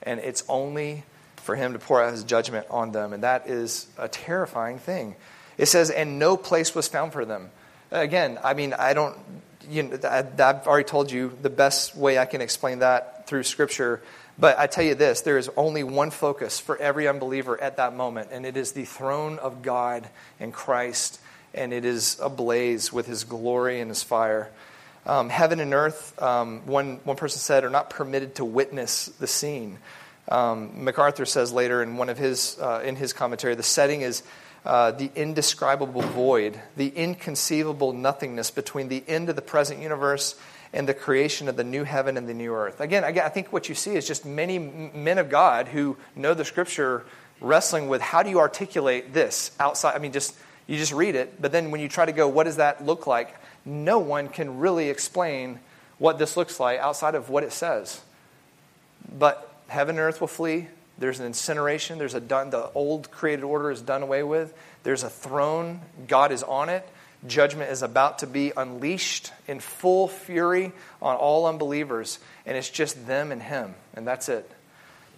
And 0.03 0.21
it's 0.21 0.45
only 0.47 1.03
for 1.35 1.57
Him 1.57 1.73
to 1.73 1.79
pour 1.79 2.01
out 2.01 2.13
His 2.13 2.23
judgment 2.23 2.67
on 2.69 2.93
them. 2.93 3.11
And 3.11 3.23
that 3.23 3.49
is 3.49 3.87
a 3.97 4.07
terrifying 4.07 4.79
thing. 4.79 5.17
It 5.57 5.65
says, 5.65 5.89
and 5.89 6.17
no 6.17 6.37
place 6.37 6.73
was 6.73 6.87
found 6.87 7.11
for 7.11 7.25
them. 7.25 7.49
Again, 7.91 8.39
I 8.41 8.53
mean, 8.53 8.73
I 8.73 8.93
don't, 8.93 9.17
you 9.69 9.83
know, 9.83 9.99
I've 10.01 10.39
already 10.39 10.87
told 10.87 11.11
you 11.11 11.37
the 11.41 11.49
best 11.49 11.93
way 11.93 12.17
I 12.17 12.25
can 12.25 12.39
explain 12.39 12.79
that 12.79 13.27
through 13.27 13.43
Scripture 13.43 14.01
but 14.39 14.57
I 14.57 14.67
tell 14.67 14.83
you 14.83 14.95
this 14.95 15.21
there 15.21 15.37
is 15.37 15.49
only 15.57 15.83
one 15.83 16.11
focus 16.11 16.59
for 16.59 16.77
every 16.77 17.07
unbeliever 17.07 17.59
at 17.61 17.77
that 17.77 17.95
moment, 17.95 18.29
and 18.31 18.45
it 18.45 18.55
is 18.55 18.71
the 18.71 18.85
throne 18.85 19.39
of 19.39 19.61
God 19.61 20.07
and 20.39 20.53
Christ, 20.53 21.19
and 21.53 21.73
it 21.73 21.85
is 21.85 22.17
ablaze 22.21 22.93
with 22.93 23.05
his 23.05 23.23
glory 23.23 23.81
and 23.81 23.89
his 23.89 24.03
fire. 24.03 24.49
Um, 25.05 25.29
heaven 25.29 25.59
and 25.59 25.73
earth, 25.73 26.21
um, 26.21 26.65
one, 26.65 26.99
one 27.03 27.17
person 27.17 27.39
said, 27.39 27.63
are 27.63 27.69
not 27.69 27.89
permitted 27.89 28.35
to 28.35 28.45
witness 28.45 29.07
the 29.07 29.27
scene. 29.27 29.79
Um, 30.27 30.83
MacArthur 30.83 31.25
says 31.25 31.51
later 31.51 31.81
in 31.81 31.97
one 31.97 32.09
of 32.09 32.17
his, 32.17 32.57
uh, 32.61 32.81
in 32.85 32.95
his 32.95 33.13
commentary, 33.13 33.55
the 33.55 33.63
setting 33.63 34.01
is 34.01 34.21
uh, 34.65 34.91
the 34.91 35.09
indescribable 35.15 36.01
void, 36.01 36.59
the 36.75 36.89
inconceivable 36.89 37.93
nothingness 37.93 38.51
between 38.51 38.89
the 38.89 39.03
end 39.07 39.29
of 39.29 39.35
the 39.35 39.41
present 39.41 39.81
universe 39.81 40.35
and 40.73 40.87
the 40.87 40.93
creation 40.93 41.47
of 41.47 41.55
the 41.55 41.63
new 41.63 41.83
heaven 41.83 42.17
and 42.17 42.27
the 42.27 42.33
new 42.33 42.53
earth. 42.53 42.79
Again, 42.79 43.03
I 43.03 43.29
think 43.29 43.51
what 43.51 43.69
you 43.69 43.75
see 43.75 43.95
is 43.95 44.07
just 44.07 44.25
many 44.25 44.59
men 44.59 45.17
of 45.17 45.29
God 45.29 45.67
who 45.67 45.97
know 46.15 46.33
the 46.33 46.45
scripture 46.45 47.05
wrestling 47.41 47.87
with 47.87 48.01
how 48.01 48.21
do 48.21 48.29
you 48.29 48.39
articulate 48.39 49.13
this 49.13 49.51
outside. 49.59 49.95
I 49.95 49.99
mean, 49.99 50.11
just 50.11 50.35
you 50.67 50.77
just 50.77 50.93
read 50.93 51.15
it, 51.15 51.41
but 51.41 51.51
then 51.51 51.71
when 51.71 51.81
you 51.81 51.89
try 51.89 52.05
to 52.05 52.11
go, 52.11 52.27
what 52.27 52.43
does 52.43 52.57
that 52.57 52.85
look 52.85 53.07
like? 53.07 53.35
No 53.65 53.97
one 53.99 54.27
can 54.27 54.59
really 54.59 54.89
explain 54.89 55.59
what 55.97 56.19
this 56.19 56.37
looks 56.37 56.59
like 56.59 56.79
outside 56.79 57.15
of 57.15 57.29
what 57.29 57.43
it 57.43 57.51
says. 57.51 58.01
But 59.17 59.51
heaven 59.67 59.95
and 59.95 60.01
earth 60.01 60.21
will 60.21 60.27
flee. 60.27 60.67
There's 60.99 61.19
an 61.19 61.25
incineration. 61.25 61.97
There's 61.97 62.13
a 62.13 62.19
done. 62.19 62.51
The 62.51 62.69
old 62.73 63.09
created 63.09 63.43
order 63.43 63.71
is 63.71 63.81
done 63.81 64.03
away 64.03 64.21
with. 64.21 64.53
There's 64.83 65.03
a 65.03 65.09
throne. 65.09 65.81
God 66.07 66.31
is 66.31 66.43
on 66.43 66.69
it. 66.69 66.87
Judgment 67.27 67.69
is 67.71 67.83
about 67.83 68.19
to 68.19 68.27
be 68.27 68.53
unleashed 68.55 69.31
in 69.47 69.59
full 69.59 70.07
fury 70.07 70.71
on 71.01 71.15
all 71.15 71.45
unbelievers, 71.45 72.19
and 72.45 72.57
it's 72.57 72.69
just 72.69 73.07
them 73.07 73.31
and 73.31 73.41
Him, 73.41 73.75
and 73.93 74.07
that's 74.07 74.29
it. 74.29 74.49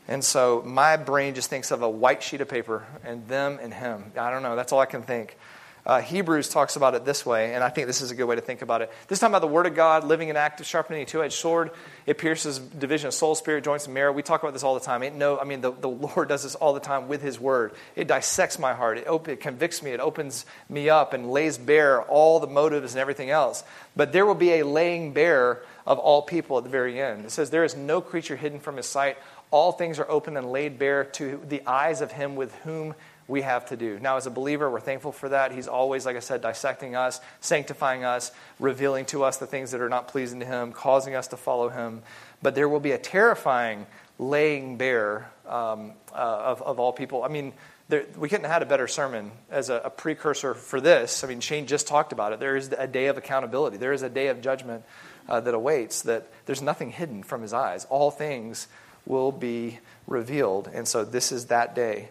And 0.07 0.23
so 0.23 0.61
my 0.65 0.97
brain 0.97 1.35
just 1.35 1.49
thinks 1.49 1.71
of 1.71 1.81
a 1.81 1.89
white 1.89 2.23
sheet 2.23 2.41
of 2.41 2.49
paper 2.49 2.85
and 3.03 3.27
them 3.27 3.59
and 3.61 3.73
him. 3.73 4.11
I 4.17 4.31
don't 4.31 4.43
know. 4.43 4.55
That's 4.55 4.73
all 4.73 4.79
I 4.79 4.85
can 4.85 5.03
think. 5.03 5.37
Uh, 5.85 5.99
Hebrews 5.99 6.49
talks 6.49 6.75
about 6.75 6.93
it 6.93 7.05
this 7.05 7.25
way, 7.25 7.55
and 7.55 7.63
I 7.63 7.69
think 7.69 7.87
this 7.87 8.01
is 8.01 8.11
a 8.11 8.15
good 8.15 8.25
way 8.25 8.35
to 8.35 8.41
think 8.41 8.61
about 8.61 8.81
it. 8.81 8.91
This 9.07 9.17
time 9.17 9.31
about 9.31 9.39
the 9.39 9.47
Word 9.47 9.65
of 9.65 9.73
God, 9.73 10.03
living 10.03 10.29
an 10.29 10.37
active, 10.37 10.67
sharpening 10.67 11.01
a 11.01 11.05
two-edged 11.05 11.33
sword. 11.33 11.71
It 12.05 12.19
pierces 12.19 12.59
division 12.59 13.07
of 13.07 13.15
soul, 13.15 13.33
spirit, 13.33 13.63
joints, 13.63 13.85
and 13.85 13.93
marrow. 13.93 14.11
We 14.11 14.21
talk 14.21 14.43
about 14.43 14.53
this 14.53 14.63
all 14.63 14.75
the 14.75 14.85
time. 14.85 15.01
It, 15.01 15.15
no, 15.15 15.39
I 15.39 15.43
mean, 15.43 15.61
the, 15.61 15.71
the 15.71 15.89
Lord 15.89 16.29
does 16.29 16.43
this 16.43 16.53
all 16.53 16.73
the 16.73 16.79
time 16.79 17.07
with 17.07 17.23
His 17.23 17.39
Word. 17.39 17.73
It 17.95 18.07
dissects 18.07 18.59
my 18.59 18.73
heart. 18.73 18.99
It, 18.99 19.07
op- 19.07 19.27
it 19.27 19.39
convicts 19.39 19.81
me. 19.81 19.91
It 19.91 19.99
opens 19.99 20.45
me 20.69 20.89
up 20.89 21.13
and 21.13 21.31
lays 21.31 21.57
bare 21.57 22.03
all 22.03 22.39
the 22.39 22.47
motives 22.47 22.93
and 22.93 22.99
everything 22.99 23.31
else. 23.31 23.63
But 23.95 24.13
there 24.13 24.25
will 24.25 24.35
be 24.35 24.59
a 24.59 24.65
laying 24.65 25.13
bare 25.13 25.63
of 25.87 25.97
all 25.97 26.21
people 26.21 26.59
at 26.59 26.63
the 26.63 26.69
very 26.69 27.01
end. 27.01 27.25
It 27.25 27.31
says, 27.31 27.49
There 27.49 27.63
is 27.63 27.75
no 27.75 28.01
creature 28.01 28.35
hidden 28.35 28.59
from 28.59 28.77
His 28.77 28.85
sight. 28.85 29.17
All 29.49 29.71
things 29.71 29.99
are 29.99 30.09
open 30.09 30.37
and 30.37 30.51
laid 30.51 30.77
bare 30.79 31.05
to 31.05 31.41
the 31.49 31.61
eyes 31.65 32.01
of 32.01 32.11
Him 32.11 32.35
with 32.35 32.53
whom 32.57 32.93
we 33.27 33.41
have 33.41 33.67
to 33.67 33.77
do. 33.77 33.99
Now, 33.99 34.17
as 34.17 34.27
a 34.27 34.31
believer, 34.31 34.69
we're 34.69 34.79
thankful 34.79 35.11
for 35.11 35.29
that. 35.29 35.51
He's 35.51 35.67
always, 35.67 36.05
like 36.05 36.15
I 36.15 36.19
said, 36.19 36.41
dissecting 36.41 36.95
us, 36.95 37.21
sanctifying 37.39 38.03
us, 38.03 38.31
revealing 38.59 39.05
to 39.05 39.23
us 39.23 39.37
the 39.37 39.47
things 39.47 39.71
that 39.71 39.81
are 39.81 39.89
not 39.89 40.07
pleasing 40.07 40.39
to 40.41 40.45
Him, 40.45 40.73
causing 40.73 41.15
us 41.15 41.27
to 41.27 41.37
follow 41.37 41.69
Him. 41.69 42.01
But 42.41 42.55
there 42.55 42.67
will 42.67 42.79
be 42.79 42.91
a 42.91 42.97
terrifying 42.97 43.85
laying 44.19 44.77
bare 44.77 45.31
um, 45.47 45.93
uh, 46.13 46.15
of, 46.15 46.61
of 46.61 46.79
all 46.79 46.93
people. 46.93 47.23
I 47.23 47.27
mean, 47.27 47.53
there, 47.91 48.05
we 48.17 48.29
couldn't 48.29 48.45
have 48.45 48.53
had 48.53 48.61
a 48.61 48.67
better 48.67 48.87
sermon 48.87 49.31
as 49.49 49.69
a, 49.69 49.75
a, 49.75 49.89
precursor 49.89 50.53
for 50.53 50.79
this. 50.79 51.23
I 51.23 51.27
mean, 51.27 51.41
Shane 51.41 51.67
just 51.67 51.87
talked 51.87 52.13
about 52.13 52.31
it. 52.31 52.39
There 52.39 52.55
is 52.55 52.71
a 52.77 52.87
day 52.87 53.07
of 53.07 53.17
accountability, 53.17 53.77
there 53.77 53.93
is 53.93 54.01
a 54.01 54.09
day 54.09 54.27
of 54.27 54.41
judgment 54.41 54.83
uh, 55.27 55.41
that 55.41 55.53
awaits, 55.53 56.03
that 56.03 56.27
there's 56.45 56.61
nothing 56.61 56.91
hidden 56.91 57.21
from 57.23 57.41
His 57.41 57.53
eyes. 57.53 57.85
All 57.89 58.09
things 58.09 58.67
will 59.05 59.31
be 59.31 59.79
revealed. 60.07 60.69
And 60.73 60.87
so, 60.87 61.03
this 61.03 61.31
is 61.31 61.47
that 61.47 61.75
day. 61.75 62.09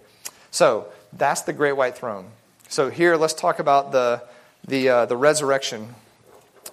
So, 0.51 0.89
that's 1.13 1.43
the 1.43 1.53
great 1.53 1.77
white 1.77 1.97
throne. 1.97 2.27
So, 2.69 2.89
here, 2.89 3.17
let's 3.17 3.35
talk 3.35 3.59
about 3.59 3.93
the, 3.93 4.23
the, 4.67 4.89
uh, 4.89 5.07
the 5.07 5.17
resurrection 5.17 5.95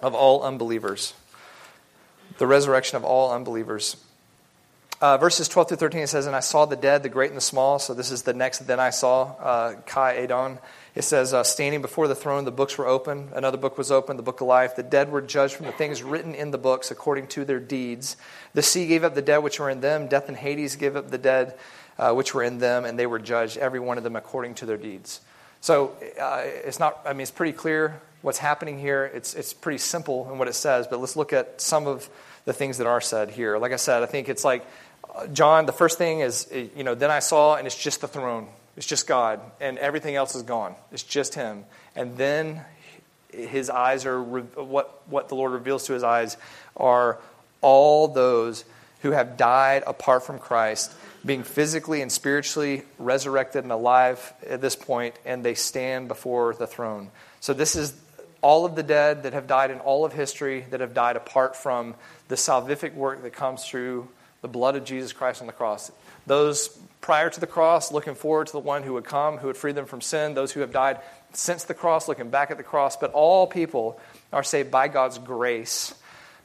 of 0.00 0.14
all 0.14 0.42
unbelievers. 0.42 1.14
The 2.38 2.46
resurrection 2.46 2.96
of 2.96 3.04
all 3.04 3.32
unbelievers. 3.32 3.96
Uh, 5.00 5.16
verses 5.16 5.48
12 5.48 5.68
through 5.68 5.76
13, 5.76 6.02
it 6.02 6.06
says, 6.08 6.26
And 6.26 6.34
I 6.34 6.40
saw 6.40 6.66
the 6.66 6.76
dead, 6.76 7.02
the 7.02 7.08
great 7.08 7.30
and 7.30 7.36
the 7.36 7.40
small. 7.40 7.78
So, 7.78 7.94
this 7.94 8.10
is 8.10 8.22
the 8.22 8.34
next 8.34 8.60
then 8.60 8.80
I 8.80 8.90
saw, 8.90 9.34
uh, 9.40 9.74
Kai 9.86 10.22
Eidon. 10.22 10.58
It 10.94 11.02
says, 11.02 11.32
uh, 11.32 11.44
Standing 11.44 11.82
before 11.82 12.08
the 12.08 12.14
throne, 12.14 12.44
the 12.44 12.50
books 12.50 12.78
were 12.78 12.86
open. 12.86 13.30
Another 13.34 13.58
book 13.58 13.78
was 13.78 13.90
opened, 13.90 14.18
the 14.18 14.24
book 14.24 14.40
of 14.40 14.46
life. 14.46 14.76
The 14.76 14.82
dead 14.82 15.10
were 15.10 15.22
judged 15.22 15.54
from 15.54 15.66
the 15.66 15.72
things 15.72 16.02
written 16.02 16.34
in 16.34 16.50
the 16.50 16.58
books 16.58 16.90
according 16.90 17.28
to 17.28 17.44
their 17.44 17.60
deeds. 17.60 18.16
The 18.54 18.62
sea 18.62 18.86
gave 18.86 19.04
up 19.04 19.14
the 19.14 19.22
dead 19.22 19.38
which 19.38 19.60
were 19.60 19.70
in 19.70 19.80
them. 19.80 20.08
Death 20.08 20.28
and 20.28 20.36
Hades 20.36 20.76
gave 20.76 20.96
up 20.96 21.10
the 21.10 21.18
dead 21.18 21.54
uh, 21.98 22.12
which 22.12 22.34
were 22.34 22.42
in 22.42 22.58
them, 22.58 22.84
and 22.84 22.98
they 22.98 23.06
were 23.06 23.18
judged, 23.18 23.56
every 23.56 23.80
one 23.80 23.98
of 23.98 24.04
them 24.04 24.16
according 24.16 24.54
to 24.54 24.66
their 24.66 24.76
deeds. 24.76 25.20
So 25.60 25.96
uh, 26.20 26.42
it's 26.44 26.78
not, 26.78 27.00
I 27.04 27.12
mean, 27.12 27.22
it's 27.22 27.30
pretty 27.30 27.52
clear 27.52 28.00
what's 28.22 28.38
happening 28.38 28.78
here. 28.78 29.10
It's, 29.12 29.34
it's 29.34 29.52
pretty 29.52 29.78
simple 29.78 30.30
in 30.30 30.38
what 30.38 30.48
it 30.48 30.54
says, 30.54 30.86
but 30.86 31.00
let's 31.00 31.16
look 31.16 31.32
at 31.32 31.60
some 31.60 31.86
of 31.86 32.08
the 32.44 32.52
things 32.52 32.78
that 32.78 32.86
are 32.86 33.00
said 33.00 33.30
here. 33.30 33.58
Like 33.58 33.72
I 33.72 33.76
said, 33.76 34.02
I 34.02 34.06
think 34.06 34.28
it's 34.28 34.44
like 34.44 34.64
uh, 35.14 35.26
John, 35.28 35.66
the 35.66 35.72
first 35.72 35.98
thing 35.98 36.20
is, 36.20 36.48
you 36.52 36.84
know, 36.84 36.94
then 36.94 37.10
I 37.10 37.18
saw, 37.18 37.56
and 37.56 37.66
it's 37.66 37.76
just 37.76 38.00
the 38.00 38.08
throne. 38.08 38.48
It's 38.76 38.86
just 38.86 39.08
God, 39.08 39.40
and 39.60 39.76
everything 39.78 40.14
else 40.14 40.36
is 40.36 40.42
gone. 40.42 40.76
It's 40.92 41.02
just 41.02 41.34
Him. 41.34 41.64
And 41.96 42.16
then 42.16 42.64
his 43.32 43.70
eyes 43.70 44.06
are, 44.06 44.22
what, 44.22 45.02
what 45.08 45.28
the 45.28 45.34
Lord 45.34 45.52
reveals 45.52 45.86
to 45.86 45.92
his 45.92 46.02
eyes 46.02 46.36
are 46.76 47.18
all 47.60 48.08
those 48.08 48.64
who 49.02 49.10
have 49.12 49.36
died 49.36 49.82
apart 49.86 50.24
from 50.24 50.38
Christ 50.38 50.92
being 51.24 51.42
physically 51.42 52.00
and 52.02 52.10
spiritually 52.10 52.82
resurrected 52.98 53.64
and 53.64 53.72
alive 53.72 54.32
at 54.48 54.60
this 54.60 54.76
point, 54.76 55.14
and 55.24 55.44
they 55.44 55.54
stand 55.54 56.08
before 56.08 56.54
the 56.54 56.66
throne. 56.66 57.10
So, 57.40 57.52
this 57.52 57.76
is 57.76 57.94
all 58.40 58.64
of 58.64 58.76
the 58.76 58.82
dead 58.82 59.24
that 59.24 59.32
have 59.32 59.46
died 59.46 59.70
in 59.70 59.80
all 59.80 60.04
of 60.04 60.12
history 60.12 60.64
that 60.70 60.80
have 60.80 60.94
died 60.94 61.16
apart 61.16 61.56
from 61.56 61.94
the 62.28 62.36
salvific 62.36 62.94
work 62.94 63.22
that 63.22 63.32
comes 63.32 63.64
through 63.64 64.08
the 64.42 64.48
blood 64.48 64.76
of 64.76 64.84
Jesus 64.84 65.12
Christ 65.12 65.40
on 65.40 65.46
the 65.46 65.52
cross. 65.52 65.90
Those 66.26 66.68
prior 67.00 67.30
to 67.30 67.40
the 67.40 67.46
cross, 67.46 67.90
looking 67.90 68.14
forward 68.14 68.46
to 68.48 68.52
the 68.52 68.58
one 68.60 68.82
who 68.82 68.92
would 68.94 69.04
come, 69.04 69.38
who 69.38 69.48
would 69.48 69.56
free 69.56 69.72
them 69.72 69.86
from 69.86 70.00
sin. 70.00 70.34
Those 70.34 70.52
who 70.52 70.60
have 70.60 70.72
died 70.72 71.00
since 71.32 71.64
the 71.64 71.74
cross, 71.74 72.08
looking 72.08 72.30
back 72.30 72.50
at 72.50 72.56
the 72.56 72.62
cross. 72.62 72.96
But 72.96 73.12
all 73.12 73.46
people 73.46 74.00
are 74.32 74.42
saved 74.42 74.70
by 74.70 74.88
God's 74.88 75.18
grace 75.18 75.94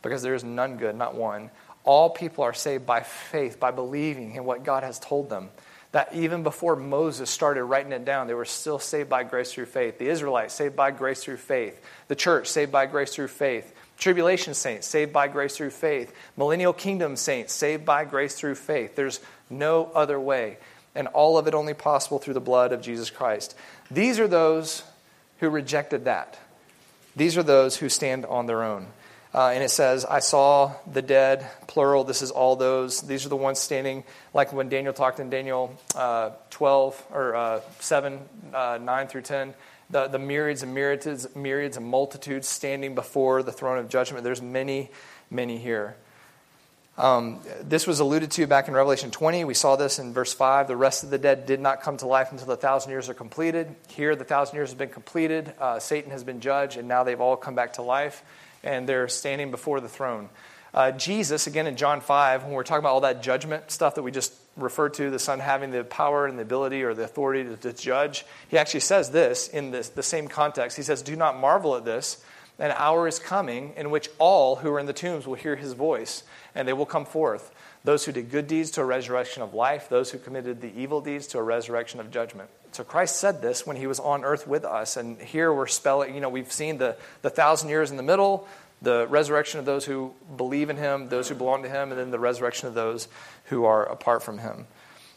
because 0.02 0.22
there 0.22 0.36
is 0.36 0.44
none 0.44 0.78
good, 0.78 0.96
not 0.96 1.16
one. 1.16 1.50
All 1.84 2.10
people 2.10 2.44
are 2.44 2.54
saved 2.54 2.86
by 2.86 3.02
faith, 3.02 3.60
by 3.60 3.72
believing 3.72 4.36
in 4.36 4.46
what 4.46 4.64
God 4.64 4.84
has 4.84 5.00
told 5.00 5.30
them. 5.30 5.50
That 5.92 6.14
even 6.16 6.42
before 6.42 6.76
Moses 6.76 7.30
started 7.30 7.64
writing 7.66 7.92
it 7.92 8.04
down, 8.04 8.28
they 8.28 8.34
were 8.34 8.46
still 8.46 8.80
saved 8.80 9.10
by 9.10 9.24
grace 9.24 9.54
through 9.54 9.68
faith. 9.68 10.00
The 10.00 10.08
Israelites 10.08 10.54
saved 10.54 10.76
by 10.76 10.90
grace 10.92 11.24
through 11.24 11.38
faith. 11.38 11.80
The 12.08 12.16
church 12.16 12.48
saved 12.48 12.72
by 12.72 12.88
grace 12.88 13.14
through 13.14 13.28
faith. 13.28 13.76
Tribulation 13.98 14.56
saints 14.56 14.88
saved 14.88 15.14
by 15.14 15.28
grace 15.28 15.56
through 15.56 15.70
faith. 15.70 16.12
Millennial 16.36 16.74
kingdom 16.74 17.16
saints 17.16 17.54
saved 17.54 17.86
by 17.86 18.06
grace 18.06 18.34
through 18.34 18.56
faith. 18.56 18.96
There's 18.96 19.20
no 19.52 19.92
other 19.94 20.20
way. 20.20 20.58
And 20.96 21.08
all 21.08 21.38
of 21.38 21.48
it 21.48 21.54
only 21.54 21.76
possible 21.76 22.18
through 22.18 22.34
the 22.34 22.42
blood 22.42 22.72
of 22.72 22.82
Jesus 22.82 23.10
Christ. 23.10 23.56
These 23.92 24.20
are 24.20 24.28
those 24.28 24.84
who 25.40 25.50
rejected 25.50 26.06
that. 26.06 26.40
These 27.16 27.38
are 27.38 27.44
those 27.44 27.78
who 27.78 27.90
stand 27.90 28.26
on 28.26 28.48
their 28.48 28.64
own. 28.64 28.88
Uh, 29.34 29.50
and 29.50 29.64
it 29.64 29.70
says, 29.72 30.06
I 30.06 30.20
saw 30.20 30.74
the 30.92 31.02
dead, 31.02 31.48
plural. 31.66 32.04
This 32.04 32.22
is 32.22 32.30
all 32.30 32.56
those. 32.56 33.02
These 33.02 33.26
are 33.26 33.30
the 33.30 33.36
ones 33.36 33.58
standing, 33.58 34.04
like 34.32 34.54
when 34.54 34.70
Daniel 34.70 34.94
talked 34.94 35.20
in 35.20 35.32
Daniel 35.32 35.76
uh, 35.96 36.32
12 36.52 37.06
or 37.12 37.36
uh, 37.36 37.62
7, 37.80 38.20
uh, 38.54 38.80
9 38.80 39.08
through 39.08 39.22
10. 39.22 39.56
The, 39.90 40.08
the 40.08 40.20
myriads 40.20 40.62
and 40.62 40.76
myriads, 40.76 41.36
myriads 41.36 41.78
and 41.78 41.86
multitudes 41.86 42.48
standing 42.48 42.94
before 42.94 43.42
the 43.42 43.52
throne 43.52 43.80
of 43.80 43.90
judgment. 43.90 44.24
There's 44.24 44.42
many, 44.42 44.92
many 45.32 45.58
here. 45.58 45.96
Um, 46.96 47.40
this 47.60 47.88
was 47.88 48.00
alluded 48.00 48.30
to 48.32 48.46
back 48.46 48.68
in 48.68 48.76
Revelation 48.76 49.10
20. 49.10 49.46
We 49.46 49.56
saw 49.56 49.76
this 49.76 49.98
in 49.98 50.14
verse 50.14 50.32
5. 50.32 50.68
The 50.68 50.76
rest 50.76 51.04
of 51.04 51.10
the 51.10 51.18
dead 51.18 51.48
did 51.48 51.60
not 51.60 51.82
come 51.82 51.98
to 51.98 52.06
life 52.06 52.32
until 52.32 52.46
the 52.46 52.56
thousand 52.56 52.92
years 52.92 53.10
are 53.10 53.16
completed. 53.16 53.76
Here, 53.88 54.16
the 54.16 54.24
thousand 54.24 54.58
years 54.58 54.70
have 54.70 54.78
been 54.78 54.90
completed. 54.90 55.54
Uh, 55.60 55.80
Satan 55.80 56.12
has 56.12 56.24
been 56.24 56.40
judged, 56.40 56.78
and 56.78 56.88
now 56.88 57.04
they've 57.04 57.20
all 57.20 57.36
come 57.36 57.56
back 57.56 57.74
to 57.74 57.82
life 57.82 58.24
and 58.64 58.88
they're 58.88 59.08
standing 59.08 59.52
before 59.52 59.80
the 59.80 59.90
throne. 59.90 60.30
Uh, 60.74 60.92
Jesus, 60.92 61.46
again 61.46 61.68
in 61.68 61.76
John 61.76 62.02
5, 62.02 62.46
when 62.46 62.54
we're 62.54 62.64
talking 62.64 62.80
about 62.80 62.94
all 62.94 63.02
that 63.02 63.22
judgment 63.22 63.70
stuff 63.70 63.96
that 63.96 64.02
we 64.02 64.12
just 64.12 64.34
referred 64.58 64.96
to, 64.96 65.12
the 65.12 65.20
Son 65.20 65.40
having 65.40 65.70
the 65.70 65.84
power 65.84 66.26
and 66.26 66.38
the 66.38 66.42
ability 66.42 66.84
or 66.84 66.96
the 66.96 67.04
authority 67.04 67.44
to, 67.44 67.58
to 67.58 67.74
judge, 67.74 68.26
he 68.48 68.58
actually 68.58 68.80
says 68.80 69.12
this 69.12 69.48
in 69.48 69.70
this, 69.70 69.90
the 69.90 70.02
same 70.02 70.28
context. 70.28 70.76
He 70.76 70.84
says, 70.84 71.04
Do 71.04 71.16
not 71.16 71.40
marvel 71.40 71.76
at 71.76 71.86
this. 71.86 72.24
An 72.60 72.72
hour 72.72 73.08
is 73.08 73.20
coming 73.20 73.74
in 73.76 73.92
which 73.92 74.10
all 74.20 74.58
who 74.58 74.72
are 74.72 74.80
in 74.80 74.86
the 74.86 74.94
tombs 74.94 75.28
will 75.28 75.36
hear 75.36 75.56
his 75.56 75.74
voice, 75.74 76.24
and 76.56 76.68
they 76.68 76.74
will 76.74 76.86
come 76.86 77.06
forth. 77.06 77.53
Those 77.84 78.06
who 78.06 78.12
did 78.14 78.32
good 78.32 78.48
deeds 78.48 78.72
to 78.72 78.82
a 78.82 78.86
resurrection 78.86 79.44
of 79.44 79.54
life, 79.54 79.90
those 79.90 80.12
who 80.12 80.18
committed 80.18 80.62
the 80.62 80.72
evil 80.80 81.02
deeds 81.02 81.28
to 81.28 81.40
a 81.40 81.44
resurrection 81.44 82.00
of 82.00 82.12
judgment. 82.12 82.50
So 82.72 82.84
Christ 82.84 83.18
said 83.18 83.42
this 83.42 83.68
when 83.68 83.76
he 83.76 83.88
was 83.88 84.00
on 84.00 84.24
earth 84.24 84.48
with 84.48 84.64
us. 84.64 84.96
And 84.98 85.22
here 85.22 85.54
we're 85.54 85.68
spelling, 85.68 86.16
you 86.16 86.22
know, 86.22 86.30
we've 86.30 86.52
seen 86.52 86.78
the, 86.78 86.96
the 87.22 87.30
thousand 87.30 87.70
years 87.70 87.92
in 87.92 87.98
the 87.98 88.04
middle, 88.04 88.48
the 88.82 89.06
resurrection 89.08 89.60
of 89.60 89.66
those 89.66 89.86
who 89.86 90.14
believe 90.38 90.70
in 90.70 90.78
him, 90.78 91.10
those 91.10 91.30
who 91.30 91.36
belong 91.36 91.64
to 91.64 91.70
him, 91.70 91.92
and 91.92 92.00
then 92.00 92.10
the 92.10 92.20
resurrection 92.20 92.68
of 92.68 92.74
those 92.74 93.08
who 93.46 93.66
are 93.66 93.86
apart 93.86 94.24
from 94.24 94.40
him. 94.40 94.66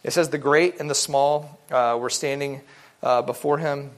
It 0.03 0.13
says 0.13 0.29
the 0.29 0.39
great 0.39 0.79
and 0.81 0.91
the 0.91 0.95
small 0.95 1.59
uh, 1.71 1.97
were 2.01 2.11
standing 2.11 2.63
uh, 3.03 3.23
before 3.23 3.59
him. 3.59 3.91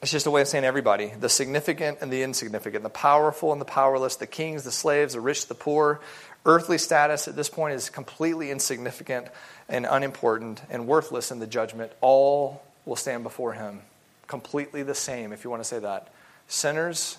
It's 0.00 0.12
just 0.12 0.26
a 0.26 0.30
way 0.30 0.42
of 0.42 0.48
saying 0.48 0.64
everybody 0.64 1.12
the 1.18 1.28
significant 1.28 1.98
and 2.00 2.12
the 2.12 2.22
insignificant, 2.22 2.84
the 2.84 2.90
powerful 2.90 3.52
and 3.52 3.60
the 3.60 3.64
powerless, 3.64 4.16
the 4.16 4.26
kings, 4.26 4.62
the 4.62 4.70
slaves, 4.70 5.14
the 5.14 5.20
rich, 5.20 5.48
the 5.48 5.54
poor. 5.54 6.00
Earthly 6.46 6.78
status 6.78 7.26
at 7.26 7.34
this 7.34 7.48
point 7.48 7.74
is 7.74 7.90
completely 7.90 8.50
insignificant 8.50 9.26
and 9.68 9.86
unimportant 9.90 10.62
and 10.70 10.86
worthless 10.86 11.30
in 11.30 11.40
the 11.40 11.46
judgment. 11.48 11.92
All 12.00 12.62
will 12.86 12.96
stand 12.96 13.24
before 13.24 13.54
him. 13.54 13.80
Completely 14.28 14.82
the 14.84 14.94
same, 14.94 15.32
if 15.32 15.42
you 15.42 15.50
want 15.50 15.62
to 15.62 15.68
say 15.68 15.80
that. 15.80 16.08
Sinners 16.46 17.18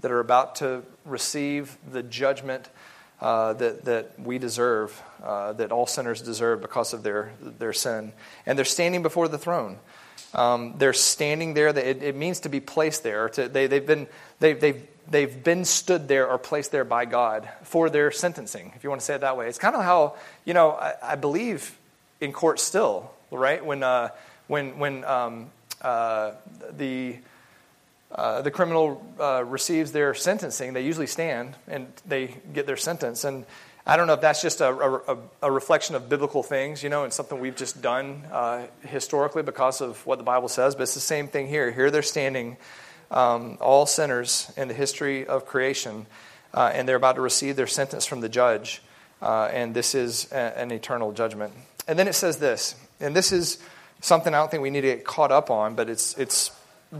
that 0.00 0.10
are 0.10 0.20
about 0.20 0.56
to 0.56 0.82
receive 1.04 1.76
the 1.90 2.02
judgment 2.02 2.68
uh, 3.20 3.52
that, 3.54 3.84
that 3.84 4.18
we 4.18 4.38
deserve, 4.38 5.00
uh, 5.22 5.52
that 5.54 5.72
all 5.72 5.86
sinners 5.86 6.20
deserve 6.20 6.60
because 6.60 6.92
of 6.92 7.02
their, 7.02 7.32
their 7.40 7.72
sin. 7.72 8.12
And 8.44 8.58
they're 8.58 8.64
standing 8.64 9.02
before 9.02 9.28
the 9.28 9.38
throne. 9.38 9.78
Um, 10.34 10.74
they're 10.78 10.92
standing 10.92 11.54
there. 11.54 11.68
It, 11.68 12.02
it, 12.02 12.14
means 12.14 12.40
to 12.40 12.48
be 12.48 12.60
placed 12.60 13.02
there. 13.02 13.28
To, 13.30 13.48
they, 13.48 13.66
they've, 13.66 13.86
been, 13.86 14.06
they, 14.38 14.52
they've, 14.52 14.86
they've 15.08 15.44
been 15.44 15.64
stood 15.64 16.08
there 16.08 16.28
or 16.28 16.38
placed 16.38 16.72
there 16.72 16.84
by 16.84 17.04
God 17.04 17.48
for 17.62 17.88
their 17.88 18.10
sentencing, 18.10 18.72
if 18.76 18.84
you 18.84 18.90
want 18.90 19.00
to 19.00 19.04
say 19.04 19.14
it 19.14 19.22
that 19.22 19.36
way. 19.36 19.48
It's 19.48 19.58
kind 19.58 19.74
of 19.74 19.82
how, 19.82 20.16
you 20.44 20.54
know, 20.54 20.72
I, 20.72 20.94
I 21.02 21.14
believe 21.16 21.76
in 22.20 22.32
court 22.32 22.60
still, 22.60 23.10
right? 23.30 23.64
When, 23.64 23.82
uh, 23.82 24.10
when, 24.46 24.78
when 24.78 25.04
um, 25.04 25.50
uh, 25.80 26.32
the, 26.76 27.16
uh, 28.12 28.42
the 28.42 28.50
criminal 28.50 29.04
uh, 29.18 29.44
receives 29.44 29.92
their 29.92 30.14
sentencing, 30.14 30.72
they 30.72 30.84
usually 30.84 31.06
stand 31.06 31.54
and 31.66 31.86
they 32.06 32.34
get 32.52 32.66
their 32.66 32.76
sentence. 32.76 33.24
And 33.24 33.44
I 33.88 33.96
don't 33.96 34.08
know 34.08 34.14
if 34.14 34.20
that's 34.20 34.42
just 34.42 34.60
a, 34.60 34.68
a, 34.68 35.16
a, 35.42 35.52
reflection 35.52 35.94
of 35.94 36.08
biblical 36.08 36.42
things, 36.42 36.82
you 36.82 36.88
know, 36.88 37.04
and 37.04 37.12
something 37.12 37.38
we've 37.38 37.54
just 37.54 37.80
done 37.80 38.24
uh, 38.32 38.66
historically 38.80 39.44
because 39.44 39.80
of 39.80 40.04
what 40.04 40.18
the 40.18 40.24
Bible 40.24 40.48
says, 40.48 40.74
but 40.74 40.82
it's 40.82 40.94
the 40.94 41.00
same 41.00 41.28
thing 41.28 41.46
here. 41.46 41.70
Here 41.70 41.92
they're 41.92 42.02
standing, 42.02 42.56
um, 43.12 43.58
all 43.60 43.86
sinners 43.86 44.50
in 44.56 44.66
the 44.66 44.74
history 44.74 45.24
of 45.24 45.46
creation, 45.46 46.06
uh, 46.52 46.72
and 46.74 46.88
they're 46.88 46.96
about 46.96 47.14
to 47.14 47.20
receive 47.20 47.54
their 47.54 47.68
sentence 47.68 48.04
from 48.04 48.20
the 48.20 48.28
judge, 48.28 48.82
uh, 49.22 49.44
and 49.52 49.72
this 49.72 49.94
is 49.94 50.32
a, 50.32 50.58
an 50.58 50.72
eternal 50.72 51.12
judgment. 51.12 51.52
And 51.86 51.96
then 51.96 52.08
it 52.08 52.14
says 52.14 52.38
this, 52.38 52.74
and 52.98 53.14
this 53.14 53.30
is 53.30 53.58
something 54.00 54.34
I 54.34 54.38
don't 54.38 54.50
think 54.50 54.64
we 54.64 54.70
need 54.70 54.80
to 54.80 54.96
get 54.96 55.04
caught 55.04 55.30
up 55.30 55.48
on, 55.48 55.76
but 55.76 55.88
it's, 55.88 56.18
it's 56.18 56.50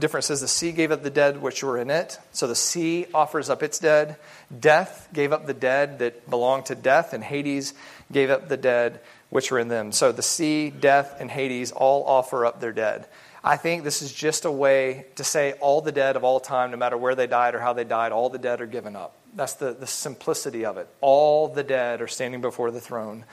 different. 0.01 0.25
It 0.25 0.29
says 0.29 0.41
the 0.41 0.49
sea 0.49 0.73
gave 0.73 0.93
up 0.93 1.03
the 1.03 1.11
dead 1.11 1.41
which 1.41 1.63
were 1.63 1.79
in 1.79 1.91
it. 1.91 2.19
So 2.33 2.47
the 2.47 2.55
sea 2.55 3.07
offers 3.13 3.51
up 3.51 3.63
its 3.63 3.79
dead. 3.79 4.17
Death 4.59 5.09
gave 5.13 5.33
up 5.33 5.47
the 5.47 5.55
dead 5.55 5.99
that 6.01 6.29
belonged 6.29 6.67
to 6.67 6.75
death, 6.75 7.13
and 7.13 7.23
Hades 7.23 7.75
gave 8.13 8.31
up 8.31 8.49
the 8.49 8.57
dead 8.57 9.01
which 9.31 9.51
were 9.51 9.59
in 9.59 9.69
them. 9.69 9.93
So 9.93 10.13
the 10.13 10.23
sea, 10.23 10.71
death, 10.71 11.17
and 11.21 11.31
Hades 11.31 11.73
all 11.73 12.05
offer 12.05 12.47
up 12.47 12.61
their 12.61 12.73
dead. 12.73 13.07
I 13.43 13.57
think 13.57 13.85
this 13.85 14.03
is 14.03 14.13
just 14.13 14.45
a 14.45 14.51
way 14.51 15.07
to 15.17 15.25
say 15.25 15.53
all 15.61 15.81
the 15.81 15.93
dead 15.93 16.17
of 16.17 16.25
all 16.25 16.41
time, 16.41 16.71
no 16.71 16.77
matter 16.77 16.97
where 16.97 17.15
they 17.15 17.27
died 17.27 17.55
or 17.55 17.61
how 17.61 17.73
they 17.73 17.85
died, 17.85 18.13
all 18.13 18.29
the 18.29 18.39
dead 18.39 18.61
are 18.61 18.67
given 18.67 18.97
up. 18.97 19.17
That's 19.35 19.55
the, 19.55 19.73
the 19.73 19.87
simplicity 19.87 20.65
of 20.65 20.79
it. 20.79 20.89
All 21.01 21.49
the 21.49 21.63
dead 21.63 22.03
are 22.03 22.09
standing 22.09 22.41
before 22.41 22.71
the 22.71 22.81
throne. 22.81 23.25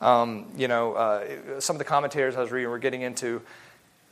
Um, 0.00 0.46
you 0.56 0.66
know, 0.66 0.94
uh, 0.94 1.60
some 1.60 1.76
of 1.76 1.78
the 1.78 1.84
commentators 1.84 2.34
I 2.34 2.40
was 2.40 2.50
reading 2.50 2.70
were 2.70 2.78
getting 2.78 3.02
into 3.02 3.42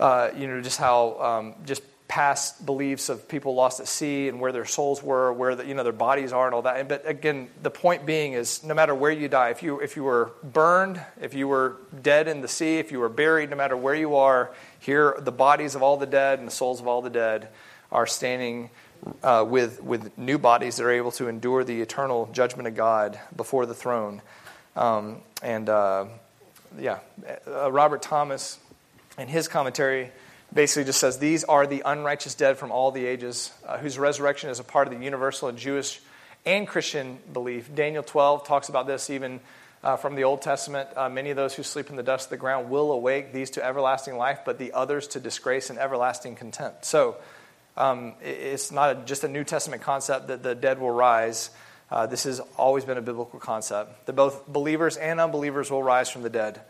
uh, 0.01 0.31
you 0.37 0.49
know, 0.49 0.61
just 0.63 0.79
how 0.79 1.21
um, 1.21 1.55
just 1.67 1.83
past 2.11 2.67
beliefs 2.67 3.09
of 3.09 3.29
people 3.29 3.55
lost 3.55 3.79
at 3.79 3.87
sea 3.87 4.27
and 4.27 4.41
where 4.41 4.51
their 4.51 4.65
souls 4.65 5.01
were, 5.01 5.33
where 5.33 5.55
the, 5.55 5.65
you 5.65 5.75
know 5.75 5.85
their 5.85 5.93
bodies 5.93 6.33
are, 6.33 6.47
and 6.47 6.55
all 6.57 6.63
that. 6.63 6.89
But 6.89 7.09
again, 7.09 7.49
the 7.63 7.71
point 7.71 8.05
being 8.05 8.33
is, 8.33 8.65
no 8.65 8.75
matter 8.75 8.97
where 8.97 9.13
you 9.13 9.29
die, 9.29 9.51
if 9.51 9.63
you 9.63 9.79
if 9.79 9.95
you 9.95 10.03
were 10.03 10.33
burned, 10.43 11.01
if 11.21 11.35
you 11.35 11.47
were 11.47 11.77
dead 12.03 12.27
in 12.27 12.41
the 12.41 12.49
sea, 12.49 12.79
if 12.79 12.91
you 12.91 12.99
were 12.99 13.09
buried, 13.09 13.49
no 13.51 13.57
matter 13.57 13.77
where 13.77 13.95
you 13.95 14.17
are, 14.17 14.51
here 14.81 15.15
the 15.21 15.31
bodies 15.31 15.77
of 15.77 15.85
all 15.85 15.97
the 15.97 16.07
dead 16.07 16.41
and 16.41 16.49
the 16.49 16.53
souls 16.53 16.81
of 16.81 16.89
all 16.89 17.01
the 17.01 17.11
dead 17.11 17.49
are 17.93 18.09
standing 18.09 18.71
uh, 19.23 19.47
with 19.49 19.81
with 19.81 20.19
new 20.19 20.37
bodies 20.37 20.79
that 20.79 20.85
are 20.85 20.91
able 20.91 21.13
to 21.13 21.29
endure 21.29 21.63
the 21.63 21.81
eternal 21.81 22.29
judgment 22.33 22.67
of 22.67 22.75
God 22.75 23.21
before 23.37 23.67
the 23.67 23.75
throne. 23.75 24.21
Um, 24.75 25.19
and 25.45 25.69
uh, 25.69 26.07
yeah, 26.77 26.99
uh, 27.47 27.71
Robert 27.71 28.03
Thomas 28.03 28.59
and 29.17 29.31
his 29.31 29.47
commentary 29.47 30.11
basically 30.53 30.85
just 30.85 31.01
says 31.01 31.19
these 31.19 31.45
are 31.45 31.67
the 31.67 31.83
unrighteous 31.85 32.35
dead 32.35 32.59
from 32.59 32.71
all 32.71 32.91
the 32.91 33.07
ages, 33.07 33.53
uh, 33.67 33.79
whose 33.79 33.99
resurrection 33.99 34.51
is 34.51 34.61
a 34.61 34.65
part 34.65 34.89
of 34.89 34.97
the 34.97 35.05
universal 35.05 35.49
and 35.49 35.59
Jewish 35.59 36.01
and 36.45 36.67
Christian 36.67 37.19
belief. 37.33 37.75
Daniel 37.75 38.03
12 38.03 38.47
talks 38.47 38.69
about 38.69 38.87
this 38.87 39.11
even 39.11 39.41
uh, 39.83 39.97
from 39.97 40.15
the 40.15 40.25
Old 40.25 40.43
Testament. 40.43 40.89
Uh, 40.97 41.09
many 41.09 41.31
of 41.31 41.37
those 41.37 41.55
who 41.55 41.63
sleep 41.63 41.91
in 41.91 41.97
the 41.97 42.03
dust 42.03 42.27
of 42.27 42.31
the 42.31 42.37
ground 42.37 42.71
will 42.71 42.93
awake, 42.93 43.33
these 43.33 43.51
to 43.51 43.65
everlasting 43.65 44.17
life, 44.17 44.41
but 44.45 44.59
the 44.59 44.73
others 44.73 45.07
to 45.09 45.21
disgrace 45.21 45.71
and 45.71 45.79
everlasting 45.79 46.37
contempt. 46.37 46.85
So 46.85 47.17
um, 47.77 48.15
it's 48.23 48.71
not 48.71 48.97
a, 48.97 49.01
just 49.05 49.25
a 49.25 49.29
New 49.29 49.45
Testament 49.45 49.83
concept 49.83 50.29
that 50.29 50.43
the 50.43 50.55
dead 50.55 50.79
will 50.79 50.91
rise. 50.91 51.51
Uh, 51.91 52.07
this 52.07 52.25
has 52.25 52.41
always 52.57 52.85
been 52.85 52.99
a 52.99 53.03
biblical 53.03 53.39
concept 53.39 54.07
that 54.07 54.15
both 54.15 54.47
believers 54.47 54.97
and 54.97 55.21
unbelievers 55.21 55.71
will 55.71 55.83
rise 55.83 56.09
from 56.11 56.23
the 56.23 56.31
dead 56.31 56.61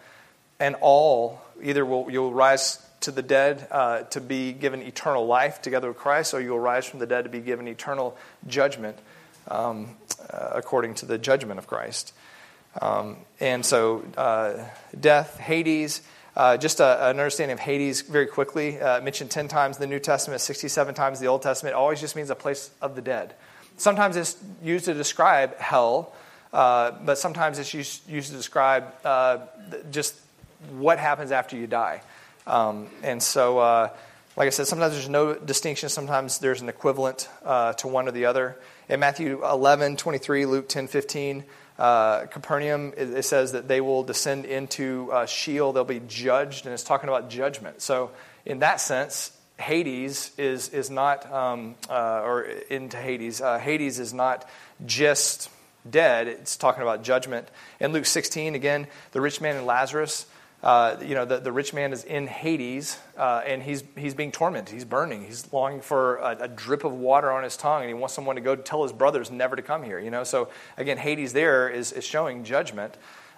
and 0.59 0.77
all 0.81 1.41
either 1.63 1.85
will 1.85 2.11
you'll 2.11 2.33
rise 2.33 2.79
to 3.01 3.11
the 3.11 3.23
dead 3.23 3.67
uh, 3.71 4.03
to 4.03 4.21
be 4.21 4.53
given 4.53 4.83
eternal 4.83 5.27
life 5.27 5.63
together 5.63 5.89
with 5.89 5.97
Christ, 5.97 6.35
or 6.35 6.41
you'll 6.41 6.59
rise 6.59 6.87
from 6.87 7.01
the 7.01 7.07
dead 7.07 7.25
to 7.25 7.31
be 7.31 7.41
given 7.41 7.67
eternal 7.67 8.17
judgment 8.47 8.99
um, 9.49 9.97
uh, 10.31 10.51
according 10.53 10.95
to 10.95 11.07
the 11.07 11.19
judgment 11.19 11.59
of 11.59 11.67
Christ. 11.67 12.13
Um, 12.81 13.17
and 13.41 13.65
so, 13.65 14.05
uh, 14.17 14.65
death, 14.99 15.39
Hades. 15.39 16.03
Uh, 16.37 16.57
just 16.57 16.79
a, 16.79 17.09
an 17.09 17.19
understanding 17.19 17.55
of 17.55 17.59
Hades 17.59 18.03
very 18.03 18.27
quickly. 18.27 18.81
Uh, 18.81 19.01
mentioned 19.01 19.31
10 19.31 19.49
times 19.49 19.77
in 19.77 19.81
the 19.81 19.89
New 19.89 19.99
Testament, 19.99 20.41
67 20.41 20.95
times 20.95 21.19
in 21.19 21.25
the 21.25 21.31
Old 21.31 21.43
Testament. 21.43 21.75
Always 21.75 22.01
just 22.01 22.15
means 22.15 22.31
a 22.31 22.37
place 22.37 22.71
of 22.81 22.95
the 22.95 23.03
dead. 23.03 23.35
Sometimes 23.77 24.15
it's 24.17 24.37
used 24.63 24.85
to 24.85 24.95
describe 24.95 25.57
hell, 25.57 26.15
uh, 26.53 26.93
but 27.05 27.19
sometimes 27.19 27.59
it's 27.59 27.75
used, 27.75 28.09
used 28.09 28.31
to 28.31 28.37
describe 28.37 28.85
just 29.91 30.15
what 30.73 30.99
happens 30.99 31.33
after 31.33 31.57
you 31.57 31.67
die. 31.67 32.03
Um, 32.47 32.89
and 33.03 33.23
so, 33.23 33.59
uh, 33.59 33.91
like 34.37 34.47
I 34.47 34.51
said, 34.51 34.67
sometimes 34.67 34.95
there's 34.95 35.09
no 35.09 35.35
distinction. 35.35 35.89
Sometimes 35.89 36.39
there's 36.39 36.61
an 36.61 36.69
equivalent 36.69 37.29
uh, 37.45 37.73
to 37.75 37.89
one 37.89 38.09
or 38.09 38.13
the 38.13 38.27
other. 38.27 38.57
In 38.89 39.01
Matthew 39.01 39.45
11, 39.45 39.97
23, 39.97 40.47
Luke 40.47 40.69
10, 40.69 40.89
15, 40.89 41.45
uh, 41.79 42.27
Capernaum, 42.27 42.93
it, 42.97 43.11
it, 43.11 43.25
says 43.25 43.53
that 43.53 43.69
they 43.69 43.81
will 43.81 44.03
descend 44.03 44.45
into 44.45 45.11
uh, 45.13 45.27
Sheol. 45.27 45.73
They'll 45.73 45.85
be 45.85 46.01
judged, 46.07 46.67
and 46.67 46.73
it's 46.73 46.85
talking 46.85 47.09
about 47.09 47.31
judgment. 47.31 47.83
So, 47.83 48.11
in 48.45 48.61
that 48.61 48.81
sense, 48.81 49.33
Hades 49.59 50.31
is, 50.39 50.71
is 50.71 50.91
not, 50.91 51.31
um, 51.33 51.75
uh, 51.89 52.23
or 52.25 52.43
into 52.43 52.97
Hades, 52.97 53.41
uh, 53.41 53.59
Hades 53.59 53.99
is 53.99 54.13
not 54.13 54.49
just 54.85 55.51
dead, 55.89 56.29
it's 56.29 56.57
talking 56.57 56.83
about 56.83 57.03
judgment. 57.03 57.49
In 57.79 57.93
Luke 57.93 58.07
16, 58.07 58.55
again, 58.55 58.87
the 59.13 59.21
rich 59.21 59.41
man 59.41 59.57
and 59.57 59.67
Lazarus, 59.67 60.27
uh, 60.63 60.97
you 61.01 61.15
know, 61.15 61.25
the, 61.25 61.39
the 61.39 61.53
rich 61.53 61.73
man 61.73 61.93
is 61.93 62.05
in 62.05 62.27
Hades 62.27 62.99
uh, 63.17 63.43
and 63.47 63.63
he's, 63.63 63.83
he's 63.97 64.15
being 64.15 64.31
tormented. 64.31 64.75
He's 64.75 64.85
burning. 64.85 65.25
He's 65.25 65.51
longing 65.53 65.81
for 65.81 66.17
a, 66.17 66.37
a, 66.43 66.49
drip 66.49 66.85
of 66.85 66.93
water 66.93 67.31
on 67.31 67.45
his 67.45 67.57
tongue 67.57 67.81
and 67.81 67.89
he 67.89 67.95
wants 67.95 68.15
someone 68.15 68.37
to 68.37 68.43
go 68.43 68.57
tell 68.57 68.83
his 68.83 68.93
brothers 68.93 69.31
never 69.31 69.57
to 69.57 69.63
come 69.63 69.83
here, 69.83 69.99
you 69.99 70.11
know. 70.11 70.23
So, 70.23 70.51
again, 70.77 70.99
Hades 70.99 71.33
there 71.33 71.71
is, 71.71 71.93
is 71.93 72.05
showing 72.05 72.45
judgment. 72.45 72.95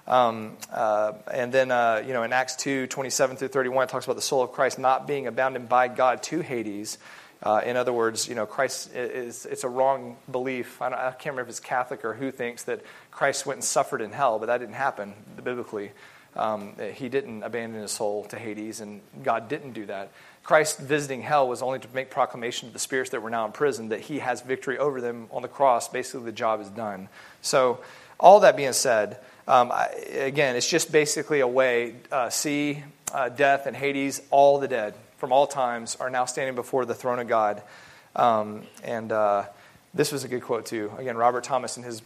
Um, 0.06 0.56
uh, 0.72 1.12
and 1.32 1.52
then, 1.52 1.70
uh, 1.70 2.02
you 2.04 2.12
know, 2.12 2.24
in 2.24 2.32
Acts 2.32 2.56
2 2.56 2.88
27 2.88 3.36
through 3.36 3.48
31, 3.48 3.84
it 3.84 3.90
talks 3.90 4.04
about 4.04 4.16
the 4.16 4.22
soul 4.22 4.42
of 4.42 4.50
Christ 4.50 4.80
not 4.80 5.06
being 5.06 5.28
abandoned 5.28 5.68
by 5.68 5.86
God 5.86 6.24
to 6.24 6.40
Hades. 6.40 6.98
Uh, 7.40 7.60
in 7.64 7.76
other 7.76 7.92
words, 7.92 8.28
you 8.28 8.34
know, 8.34 8.46
Christ 8.46 8.94
is, 8.94 9.46
it's 9.46 9.64
a 9.64 9.68
wrong 9.68 10.16
belief. 10.30 10.80
I, 10.80 10.86
I, 10.86 11.10
can't 11.10 11.26
remember 11.26 11.42
if 11.42 11.48
it's 11.48 11.60
Catholic 11.60 12.04
or 12.04 12.14
who 12.14 12.30
thinks 12.30 12.64
that 12.64 12.82
Christ 13.10 13.46
went 13.46 13.58
and 13.58 13.64
suffered 13.64 14.00
in 14.00 14.12
hell, 14.12 14.38
but 14.38 14.46
that 14.46 14.58
didn't 14.58 14.74
happen 14.74 15.14
biblically. 15.42 15.90
Um, 16.34 16.74
he 16.94 17.08
didn't 17.08 17.42
abandon 17.42 17.82
his 17.82 17.90
soul 17.90 18.24
to 18.24 18.38
Hades, 18.38 18.80
and 18.80 19.00
God 19.22 19.48
didn't 19.48 19.72
do 19.72 19.86
that. 19.86 20.10
Christ 20.42 20.78
visiting 20.78 21.22
hell 21.22 21.46
was 21.46 21.62
only 21.62 21.78
to 21.78 21.88
make 21.94 22.10
proclamation 22.10 22.68
to 22.68 22.72
the 22.72 22.78
spirits 22.78 23.10
that 23.10 23.22
were 23.22 23.30
now 23.30 23.44
in 23.46 23.52
prison 23.52 23.90
that 23.90 24.00
he 24.00 24.18
has 24.18 24.40
victory 24.40 24.78
over 24.78 25.00
them 25.00 25.28
on 25.30 25.42
the 25.42 25.48
cross. 25.48 25.88
Basically, 25.88 26.24
the 26.24 26.32
job 26.32 26.60
is 26.60 26.68
done. 26.68 27.08
So, 27.42 27.80
all 28.18 28.40
that 28.40 28.56
being 28.56 28.72
said, 28.72 29.18
um, 29.46 29.70
I, 29.70 29.86
again, 30.12 30.56
it's 30.56 30.68
just 30.68 30.90
basically 30.90 31.40
a 31.40 31.46
way 31.46 31.96
uh, 32.10 32.30
sea, 32.30 32.82
uh, 33.12 33.28
death, 33.28 33.66
and 33.66 33.76
Hades, 33.76 34.22
all 34.30 34.58
the 34.58 34.68
dead 34.68 34.94
from 35.18 35.32
all 35.32 35.46
times 35.46 35.96
are 35.96 36.10
now 36.10 36.24
standing 36.24 36.54
before 36.54 36.84
the 36.84 36.94
throne 36.94 37.18
of 37.18 37.28
God. 37.28 37.62
Um, 38.16 38.62
and 38.82 39.12
uh, 39.12 39.44
this 39.94 40.10
was 40.10 40.24
a 40.24 40.28
good 40.28 40.42
quote, 40.42 40.66
too. 40.66 40.90
Again, 40.98 41.16
Robert 41.16 41.44
Thomas 41.44 41.76
in 41.76 41.82
his 41.82 42.02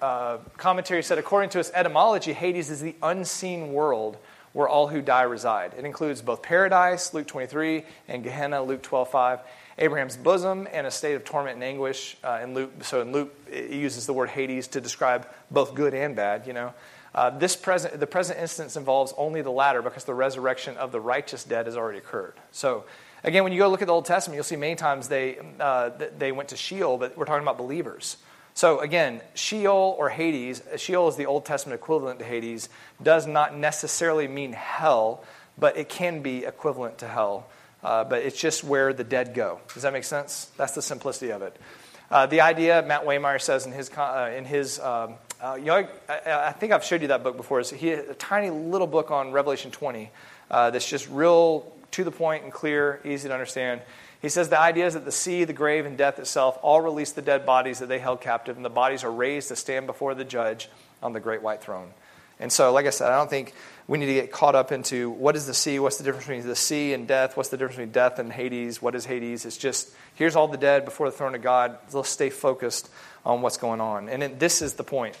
uh, 0.00 0.38
commentary 0.56 1.02
said, 1.02 1.18
according 1.18 1.50
to 1.50 1.58
its 1.58 1.70
etymology, 1.74 2.32
Hades 2.32 2.70
is 2.70 2.80
the 2.80 2.94
unseen 3.02 3.72
world 3.72 4.16
where 4.52 4.68
all 4.68 4.88
who 4.88 5.02
die 5.02 5.22
reside. 5.22 5.72
It 5.76 5.84
includes 5.84 6.22
both 6.22 6.42
paradise, 6.42 7.12
Luke 7.14 7.26
23, 7.26 7.84
and 8.08 8.24
Gehenna, 8.24 8.62
Luke 8.62 8.82
12:5, 8.82 9.40
Abraham's 9.78 10.16
bosom, 10.16 10.66
and 10.72 10.86
a 10.86 10.90
state 10.90 11.14
of 11.14 11.24
torment 11.24 11.56
and 11.56 11.64
anguish. 11.64 12.16
Uh, 12.24 12.40
in 12.42 12.54
Luke, 12.54 12.72
so 12.82 13.00
in 13.00 13.12
Luke, 13.12 13.34
it 13.50 13.70
uses 13.70 14.06
the 14.06 14.12
word 14.12 14.30
Hades 14.30 14.66
to 14.68 14.80
describe 14.80 15.28
both 15.50 15.74
good 15.74 15.94
and 15.94 16.16
bad. 16.16 16.46
You 16.46 16.54
know, 16.54 16.74
uh, 17.14 17.30
this 17.30 17.56
present, 17.56 18.00
the 18.00 18.06
present 18.06 18.38
instance 18.38 18.76
involves 18.76 19.12
only 19.16 19.42
the 19.42 19.52
latter 19.52 19.82
because 19.82 20.04
the 20.04 20.14
resurrection 20.14 20.76
of 20.76 20.92
the 20.92 21.00
righteous 21.00 21.44
dead 21.44 21.66
has 21.66 21.76
already 21.76 21.98
occurred. 21.98 22.34
So. 22.50 22.84
Again, 23.24 23.42
when 23.42 23.52
you 23.52 23.58
go 23.58 23.68
look 23.68 23.82
at 23.82 23.88
the 23.88 23.92
Old 23.92 24.04
Testament, 24.04 24.36
you'll 24.36 24.44
see 24.44 24.54
many 24.54 24.76
times 24.76 25.08
they, 25.08 25.38
uh, 25.58 25.90
they 26.18 26.30
went 26.30 26.50
to 26.50 26.56
Sheol, 26.56 26.98
but 26.98 27.18
we're 27.18 27.24
talking 27.24 27.42
about 27.42 27.58
believers. 27.58 28.16
So 28.58 28.80
again, 28.80 29.20
Sheol 29.34 29.94
or 30.00 30.08
Hades, 30.08 30.64
Sheol 30.78 31.06
is 31.06 31.14
the 31.14 31.26
Old 31.26 31.44
Testament 31.44 31.80
equivalent 31.80 32.18
to 32.18 32.24
Hades, 32.24 32.68
does 33.00 33.24
not 33.24 33.56
necessarily 33.56 34.26
mean 34.26 34.52
hell, 34.52 35.22
but 35.56 35.76
it 35.76 35.88
can 35.88 36.22
be 36.22 36.44
equivalent 36.44 36.98
to 36.98 37.06
hell. 37.06 37.46
Uh, 37.84 38.02
but 38.02 38.22
it's 38.22 38.36
just 38.36 38.64
where 38.64 38.92
the 38.92 39.04
dead 39.04 39.32
go. 39.32 39.60
Does 39.72 39.84
that 39.84 39.92
make 39.92 40.02
sense? 40.02 40.50
That's 40.56 40.72
the 40.72 40.82
simplicity 40.82 41.30
of 41.30 41.42
it. 41.42 41.56
Uh, 42.10 42.26
the 42.26 42.40
idea, 42.40 42.82
Matt 42.82 43.04
Waymeyer 43.04 43.40
says 43.40 43.64
in 43.64 43.70
his, 43.70 43.92
uh, 43.96 44.34
in 44.36 44.44
his 44.44 44.80
um, 44.80 45.14
uh, 45.40 45.54
you 45.56 45.66
know, 45.66 45.88
I, 46.08 46.48
I, 46.48 46.50
think 46.50 46.72
I've 46.72 46.82
showed 46.82 47.02
you 47.02 47.08
that 47.08 47.22
book 47.22 47.36
before. 47.36 47.60
Is 47.60 47.70
he 47.70 47.92
a 47.92 48.14
tiny 48.14 48.50
little 48.50 48.88
book 48.88 49.12
on 49.12 49.30
Revelation 49.30 49.70
20 49.70 50.10
uh, 50.50 50.70
that's 50.70 50.88
just 50.88 51.08
real 51.10 51.72
to 51.92 52.02
the 52.02 52.10
point 52.10 52.42
and 52.42 52.52
clear, 52.52 53.00
easy 53.04 53.28
to 53.28 53.34
understand. 53.34 53.82
He 54.20 54.28
says 54.28 54.48
the 54.48 54.58
idea 54.58 54.86
is 54.86 54.94
that 54.94 55.04
the 55.04 55.12
sea, 55.12 55.44
the 55.44 55.52
grave, 55.52 55.86
and 55.86 55.96
death 55.96 56.18
itself 56.18 56.58
all 56.62 56.80
release 56.80 57.12
the 57.12 57.22
dead 57.22 57.46
bodies 57.46 57.78
that 57.78 57.88
they 57.88 57.98
held 57.98 58.20
captive, 58.20 58.56
and 58.56 58.64
the 58.64 58.70
bodies 58.70 59.04
are 59.04 59.12
raised 59.12 59.48
to 59.48 59.56
stand 59.56 59.86
before 59.86 60.14
the 60.14 60.24
judge 60.24 60.68
on 61.02 61.12
the 61.12 61.20
great 61.20 61.42
white 61.42 61.62
throne. 61.62 61.92
And 62.40 62.52
so, 62.52 62.72
like 62.72 62.86
I 62.86 62.90
said, 62.90 63.10
I 63.10 63.16
don't 63.16 63.30
think 63.30 63.52
we 63.86 63.98
need 63.98 64.06
to 64.06 64.14
get 64.14 64.30
caught 64.30 64.54
up 64.54 64.70
into 64.70 65.10
what 65.10 65.34
is 65.34 65.46
the 65.46 65.54
sea, 65.54 65.78
what's 65.78 65.98
the 65.98 66.04
difference 66.04 66.26
between 66.26 66.46
the 66.46 66.56
sea 66.56 66.92
and 66.92 67.06
death, 67.06 67.36
what's 67.36 67.48
the 67.48 67.56
difference 67.56 67.76
between 67.76 67.92
death 67.92 68.18
and 68.18 68.32
Hades, 68.32 68.80
what 68.80 68.94
is 68.94 69.04
Hades. 69.04 69.44
It's 69.44 69.56
just 69.56 69.90
here's 70.14 70.36
all 70.36 70.48
the 70.48 70.56
dead 70.56 70.84
before 70.84 71.10
the 71.10 71.16
throne 71.16 71.34
of 71.34 71.42
God. 71.42 71.78
Let's 71.92 72.08
stay 72.08 72.30
focused 72.30 72.88
on 73.24 73.42
what's 73.42 73.56
going 73.56 73.80
on. 73.80 74.08
And 74.08 74.22
it, 74.22 74.38
this 74.38 74.62
is 74.62 74.74
the 74.74 74.84
point. 74.84 75.16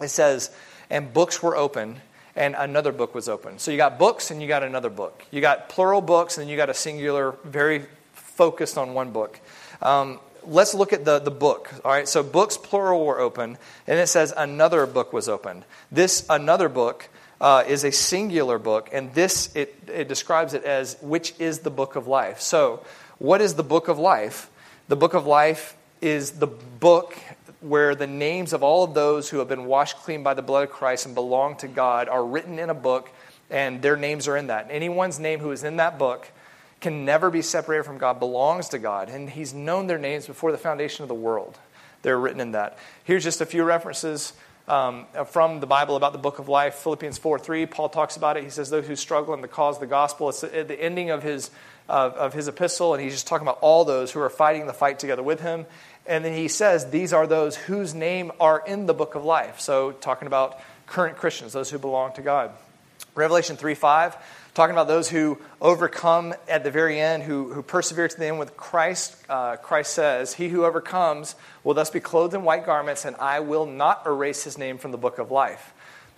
it 0.00 0.08
says, 0.08 0.50
and 0.90 1.12
books 1.12 1.42
were 1.42 1.56
open, 1.56 2.00
and 2.34 2.54
another 2.56 2.92
book 2.92 3.14
was 3.14 3.28
open. 3.28 3.58
So 3.58 3.70
you 3.70 3.76
got 3.76 3.98
books 3.98 4.30
and 4.30 4.40
you 4.40 4.48
got 4.48 4.62
another 4.62 4.90
book. 4.90 5.24
You 5.30 5.40
got 5.40 5.68
plural 5.68 6.00
books 6.00 6.38
and 6.38 6.42
then 6.42 6.50
you 6.50 6.56
got 6.56 6.70
a 6.70 6.74
singular, 6.74 7.34
very 7.44 7.84
focused 8.38 8.78
on 8.78 8.94
one 8.94 9.10
book. 9.10 9.40
Um, 9.82 10.20
let's 10.46 10.72
look 10.72 10.92
at 10.92 11.04
the, 11.04 11.18
the 11.18 11.32
book. 11.32 11.72
All 11.84 11.90
right, 11.90 12.06
so 12.06 12.22
books 12.22 12.56
plural 12.56 13.04
were 13.04 13.18
open, 13.18 13.58
and 13.88 13.98
it 13.98 14.06
says 14.06 14.32
another 14.36 14.86
book 14.86 15.12
was 15.12 15.28
opened. 15.28 15.64
This 15.90 16.24
another 16.30 16.68
book 16.68 17.08
uh, 17.40 17.64
is 17.66 17.82
a 17.82 17.90
singular 17.90 18.60
book, 18.60 18.90
and 18.92 19.12
this 19.12 19.54
it, 19.56 19.74
it 19.92 20.06
describes 20.06 20.54
it 20.54 20.62
as 20.62 20.96
which 21.02 21.34
is 21.40 21.58
the 21.60 21.70
book 21.70 21.96
of 21.96 22.06
life. 22.06 22.40
So, 22.40 22.84
what 23.18 23.40
is 23.40 23.54
the 23.54 23.64
book 23.64 23.88
of 23.88 23.98
life? 23.98 24.48
The 24.86 24.96
book 24.96 25.14
of 25.14 25.26
life 25.26 25.76
is 26.00 26.30
the 26.38 26.46
book 26.46 27.18
where 27.60 27.96
the 27.96 28.06
names 28.06 28.52
of 28.52 28.62
all 28.62 28.84
of 28.84 28.94
those 28.94 29.28
who 29.28 29.38
have 29.40 29.48
been 29.48 29.64
washed 29.64 29.96
clean 29.96 30.22
by 30.22 30.34
the 30.34 30.42
blood 30.42 30.62
of 30.62 30.70
Christ 30.70 31.06
and 31.06 31.14
belong 31.16 31.56
to 31.56 31.66
God 31.66 32.08
are 32.08 32.24
written 32.24 32.60
in 32.60 32.70
a 32.70 32.74
book, 32.74 33.10
and 33.50 33.82
their 33.82 33.96
names 33.96 34.28
are 34.28 34.36
in 34.36 34.46
that. 34.46 34.68
Anyone's 34.70 35.18
name 35.18 35.40
who 35.40 35.50
is 35.50 35.64
in 35.64 35.78
that 35.78 35.98
book 35.98 36.30
can 36.80 37.04
never 37.04 37.30
be 37.30 37.42
separated 37.42 37.84
from 37.84 37.98
God, 37.98 38.20
belongs 38.20 38.68
to 38.70 38.78
God, 38.78 39.08
and 39.08 39.28
He's 39.28 39.52
known 39.52 39.86
their 39.86 39.98
names 39.98 40.26
before 40.26 40.52
the 40.52 40.58
foundation 40.58 41.02
of 41.02 41.08
the 41.08 41.14
world. 41.14 41.58
They're 42.02 42.18
written 42.18 42.40
in 42.40 42.52
that. 42.52 42.78
Here's 43.04 43.24
just 43.24 43.40
a 43.40 43.46
few 43.46 43.64
references 43.64 44.32
um, 44.68 45.06
from 45.26 45.60
the 45.60 45.66
Bible 45.66 45.96
about 45.96 46.12
the 46.12 46.18
book 46.18 46.38
of 46.38 46.48
life. 46.48 46.74
Philippians 46.74 47.18
4 47.18 47.38
3, 47.38 47.66
Paul 47.66 47.88
talks 47.88 48.16
about 48.16 48.36
it. 48.36 48.44
He 48.44 48.50
says, 48.50 48.70
Those 48.70 48.86
who 48.86 48.96
struggle 48.96 49.34
in 49.34 49.40
the 49.40 49.48
cause 49.48 49.76
of 49.76 49.80
the 49.80 49.86
gospel. 49.86 50.28
It's 50.28 50.44
at 50.44 50.68
the 50.68 50.80
ending 50.80 51.10
of 51.10 51.22
his, 51.22 51.50
uh, 51.88 52.12
of 52.14 52.34
his 52.34 52.48
epistle, 52.48 52.94
and 52.94 53.02
he's 53.02 53.14
just 53.14 53.26
talking 53.26 53.46
about 53.46 53.58
all 53.60 53.84
those 53.84 54.12
who 54.12 54.20
are 54.20 54.30
fighting 54.30 54.66
the 54.66 54.72
fight 54.72 54.98
together 54.98 55.22
with 55.22 55.40
him. 55.40 55.66
And 56.06 56.24
then 56.24 56.34
he 56.34 56.48
says, 56.48 56.90
These 56.90 57.12
are 57.12 57.26
those 57.26 57.56
whose 57.56 57.94
name 57.94 58.30
are 58.38 58.62
in 58.64 58.86
the 58.86 58.94
book 58.94 59.14
of 59.14 59.24
life. 59.24 59.60
So, 59.60 59.92
talking 59.92 60.26
about 60.26 60.60
current 60.86 61.16
Christians, 61.16 61.52
those 61.52 61.70
who 61.70 61.78
belong 61.78 62.12
to 62.14 62.22
God. 62.22 62.52
Revelation 63.14 63.56
3 63.56 63.74
5, 63.74 64.16
talking 64.58 64.74
about 64.74 64.88
those 64.88 65.08
who 65.08 65.38
overcome 65.60 66.34
at 66.48 66.64
the 66.64 66.70
very 66.72 66.98
end, 66.98 67.22
who, 67.22 67.52
who 67.52 67.62
persevere 67.62 68.08
to 68.08 68.18
the 68.18 68.26
end 68.26 68.40
with 68.40 68.56
Christ. 68.56 69.16
Uh, 69.28 69.54
Christ 69.54 69.94
says, 69.94 70.34
He 70.34 70.48
who 70.48 70.64
overcomes 70.64 71.36
will 71.62 71.74
thus 71.74 71.90
be 71.90 72.00
clothed 72.00 72.34
in 72.34 72.42
white 72.42 72.66
garments, 72.66 73.04
and 73.04 73.14
I 73.18 73.38
will 73.38 73.66
not 73.66 74.02
erase 74.04 74.42
his 74.42 74.58
name 74.58 74.78
from 74.78 74.90
the 74.90 74.98
book 74.98 75.20
of 75.20 75.30
life. 75.30 75.72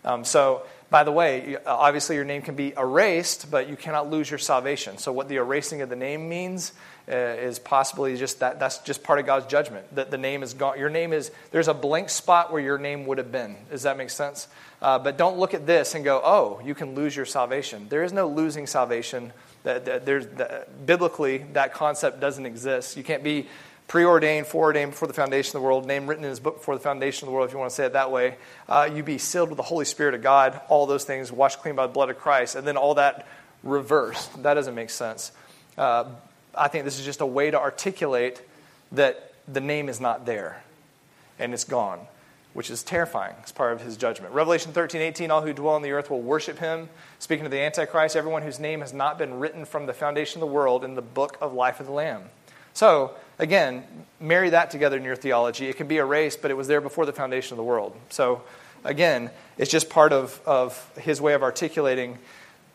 Um, 0.06 0.24
so, 0.24 0.62
by 0.88 1.04
the 1.04 1.12
way, 1.12 1.58
obviously 1.66 2.16
your 2.16 2.24
name 2.24 2.40
can 2.40 2.54
be 2.54 2.72
erased, 2.78 3.50
but 3.50 3.68
you 3.68 3.76
cannot 3.76 4.08
lose 4.08 4.30
your 4.30 4.38
salvation. 4.38 4.96
So, 4.96 5.12
what 5.12 5.28
the 5.28 5.36
erasing 5.36 5.82
of 5.82 5.90
the 5.90 5.96
name 5.96 6.26
means 6.26 6.72
uh, 7.08 7.14
is 7.14 7.58
possibly 7.58 8.16
just 8.16 8.40
that 8.40 8.58
that's 8.58 8.78
just 8.78 9.02
part 9.02 9.18
of 9.18 9.26
God's 9.26 9.46
judgment. 9.46 9.94
That 9.94 10.10
the 10.10 10.18
name 10.18 10.42
is 10.42 10.54
gone. 10.54 10.78
Your 10.78 10.90
name 10.90 11.12
is, 11.12 11.30
there's 11.50 11.68
a 11.68 11.74
blank 11.74 12.10
spot 12.10 12.52
where 12.52 12.62
your 12.62 12.78
name 12.78 13.06
would 13.06 13.18
have 13.18 13.32
been. 13.32 13.56
Does 13.70 13.82
that 13.82 13.96
make 13.96 14.10
sense? 14.10 14.48
Uh, 14.80 14.98
but 14.98 15.18
don't 15.18 15.38
look 15.38 15.54
at 15.54 15.66
this 15.66 15.94
and 15.94 16.04
go, 16.04 16.20
oh, 16.24 16.60
you 16.64 16.74
can 16.74 16.94
lose 16.94 17.14
your 17.14 17.26
salvation. 17.26 17.86
There 17.88 18.02
is 18.02 18.12
no 18.12 18.28
losing 18.28 18.66
salvation. 18.66 19.32
That, 19.62 19.84
that 19.84 20.06
there's, 20.06 20.26
that, 20.38 20.86
biblically, 20.86 21.38
that 21.52 21.74
concept 21.74 22.18
doesn't 22.18 22.46
exist. 22.46 22.96
You 22.96 23.04
can't 23.04 23.22
be 23.22 23.46
preordained, 23.88 24.46
foreordained 24.46 24.92
before 24.92 25.08
the 25.08 25.14
foundation 25.14 25.56
of 25.56 25.62
the 25.62 25.66
world, 25.66 25.84
name 25.84 26.06
written 26.06 26.22
in 26.24 26.30
his 26.30 26.38
book 26.38 26.58
before 26.58 26.76
the 26.76 26.80
foundation 26.80 27.26
of 27.26 27.30
the 27.30 27.34
world, 27.34 27.48
if 27.48 27.52
you 27.52 27.58
want 27.58 27.70
to 27.70 27.74
say 27.74 27.84
it 27.84 27.94
that 27.94 28.12
way. 28.12 28.36
Uh, 28.68 28.88
you 28.94 29.02
be 29.02 29.18
sealed 29.18 29.48
with 29.48 29.56
the 29.56 29.64
Holy 29.64 29.84
Spirit 29.84 30.14
of 30.14 30.22
God, 30.22 30.60
all 30.68 30.86
those 30.86 31.02
things, 31.02 31.32
washed 31.32 31.58
clean 31.58 31.74
by 31.74 31.88
the 31.88 31.92
blood 31.92 32.08
of 32.08 32.16
Christ, 32.16 32.54
and 32.54 32.64
then 32.64 32.76
all 32.76 32.94
that 32.94 33.26
reversed. 33.64 34.42
That 34.44 34.54
doesn't 34.54 34.76
make 34.76 34.90
sense. 34.90 35.32
Uh, 35.76 36.04
I 36.54 36.68
think 36.68 36.84
this 36.84 36.98
is 36.98 37.04
just 37.04 37.20
a 37.20 37.26
way 37.26 37.50
to 37.50 37.58
articulate 37.58 38.42
that 38.92 39.32
the 39.46 39.60
name 39.60 39.88
is 39.88 40.00
not 40.00 40.26
there 40.26 40.62
and 41.38 41.54
it's 41.54 41.64
gone 41.64 42.00
which 42.52 42.70
is 42.70 42.82
terrifying 42.82 43.34
as 43.44 43.52
part 43.52 43.72
of 43.72 43.80
his 43.80 43.96
judgment. 43.96 44.34
Revelation 44.34 44.72
13, 44.72 45.00
18, 45.00 45.30
all 45.30 45.42
who 45.42 45.52
dwell 45.52 45.74
on 45.74 45.82
the 45.82 45.92
earth 45.92 46.10
will 46.10 46.20
worship 46.20 46.58
him. 46.58 46.88
Speaking 47.18 47.44
of 47.44 47.52
the 47.52 47.60
Antichrist, 47.60 48.16
everyone 48.16 48.42
whose 48.42 48.58
name 48.58 48.80
has 48.80 48.92
not 48.92 49.18
been 49.18 49.38
written 49.38 49.64
from 49.64 49.86
the 49.86 49.92
foundation 49.92 50.42
of 50.42 50.48
the 50.48 50.52
world 50.52 50.84
in 50.84 50.94
the 50.94 51.02
book 51.02 51.38
of 51.40 51.52
life 51.52 51.78
of 51.78 51.86
the 51.86 51.92
Lamb. 51.92 52.24
So, 52.72 53.12
again, 53.38 53.84
marry 54.18 54.50
that 54.50 54.70
together 54.70 54.96
in 54.96 55.04
your 55.04 55.16
theology. 55.16 55.68
It 55.68 55.76
can 55.76 55.86
be 55.86 55.98
erased, 55.98 56.42
but 56.42 56.50
it 56.50 56.54
was 56.54 56.66
there 56.66 56.80
before 56.80 57.06
the 57.06 57.12
foundation 57.12 57.54
of 57.54 57.56
the 57.56 57.64
world. 57.64 57.94
So, 58.10 58.42
again, 58.84 59.30
it's 59.56 59.70
just 59.70 59.88
part 59.88 60.12
of, 60.12 60.40
of 60.44 60.98
his 60.98 61.20
way 61.20 61.34
of 61.34 61.42
articulating 61.42 62.18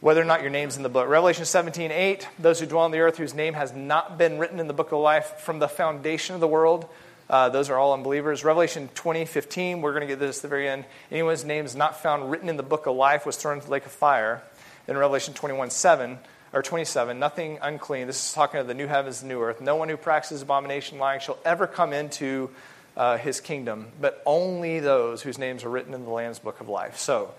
whether 0.05 0.21
or 0.21 0.25
not 0.25 0.41
your 0.41 0.51
name's 0.51 0.77
in 0.77 0.83
the 0.83 0.89
book. 0.89 1.07
Revelation 1.09 1.45
17, 1.45 1.89
8, 1.91 2.27
those 2.37 2.59
who 2.59 2.67
dwell 2.67 2.83
on 2.83 2.91
the 2.91 2.99
earth 2.99 3.17
whose 3.17 3.33
name 3.33 3.55
has 3.55 3.73
not 3.73 4.19
been 4.19 4.37
written 4.37 4.59
in 4.59 4.67
the 4.67 4.73
book 4.73 4.91
of 4.91 4.99
life 4.99 5.39
from 5.39 5.57
the 5.57 5.67
foundation 5.67 6.35
of 6.35 6.41
the 6.41 6.47
world 6.47 6.87
uh, 7.29 7.49
those 7.49 7.69
are 7.69 7.77
all 7.77 7.93
unbelievers. 7.93 8.43
Revelation 8.43 8.89
20, 8.93 9.25
15, 9.25 9.81
we're 9.81 9.91
going 9.91 10.01
to 10.01 10.07
get 10.07 10.19
this 10.19 10.37
at 10.37 10.41
the 10.43 10.47
very 10.47 10.69
end. 10.69 10.85
Anyone's 11.09 11.43
name 11.43 11.65
is 11.65 11.75
not 11.75 12.01
found 12.01 12.29
written 12.29 12.49
in 12.49 12.57
the 12.57 12.63
book 12.63 12.85
of 12.85 12.95
life 12.95 13.25
was 13.25 13.35
thrown 13.35 13.55
into 13.55 13.65
the 13.65 13.71
lake 13.71 13.85
of 13.85 13.91
fire. 13.91 14.43
In 14.87 14.95
Revelation 14.95 15.33
21, 15.33 15.71
7, 15.71 16.19
or 16.53 16.61
27, 16.61 17.17
nothing 17.17 17.57
unclean. 17.63 18.05
This 18.05 18.23
is 18.23 18.33
talking 18.33 18.59
of 18.59 18.67
the 18.67 18.75
new 18.75 18.85
heavens 18.85 19.21
and 19.21 19.29
new 19.29 19.41
earth. 19.41 19.59
No 19.59 19.75
one 19.75 19.89
who 19.89 19.97
practices 19.97 20.43
abomination, 20.43 20.99
lying, 20.99 21.19
shall 21.19 21.39
ever 21.43 21.65
come 21.65 21.93
into 21.93 22.51
uh, 22.95 23.17
his 23.17 23.41
kingdom, 23.41 23.87
but 23.99 24.21
only 24.27 24.79
those 24.79 25.23
whose 25.23 25.39
names 25.39 25.63
are 25.63 25.69
written 25.69 25.95
in 25.95 26.03
the 26.03 26.11
Lamb's 26.11 26.37
book 26.37 26.61
of 26.61 26.69
life. 26.69 26.99
So, 26.99 27.33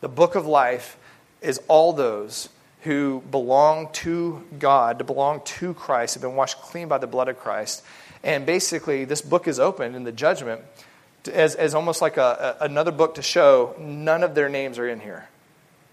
the 0.00 0.08
book 0.08 0.34
of 0.34 0.46
life 0.46 0.97
is 1.40 1.60
all 1.68 1.92
those 1.92 2.48
who 2.82 3.22
belong 3.30 3.90
to 3.92 4.44
God, 4.58 4.98
to 4.98 5.04
belong 5.04 5.42
to 5.44 5.74
Christ, 5.74 6.14
have 6.14 6.22
been 6.22 6.36
washed 6.36 6.60
clean 6.60 6.88
by 6.88 6.98
the 6.98 7.06
blood 7.06 7.28
of 7.28 7.38
Christ. 7.38 7.82
And 8.22 8.46
basically, 8.46 9.04
this 9.04 9.20
book 9.20 9.48
is 9.48 9.58
opened 9.58 9.96
in 9.96 10.04
the 10.04 10.12
judgment 10.12 10.62
as, 11.32 11.54
as 11.54 11.74
almost 11.74 12.00
like 12.00 12.16
a, 12.16 12.56
a, 12.60 12.64
another 12.64 12.92
book 12.92 13.16
to 13.16 13.22
show 13.22 13.74
none 13.78 14.22
of 14.22 14.34
their 14.34 14.48
names 14.48 14.78
are 14.78 14.88
in 14.88 15.00
here. 15.00 15.28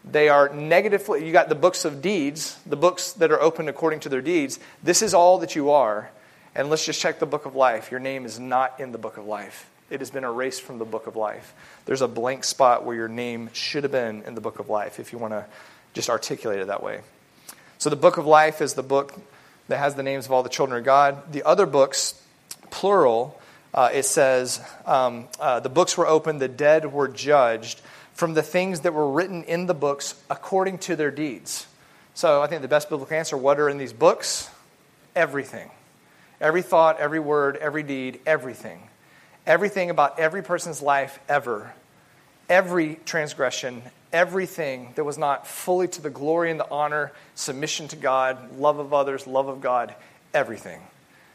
They 0.10 0.30
are 0.30 0.50
negatively, 0.50 1.26
you 1.26 1.32
got 1.32 1.50
the 1.50 1.56
books 1.56 1.84
of 1.84 2.02
deeds, 2.02 2.60
the 2.66 2.76
books 2.76 3.14
that 3.14 3.32
are 3.32 3.42
opened 3.42 3.70
according 3.70 4.02
to 4.02 4.10
their 4.10 4.22
deeds. 4.22 4.60
This 4.84 5.02
is 5.02 5.14
all 5.14 5.40
that 5.40 5.56
you 5.56 5.72
are. 5.72 6.12
And 6.54 6.70
let's 6.70 6.86
just 6.86 7.02
check 7.02 7.20
the 7.20 7.26
book 7.26 7.46
of 7.46 7.56
life. 7.56 7.92
Your 7.92 8.00
name 8.00 8.26
is 8.26 8.40
not 8.40 8.80
in 8.80 8.92
the 8.92 8.98
book 8.98 9.18
of 9.18 9.26
life. 9.26 9.70
It 9.90 10.00
has 10.00 10.10
been 10.10 10.24
erased 10.24 10.64
from 10.64 10.80
the 10.80 10.86
book 10.86 11.08
of 11.08 11.16
life. 11.16 11.54
There's 11.86 12.02
a 12.02 12.08
blank 12.08 12.44
spot 12.44 12.86
where 12.86 12.96
your 12.96 13.08
name 13.08 13.50
should 13.54 13.84
have 13.84 13.92
been 13.92 14.24
in 14.24 14.36
the 14.36 14.42
book 14.42 14.60
of 14.60 14.70
life, 14.70 15.00
if 15.00 15.12
you 15.14 15.20
want 15.20 15.34
to 15.34 15.46
just 15.94 16.10
articulate 16.10 16.60
it 16.60 16.68
that 16.68 16.82
way. 16.84 17.02
So, 17.78 17.90
the 17.90 17.96
book 17.96 18.18
of 18.18 18.26
life 18.26 18.62
is 18.62 18.74
the 18.74 18.84
book 18.84 19.14
that 19.68 19.78
has 19.78 19.96
the 19.96 20.04
names 20.04 20.26
of 20.26 20.32
all 20.32 20.44
the 20.44 20.50
children 20.50 20.80
of 20.80 20.86
God. 20.86 21.32
The 21.32 21.44
other 21.44 21.66
books, 21.66 22.22
plural, 22.72 23.40
uh, 23.74 23.90
it 23.94 24.06
says, 24.06 24.62
um, 24.86 25.28
uh, 25.40 25.60
the 25.60 25.70
books 25.70 25.98
were 25.98 26.08
opened, 26.08 26.42
the 26.42 26.48
dead 26.48 26.92
were 26.92 27.08
judged 27.08 27.82
from 28.14 28.34
the 28.34 28.42
things 28.42 28.82
that 28.82 28.94
were 28.94 29.12
written 29.12 29.44
in 29.44 29.66
the 29.66 29.74
books 29.74 30.16
according 30.30 30.78
to 30.80 30.96
their 30.96 31.12
deeds. 31.12 31.68
So 32.14 32.42
I 32.42 32.48
think 32.48 32.62
the 32.62 32.70
best 32.70 32.90
biblical 32.90 33.16
answer 33.16 33.38
what 33.38 33.60
are 33.60 33.70
in 33.70 33.78
these 33.78 33.92
books? 33.92 34.50
Everything. 35.16 35.70
Every 36.40 36.62
thought, 36.62 37.00
every 37.00 37.20
word, 37.20 37.58
every 37.58 37.84
deed, 37.84 38.22
everything. 38.26 38.88
Everything 39.46 39.90
about 39.90 40.20
every 40.20 40.44
person's 40.44 40.82
life 40.82 41.20
ever. 41.30 41.74
Every 42.50 43.00
transgression, 43.06 43.82
everything 44.14 44.94
that 44.96 45.04
was 45.04 45.18
not 45.18 45.48
fully 45.48 45.88
to 45.90 46.02
the 46.02 46.10
glory 46.10 46.52
and 46.52 46.60
the 46.60 46.70
honor, 46.70 47.12
submission 47.34 47.88
to 47.90 47.96
God, 47.96 48.58
love 48.58 48.80
of 48.80 48.94
others, 48.94 49.26
love 49.26 49.48
of 49.48 49.62
God, 49.62 49.96
everything. 50.34 50.82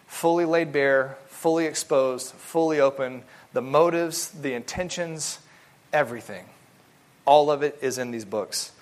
Fully 0.07 0.45
laid 0.45 0.73
bare, 0.73 1.17
fully 1.29 1.67
exposed, 1.67 2.33
fully 2.33 2.81
open, 2.81 3.23
the 3.53 3.63
motives, 3.63 4.31
the 4.31 4.55
intentions, 4.55 5.39
everything. 5.93 6.45
All 7.25 7.51
of 7.51 7.63
it 7.63 7.79
is 7.81 7.99
in 7.99 8.11
these 8.11 8.25
books. 8.25 8.73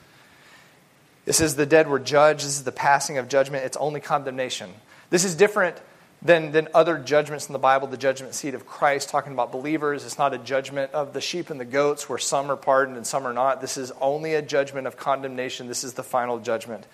This 1.25 1.41
is 1.41 1.57
the 1.57 1.67
dead 1.67 1.89
were 1.89 1.99
judged. 1.99 2.41
This 2.41 2.57
is 2.57 2.65
the 2.65 2.73
passing 2.73 3.19
of 3.19 3.29
judgment. 3.29 3.65
It's 3.65 3.77
only 3.77 4.01
condemnation. 4.01 4.71
This 5.11 5.25
is 5.25 5.35
different 5.35 5.77
than, 6.21 6.51
than 6.51 6.69
other 6.75 6.99
judgments 6.99 7.47
in 7.47 7.53
the 7.53 7.59
Bible, 7.59 7.87
the 7.87 7.97
judgment 7.97 8.35
seat 8.35 8.55
of 8.55 8.67
Christ, 8.67 9.09
talking 9.09 9.33
about 9.33 9.53
believers. 9.53 10.05
It's 10.05 10.19
not 10.19 10.35
a 10.35 10.39
judgment 10.39 10.93
of 10.93 11.13
the 11.13 11.21
sheep 11.21 11.51
and 11.51 11.61
the 11.61 11.65
goats 11.65 12.09
where 12.09 12.19
some 12.19 12.51
are 12.51 12.57
pardoned 12.57 12.97
and 12.97 13.07
some 13.07 13.27
are 13.27 13.33
not. 13.33 13.61
This 13.61 13.77
is 13.77 13.93
only 14.01 14.35
a 14.35 14.43
judgment 14.43 14.87
of 14.87 14.97
condemnation. 14.97 15.69
This 15.69 15.85
is 15.85 15.95
the 15.95 16.03
final 16.03 16.39
judgment. 16.41 16.87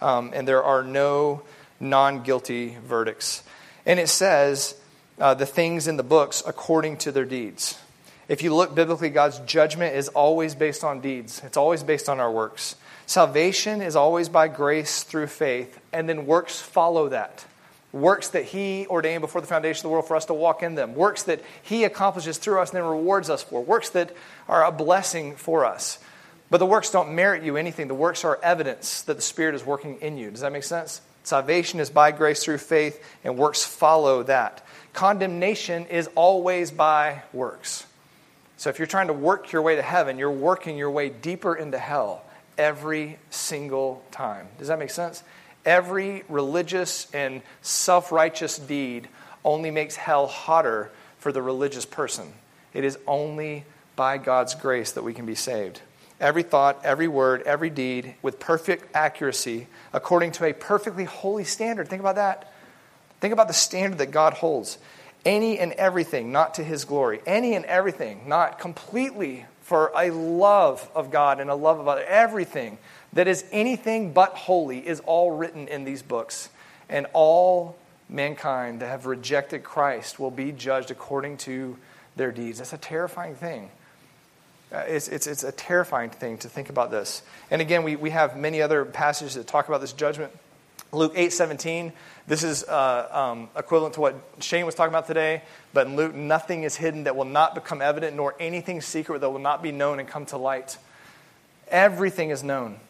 Um, 0.00 0.30
and 0.34 0.48
there 0.48 0.62
are 0.62 0.82
no 0.82 1.42
non 1.78 2.22
guilty 2.22 2.76
verdicts. 2.82 3.42
And 3.84 4.00
it 4.00 4.08
says 4.08 4.74
uh, 5.18 5.34
the 5.34 5.46
things 5.46 5.86
in 5.86 5.98
the 5.98 6.02
books 6.02 6.42
according 6.46 6.98
to 6.98 7.12
their 7.12 7.26
deeds. 7.26 7.78
If 8.28 8.42
you 8.42 8.54
look 8.54 8.74
biblically, 8.74 9.10
God's 9.10 9.40
judgment 9.40 9.96
is 9.96 10.08
always 10.08 10.54
based 10.54 10.84
on 10.84 11.00
deeds, 11.00 11.42
it's 11.44 11.56
always 11.56 11.82
based 11.82 12.08
on 12.08 12.20
our 12.20 12.30
works. 12.30 12.76
Salvation 13.06 13.82
is 13.82 13.96
always 13.96 14.28
by 14.28 14.46
grace 14.46 15.02
through 15.02 15.26
faith, 15.26 15.80
and 15.92 16.08
then 16.08 16.26
works 16.26 16.60
follow 16.60 17.08
that 17.08 17.44
works 17.92 18.28
that 18.28 18.44
He 18.44 18.86
ordained 18.88 19.20
before 19.20 19.40
the 19.40 19.46
foundation 19.46 19.80
of 19.80 19.82
the 19.84 19.88
world 19.90 20.06
for 20.06 20.16
us 20.16 20.26
to 20.26 20.34
walk 20.34 20.62
in 20.62 20.74
them, 20.74 20.94
works 20.94 21.24
that 21.24 21.40
He 21.62 21.84
accomplishes 21.84 22.38
through 22.38 22.60
us 22.60 22.70
and 22.70 22.76
then 22.76 22.88
rewards 22.88 23.30
us 23.30 23.42
for, 23.42 23.62
works 23.62 23.90
that 23.90 24.14
are 24.48 24.64
a 24.64 24.72
blessing 24.72 25.36
for 25.36 25.64
us. 25.64 25.98
But 26.50 26.58
the 26.58 26.66
works 26.66 26.90
don't 26.90 27.14
merit 27.14 27.44
you 27.44 27.56
anything. 27.56 27.88
The 27.88 27.94
works 27.94 28.24
are 28.24 28.38
evidence 28.42 29.02
that 29.02 29.14
the 29.14 29.22
Spirit 29.22 29.54
is 29.54 29.64
working 29.64 29.98
in 30.00 30.18
you. 30.18 30.30
Does 30.30 30.40
that 30.40 30.52
make 30.52 30.64
sense? 30.64 31.00
Salvation 31.22 31.80
is 31.80 31.90
by 31.90 32.12
grace 32.12 32.42
through 32.42 32.58
faith, 32.58 33.04
and 33.22 33.36
works 33.36 33.64
follow 33.64 34.22
that. 34.24 34.66
Condemnation 34.92 35.86
is 35.86 36.08
always 36.16 36.70
by 36.70 37.22
works. 37.32 37.86
So 38.56 38.68
if 38.68 38.78
you're 38.78 38.86
trying 38.86 39.06
to 39.06 39.12
work 39.12 39.52
your 39.52 39.62
way 39.62 39.76
to 39.76 39.82
heaven, 39.82 40.18
you're 40.18 40.30
working 40.30 40.76
your 40.76 40.90
way 40.90 41.08
deeper 41.08 41.54
into 41.54 41.78
hell 41.78 42.24
every 42.58 43.18
single 43.30 44.02
time. 44.10 44.48
Does 44.58 44.68
that 44.68 44.78
make 44.78 44.90
sense? 44.90 45.22
Every 45.64 46.24
religious 46.28 47.10
and 47.12 47.42
self 47.62 48.12
righteous 48.12 48.58
deed 48.58 49.08
only 49.44 49.70
makes 49.70 49.96
hell 49.96 50.26
hotter 50.26 50.90
for 51.18 51.32
the 51.32 51.42
religious 51.42 51.84
person. 51.84 52.32
It 52.72 52.84
is 52.84 52.98
only 53.06 53.64
by 53.96 54.18
God's 54.18 54.54
grace 54.54 54.92
that 54.92 55.02
we 55.02 55.12
can 55.12 55.26
be 55.26 55.34
saved. 55.34 55.80
Every 56.20 56.42
thought, 56.42 56.80
every 56.84 57.08
word, 57.08 57.42
every 57.42 57.70
deed 57.70 58.14
with 58.22 58.38
perfect 58.38 58.94
accuracy 58.94 59.66
according 59.92 60.32
to 60.32 60.44
a 60.44 60.52
perfectly 60.52 61.04
holy 61.04 61.44
standard. 61.44 61.88
Think 61.88 62.00
about 62.00 62.16
that. 62.16 62.52
Think 63.20 63.32
about 63.32 63.48
the 63.48 63.54
standard 63.54 63.98
that 63.98 64.10
God 64.10 64.34
holds. 64.34 64.78
Any 65.24 65.58
and 65.58 65.72
everything, 65.72 66.32
not 66.32 66.54
to 66.54 66.64
his 66.64 66.84
glory. 66.84 67.20
Any 67.26 67.54
and 67.54 67.64
everything, 67.66 68.26
not 68.26 68.58
completely 68.58 69.46
for 69.60 69.92
a 69.96 70.10
love 70.10 70.90
of 70.94 71.10
God 71.10 71.40
and 71.40 71.50
a 71.50 71.54
love 71.54 71.86
of. 71.86 71.98
Everything 71.98 72.78
that 73.12 73.26
is 73.26 73.44
anything 73.50 74.12
but 74.12 74.32
holy 74.34 74.86
is 74.86 75.00
all 75.00 75.32
written 75.32 75.68
in 75.68 75.84
these 75.84 76.02
books. 76.02 76.48
And 76.88 77.06
all 77.12 77.76
mankind 78.08 78.80
that 78.80 78.88
have 78.88 79.06
rejected 79.06 79.62
Christ 79.62 80.18
will 80.18 80.30
be 80.30 80.52
judged 80.52 80.90
according 80.90 81.38
to 81.38 81.76
their 82.16 82.32
deeds. 82.32 82.58
That's 82.58 82.72
a 82.72 82.78
terrifying 82.78 83.34
thing. 83.34 83.70
Uh, 84.72 84.84
it's, 84.86 85.08
it's, 85.08 85.26
it's 85.26 85.42
a 85.42 85.52
terrifying 85.52 86.10
thing 86.10 86.38
to 86.38 86.48
think 86.48 86.70
about 86.70 86.90
this. 86.90 87.22
And 87.50 87.60
again, 87.60 87.82
we, 87.82 87.96
we 87.96 88.10
have 88.10 88.36
many 88.36 88.62
other 88.62 88.84
passages 88.84 89.34
that 89.34 89.46
talk 89.46 89.68
about 89.68 89.80
this 89.80 89.92
judgment. 89.92 90.32
Luke 90.92 91.12
8 91.14 91.32
17, 91.32 91.92
this 92.26 92.42
is 92.42 92.64
uh, 92.64 93.08
um, 93.12 93.48
equivalent 93.56 93.94
to 93.94 94.00
what 94.00 94.16
Shane 94.40 94.66
was 94.66 94.74
talking 94.74 94.92
about 94.92 95.06
today. 95.06 95.42
But 95.72 95.86
in 95.86 95.96
Luke, 95.96 96.14
nothing 96.14 96.64
is 96.64 96.76
hidden 96.76 97.04
that 97.04 97.14
will 97.14 97.24
not 97.24 97.54
become 97.54 97.80
evident, 97.80 98.16
nor 98.16 98.34
anything 98.40 98.80
secret 98.80 99.20
that 99.20 99.30
will 99.30 99.38
not 99.38 99.62
be 99.62 99.70
known 99.70 100.00
and 100.00 100.08
come 100.08 100.26
to 100.26 100.36
light. 100.36 100.78
Everything 101.68 102.30
is 102.30 102.42
known. 102.42 102.80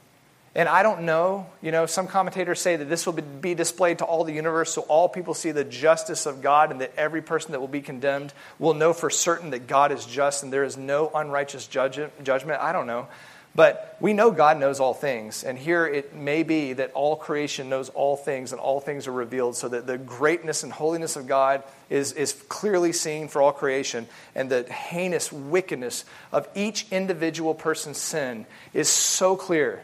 And 0.55 0.69
I 0.69 0.83
don't 0.83 1.03
know, 1.03 1.47
you 1.63 1.71
know, 1.71 1.87
some 1.87 2.09
commentators 2.09 2.61
say 2.61 2.75
that 2.75 2.87
this 2.87 3.07
will 3.07 3.13
be 3.13 3.55
displayed 3.55 3.99
to 3.99 4.05
all 4.05 4.25
the 4.25 4.33
universe 4.33 4.75
so 4.75 4.83
all 4.83 5.09
people 5.09 5.33
see 5.33 5.53
the 5.53 5.63
justice 5.63 6.27
of 6.27 6.43
God 6.43 6.73
and 6.73 6.81
that 6.81 6.93
every 6.97 7.23
person 7.23 7.53
that 7.53 7.61
will 7.61 7.69
be 7.69 7.83
condemned 7.83 8.33
will 8.59 8.75
know 8.75 8.93
for 8.93 9.11
certain 9.11 9.51
that 9.51 9.69
God 9.69 9.93
is 9.93 10.05
just 10.05 10.43
and 10.43 10.53
there 10.53 10.65
is 10.65 10.77
no 10.77 11.09
unrighteous 11.15 11.69
judgment. 11.69 12.13
I 12.61 12.73
don't 12.73 12.89
know. 12.89 13.07
But 13.55 13.97
we 14.01 14.13
know 14.13 14.31
God 14.31 14.59
knows 14.59 14.79
all 14.79 14.95
things. 14.95 15.43
And 15.43 15.59
here 15.59 15.85
it 15.87 16.15
may 16.15 16.45
be 16.45 16.73
that 16.75 16.93
all 16.93 17.17
creation 17.17 17.69
knows 17.69 17.89
all 17.89 18.17
things 18.17 18.53
and 18.53 18.61
all 18.61 18.81
things 18.81 19.09
are 19.09 19.13
revealed 19.13 19.57
so 19.57 19.69
that 19.69 19.87
the 19.87 19.99
greatness 19.99 20.63
and 20.63 20.73
holiness 20.73 21.17
of 21.17 21.27
God 21.27 21.65
is, 21.89 22.13
is 22.13 22.33
clearly 22.49 22.93
seen 22.93 23.27
for 23.27 23.43
all 23.43 23.53
creation. 23.53 24.07
And 24.37 24.51
the 24.51 24.63
heinous 24.65 25.33
wickedness 25.33 26.05
of 26.33 26.49
each 26.55 26.87
individual 26.93 27.55
person's 27.55 27.99
sin 27.99 28.47
is 28.73 28.89
so 28.89 29.35
clear 29.35 29.83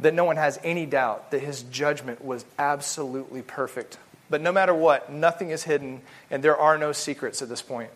that 0.00 0.14
no 0.14 0.24
one 0.24 0.36
has 0.36 0.58
any 0.64 0.86
doubt 0.86 1.30
that 1.30 1.40
his 1.40 1.62
judgment 1.64 2.24
was 2.24 2.44
absolutely 2.58 3.42
perfect. 3.42 3.98
But 4.28 4.40
no 4.40 4.52
matter 4.52 4.74
what, 4.74 5.12
nothing 5.12 5.50
is 5.50 5.64
hidden 5.64 6.00
and 6.30 6.42
there 6.42 6.56
are 6.56 6.78
no 6.78 6.92
secrets 6.92 7.42
at 7.42 7.48
this 7.48 7.62
point. 7.62 7.90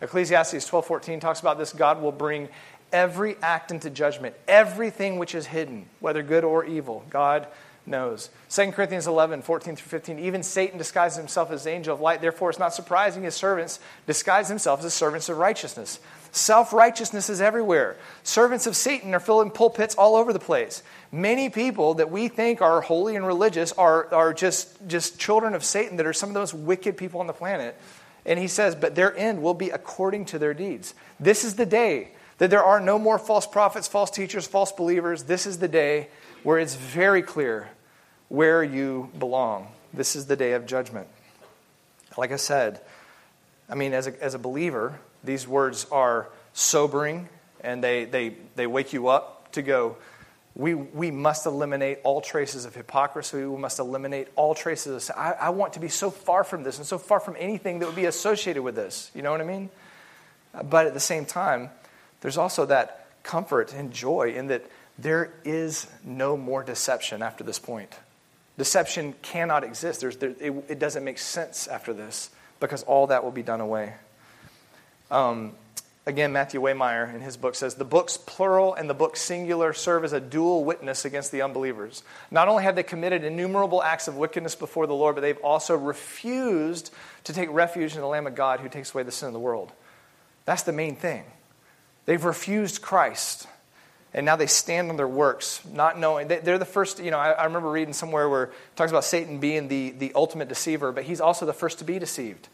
Ecclesiastes 0.00 0.68
12:14 0.68 1.20
talks 1.20 1.40
about 1.40 1.58
this 1.58 1.72
God 1.72 2.02
will 2.02 2.12
bring 2.12 2.48
every 2.92 3.36
act 3.42 3.70
into 3.70 3.90
judgment, 3.90 4.34
everything 4.46 5.18
which 5.18 5.34
is 5.34 5.46
hidden, 5.46 5.86
whether 6.00 6.22
good 6.22 6.44
or 6.44 6.64
evil. 6.64 7.04
God 7.10 7.46
knows. 7.86 8.30
2 8.50 8.72
Corinthians 8.72 9.06
11, 9.06 9.42
14 9.42 9.76
through 9.76 9.88
15. 9.88 10.18
Even 10.18 10.42
Satan 10.42 10.78
disguises 10.78 11.18
himself 11.18 11.50
as 11.50 11.66
angel 11.66 11.94
of 11.94 12.00
light. 12.00 12.20
Therefore, 12.20 12.50
it's 12.50 12.58
not 12.58 12.74
surprising 12.74 13.22
his 13.22 13.34
servants 13.34 13.78
disguise 14.06 14.48
themselves 14.48 14.84
as 14.84 14.94
servants 14.94 15.28
of 15.28 15.36
righteousness. 15.36 16.00
Self 16.34 16.72
righteousness 16.72 17.30
is 17.30 17.40
everywhere. 17.40 17.96
Servants 18.24 18.66
of 18.66 18.74
Satan 18.74 19.14
are 19.14 19.20
filling 19.20 19.52
pulpits 19.52 19.94
all 19.94 20.16
over 20.16 20.32
the 20.32 20.40
place. 20.40 20.82
Many 21.12 21.48
people 21.48 21.94
that 21.94 22.10
we 22.10 22.26
think 22.26 22.60
are 22.60 22.80
holy 22.80 23.14
and 23.14 23.24
religious 23.24 23.70
are, 23.70 24.12
are 24.12 24.34
just, 24.34 24.84
just 24.88 25.16
children 25.20 25.54
of 25.54 25.62
Satan 25.62 25.96
that 25.98 26.06
are 26.06 26.12
some 26.12 26.30
of 26.30 26.34
those 26.34 26.52
wicked 26.52 26.96
people 26.96 27.20
on 27.20 27.28
the 27.28 27.32
planet. 27.32 27.80
And 28.26 28.36
he 28.36 28.48
says, 28.48 28.74
but 28.74 28.96
their 28.96 29.16
end 29.16 29.42
will 29.42 29.54
be 29.54 29.70
according 29.70 30.24
to 30.26 30.40
their 30.40 30.54
deeds. 30.54 30.92
This 31.20 31.44
is 31.44 31.54
the 31.54 31.66
day 31.66 32.08
that 32.38 32.50
there 32.50 32.64
are 32.64 32.80
no 32.80 32.98
more 32.98 33.20
false 33.20 33.46
prophets, 33.46 33.86
false 33.86 34.10
teachers, 34.10 34.44
false 34.44 34.72
believers. 34.72 35.22
This 35.22 35.46
is 35.46 35.58
the 35.58 35.68
day 35.68 36.08
where 36.42 36.58
it's 36.58 36.74
very 36.74 37.22
clear 37.22 37.68
where 38.28 38.64
you 38.64 39.08
belong. 39.20 39.68
This 39.92 40.16
is 40.16 40.26
the 40.26 40.34
day 40.34 40.54
of 40.54 40.66
judgment. 40.66 41.06
Like 42.18 42.32
I 42.32 42.36
said, 42.36 42.80
I 43.70 43.76
mean, 43.76 43.92
as 43.92 44.08
a, 44.08 44.20
as 44.20 44.34
a 44.34 44.38
believer, 44.40 44.98
these 45.24 45.48
words 45.48 45.86
are 45.90 46.28
sobering 46.52 47.28
and 47.60 47.82
they, 47.82 48.04
they, 48.04 48.36
they 48.56 48.66
wake 48.66 48.92
you 48.92 49.08
up 49.08 49.52
to 49.52 49.62
go, 49.62 49.96
we, 50.56 50.74
we 50.74 51.10
must 51.10 51.46
eliminate 51.46 51.98
all 52.04 52.20
traces 52.20 52.64
of 52.64 52.74
hypocrisy. 52.74 53.44
We 53.44 53.58
must 53.58 53.80
eliminate 53.80 54.28
all 54.36 54.54
traces 54.54 55.10
of. 55.10 55.16
I, 55.16 55.32
I 55.32 55.50
want 55.50 55.72
to 55.72 55.80
be 55.80 55.88
so 55.88 56.10
far 56.10 56.44
from 56.44 56.62
this 56.62 56.78
and 56.78 56.86
so 56.86 56.98
far 56.98 57.18
from 57.18 57.34
anything 57.38 57.80
that 57.80 57.86
would 57.86 57.96
be 57.96 58.04
associated 58.04 58.62
with 58.62 58.76
this. 58.76 59.10
You 59.14 59.22
know 59.22 59.32
what 59.32 59.40
I 59.40 59.44
mean? 59.44 59.70
But 60.62 60.86
at 60.86 60.94
the 60.94 61.00
same 61.00 61.24
time, 61.24 61.70
there's 62.20 62.38
also 62.38 62.66
that 62.66 63.08
comfort 63.24 63.74
and 63.74 63.92
joy 63.92 64.34
in 64.36 64.46
that 64.48 64.64
there 64.96 65.32
is 65.44 65.88
no 66.04 66.36
more 66.36 66.62
deception 66.62 67.20
after 67.20 67.42
this 67.42 67.58
point. 67.58 67.92
Deception 68.56 69.14
cannot 69.22 69.64
exist. 69.64 70.00
There's, 70.00 70.16
there, 70.18 70.34
it, 70.38 70.52
it 70.68 70.78
doesn't 70.78 71.02
make 71.02 71.18
sense 71.18 71.66
after 71.66 71.92
this 71.92 72.30
because 72.60 72.84
all 72.84 73.08
that 73.08 73.24
will 73.24 73.32
be 73.32 73.42
done 73.42 73.60
away. 73.60 73.94
Um, 75.10 75.52
again, 76.06 76.32
Matthew 76.32 76.60
Waymeyer 76.60 77.14
in 77.14 77.20
his 77.20 77.36
book 77.36 77.54
says 77.54 77.74
the 77.74 77.84
books 77.84 78.16
plural 78.16 78.74
and 78.74 78.88
the 78.88 78.94
book 78.94 79.16
singular 79.16 79.72
serve 79.72 80.04
as 80.04 80.12
a 80.12 80.20
dual 80.20 80.64
witness 80.64 81.04
against 81.04 81.32
the 81.32 81.42
unbelievers. 81.42 82.02
Not 82.30 82.48
only 82.48 82.64
have 82.64 82.76
they 82.76 82.82
committed 82.82 83.24
innumerable 83.24 83.82
acts 83.82 84.08
of 84.08 84.16
wickedness 84.16 84.54
before 84.54 84.86
the 84.86 84.94
Lord, 84.94 85.14
but 85.14 85.20
they've 85.20 85.38
also 85.38 85.76
refused 85.76 86.92
to 87.24 87.32
take 87.32 87.48
refuge 87.52 87.94
in 87.94 88.00
the 88.00 88.06
Lamb 88.06 88.26
of 88.26 88.34
God 88.34 88.60
who 88.60 88.68
takes 88.68 88.94
away 88.94 89.02
the 89.02 89.12
sin 89.12 89.28
of 89.28 89.32
the 89.32 89.40
world. 89.40 89.72
That's 90.44 90.62
the 90.62 90.72
main 90.72 90.96
thing. 90.96 91.24
They've 92.06 92.24
refused 92.24 92.82
Christ. 92.82 93.46
And 94.12 94.24
now 94.24 94.36
they 94.36 94.46
stand 94.46 94.90
on 94.90 94.96
their 94.96 95.08
works, 95.08 95.60
not 95.72 95.98
knowing. 95.98 96.28
They're 96.28 96.58
the 96.58 96.64
first, 96.64 97.02
you 97.02 97.10
know, 97.10 97.18
I, 97.18 97.44
remember 97.44 97.68
reading 97.68 97.92
somewhere 97.92 98.28
where 98.28 98.44
it 98.44 98.52
talks 98.76 98.92
about 98.92 99.02
Satan 99.02 99.40
being 99.40 99.66
the, 99.66 99.90
the 99.90 100.12
ultimate 100.14 100.48
deceiver, 100.48 100.92
but 100.92 101.02
he's 101.02 101.20
also 101.20 101.46
the 101.46 101.52
first 101.52 101.80
to 101.80 101.84
be 101.84 101.98
deceived. 101.98 102.48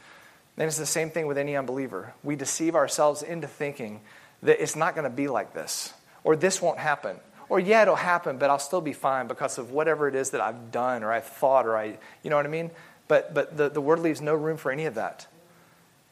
And 0.61 0.67
it's 0.67 0.77
the 0.77 0.85
same 0.85 1.09
thing 1.09 1.27
with 1.27 1.39
any 1.39 1.57
unbeliever. 1.57 2.13
We 2.23 2.37
deceive 2.37 2.75
ourselves 2.75 3.23
into 3.23 3.47
thinking 3.47 4.03
that 4.43 4.63
it's 4.63 4.77
not 4.77 4.95
going 4.95 5.05
to 5.05 5.17
be 5.17 5.27
like 5.27 5.55
this, 5.55 5.95
or 6.23 6.37
this 6.37 6.61
won't 6.61 6.77
happen, 6.77 7.17
or 7.49 7.59
yeah, 7.59 7.81
it'll 7.81 7.97
happen, 7.97 8.37
but 8.37 8.51
I'll 8.51 8.59
still 8.59 8.83
be 8.83 8.93
fine 8.93 9.27
because 9.27 9.57
of 9.57 9.71
whatever 9.71 10.07
it 10.07 10.15
is 10.15 10.33
that 10.33 10.43
I've 10.43 10.71
done 10.71 11.03
or 11.03 11.13
I've 11.13 11.25
thought 11.25 11.65
or 11.67 11.79
I, 11.79 11.97
you 12.23 12.29
know 12.29 12.37
what 12.37 12.45
I 12.45 12.51
mean? 12.51 12.71
But, 13.09 13.33
but 13.33 13.57
the, 13.57 13.71
the 13.71 13.81
word 13.81 14.01
leaves 14.01 14.21
no 14.21 14.35
room 14.35 14.59
for 14.59 14.71
any 14.71 14.85
of 14.85 14.97
that. 14.97 15.27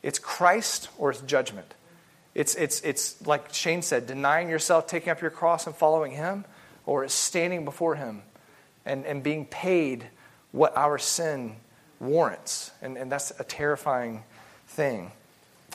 It's 0.02 0.18
Christ 0.18 0.88
or 0.96 1.10
it's 1.10 1.20
judgment. 1.20 1.74
It's, 2.34 2.54
it's, 2.54 2.80
it's 2.80 3.20
like 3.26 3.52
Shane 3.52 3.82
said, 3.82 4.06
denying 4.06 4.48
yourself, 4.48 4.86
taking 4.86 5.10
up 5.10 5.20
your 5.20 5.30
cross 5.30 5.66
and 5.66 5.76
following 5.76 6.12
Him, 6.12 6.46
or 6.86 7.04
it's 7.04 7.12
standing 7.12 7.66
before 7.66 7.96
Him 7.96 8.22
and, 8.86 9.04
and 9.04 9.22
being 9.22 9.44
paid 9.44 10.06
what 10.52 10.74
our 10.74 10.96
sin 10.96 11.56
warrants. 12.00 12.70
And, 12.80 12.96
and 12.96 13.12
that's 13.12 13.30
a 13.38 13.44
terrifying 13.44 14.24
thing. 14.78 15.10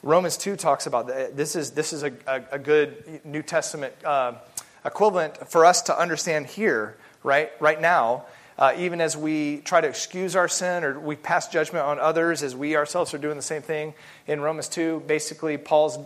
Romans 0.01 0.38
2 0.38 0.56
talks 0.56 0.88
about 0.88 1.08
that. 1.08 1.36
This 1.36 1.58
is, 1.58 1.72
this 1.72 1.91
is 1.91 2.04
a, 2.04 2.14
a, 2.26 2.41
a 2.54 2.60
good 2.60 3.20
New 3.26 3.41
Testament 3.41 3.93
uh, 4.06 4.36
equivalent 4.86 5.49
for 5.49 5.66
us 5.66 5.82
to 5.84 5.99
understand 5.99 6.45
here, 6.45 6.95
right, 7.22 7.51
right 7.60 7.82
now. 7.82 8.24
Uh, 8.58 8.74
even 8.78 9.01
as 9.01 9.18
we 9.18 9.58
try 9.58 9.82
to 9.82 9.88
excuse 9.89 10.38
our 10.38 10.47
sin 10.47 10.86
or 10.86 10.97
we 11.01 11.18
pass 11.18 11.49
judgment 11.49 11.84
on 11.84 11.99
others, 11.99 12.43
as 12.43 12.56
we 12.56 12.78
ourselves 12.78 13.14
are 13.14 13.18
doing 13.18 13.36
the 13.36 13.41
same 13.41 13.62
thing 13.62 13.93
in 14.26 14.39
Romans 14.39 14.70
2, 14.70 15.04
basically, 15.06 15.58
Paul's 15.58 15.97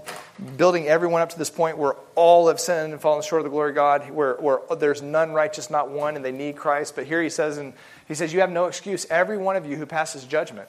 building 0.56 0.88
everyone 0.88 1.22
up 1.22 1.30
to 1.30 1.38
this 1.38 1.52
point 1.52 1.78
where 1.78 1.94
all 2.16 2.48
have 2.48 2.60
sinned 2.60 2.94
and 2.94 3.02
fallen 3.02 3.22
short 3.22 3.42
of 3.42 3.44
the 3.44 3.52
glory 3.52 3.70
of 3.70 3.76
God, 3.76 4.10
where, 4.10 4.36
where 4.36 4.60
there's 4.76 5.04
none 5.04 5.34
righteous, 5.34 5.70
not 5.70 5.92
one, 5.92 6.16
and 6.16 6.26
they 6.26 6.32
need 6.32 6.56
Christ. 6.56 6.96
But 6.96 7.06
here 7.06 7.22
he 7.22 7.30
says, 7.30 7.60
and 7.60 7.74
he 8.08 8.16
says, 8.16 8.34
You 8.34 8.40
have 8.40 8.50
no 8.50 8.66
excuse, 8.66 9.06
every 9.12 9.38
one 9.38 9.56
of 9.56 9.68
you 9.68 9.76
who 9.76 9.86
passes 9.86 10.24
judgment. 10.24 10.68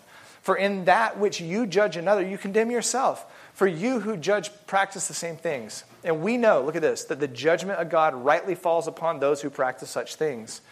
For 0.48 0.56
in 0.56 0.86
that 0.86 1.18
which 1.18 1.42
you 1.42 1.66
judge 1.66 1.98
another, 1.98 2.26
you 2.26 2.38
condemn 2.38 2.70
yourself. 2.70 3.26
For 3.52 3.66
you 3.66 4.00
who 4.00 4.16
judge 4.16 4.50
practice 4.66 5.06
the 5.06 5.12
same 5.12 5.36
things. 5.36 5.84
And 6.02 6.22
we 6.22 6.38
know, 6.38 6.62
look 6.62 6.74
at 6.74 6.80
this, 6.80 7.04
that 7.04 7.20
the 7.20 7.28
judgment 7.28 7.78
of 7.78 7.90
God 7.90 8.14
rightly 8.14 8.54
falls 8.54 8.88
upon 8.88 9.20
those 9.20 9.42
who 9.42 9.50
practice 9.50 9.90
such 9.90 10.14
things. 10.14 10.62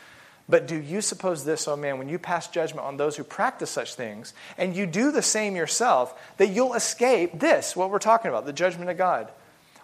But 0.48 0.66
do 0.66 0.76
you 0.76 1.02
suppose 1.02 1.44
this, 1.44 1.68
oh 1.68 1.76
man, 1.76 1.98
when 1.98 2.08
you 2.08 2.18
pass 2.18 2.48
judgment 2.48 2.86
on 2.86 2.96
those 2.96 3.18
who 3.18 3.22
practice 3.22 3.68
such 3.68 3.96
things, 3.96 4.32
and 4.56 4.74
you 4.74 4.86
do 4.86 5.12
the 5.12 5.20
same 5.20 5.54
yourself, 5.54 6.18
that 6.38 6.48
you'll 6.48 6.72
escape 6.72 7.38
this, 7.38 7.76
what 7.76 7.90
we're 7.90 7.98
talking 7.98 8.30
about, 8.30 8.46
the 8.46 8.54
judgment 8.54 8.88
of 8.88 8.96
God? 8.96 9.30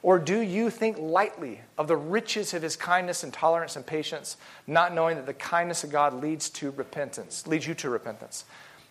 Or 0.02 0.18
do 0.18 0.40
you 0.40 0.70
think 0.70 0.96
lightly 0.98 1.60
of 1.76 1.86
the 1.86 1.98
riches 1.98 2.54
of 2.54 2.62
his 2.62 2.76
kindness 2.76 3.24
and 3.24 3.30
tolerance 3.30 3.76
and 3.76 3.84
patience, 3.84 4.38
not 4.66 4.94
knowing 4.94 5.16
that 5.16 5.26
the 5.26 5.34
kindness 5.34 5.84
of 5.84 5.90
God 5.90 6.14
leads 6.14 6.48
to 6.48 6.70
repentance, 6.70 7.46
leads 7.46 7.66
you 7.66 7.74
to 7.74 7.90
repentance? 7.90 8.46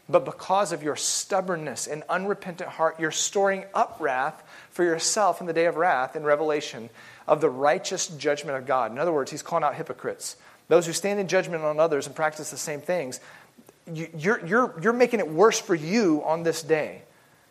But 0.09 0.25
because 0.25 0.71
of 0.71 0.83
your 0.83 0.95
stubbornness 0.95 1.87
and 1.87 2.03
unrepentant 2.09 2.69
heart, 2.69 2.99
you're 2.99 3.11
storing 3.11 3.65
up 3.73 3.97
wrath 3.99 4.43
for 4.71 4.83
yourself 4.83 5.39
in 5.39 5.47
the 5.47 5.53
day 5.53 5.65
of 5.65 5.77
wrath 5.77 6.15
in 6.15 6.23
Revelation 6.23 6.89
of 7.27 7.39
the 7.39 7.49
righteous 7.49 8.07
judgment 8.07 8.57
of 8.57 8.65
God. 8.65 8.91
In 8.91 8.99
other 8.99 9.13
words, 9.13 9.31
he's 9.31 9.41
calling 9.41 9.63
out 9.63 9.75
hypocrites. 9.75 10.35
Those 10.67 10.85
who 10.85 10.93
stand 10.93 11.19
in 11.19 11.27
judgment 11.27 11.63
on 11.63 11.79
others 11.79 12.07
and 12.07 12.15
practice 12.15 12.51
the 12.51 12.57
same 12.57 12.81
things, 12.81 13.19
you're, 13.93 14.45
you're, 14.45 14.75
you're 14.81 14.93
making 14.93 15.19
it 15.19 15.29
worse 15.29 15.59
for 15.59 15.75
you 15.75 16.23
on 16.25 16.43
this 16.43 16.61
day 16.61 17.03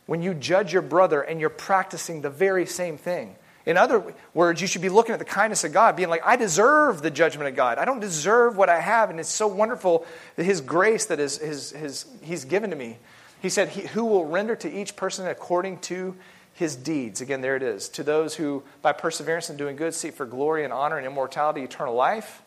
when 0.07 0.23
you 0.23 0.35
judge 0.35 0.73
your 0.73 0.83
brother 0.83 1.23
and 1.23 1.41
you're 1.41 1.51
practicing 1.51 2.21
the 2.21 2.31
very 2.31 2.67
same 2.67 2.99
thing. 2.99 3.37
In 3.67 3.77
other 3.77 4.15
words, 4.33 4.61
you 4.61 4.67
should 4.67 4.83
be 4.83 4.89
looking 4.89 5.13
at 5.13 5.19
the 5.19 5.25
kindness 5.25 5.65
of 5.65 5.73
God, 5.73 5.95
being 5.97 6.09
like, 6.09 6.23
I 6.25 6.37
deserve 6.37 7.03
the 7.03 7.11
judgment 7.11 7.49
of 7.49 7.57
God. 7.57 7.79
I 7.79 7.85
don't 7.85 8.01
deserve 8.01 8.57
what 8.57 8.69
I 8.69 8.81
have, 8.81 9.11
and 9.11 9.21
it's 9.21 9.29
so 9.29 9.47
wonderful 9.47 10.07
that 10.37 10.45
His 10.45 10.61
grace 10.61 11.07
that 11.07 11.21
is, 11.21 11.39
his, 11.39 11.71
his, 11.71 12.07
He's 12.23 12.45
given 12.45 12.71
to 12.71 12.77
me. 12.77 12.97
He 13.43 13.49
said, 13.49 13.69
he, 13.69 13.83
Who 13.89 14.05
will 14.05 14.25
render 14.25 14.57
to 14.57 14.71
each 14.71 14.97
person 14.97 15.27
according 15.27 15.79
to 15.81 16.15
his 16.61 16.77
deeds. 16.77 17.23
Again, 17.23 17.41
there 17.41 17.57
it 17.57 17.63
is. 17.63 17.89
To 17.89 18.03
those 18.03 18.35
who, 18.35 18.63
by 18.83 18.93
perseverance 18.93 19.49
and 19.49 19.57
doing 19.57 19.77
good, 19.77 19.95
seek 19.95 20.13
for 20.13 20.27
glory 20.27 20.63
and 20.63 20.75
honor 20.75 20.99
and 20.99 21.07
immortality, 21.07 21.63
eternal 21.63 21.95
life. 21.95 22.43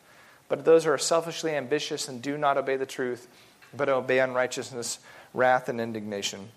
But 0.49 0.57
to 0.57 0.61
those 0.61 0.85
who 0.85 0.91
are 0.91 0.99
selfishly 0.99 1.55
ambitious 1.55 2.07
and 2.07 2.21
do 2.21 2.37
not 2.37 2.55
obey 2.55 2.75
the 2.75 2.85
truth, 2.85 3.27
but 3.75 3.89
obey 3.89 4.19
unrighteousness, 4.19 4.99
wrath, 5.33 5.67
and 5.67 5.81
indignation. 5.81 6.49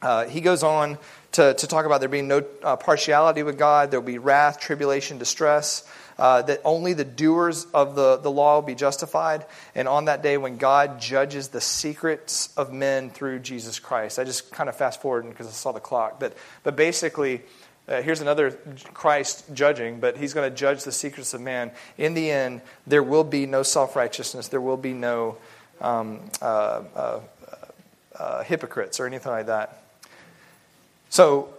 Uh, 0.00 0.26
he 0.26 0.40
goes 0.40 0.62
on 0.62 0.96
to, 1.32 1.54
to 1.54 1.66
talk 1.66 1.86
about 1.86 2.00
there 2.00 2.08
being 2.08 2.28
no 2.28 2.44
uh, 2.62 2.76
partiality 2.76 3.42
with 3.42 3.58
God, 3.58 3.90
there 3.90 4.00
will 4.00 4.06
be 4.06 4.18
wrath, 4.18 4.60
tribulation, 4.60 5.18
distress, 5.18 5.88
uh, 6.18 6.42
that 6.42 6.60
only 6.64 6.92
the 6.92 7.04
doers 7.04 7.66
of 7.72 7.94
the, 7.94 8.18
the 8.18 8.30
law 8.30 8.56
will 8.56 8.62
be 8.66 8.74
justified, 8.74 9.46
and 9.74 9.88
on 9.88 10.04
that 10.04 10.22
day 10.22 10.36
when 10.36 10.58
God 10.58 11.00
judges 11.00 11.48
the 11.48 11.60
secrets 11.60 12.52
of 12.56 12.72
men 12.72 13.10
through 13.10 13.38
Jesus 13.40 13.78
Christ. 13.78 14.18
I 14.18 14.24
just 14.24 14.52
kind 14.52 14.68
of 14.68 14.76
fast 14.76 15.00
forward 15.00 15.28
because 15.28 15.46
I 15.46 15.50
saw 15.50 15.72
the 15.72 15.80
clock, 15.80 16.20
but, 16.20 16.36
but 16.64 16.76
basically, 16.76 17.42
uh, 17.88 18.02
here's 18.02 18.20
another 18.20 18.52
Christ 18.92 19.44
judging, 19.54 20.00
but 20.00 20.16
he's 20.16 20.34
going 20.34 20.48
to 20.48 20.56
judge 20.56 20.84
the 20.84 20.92
secrets 20.92 21.34
of 21.34 21.40
man. 21.40 21.72
In 21.98 22.14
the 22.14 22.30
end, 22.30 22.60
there 22.86 23.02
will 23.02 23.24
be 23.24 23.46
no 23.46 23.62
self 23.62 23.96
righteousness, 23.96 24.48
there 24.48 24.60
will 24.60 24.76
be 24.76 24.92
no 24.92 25.38
um, 25.80 26.20
uh, 26.40 26.82
uh, 26.94 27.20
uh 28.14 28.44
hypocrites 28.44 29.00
or 29.00 29.06
anything 29.06 29.32
like 29.32 29.46
that. 29.46 29.81
So, 31.12 31.50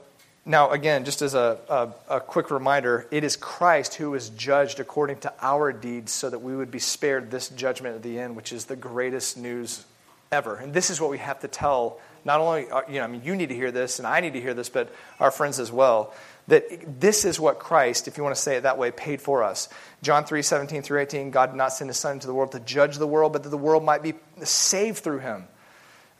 now 0.48 0.72
again, 0.72 1.06
just 1.06 1.22
as 1.22 1.36
a, 1.36 1.60
a, 1.70 2.16
a, 2.16 2.20
quick 2.20 2.50
reminder, 2.50 3.06
it 3.12 3.24
is 3.24 3.36
Christ 3.36 3.94
who 3.94 4.16
is 4.16 4.30
judged 4.30 4.80
according 4.80 5.18
to 5.18 5.34
our 5.40 5.72
deeds 5.72 6.12
so 6.12 6.28
that 6.28 6.40
we 6.40 6.56
would 6.56 6.72
be 6.72 6.80
spared 6.80 7.30
this 7.30 7.50
judgment 7.50 7.96
at 7.96 8.02
the 8.02 8.18
end, 8.18 8.36
which 8.36 8.52
is 8.52 8.66
the 8.66 8.76
greatest 8.76 9.38
news 9.38 9.86
ever. 10.32 10.56
And 10.56 10.74
this 10.74 10.90
is 10.90 11.00
what 11.00 11.12
we 11.12 11.20
have 11.20 11.40
to 11.42 11.48
tell 11.48 12.00
not 12.26 12.40
only, 12.40 12.68
uh, 12.68 12.82
you 12.88 12.96
know, 12.96 13.04
I 13.04 13.08
mean, 13.08 13.22
you 13.24 13.36
need 13.36 13.50
to 13.50 13.56
hear 13.56 13.72
this 13.72 14.00
and 14.00 14.08
I 14.08 14.22
need 14.22 14.34
to 14.34 14.42
hear 14.42 14.56
this, 14.56 14.70
but 14.70 14.92
our 15.20 15.30
friends 15.30 15.60
as 15.60 15.72
well. 15.72 16.16
That 16.48 17.00
this 17.00 17.24
is 17.24 17.40
what 17.40 17.60
Christ, 17.60 18.08
if 18.08 18.18
you 18.18 18.24
want 18.24 18.36
to 18.36 18.42
say 18.42 18.56
it 18.56 18.64
that 18.64 18.80
way, 18.80 18.90
paid 18.90 19.22
for 19.22 19.44
us. 19.44 19.70
John 20.02 20.26
3 20.26 20.42
17 20.42 20.82
through 20.82 21.00
18, 21.02 21.30
God 21.30 21.52
did 21.52 21.58
not 21.58 21.74
send 21.74 21.92
his 21.92 21.98
Son 21.98 22.14
into 22.14 22.26
the 22.26 22.34
world 22.34 22.54
to 22.54 22.60
judge 22.60 22.98
the 22.98 23.06
world, 23.06 23.34
but 23.34 23.44
that 23.44 23.50
the 23.50 23.58
world 23.58 23.84
might 23.84 24.02
be 24.02 24.16
saved 24.42 24.98
through 24.98 25.20
him. 25.20 25.48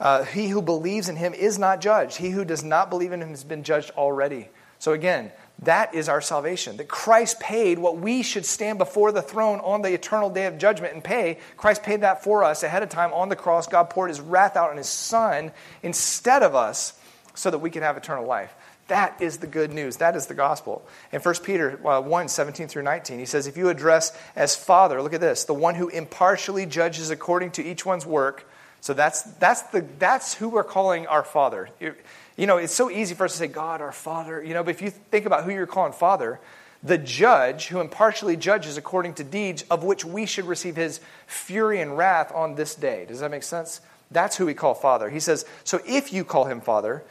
Uh, 0.04 0.26
he 0.26 0.50
who 0.50 0.62
believes 0.62 1.08
in 1.08 1.16
him 1.16 1.34
is 1.34 1.58
not 1.58 1.80
judged. 1.80 2.18
He 2.18 2.30
who 2.30 2.44
does 2.44 2.62
not 2.62 2.90
believe 2.90 3.14
in 3.14 3.22
him 3.22 3.30
has 3.30 3.46
been 3.46 3.64
judged 3.64 3.90
already. 3.92 4.50
So 4.78 4.92
again, 4.92 5.32
that 5.60 5.96
is 5.96 6.10
our 6.10 6.20
salvation. 6.20 6.76
That 6.76 6.90
Christ 6.90 7.40
paid 7.40 7.80
what 7.80 7.98
we 7.98 8.22
should 8.22 8.46
stand 8.46 8.80
before 8.80 9.14
the 9.14 9.22
throne 9.22 9.62
on 9.62 9.82
the 9.82 9.94
eternal 9.94 10.30
day 10.30 10.46
of 10.46 10.58
judgment 10.58 10.94
and 10.94 11.02
pay. 11.02 11.38
Christ 11.56 11.84
paid 11.84 12.02
that 12.02 12.22
for 12.22 12.44
us 12.44 12.64
ahead 12.64 12.84
of 12.84 12.90
time 12.90 13.14
on 13.14 13.30
the 13.30 13.38
cross. 13.38 13.66
God 13.66 13.90
poured 13.90 14.10
his 14.10 14.20
wrath 14.20 14.58
out 14.58 14.72
on 14.72 14.76
his 14.76 14.90
son 14.90 15.54
instead 15.84 16.44
of 16.44 16.54
us 16.54 17.00
so 17.34 17.50
that 17.50 17.60
we 17.60 17.70
can 17.70 17.82
have 17.82 17.96
eternal 17.96 18.26
life. 18.26 18.54
That 18.90 19.22
is 19.22 19.38
the 19.38 19.48
good 19.48 19.72
news. 19.72 19.96
That 19.98 20.18
is 20.18 20.28
the 20.28 20.34
gospel. 20.34 20.86
In 21.14 21.22
1 21.22 21.36
Peter 21.46 21.80
uh, 21.88 22.02
1 22.02 22.28
17 22.28 22.68
through 22.68 22.84
19, 22.84 23.20
he 23.20 23.26
says, 23.26 23.48
If 23.48 23.56
you 23.56 23.70
address 23.70 24.12
as 24.36 24.54
Father, 24.54 25.02
look 25.02 25.14
at 25.14 25.22
this, 25.22 25.46
the 25.46 25.54
one 25.54 25.76
who 25.76 25.88
impartially 25.88 26.66
judges 26.66 27.10
according 27.10 27.52
to 27.52 27.64
each 27.64 27.86
one's 27.86 28.06
work, 28.06 28.50
so 28.84 28.94
that's, 28.94 29.22
that's, 29.40 29.62
the, 29.62 29.86
that's 29.98 30.34
who 30.34 30.50
we're 30.50 30.66
calling 30.66 31.08
our 31.08 31.24
Father. 31.24 31.70
You 31.80 32.46
know, 32.46 32.58
it's 32.58 32.74
so 32.74 32.92
easy 32.92 33.16
for 33.16 33.24
us 33.24 33.32
to 33.32 33.38
say, 33.38 33.48
God, 33.48 33.80
our 33.80 33.94
Father. 33.94 34.44
You 34.44 34.54
know, 34.54 34.62
but 34.62 34.72
if 34.72 34.82
you 34.82 34.90
think 34.90 35.26
about 35.26 35.46
who 35.46 35.52
you're 35.52 35.66
calling 35.66 35.94
Father, 35.94 36.42
the 36.84 36.98
judge 36.98 37.68
who 37.68 37.80
impartially 37.80 38.36
judges 38.36 38.76
according 38.76 39.14
to 39.14 39.24
deeds 39.24 39.64
of 39.72 39.86
which 39.86 40.04
we 40.04 40.26
should 40.26 40.44
receive 40.44 40.76
his 40.76 41.00
fury 41.28 41.80
and 41.80 41.98
wrath 41.98 42.34
on 42.36 42.56
this 42.56 42.76
day. 42.76 43.06
Does 43.08 43.22
that 43.22 43.32
make 43.32 43.44
sense? 43.44 43.80
That's 44.12 44.36
who 44.36 44.48
we 44.48 44.54
call 44.54 44.74
Father. 44.74 45.10
He 45.10 45.22
says, 45.22 45.46
So 45.64 45.80
if 45.88 46.12
you 46.12 46.26
call 46.26 46.44
him 46.44 46.60
Father, 46.60 47.06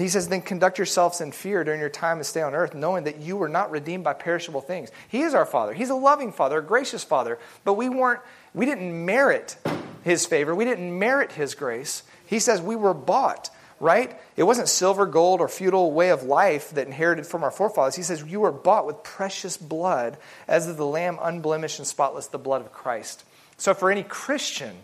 he 0.00 0.08
says, 0.08 0.28
then 0.28 0.42
conduct 0.42 0.78
yourselves 0.78 1.20
in 1.20 1.32
fear 1.32 1.64
during 1.64 1.80
your 1.80 1.88
time 1.88 2.18
to 2.18 2.24
stay 2.24 2.42
on 2.42 2.54
earth, 2.54 2.74
knowing 2.74 3.04
that 3.04 3.20
you 3.20 3.36
were 3.36 3.48
not 3.48 3.70
redeemed 3.70 4.04
by 4.04 4.12
perishable 4.12 4.60
things. 4.60 4.90
He 5.08 5.22
is 5.22 5.34
our 5.34 5.46
Father. 5.46 5.72
He's 5.72 5.90
a 5.90 5.94
loving 5.94 6.32
Father, 6.32 6.58
a 6.58 6.62
gracious 6.62 7.04
Father, 7.04 7.38
but 7.64 7.74
we 7.74 7.88
weren't, 7.88 8.20
we 8.54 8.66
didn't 8.66 9.04
merit 9.04 9.56
his 10.02 10.26
favor. 10.26 10.54
We 10.54 10.64
didn't 10.64 10.98
merit 10.98 11.32
his 11.32 11.54
grace. 11.54 12.02
He 12.26 12.38
says 12.38 12.62
we 12.62 12.76
were 12.76 12.94
bought, 12.94 13.50
right? 13.78 14.18
It 14.36 14.44
wasn't 14.44 14.68
silver, 14.68 15.06
gold, 15.06 15.40
or 15.40 15.48
feudal 15.48 15.92
way 15.92 16.10
of 16.10 16.22
life 16.22 16.70
that 16.70 16.86
inherited 16.86 17.26
from 17.26 17.42
our 17.42 17.50
forefathers. 17.50 17.96
He 17.96 18.02
says 18.02 18.22
you 18.22 18.40
were 18.40 18.52
bought 18.52 18.86
with 18.86 19.02
precious 19.02 19.56
blood, 19.56 20.16
as 20.48 20.68
of 20.68 20.76
the 20.76 20.86
lamb 20.86 21.18
unblemished 21.20 21.78
and 21.78 21.86
spotless, 21.86 22.28
the 22.28 22.38
blood 22.38 22.60
of 22.60 22.72
Christ. 22.72 23.24
So 23.56 23.74
for 23.74 23.90
any 23.90 24.02
Christian, 24.02 24.76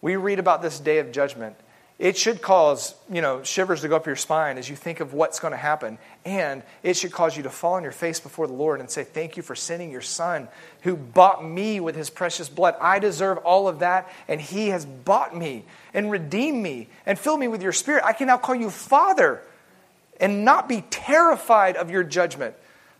we 0.00 0.16
read 0.16 0.38
about 0.38 0.62
this 0.62 0.80
day 0.80 0.98
of 0.98 1.12
judgment 1.12 1.56
it 1.98 2.16
should 2.16 2.40
cause, 2.40 2.94
you 3.10 3.20
know, 3.20 3.42
shivers 3.42 3.80
to 3.80 3.88
go 3.88 3.96
up 3.96 4.06
your 4.06 4.14
spine 4.14 4.56
as 4.56 4.70
you 4.70 4.76
think 4.76 5.00
of 5.00 5.14
what's 5.14 5.40
going 5.40 5.50
to 5.50 5.56
happen. 5.56 5.98
And 6.24 6.62
it 6.84 6.96
should 6.96 7.10
cause 7.10 7.36
you 7.36 7.42
to 7.42 7.50
fall 7.50 7.74
on 7.74 7.82
your 7.82 7.90
face 7.90 8.20
before 8.20 8.46
the 8.46 8.52
Lord 8.52 8.78
and 8.78 8.88
say, 8.88 9.02
Thank 9.02 9.36
you 9.36 9.42
for 9.42 9.56
sending 9.56 9.90
your 9.90 10.00
son 10.00 10.46
who 10.82 10.94
bought 10.94 11.44
me 11.44 11.80
with 11.80 11.96
his 11.96 12.08
precious 12.08 12.48
blood. 12.48 12.76
I 12.80 13.00
deserve 13.00 13.38
all 13.38 13.66
of 13.66 13.80
that, 13.80 14.08
and 14.28 14.40
he 14.40 14.68
has 14.68 14.86
bought 14.86 15.36
me 15.36 15.64
and 15.92 16.08
redeemed 16.08 16.62
me 16.62 16.88
and 17.04 17.18
filled 17.18 17.40
me 17.40 17.48
with 17.48 17.62
your 17.62 17.72
spirit. 17.72 18.04
I 18.04 18.12
can 18.12 18.28
now 18.28 18.38
call 18.38 18.54
you 18.54 18.70
Father 18.70 19.42
and 20.20 20.44
not 20.44 20.68
be 20.68 20.84
terrified 20.90 21.76
of 21.76 21.90
your 21.90 22.04
judgment, 22.04 22.54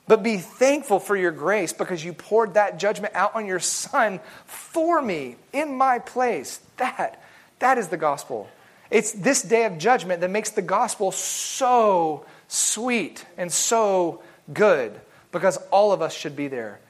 but 0.09 0.25
be 0.25 0.39
thankful 0.39 0.99
for 0.99 1.17
your 1.17 1.31
grace 1.31 1.73
because 1.73 2.05
you 2.05 2.13
poured 2.13 2.55
that 2.55 2.81
judgment 2.81 3.15
out 3.15 3.37
on 3.37 3.47
your 3.47 3.61
son 3.61 4.19
for 4.45 5.01
me 5.01 5.37
in 5.53 5.77
my 5.77 6.01
place. 6.01 6.61
That, 6.79 7.23
that 7.61 7.79
is 7.79 7.89
the 7.89 7.97
gospel. 7.97 8.51
It's 8.91 9.12
this 9.12 9.43
day 9.43 9.64
of 9.64 9.78
judgment 9.78 10.20
that 10.22 10.30
makes 10.30 10.51
the 10.51 10.62
gospel 10.62 11.12
so 11.12 12.24
sweet 12.49 13.24
and 13.36 13.53
so 13.53 14.22
good 14.53 14.99
because 15.30 15.59
all 15.70 15.93
of 15.93 16.01
us 16.01 16.14
should 16.14 16.36
be 16.36 16.49
there. 16.49 16.80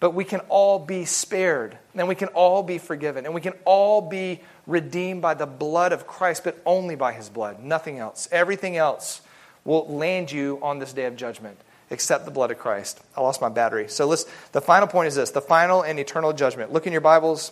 But 0.00 0.14
we 0.14 0.24
can 0.24 0.40
all 0.48 0.78
be 0.78 1.04
spared, 1.06 1.76
and 1.96 2.06
we 2.06 2.14
can 2.14 2.28
all 2.28 2.62
be 2.62 2.78
forgiven, 2.78 3.24
and 3.24 3.34
we 3.34 3.40
can 3.40 3.54
all 3.64 4.00
be 4.00 4.40
redeemed 4.64 5.22
by 5.22 5.34
the 5.34 5.46
blood 5.46 5.92
of 5.92 6.06
Christ, 6.06 6.44
but 6.44 6.56
only 6.64 6.94
by 6.94 7.12
his 7.12 7.28
blood, 7.28 7.64
nothing 7.64 7.98
else. 7.98 8.28
Everything 8.30 8.76
else 8.76 9.22
will 9.64 9.88
land 9.88 10.30
you 10.30 10.60
on 10.62 10.78
this 10.78 10.92
day 10.92 11.06
of 11.06 11.16
judgment 11.16 11.58
except 11.90 12.24
the 12.24 12.30
blood 12.30 12.50
of 12.50 12.58
Christ. 12.58 13.00
I 13.16 13.22
lost 13.22 13.40
my 13.40 13.48
battery. 13.48 13.88
So 13.88 14.06
let's, 14.06 14.24
the 14.52 14.60
final 14.60 14.86
point 14.86 15.08
is 15.08 15.14
this 15.14 15.30
the 15.30 15.40
final 15.40 15.82
and 15.82 15.98
eternal 15.98 16.32
judgment. 16.32 16.72
Look 16.72 16.86
in 16.86 16.92
your 16.92 17.00
Bibles, 17.00 17.50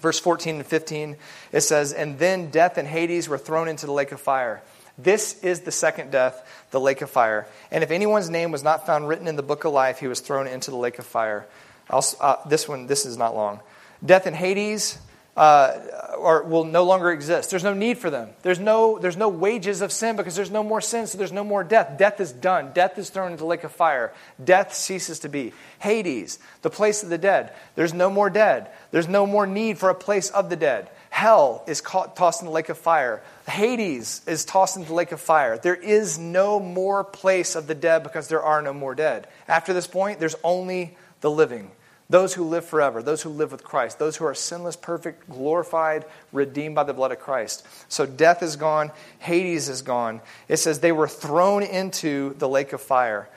verse 0.00 0.18
14 0.18 0.56
and 0.56 0.66
15, 0.66 1.16
it 1.52 1.60
says, 1.62 1.92
And 1.92 2.18
then 2.18 2.50
death 2.50 2.78
and 2.78 2.86
Hades 2.88 3.28
were 3.28 3.38
thrown 3.38 3.68
into 3.68 3.86
the 3.86 3.92
lake 3.92 4.12
of 4.12 4.20
fire. 4.20 4.62
This 4.98 5.42
is 5.42 5.60
the 5.60 5.72
second 5.72 6.10
death, 6.10 6.46
the 6.70 6.80
lake 6.80 7.00
of 7.02 7.10
fire. 7.10 7.46
And 7.70 7.82
if 7.82 7.90
anyone's 7.90 8.28
name 8.28 8.50
was 8.50 8.62
not 8.62 8.86
found 8.86 9.08
written 9.08 9.26
in 9.26 9.36
the 9.36 9.42
book 9.42 9.64
of 9.64 9.72
life, 9.72 9.98
he 10.00 10.06
was 10.06 10.20
thrown 10.20 10.46
into 10.46 10.70
the 10.70 10.76
lake 10.76 10.98
of 10.98 11.06
fire. 11.06 11.46
Uh, 11.88 12.36
this 12.46 12.68
one, 12.68 12.86
this 12.86 13.06
is 13.06 13.16
not 13.16 13.34
long. 13.34 13.60
Death 14.04 14.26
and 14.26 14.36
Hades 14.36 14.98
uh, 15.36 15.78
or 16.18 16.42
will 16.42 16.64
no 16.64 16.84
longer 16.84 17.10
exist. 17.10 17.50
There's 17.50 17.64
no 17.64 17.72
need 17.72 17.96
for 17.98 18.10
them. 18.10 18.30
There's 18.42 18.58
no, 18.58 18.98
there's 18.98 19.16
no 19.16 19.28
wages 19.28 19.80
of 19.80 19.90
sin 19.90 20.16
because 20.16 20.36
there's 20.36 20.50
no 20.50 20.62
more 20.62 20.80
sin, 20.80 21.06
so 21.06 21.16
there's 21.16 21.32
no 21.32 21.44
more 21.44 21.64
death. 21.64 21.96
Death 21.98 22.20
is 22.20 22.32
done. 22.32 22.72
Death 22.74 22.98
is 22.98 23.08
thrown 23.08 23.32
into 23.32 23.40
the 23.42 23.46
lake 23.46 23.64
of 23.64 23.72
fire. 23.72 24.12
Death 24.42 24.74
ceases 24.74 25.20
to 25.20 25.28
be. 25.28 25.52
Hades, 25.78 26.38
the 26.60 26.70
place 26.70 27.02
of 27.02 27.08
the 27.08 27.18
dead. 27.18 27.52
There's 27.76 27.94
no 27.94 28.10
more 28.10 28.28
dead. 28.28 28.70
There's 28.90 29.08
no 29.08 29.26
more 29.26 29.46
need 29.46 29.78
for 29.78 29.88
a 29.88 29.94
place 29.94 30.28
of 30.30 30.50
the 30.50 30.56
dead. 30.56 30.90
Hell 31.08 31.64
is 31.66 31.80
caught, 31.80 32.14
tossed 32.14 32.42
in 32.42 32.46
the 32.46 32.52
lake 32.52 32.68
of 32.68 32.78
fire. 32.78 33.22
Hades 33.46 34.22
is 34.26 34.44
tossed 34.44 34.76
into 34.76 34.88
the 34.88 34.94
lake 34.94 35.12
of 35.12 35.20
fire. 35.20 35.56
There 35.56 35.74
is 35.74 36.18
no 36.18 36.60
more 36.60 37.04
place 37.04 37.54
of 37.54 37.66
the 37.66 37.74
dead 37.74 38.02
because 38.02 38.28
there 38.28 38.42
are 38.42 38.60
no 38.60 38.72
more 38.72 38.94
dead. 38.94 39.28
After 39.48 39.72
this 39.72 39.86
point, 39.86 40.20
there's 40.20 40.36
only 40.44 40.96
the 41.20 41.30
living. 41.30 41.70
Those 42.12 42.34
who 42.34 42.44
live 42.44 42.66
forever, 42.66 43.02
those 43.02 43.22
who 43.22 43.30
live 43.30 43.52
with 43.52 43.64
Christ, 43.64 43.98
those 43.98 44.18
who 44.18 44.26
are 44.26 44.34
sinless, 44.34 44.76
perfect, 44.76 45.30
glorified, 45.30 46.04
redeemed 46.30 46.74
by 46.74 46.84
the 46.84 46.92
blood 46.92 47.10
of 47.10 47.18
Christ. 47.18 47.66
So 47.88 48.04
death 48.04 48.42
is 48.42 48.56
gone, 48.56 48.90
Hades 49.18 49.70
is 49.70 49.80
gone. 49.80 50.20
It 50.46 50.58
says 50.58 50.80
they 50.80 50.92
were 50.92 51.08
thrown 51.08 51.62
into 51.62 52.34
the 52.34 52.46
lake 52.46 52.74
of 52.74 52.82
fire. 52.82 53.30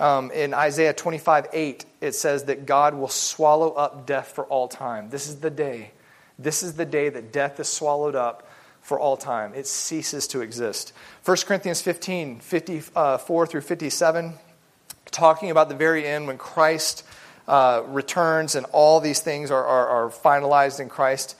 Um, 0.00 0.30
in 0.30 0.54
Isaiah 0.54 0.94
25 0.94 1.48
8, 1.52 1.84
it 2.00 2.14
says 2.14 2.44
that 2.44 2.64
God 2.64 2.94
will 2.94 3.08
swallow 3.08 3.72
up 3.72 4.06
death 4.06 4.28
for 4.28 4.44
all 4.46 4.66
time. 4.66 5.10
This 5.10 5.28
is 5.28 5.40
the 5.40 5.50
day. 5.50 5.90
This 6.38 6.62
is 6.62 6.72
the 6.72 6.86
day 6.86 7.10
that 7.10 7.34
death 7.34 7.60
is 7.60 7.68
swallowed 7.68 8.14
up 8.14 8.48
for 8.80 8.98
all 8.98 9.18
time. 9.18 9.52
It 9.52 9.66
ceases 9.66 10.26
to 10.28 10.40
exist. 10.40 10.94
1 11.26 11.36
Corinthians 11.44 11.82
15, 11.82 12.40
54 12.40 13.46
through 13.46 13.60
57, 13.60 14.32
talking 15.10 15.50
about 15.50 15.68
the 15.68 15.74
very 15.74 16.06
end 16.06 16.26
when 16.26 16.38
Christ 16.38 17.04
uh, 17.48 17.82
returns 17.88 18.54
and 18.54 18.66
all 18.72 19.00
these 19.00 19.20
things 19.20 19.50
are, 19.50 19.64
are, 19.64 19.88
are, 19.88 20.10
finalized 20.10 20.80
in 20.80 20.88
Christ. 20.88 21.36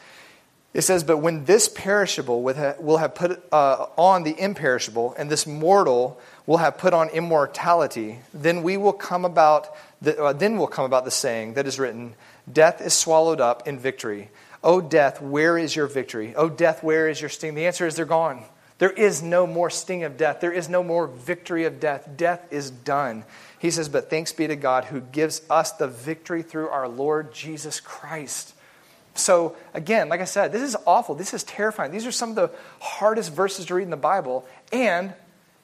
It 0.75 0.83
says, 0.83 1.05
But 1.05 1.19
when 1.19 1.45
this 1.45 1.69
perishable 1.69 2.43
will 2.43 2.97
have 2.97 3.15
put 3.15 3.43
uh, 3.53 3.87
on 3.97 4.25
the 4.25 4.35
imperishable, 4.39 5.15
and 5.17 5.31
this 5.31 5.47
mortal 5.47 6.21
will 6.47 6.57
have 6.57 6.79
put 6.79 6.93
on 6.93 7.09
immortality, 7.11 8.19
then 8.35 8.63
we 8.63 8.77
will 8.77 8.93
come 8.93 9.25
about 9.25 9.69
the, 10.01 10.21
uh, 10.21 10.33
then 10.33 10.57
will 10.57 10.67
come 10.67 10.85
about 10.85 11.05
the 11.05 11.11
saying 11.11 11.55
that 11.55 11.67
is 11.67 11.79
written, 11.79 12.15
Death 12.51 12.81
is 12.81 12.95
swallowed 12.95 13.41
up 13.41 13.69
in 13.69 13.79
victory. 13.79 14.31
O 14.65 14.81
death, 14.81 15.21
where 15.21 15.59
is 15.59 15.75
your 15.75 15.87
victory? 15.87 16.35
O 16.35 16.49
death, 16.49 16.83
where 16.83 17.09
is 17.09 17.21
your 17.21 17.31
sting? 17.31 17.55
The 17.55 17.67
answer 17.67 17.87
is 17.87 17.97
they're 17.97 18.05
gone. 18.05 18.45
There 18.79 18.91
is 18.91 19.23
no 19.23 19.47
more 19.47 19.71
sting 19.71 20.03
of 20.03 20.17
death. 20.17 20.41
There 20.41 20.53
is 20.53 20.69
no 20.69 20.83
more 20.83 21.07
victory 21.07 21.67
of 21.67 21.79
death. 21.79 22.09
Death 22.17 22.45
is 22.51 22.71
done. 22.71 23.25
He 23.63 23.71
says, 23.71 23.89
But 23.89 24.11
thanks 24.11 24.33
be 24.33 24.49
to 24.49 24.57
God 24.57 24.87
who 24.87 25.01
gives 25.01 25.41
us 25.49 25.71
the 25.71 25.87
victory 25.87 26.43
through 26.43 26.69
our 26.71 26.89
Lord 26.89 27.33
Jesus 27.33 27.79
Christ. 27.79 28.55
So, 29.15 29.55
again, 29.73 30.09
like 30.09 30.21
I 30.21 30.25
said, 30.25 30.51
this 30.51 30.63
is 30.63 30.77
awful. 30.85 31.15
This 31.15 31.33
is 31.33 31.45
terrifying. 31.45 31.93
These 31.93 32.05
are 32.05 32.11
some 32.11 32.31
of 32.31 32.35
the 32.35 32.51
hardest 32.81 33.33
verses 33.33 33.67
to 33.67 33.77
read 33.77 33.85
in 33.85 33.91
the 33.91 33.97
Bible. 33.97 34.45
And 34.73 35.15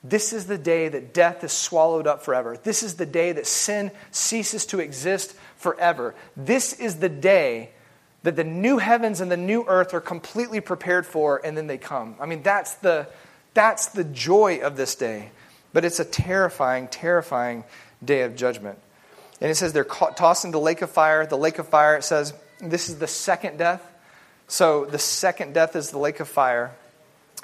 this 0.05 0.33
is 0.33 0.47
the 0.47 0.57
day 0.57 0.89
that 0.89 1.13
death 1.13 1.43
is 1.43 1.51
swallowed 1.51 2.07
up 2.07 2.23
forever. 2.23 2.57
This 2.63 2.85
is 2.85 2.95
the 2.95 3.07
day 3.07 3.33
that 3.33 3.49
sin 3.49 3.91
ceases 4.13 4.65
to 4.67 4.79
exist 4.79 5.35
forever. 5.57 6.15
This 6.37 6.75
is 6.75 6.99
the 6.99 7.09
day 7.09 7.71
that 8.23 8.37
the 8.37 8.45
new 8.45 8.79
heavens 8.79 9.21
and 9.21 9.29
the 9.29 9.37
new 9.37 9.65
earth 9.67 9.93
are 9.93 10.01
completely 10.01 10.61
prepared 10.61 11.05
for, 11.05 11.45
and 11.45 11.57
then 11.57 11.67
they 11.67 11.79
come. 11.79 12.15
I 12.21 12.27
mean, 12.27 12.45
that's 12.45 12.75
the, 12.75 13.09
that's 13.55 13.87
the 13.87 14.05
joy 14.05 14.61
of 14.61 14.77
this 14.77 14.95
day. 14.95 15.33
But 15.73 15.85
it's 15.85 15.99
a 15.99 16.05
terrifying, 16.05 16.87
terrifying 16.89 17.65
day 18.05 18.23
of 18.23 18.37
judgment. 18.37 18.79
And 19.41 19.51
it 19.51 19.55
says 19.55 19.73
they're 19.73 19.85
tossed 19.85 20.45
into 20.45 20.57
the 20.59 20.63
lake 20.63 20.83
of 20.83 20.91
fire. 20.91 21.27
The 21.27 21.39
lake 21.39 21.59
of 21.59 21.69
fire, 21.69 21.97
it 21.97 22.05
says, 22.05 22.35
this 22.61 22.89
is 22.89 22.99
the 22.99 23.07
second 23.07 23.59
death. 23.59 23.83
So 24.49 24.85
the 24.85 24.99
second 24.99 25.55
death 25.55 25.77
is 25.77 25.91
the 25.91 25.99
lake 25.99 26.21
of 26.21 26.29
fire. 26.29 26.73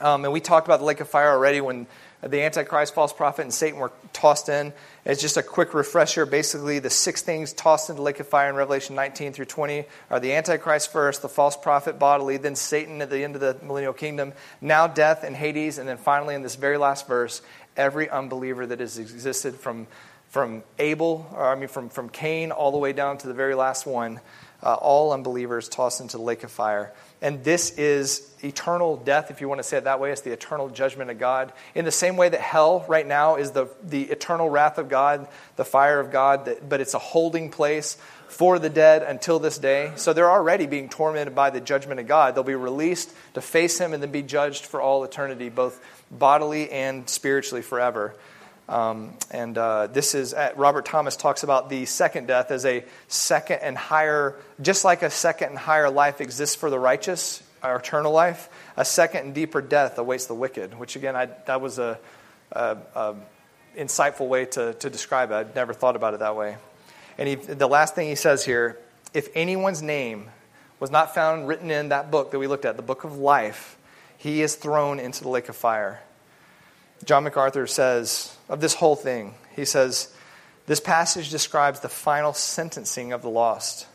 Um, 0.00 0.24
and 0.24 0.32
we 0.32 0.40
talked 0.40 0.66
about 0.66 0.80
the 0.80 0.86
lake 0.86 1.00
of 1.00 1.08
fire 1.08 1.30
already 1.30 1.60
when 1.60 1.86
the 2.26 2.42
Antichrist, 2.42 2.94
false 2.94 3.12
prophet, 3.12 3.42
and 3.42 3.52
Satan 3.52 3.78
were 3.78 3.92
tossed 4.12 4.48
in. 4.48 4.72
It's 5.04 5.20
just 5.20 5.36
a 5.36 5.42
quick 5.42 5.74
refresher. 5.74 6.24
Basically, 6.24 6.78
the 6.78 6.90
six 6.90 7.22
things 7.22 7.52
tossed 7.52 7.90
into 7.90 7.98
the 7.98 8.02
lake 8.02 8.18
of 8.18 8.26
fire 8.26 8.48
in 8.48 8.56
Revelation 8.56 8.96
19 8.96 9.34
through 9.34 9.44
20 9.44 9.84
are 10.10 10.20
the 10.20 10.32
Antichrist 10.32 10.90
first, 10.90 11.22
the 11.22 11.28
false 11.28 11.56
prophet 11.56 11.98
bodily, 11.98 12.38
then 12.38 12.56
Satan 12.56 13.02
at 13.02 13.10
the 13.10 13.22
end 13.22 13.34
of 13.34 13.40
the 13.40 13.56
millennial 13.62 13.92
kingdom, 13.92 14.32
now 14.60 14.86
death 14.86 15.22
and 15.22 15.36
Hades, 15.36 15.78
and 15.78 15.86
then 15.86 15.98
finally 15.98 16.34
in 16.34 16.42
this 16.42 16.56
very 16.56 16.78
last 16.78 17.06
verse, 17.06 17.42
every 17.76 18.08
unbeliever 18.08 18.66
that 18.66 18.80
has 18.80 18.98
existed 18.98 19.56
from, 19.56 19.86
from 20.34 20.64
Abel, 20.80 21.28
or 21.32 21.46
I 21.46 21.54
mean 21.54 21.68
from, 21.68 21.88
from 21.88 22.08
Cain 22.08 22.50
all 22.50 22.72
the 22.72 22.78
way 22.78 22.92
down 22.92 23.18
to 23.18 23.28
the 23.28 23.34
very 23.34 23.54
last 23.54 23.86
one, 23.86 24.18
uh, 24.64 24.74
all 24.74 25.12
unbelievers 25.12 25.68
tossed 25.68 26.00
into 26.00 26.16
the 26.16 26.24
lake 26.24 26.42
of 26.42 26.50
fire. 26.50 26.92
And 27.22 27.44
this 27.44 27.70
is 27.78 28.28
eternal 28.42 28.96
death, 28.96 29.30
if 29.30 29.40
you 29.40 29.48
want 29.48 29.60
to 29.60 29.62
say 29.62 29.76
it 29.76 29.84
that 29.84 30.00
way. 30.00 30.10
It's 30.10 30.22
the 30.22 30.32
eternal 30.32 30.68
judgment 30.70 31.12
of 31.12 31.20
God. 31.20 31.52
In 31.76 31.84
the 31.84 31.92
same 31.92 32.16
way 32.16 32.30
that 32.30 32.40
hell 32.40 32.84
right 32.88 33.06
now 33.06 33.36
is 33.36 33.52
the, 33.52 33.68
the 33.84 34.02
eternal 34.10 34.50
wrath 34.50 34.76
of 34.76 34.88
God, 34.88 35.28
the 35.54 35.64
fire 35.64 36.00
of 36.00 36.10
God, 36.10 36.58
but 36.68 36.80
it's 36.80 36.94
a 36.94 36.98
holding 36.98 37.48
place 37.48 37.96
for 38.26 38.58
the 38.58 38.68
dead 38.68 39.04
until 39.04 39.38
this 39.38 39.56
day. 39.56 39.92
So 39.94 40.12
they're 40.12 40.32
already 40.32 40.66
being 40.66 40.88
tormented 40.88 41.36
by 41.36 41.50
the 41.50 41.60
judgment 41.60 42.00
of 42.00 42.08
God. 42.08 42.34
They'll 42.34 42.42
be 42.42 42.56
released 42.56 43.14
to 43.34 43.40
face 43.40 43.78
Him 43.78 43.92
and 43.92 44.02
then 44.02 44.10
be 44.10 44.22
judged 44.22 44.66
for 44.66 44.80
all 44.80 45.04
eternity, 45.04 45.48
both 45.48 45.80
bodily 46.10 46.72
and 46.72 47.08
spiritually 47.08 47.62
forever. 47.62 48.16
Um, 48.68 49.12
and 49.30 49.56
uh, 49.58 49.88
this 49.88 50.14
is, 50.14 50.32
uh, 50.32 50.52
Robert 50.56 50.86
Thomas 50.86 51.16
talks 51.16 51.42
about 51.42 51.68
the 51.68 51.84
second 51.84 52.26
death 52.26 52.50
as 52.50 52.64
a 52.64 52.84
second 53.08 53.58
and 53.60 53.76
higher, 53.76 54.36
just 54.60 54.84
like 54.84 55.02
a 55.02 55.10
second 55.10 55.50
and 55.50 55.58
higher 55.58 55.90
life 55.90 56.20
exists 56.20 56.56
for 56.56 56.70
the 56.70 56.78
righteous, 56.78 57.42
our 57.62 57.76
eternal 57.76 58.12
life, 58.12 58.48
a 58.76 58.84
second 58.84 59.26
and 59.26 59.34
deeper 59.34 59.60
death 59.60 59.98
awaits 59.98 60.26
the 60.26 60.34
wicked, 60.34 60.78
which 60.78 60.96
again, 60.96 61.14
I, 61.16 61.26
that 61.46 61.60
was 61.60 61.78
a, 61.78 61.98
a, 62.52 62.76
a, 62.94 63.14
insightful 63.76 64.28
way 64.28 64.44
to, 64.44 64.74
to 64.74 64.88
describe 64.88 65.30
it. 65.30 65.34
I'd 65.34 65.54
never 65.54 65.74
thought 65.74 65.96
about 65.96 66.14
it 66.14 66.20
that 66.20 66.36
way. 66.36 66.56
And 67.18 67.28
he, 67.28 67.34
the 67.34 67.66
last 67.66 67.94
thing 67.94 68.08
he 68.08 68.14
says 68.14 68.44
here 68.44 68.78
if 69.12 69.28
anyone's 69.34 69.82
name 69.82 70.30
was 70.80 70.90
not 70.90 71.14
found 71.14 71.48
written 71.48 71.70
in 71.70 71.90
that 71.90 72.10
book 72.10 72.32
that 72.32 72.38
we 72.38 72.46
looked 72.46 72.64
at, 72.64 72.76
the 72.76 72.82
book 72.82 73.04
of 73.04 73.16
life, 73.16 73.76
he 74.16 74.42
is 74.42 74.56
thrown 74.56 74.98
into 74.98 75.22
the 75.22 75.28
lake 75.28 75.48
of 75.48 75.56
fire. 75.56 76.00
John 77.04 77.24
MacArthur 77.24 77.66
says 77.66 78.34
of 78.48 78.60
this 78.60 78.74
whole 78.74 78.96
thing, 78.96 79.34
he 79.54 79.64
says, 79.64 80.12
This 80.66 80.80
passage 80.80 81.30
describes 81.30 81.80
the 81.80 81.88
final 81.88 82.32
sentencing 82.32 83.12
of 83.12 83.22
the 83.22 83.28
lost 83.28 83.86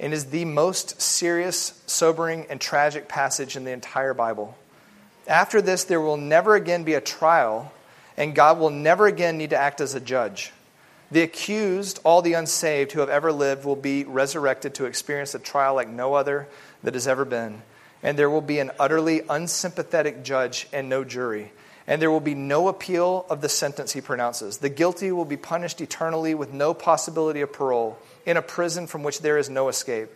and 0.00 0.12
is 0.12 0.26
the 0.26 0.44
most 0.44 1.00
serious, 1.00 1.82
sobering, 1.86 2.46
and 2.48 2.60
tragic 2.60 3.08
passage 3.08 3.56
in 3.56 3.64
the 3.64 3.72
entire 3.72 4.14
Bible. 4.14 4.56
After 5.26 5.60
this, 5.60 5.84
there 5.84 6.00
will 6.00 6.16
never 6.16 6.54
again 6.54 6.84
be 6.84 6.94
a 6.94 7.00
trial, 7.00 7.72
and 8.16 8.34
God 8.34 8.58
will 8.58 8.70
never 8.70 9.06
again 9.06 9.38
need 9.38 9.50
to 9.50 9.56
act 9.56 9.80
as 9.80 9.94
a 9.94 10.00
judge. 10.00 10.52
The 11.10 11.22
accused, 11.22 12.00
all 12.04 12.20
the 12.20 12.34
unsaved 12.34 12.92
who 12.92 13.00
have 13.00 13.08
ever 13.08 13.32
lived, 13.32 13.64
will 13.64 13.76
be 13.76 14.04
resurrected 14.04 14.74
to 14.74 14.84
experience 14.84 15.34
a 15.34 15.38
trial 15.38 15.74
like 15.74 15.88
no 15.88 16.14
other 16.14 16.48
that 16.82 16.94
has 16.94 17.08
ever 17.08 17.24
been. 17.24 17.62
And 18.02 18.18
there 18.18 18.30
will 18.30 18.40
be 18.40 18.58
an 18.58 18.72
utterly 18.78 19.22
unsympathetic 19.28 20.22
judge 20.22 20.68
and 20.72 20.88
no 20.88 21.04
jury 21.04 21.52
and 21.86 22.02
there 22.02 22.10
will 22.10 22.20
be 22.20 22.34
no 22.34 22.68
appeal 22.68 23.24
of 23.30 23.40
the 23.40 23.48
sentence 23.48 23.92
he 23.92 24.00
pronounces. 24.00 24.58
The 24.58 24.68
guilty 24.68 25.12
will 25.12 25.24
be 25.24 25.36
punished 25.36 25.80
eternally 25.80 26.34
with 26.34 26.52
no 26.52 26.74
possibility 26.74 27.40
of 27.40 27.52
parole 27.52 27.98
in 28.24 28.36
a 28.36 28.42
prison 28.42 28.86
from 28.86 29.02
which 29.02 29.20
there 29.20 29.38
is 29.38 29.48
no 29.48 29.68
escape. 29.68 30.10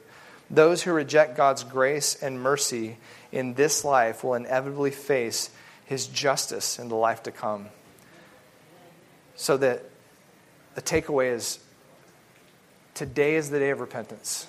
Those 0.50 0.82
who 0.82 0.92
reject 0.92 1.36
God's 1.36 1.62
grace 1.62 2.20
and 2.20 2.42
mercy 2.42 2.96
in 3.30 3.54
this 3.54 3.84
life 3.84 4.24
will 4.24 4.34
inevitably 4.34 4.90
face 4.90 5.50
his 5.84 6.08
justice 6.08 6.78
in 6.78 6.88
the 6.88 6.96
life 6.96 7.22
to 7.22 7.30
come. 7.30 7.68
So 9.36 9.56
that 9.58 9.84
the 10.74 10.82
takeaway 10.82 11.32
is 11.32 11.60
today 12.94 13.36
is 13.36 13.50
the 13.50 13.60
day 13.60 13.70
of 13.70 13.80
repentance. 13.80 14.48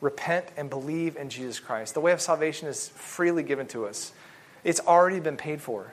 Repent 0.00 0.46
and 0.56 0.70
believe 0.70 1.16
in 1.16 1.30
Jesus 1.30 1.58
Christ. 1.58 1.94
The 1.94 2.00
way 2.00 2.12
of 2.12 2.20
salvation 2.20 2.68
is 2.68 2.88
freely 2.90 3.42
given 3.42 3.66
to 3.68 3.86
us, 3.86 4.12
it's 4.62 4.80
already 4.80 5.18
been 5.18 5.36
paid 5.36 5.60
for 5.60 5.92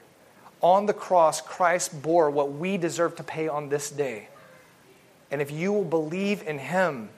on 0.62 0.86
the 0.86 0.92
cross, 0.92 1.40
Christ 1.40 2.02
bore 2.02 2.30
what 2.30 2.52
we 2.52 2.76
deserve 2.76 3.16
to 3.16 3.22
pay 3.22 3.48
on 3.48 3.68
this 3.68 3.90
day. 3.90 4.28
And 5.30 5.42
if 5.42 5.50
you 5.50 5.72
will 5.72 5.84
believe 5.84 6.46
in 6.46 6.58
him, 6.58 7.08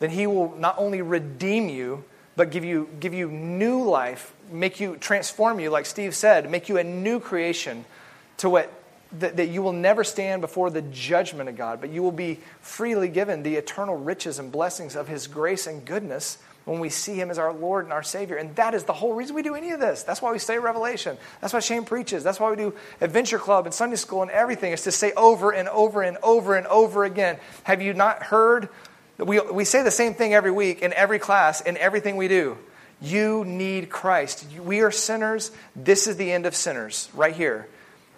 then 0.00 0.10
he 0.10 0.26
will 0.26 0.54
not 0.56 0.76
only 0.78 1.02
redeem 1.02 1.68
you, 1.68 2.04
but 2.36 2.50
give 2.50 2.64
you, 2.64 2.88
give 3.00 3.12
you 3.12 3.28
new 3.30 3.82
life, 3.82 4.32
make 4.52 4.78
you 4.78 4.96
transform 4.96 5.58
you, 5.58 5.70
like 5.70 5.86
Steve 5.86 6.14
said, 6.14 6.50
make 6.50 6.68
you 6.68 6.78
a 6.78 6.84
new 6.84 7.18
creation 7.18 7.84
to 8.36 8.48
what 8.48 8.72
that, 9.12 9.36
that 9.36 9.48
you 9.48 9.62
will 9.62 9.72
never 9.72 10.04
stand 10.04 10.40
before 10.40 10.70
the 10.70 10.82
judgment 10.82 11.48
of 11.48 11.56
God, 11.56 11.80
but 11.80 11.90
you 11.90 12.02
will 12.02 12.12
be 12.12 12.38
freely 12.60 13.08
given 13.08 13.42
the 13.42 13.56
eternal 13.56 13.96
riches 13.96 14.38
and 14.38 14.52
blessings 14.52 14.94
of 14.96 15.08
his 15.08 15.26
grace 15.26 15.66
and 15.66 15.84
goodness 15.84 16.38
when 16.68 16.80
we 16.80 16.90
see 16.90 17.14
him 17.14 17.30
as 17.30 17.38
our 17.38 17.52
Lord 17.52 17.84
and 17.84 17.92
our 17.94 18.02
Savior. 18.02 18.36
And 18.36 18.54
that 18.56 18.74
is 18.74 18.84
the 18.84 18.92
whole 18.92 19.14
reason 19.14 19.34
we 19.34 19.42
do 19.42 19.54
any 19.54 19.70
of 19.70 19.80
this. 19.80 20.02
That's 20.02 20.20
why 20.20 20.32
we 20.32 20.38
say 20.38 20.58
Revelation. 20.58 21.16
That's 21.40 21.54
why 21.54 21.60
Shane 21.60 21.84
preaches. 21.84 22.22
That's 22.22 22.38
why 22.38 22.50
we 22.50 22.56
do 22.56 22.74
Adventure 23.00 23.38
Club 23.38 23.64
and 23.64 23.74
Sunday 23.74 23.96
School 23.96 24.20
and 24.20 24.30
everything. 24.30 24.72
Is 24.72 24.82
to 24.82 24.92
say 24.92 25.12
over 25.12 25.50
and 25.50 25.66
over 25.70 26.02
and 26.02 26.18
over 26.22 26.56
and 26.56 26.66
over 26.66 27.04
again. 27.04 27.38
Have 27.64 27.80
you 27.80 27.94
not 27.94 28.22
heard? 28.22 28.68
We, 29.16 29.40
we 29.40 29.64
say 29.64 29.82
the 29.82 29.90
same 29.90 30.12
thing 30.12 30.34
every 30.34 30.50
week 30.50 30.82
in 30.82 30.92
every 30.92 31.18
class, 31.18 31.62
in 31.62 31.78
everything 31.78 32.16
we 32.16 32.28
do. 32.28 32.58
You 33.00 33.44
need 33.46 33.88
Christ. 33.88 34.46
We 34.62 34.80
are 34.80 34.90
sinners. 34.90 35.50
This 35.74 36.06
is 36.06 36.16
the 36.16 36.30
end 36.30 36.44
of 36.44 36.54
sinners, 36.54 37.08
right 37.14 37.34
here. 37.34 37.66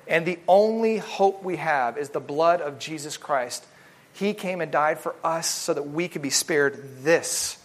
And 0.09 0.27
the 0.27 0.41
only 0.49 0.99
hope 0.99 1.45
we 1.45 1.57
have 1.57 1.97
is 1.97 2.11
the 2.11 2.21
blood 2.21 2.61
of 2.61 2.81
Jesus 2.81 3.17
Christ. 3.17 3.65
He 4.13 4.35
came 4.35 4.61
and 4.61 4.73
died 4.73 4.99
for 4.99 5.15
us 5.23 5.49
so 5.49 5.73
that 5.73 5.89
we 5.89 6.09
could 6.09 6.23
be 6.23 6.31
spared 6.31 7.05
this. 7.05 7.59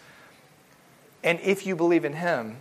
And 1.26 1.40
if 1.42 1.66
you 1.66 1.76
believe 1.76 2.06
in 2.06 2.14
Him, 2.14 2.58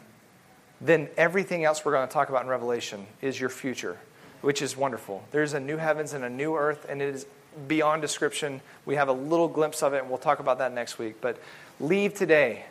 then 0.80 1.08
everything 1.16 1.64
else 1.64 1.84
we're 1.84 1.92
going 1.92 2.08
to 2.08 2.12
talk 2.12 2.30
about 2.30 2.42
in 2.42 2.48
Revelation 2.48 3.06
is 3.20 3.38
your 3.38 3.50
future, 3.50 3.98
which 4.40 4.62
is 4.62 4.76
wonderful. 4.76 5.22
There's 5.30 5.52
a 5.52 5.60
new 5.60 5.76
heavens 5.76 6.14
and 6.14 6.24
a 6.24 6.30
new 6.30 6.56
earth, 6.56 6.86
and 6.88 7.00
it 7.00 7.14
is 7.14 7.26
beyond 7.68 8.02
description. 8.02 8.62
We 8.86 8.96
have 8.96 9.08
a 9.08 9.12
little 9.12 9.48
glimpse 9.48 9.82
of 9.82 9.92
it, 9.92 10.00
and 10.00 10.08
we'll 10.08 10.18
talk 10.18 10.40
about 10.40 10.58
that 10.58 10.72
next 10.72 10.98
week. 10.98 11.20
But 11.20 11.38
leave 11.78 12.14
today, 12.14 12.64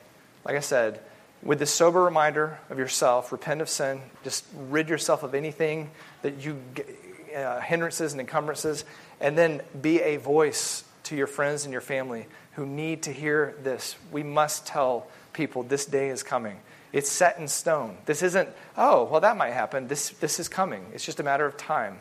like 0.44 0.56
I 0.56 0.61
said, 0.61 0.99
with 1.44 1.60
the 1.60 1.65
sober 1.65 2.02
reminder 2.02 2.57
of 2.70 2.80
yourself, 2.80 3.32
repent 3.32 3.61
of 3.61 3.70
sin, 3.70 4.02
just 4.24 4.45
rid 4.70 4.90
yourself 4.90 5.24
of 5.24 5.36
anything 5.36 5.91
that 6.24 6.44
you 6.44 6.60
uh, 7.36 7.60
hindrances 7.60 8.14
and 8.14 8.20
encumbrances, 8.20 8.84
and 9.20 9.38
then 9.38 9.61
be 9.80 10.02
a 10.02 10.18
voice 10.18 10.84
to 11.03 11.15
your 11.15 11.28
friends 11.28 11.65
and 11.65 11.72
your 11.72 11.82
family 11.82 12.26
who 12.53 12.65
need 12.65 13.03
to 13.03 13.11
hear 13.11 13.56
this. 13.64 13.95
We 14.11 14.24
must 14.24 14.65
tell 14.65 15.07
people 15.34 15.64
this 15.64 15.85
day 15.85 16.10
is 16.10 16.23
coming. 16.23 16.60
It's 16.91 17.11
set 17.11 17.39
in 17.39 17.47
stone. 17.47 17.97
This 18.05 18.22
isn't, 18.22 18.49
oh, 18.77 19.05
well, 19.05 19.22
that 19.22 19.35
might 19.35 19.51
happen. 19.51 19.88
This, 19.88 20.10
this 20.10 20.39
is 20.39 20.47
coming. 20.47 20.85
It's 20.93 21.05
just 21.05 21.19
a 21.19 21.23
matter 21.23 21.45
of 21.45 21.57
time. 21.57 21.99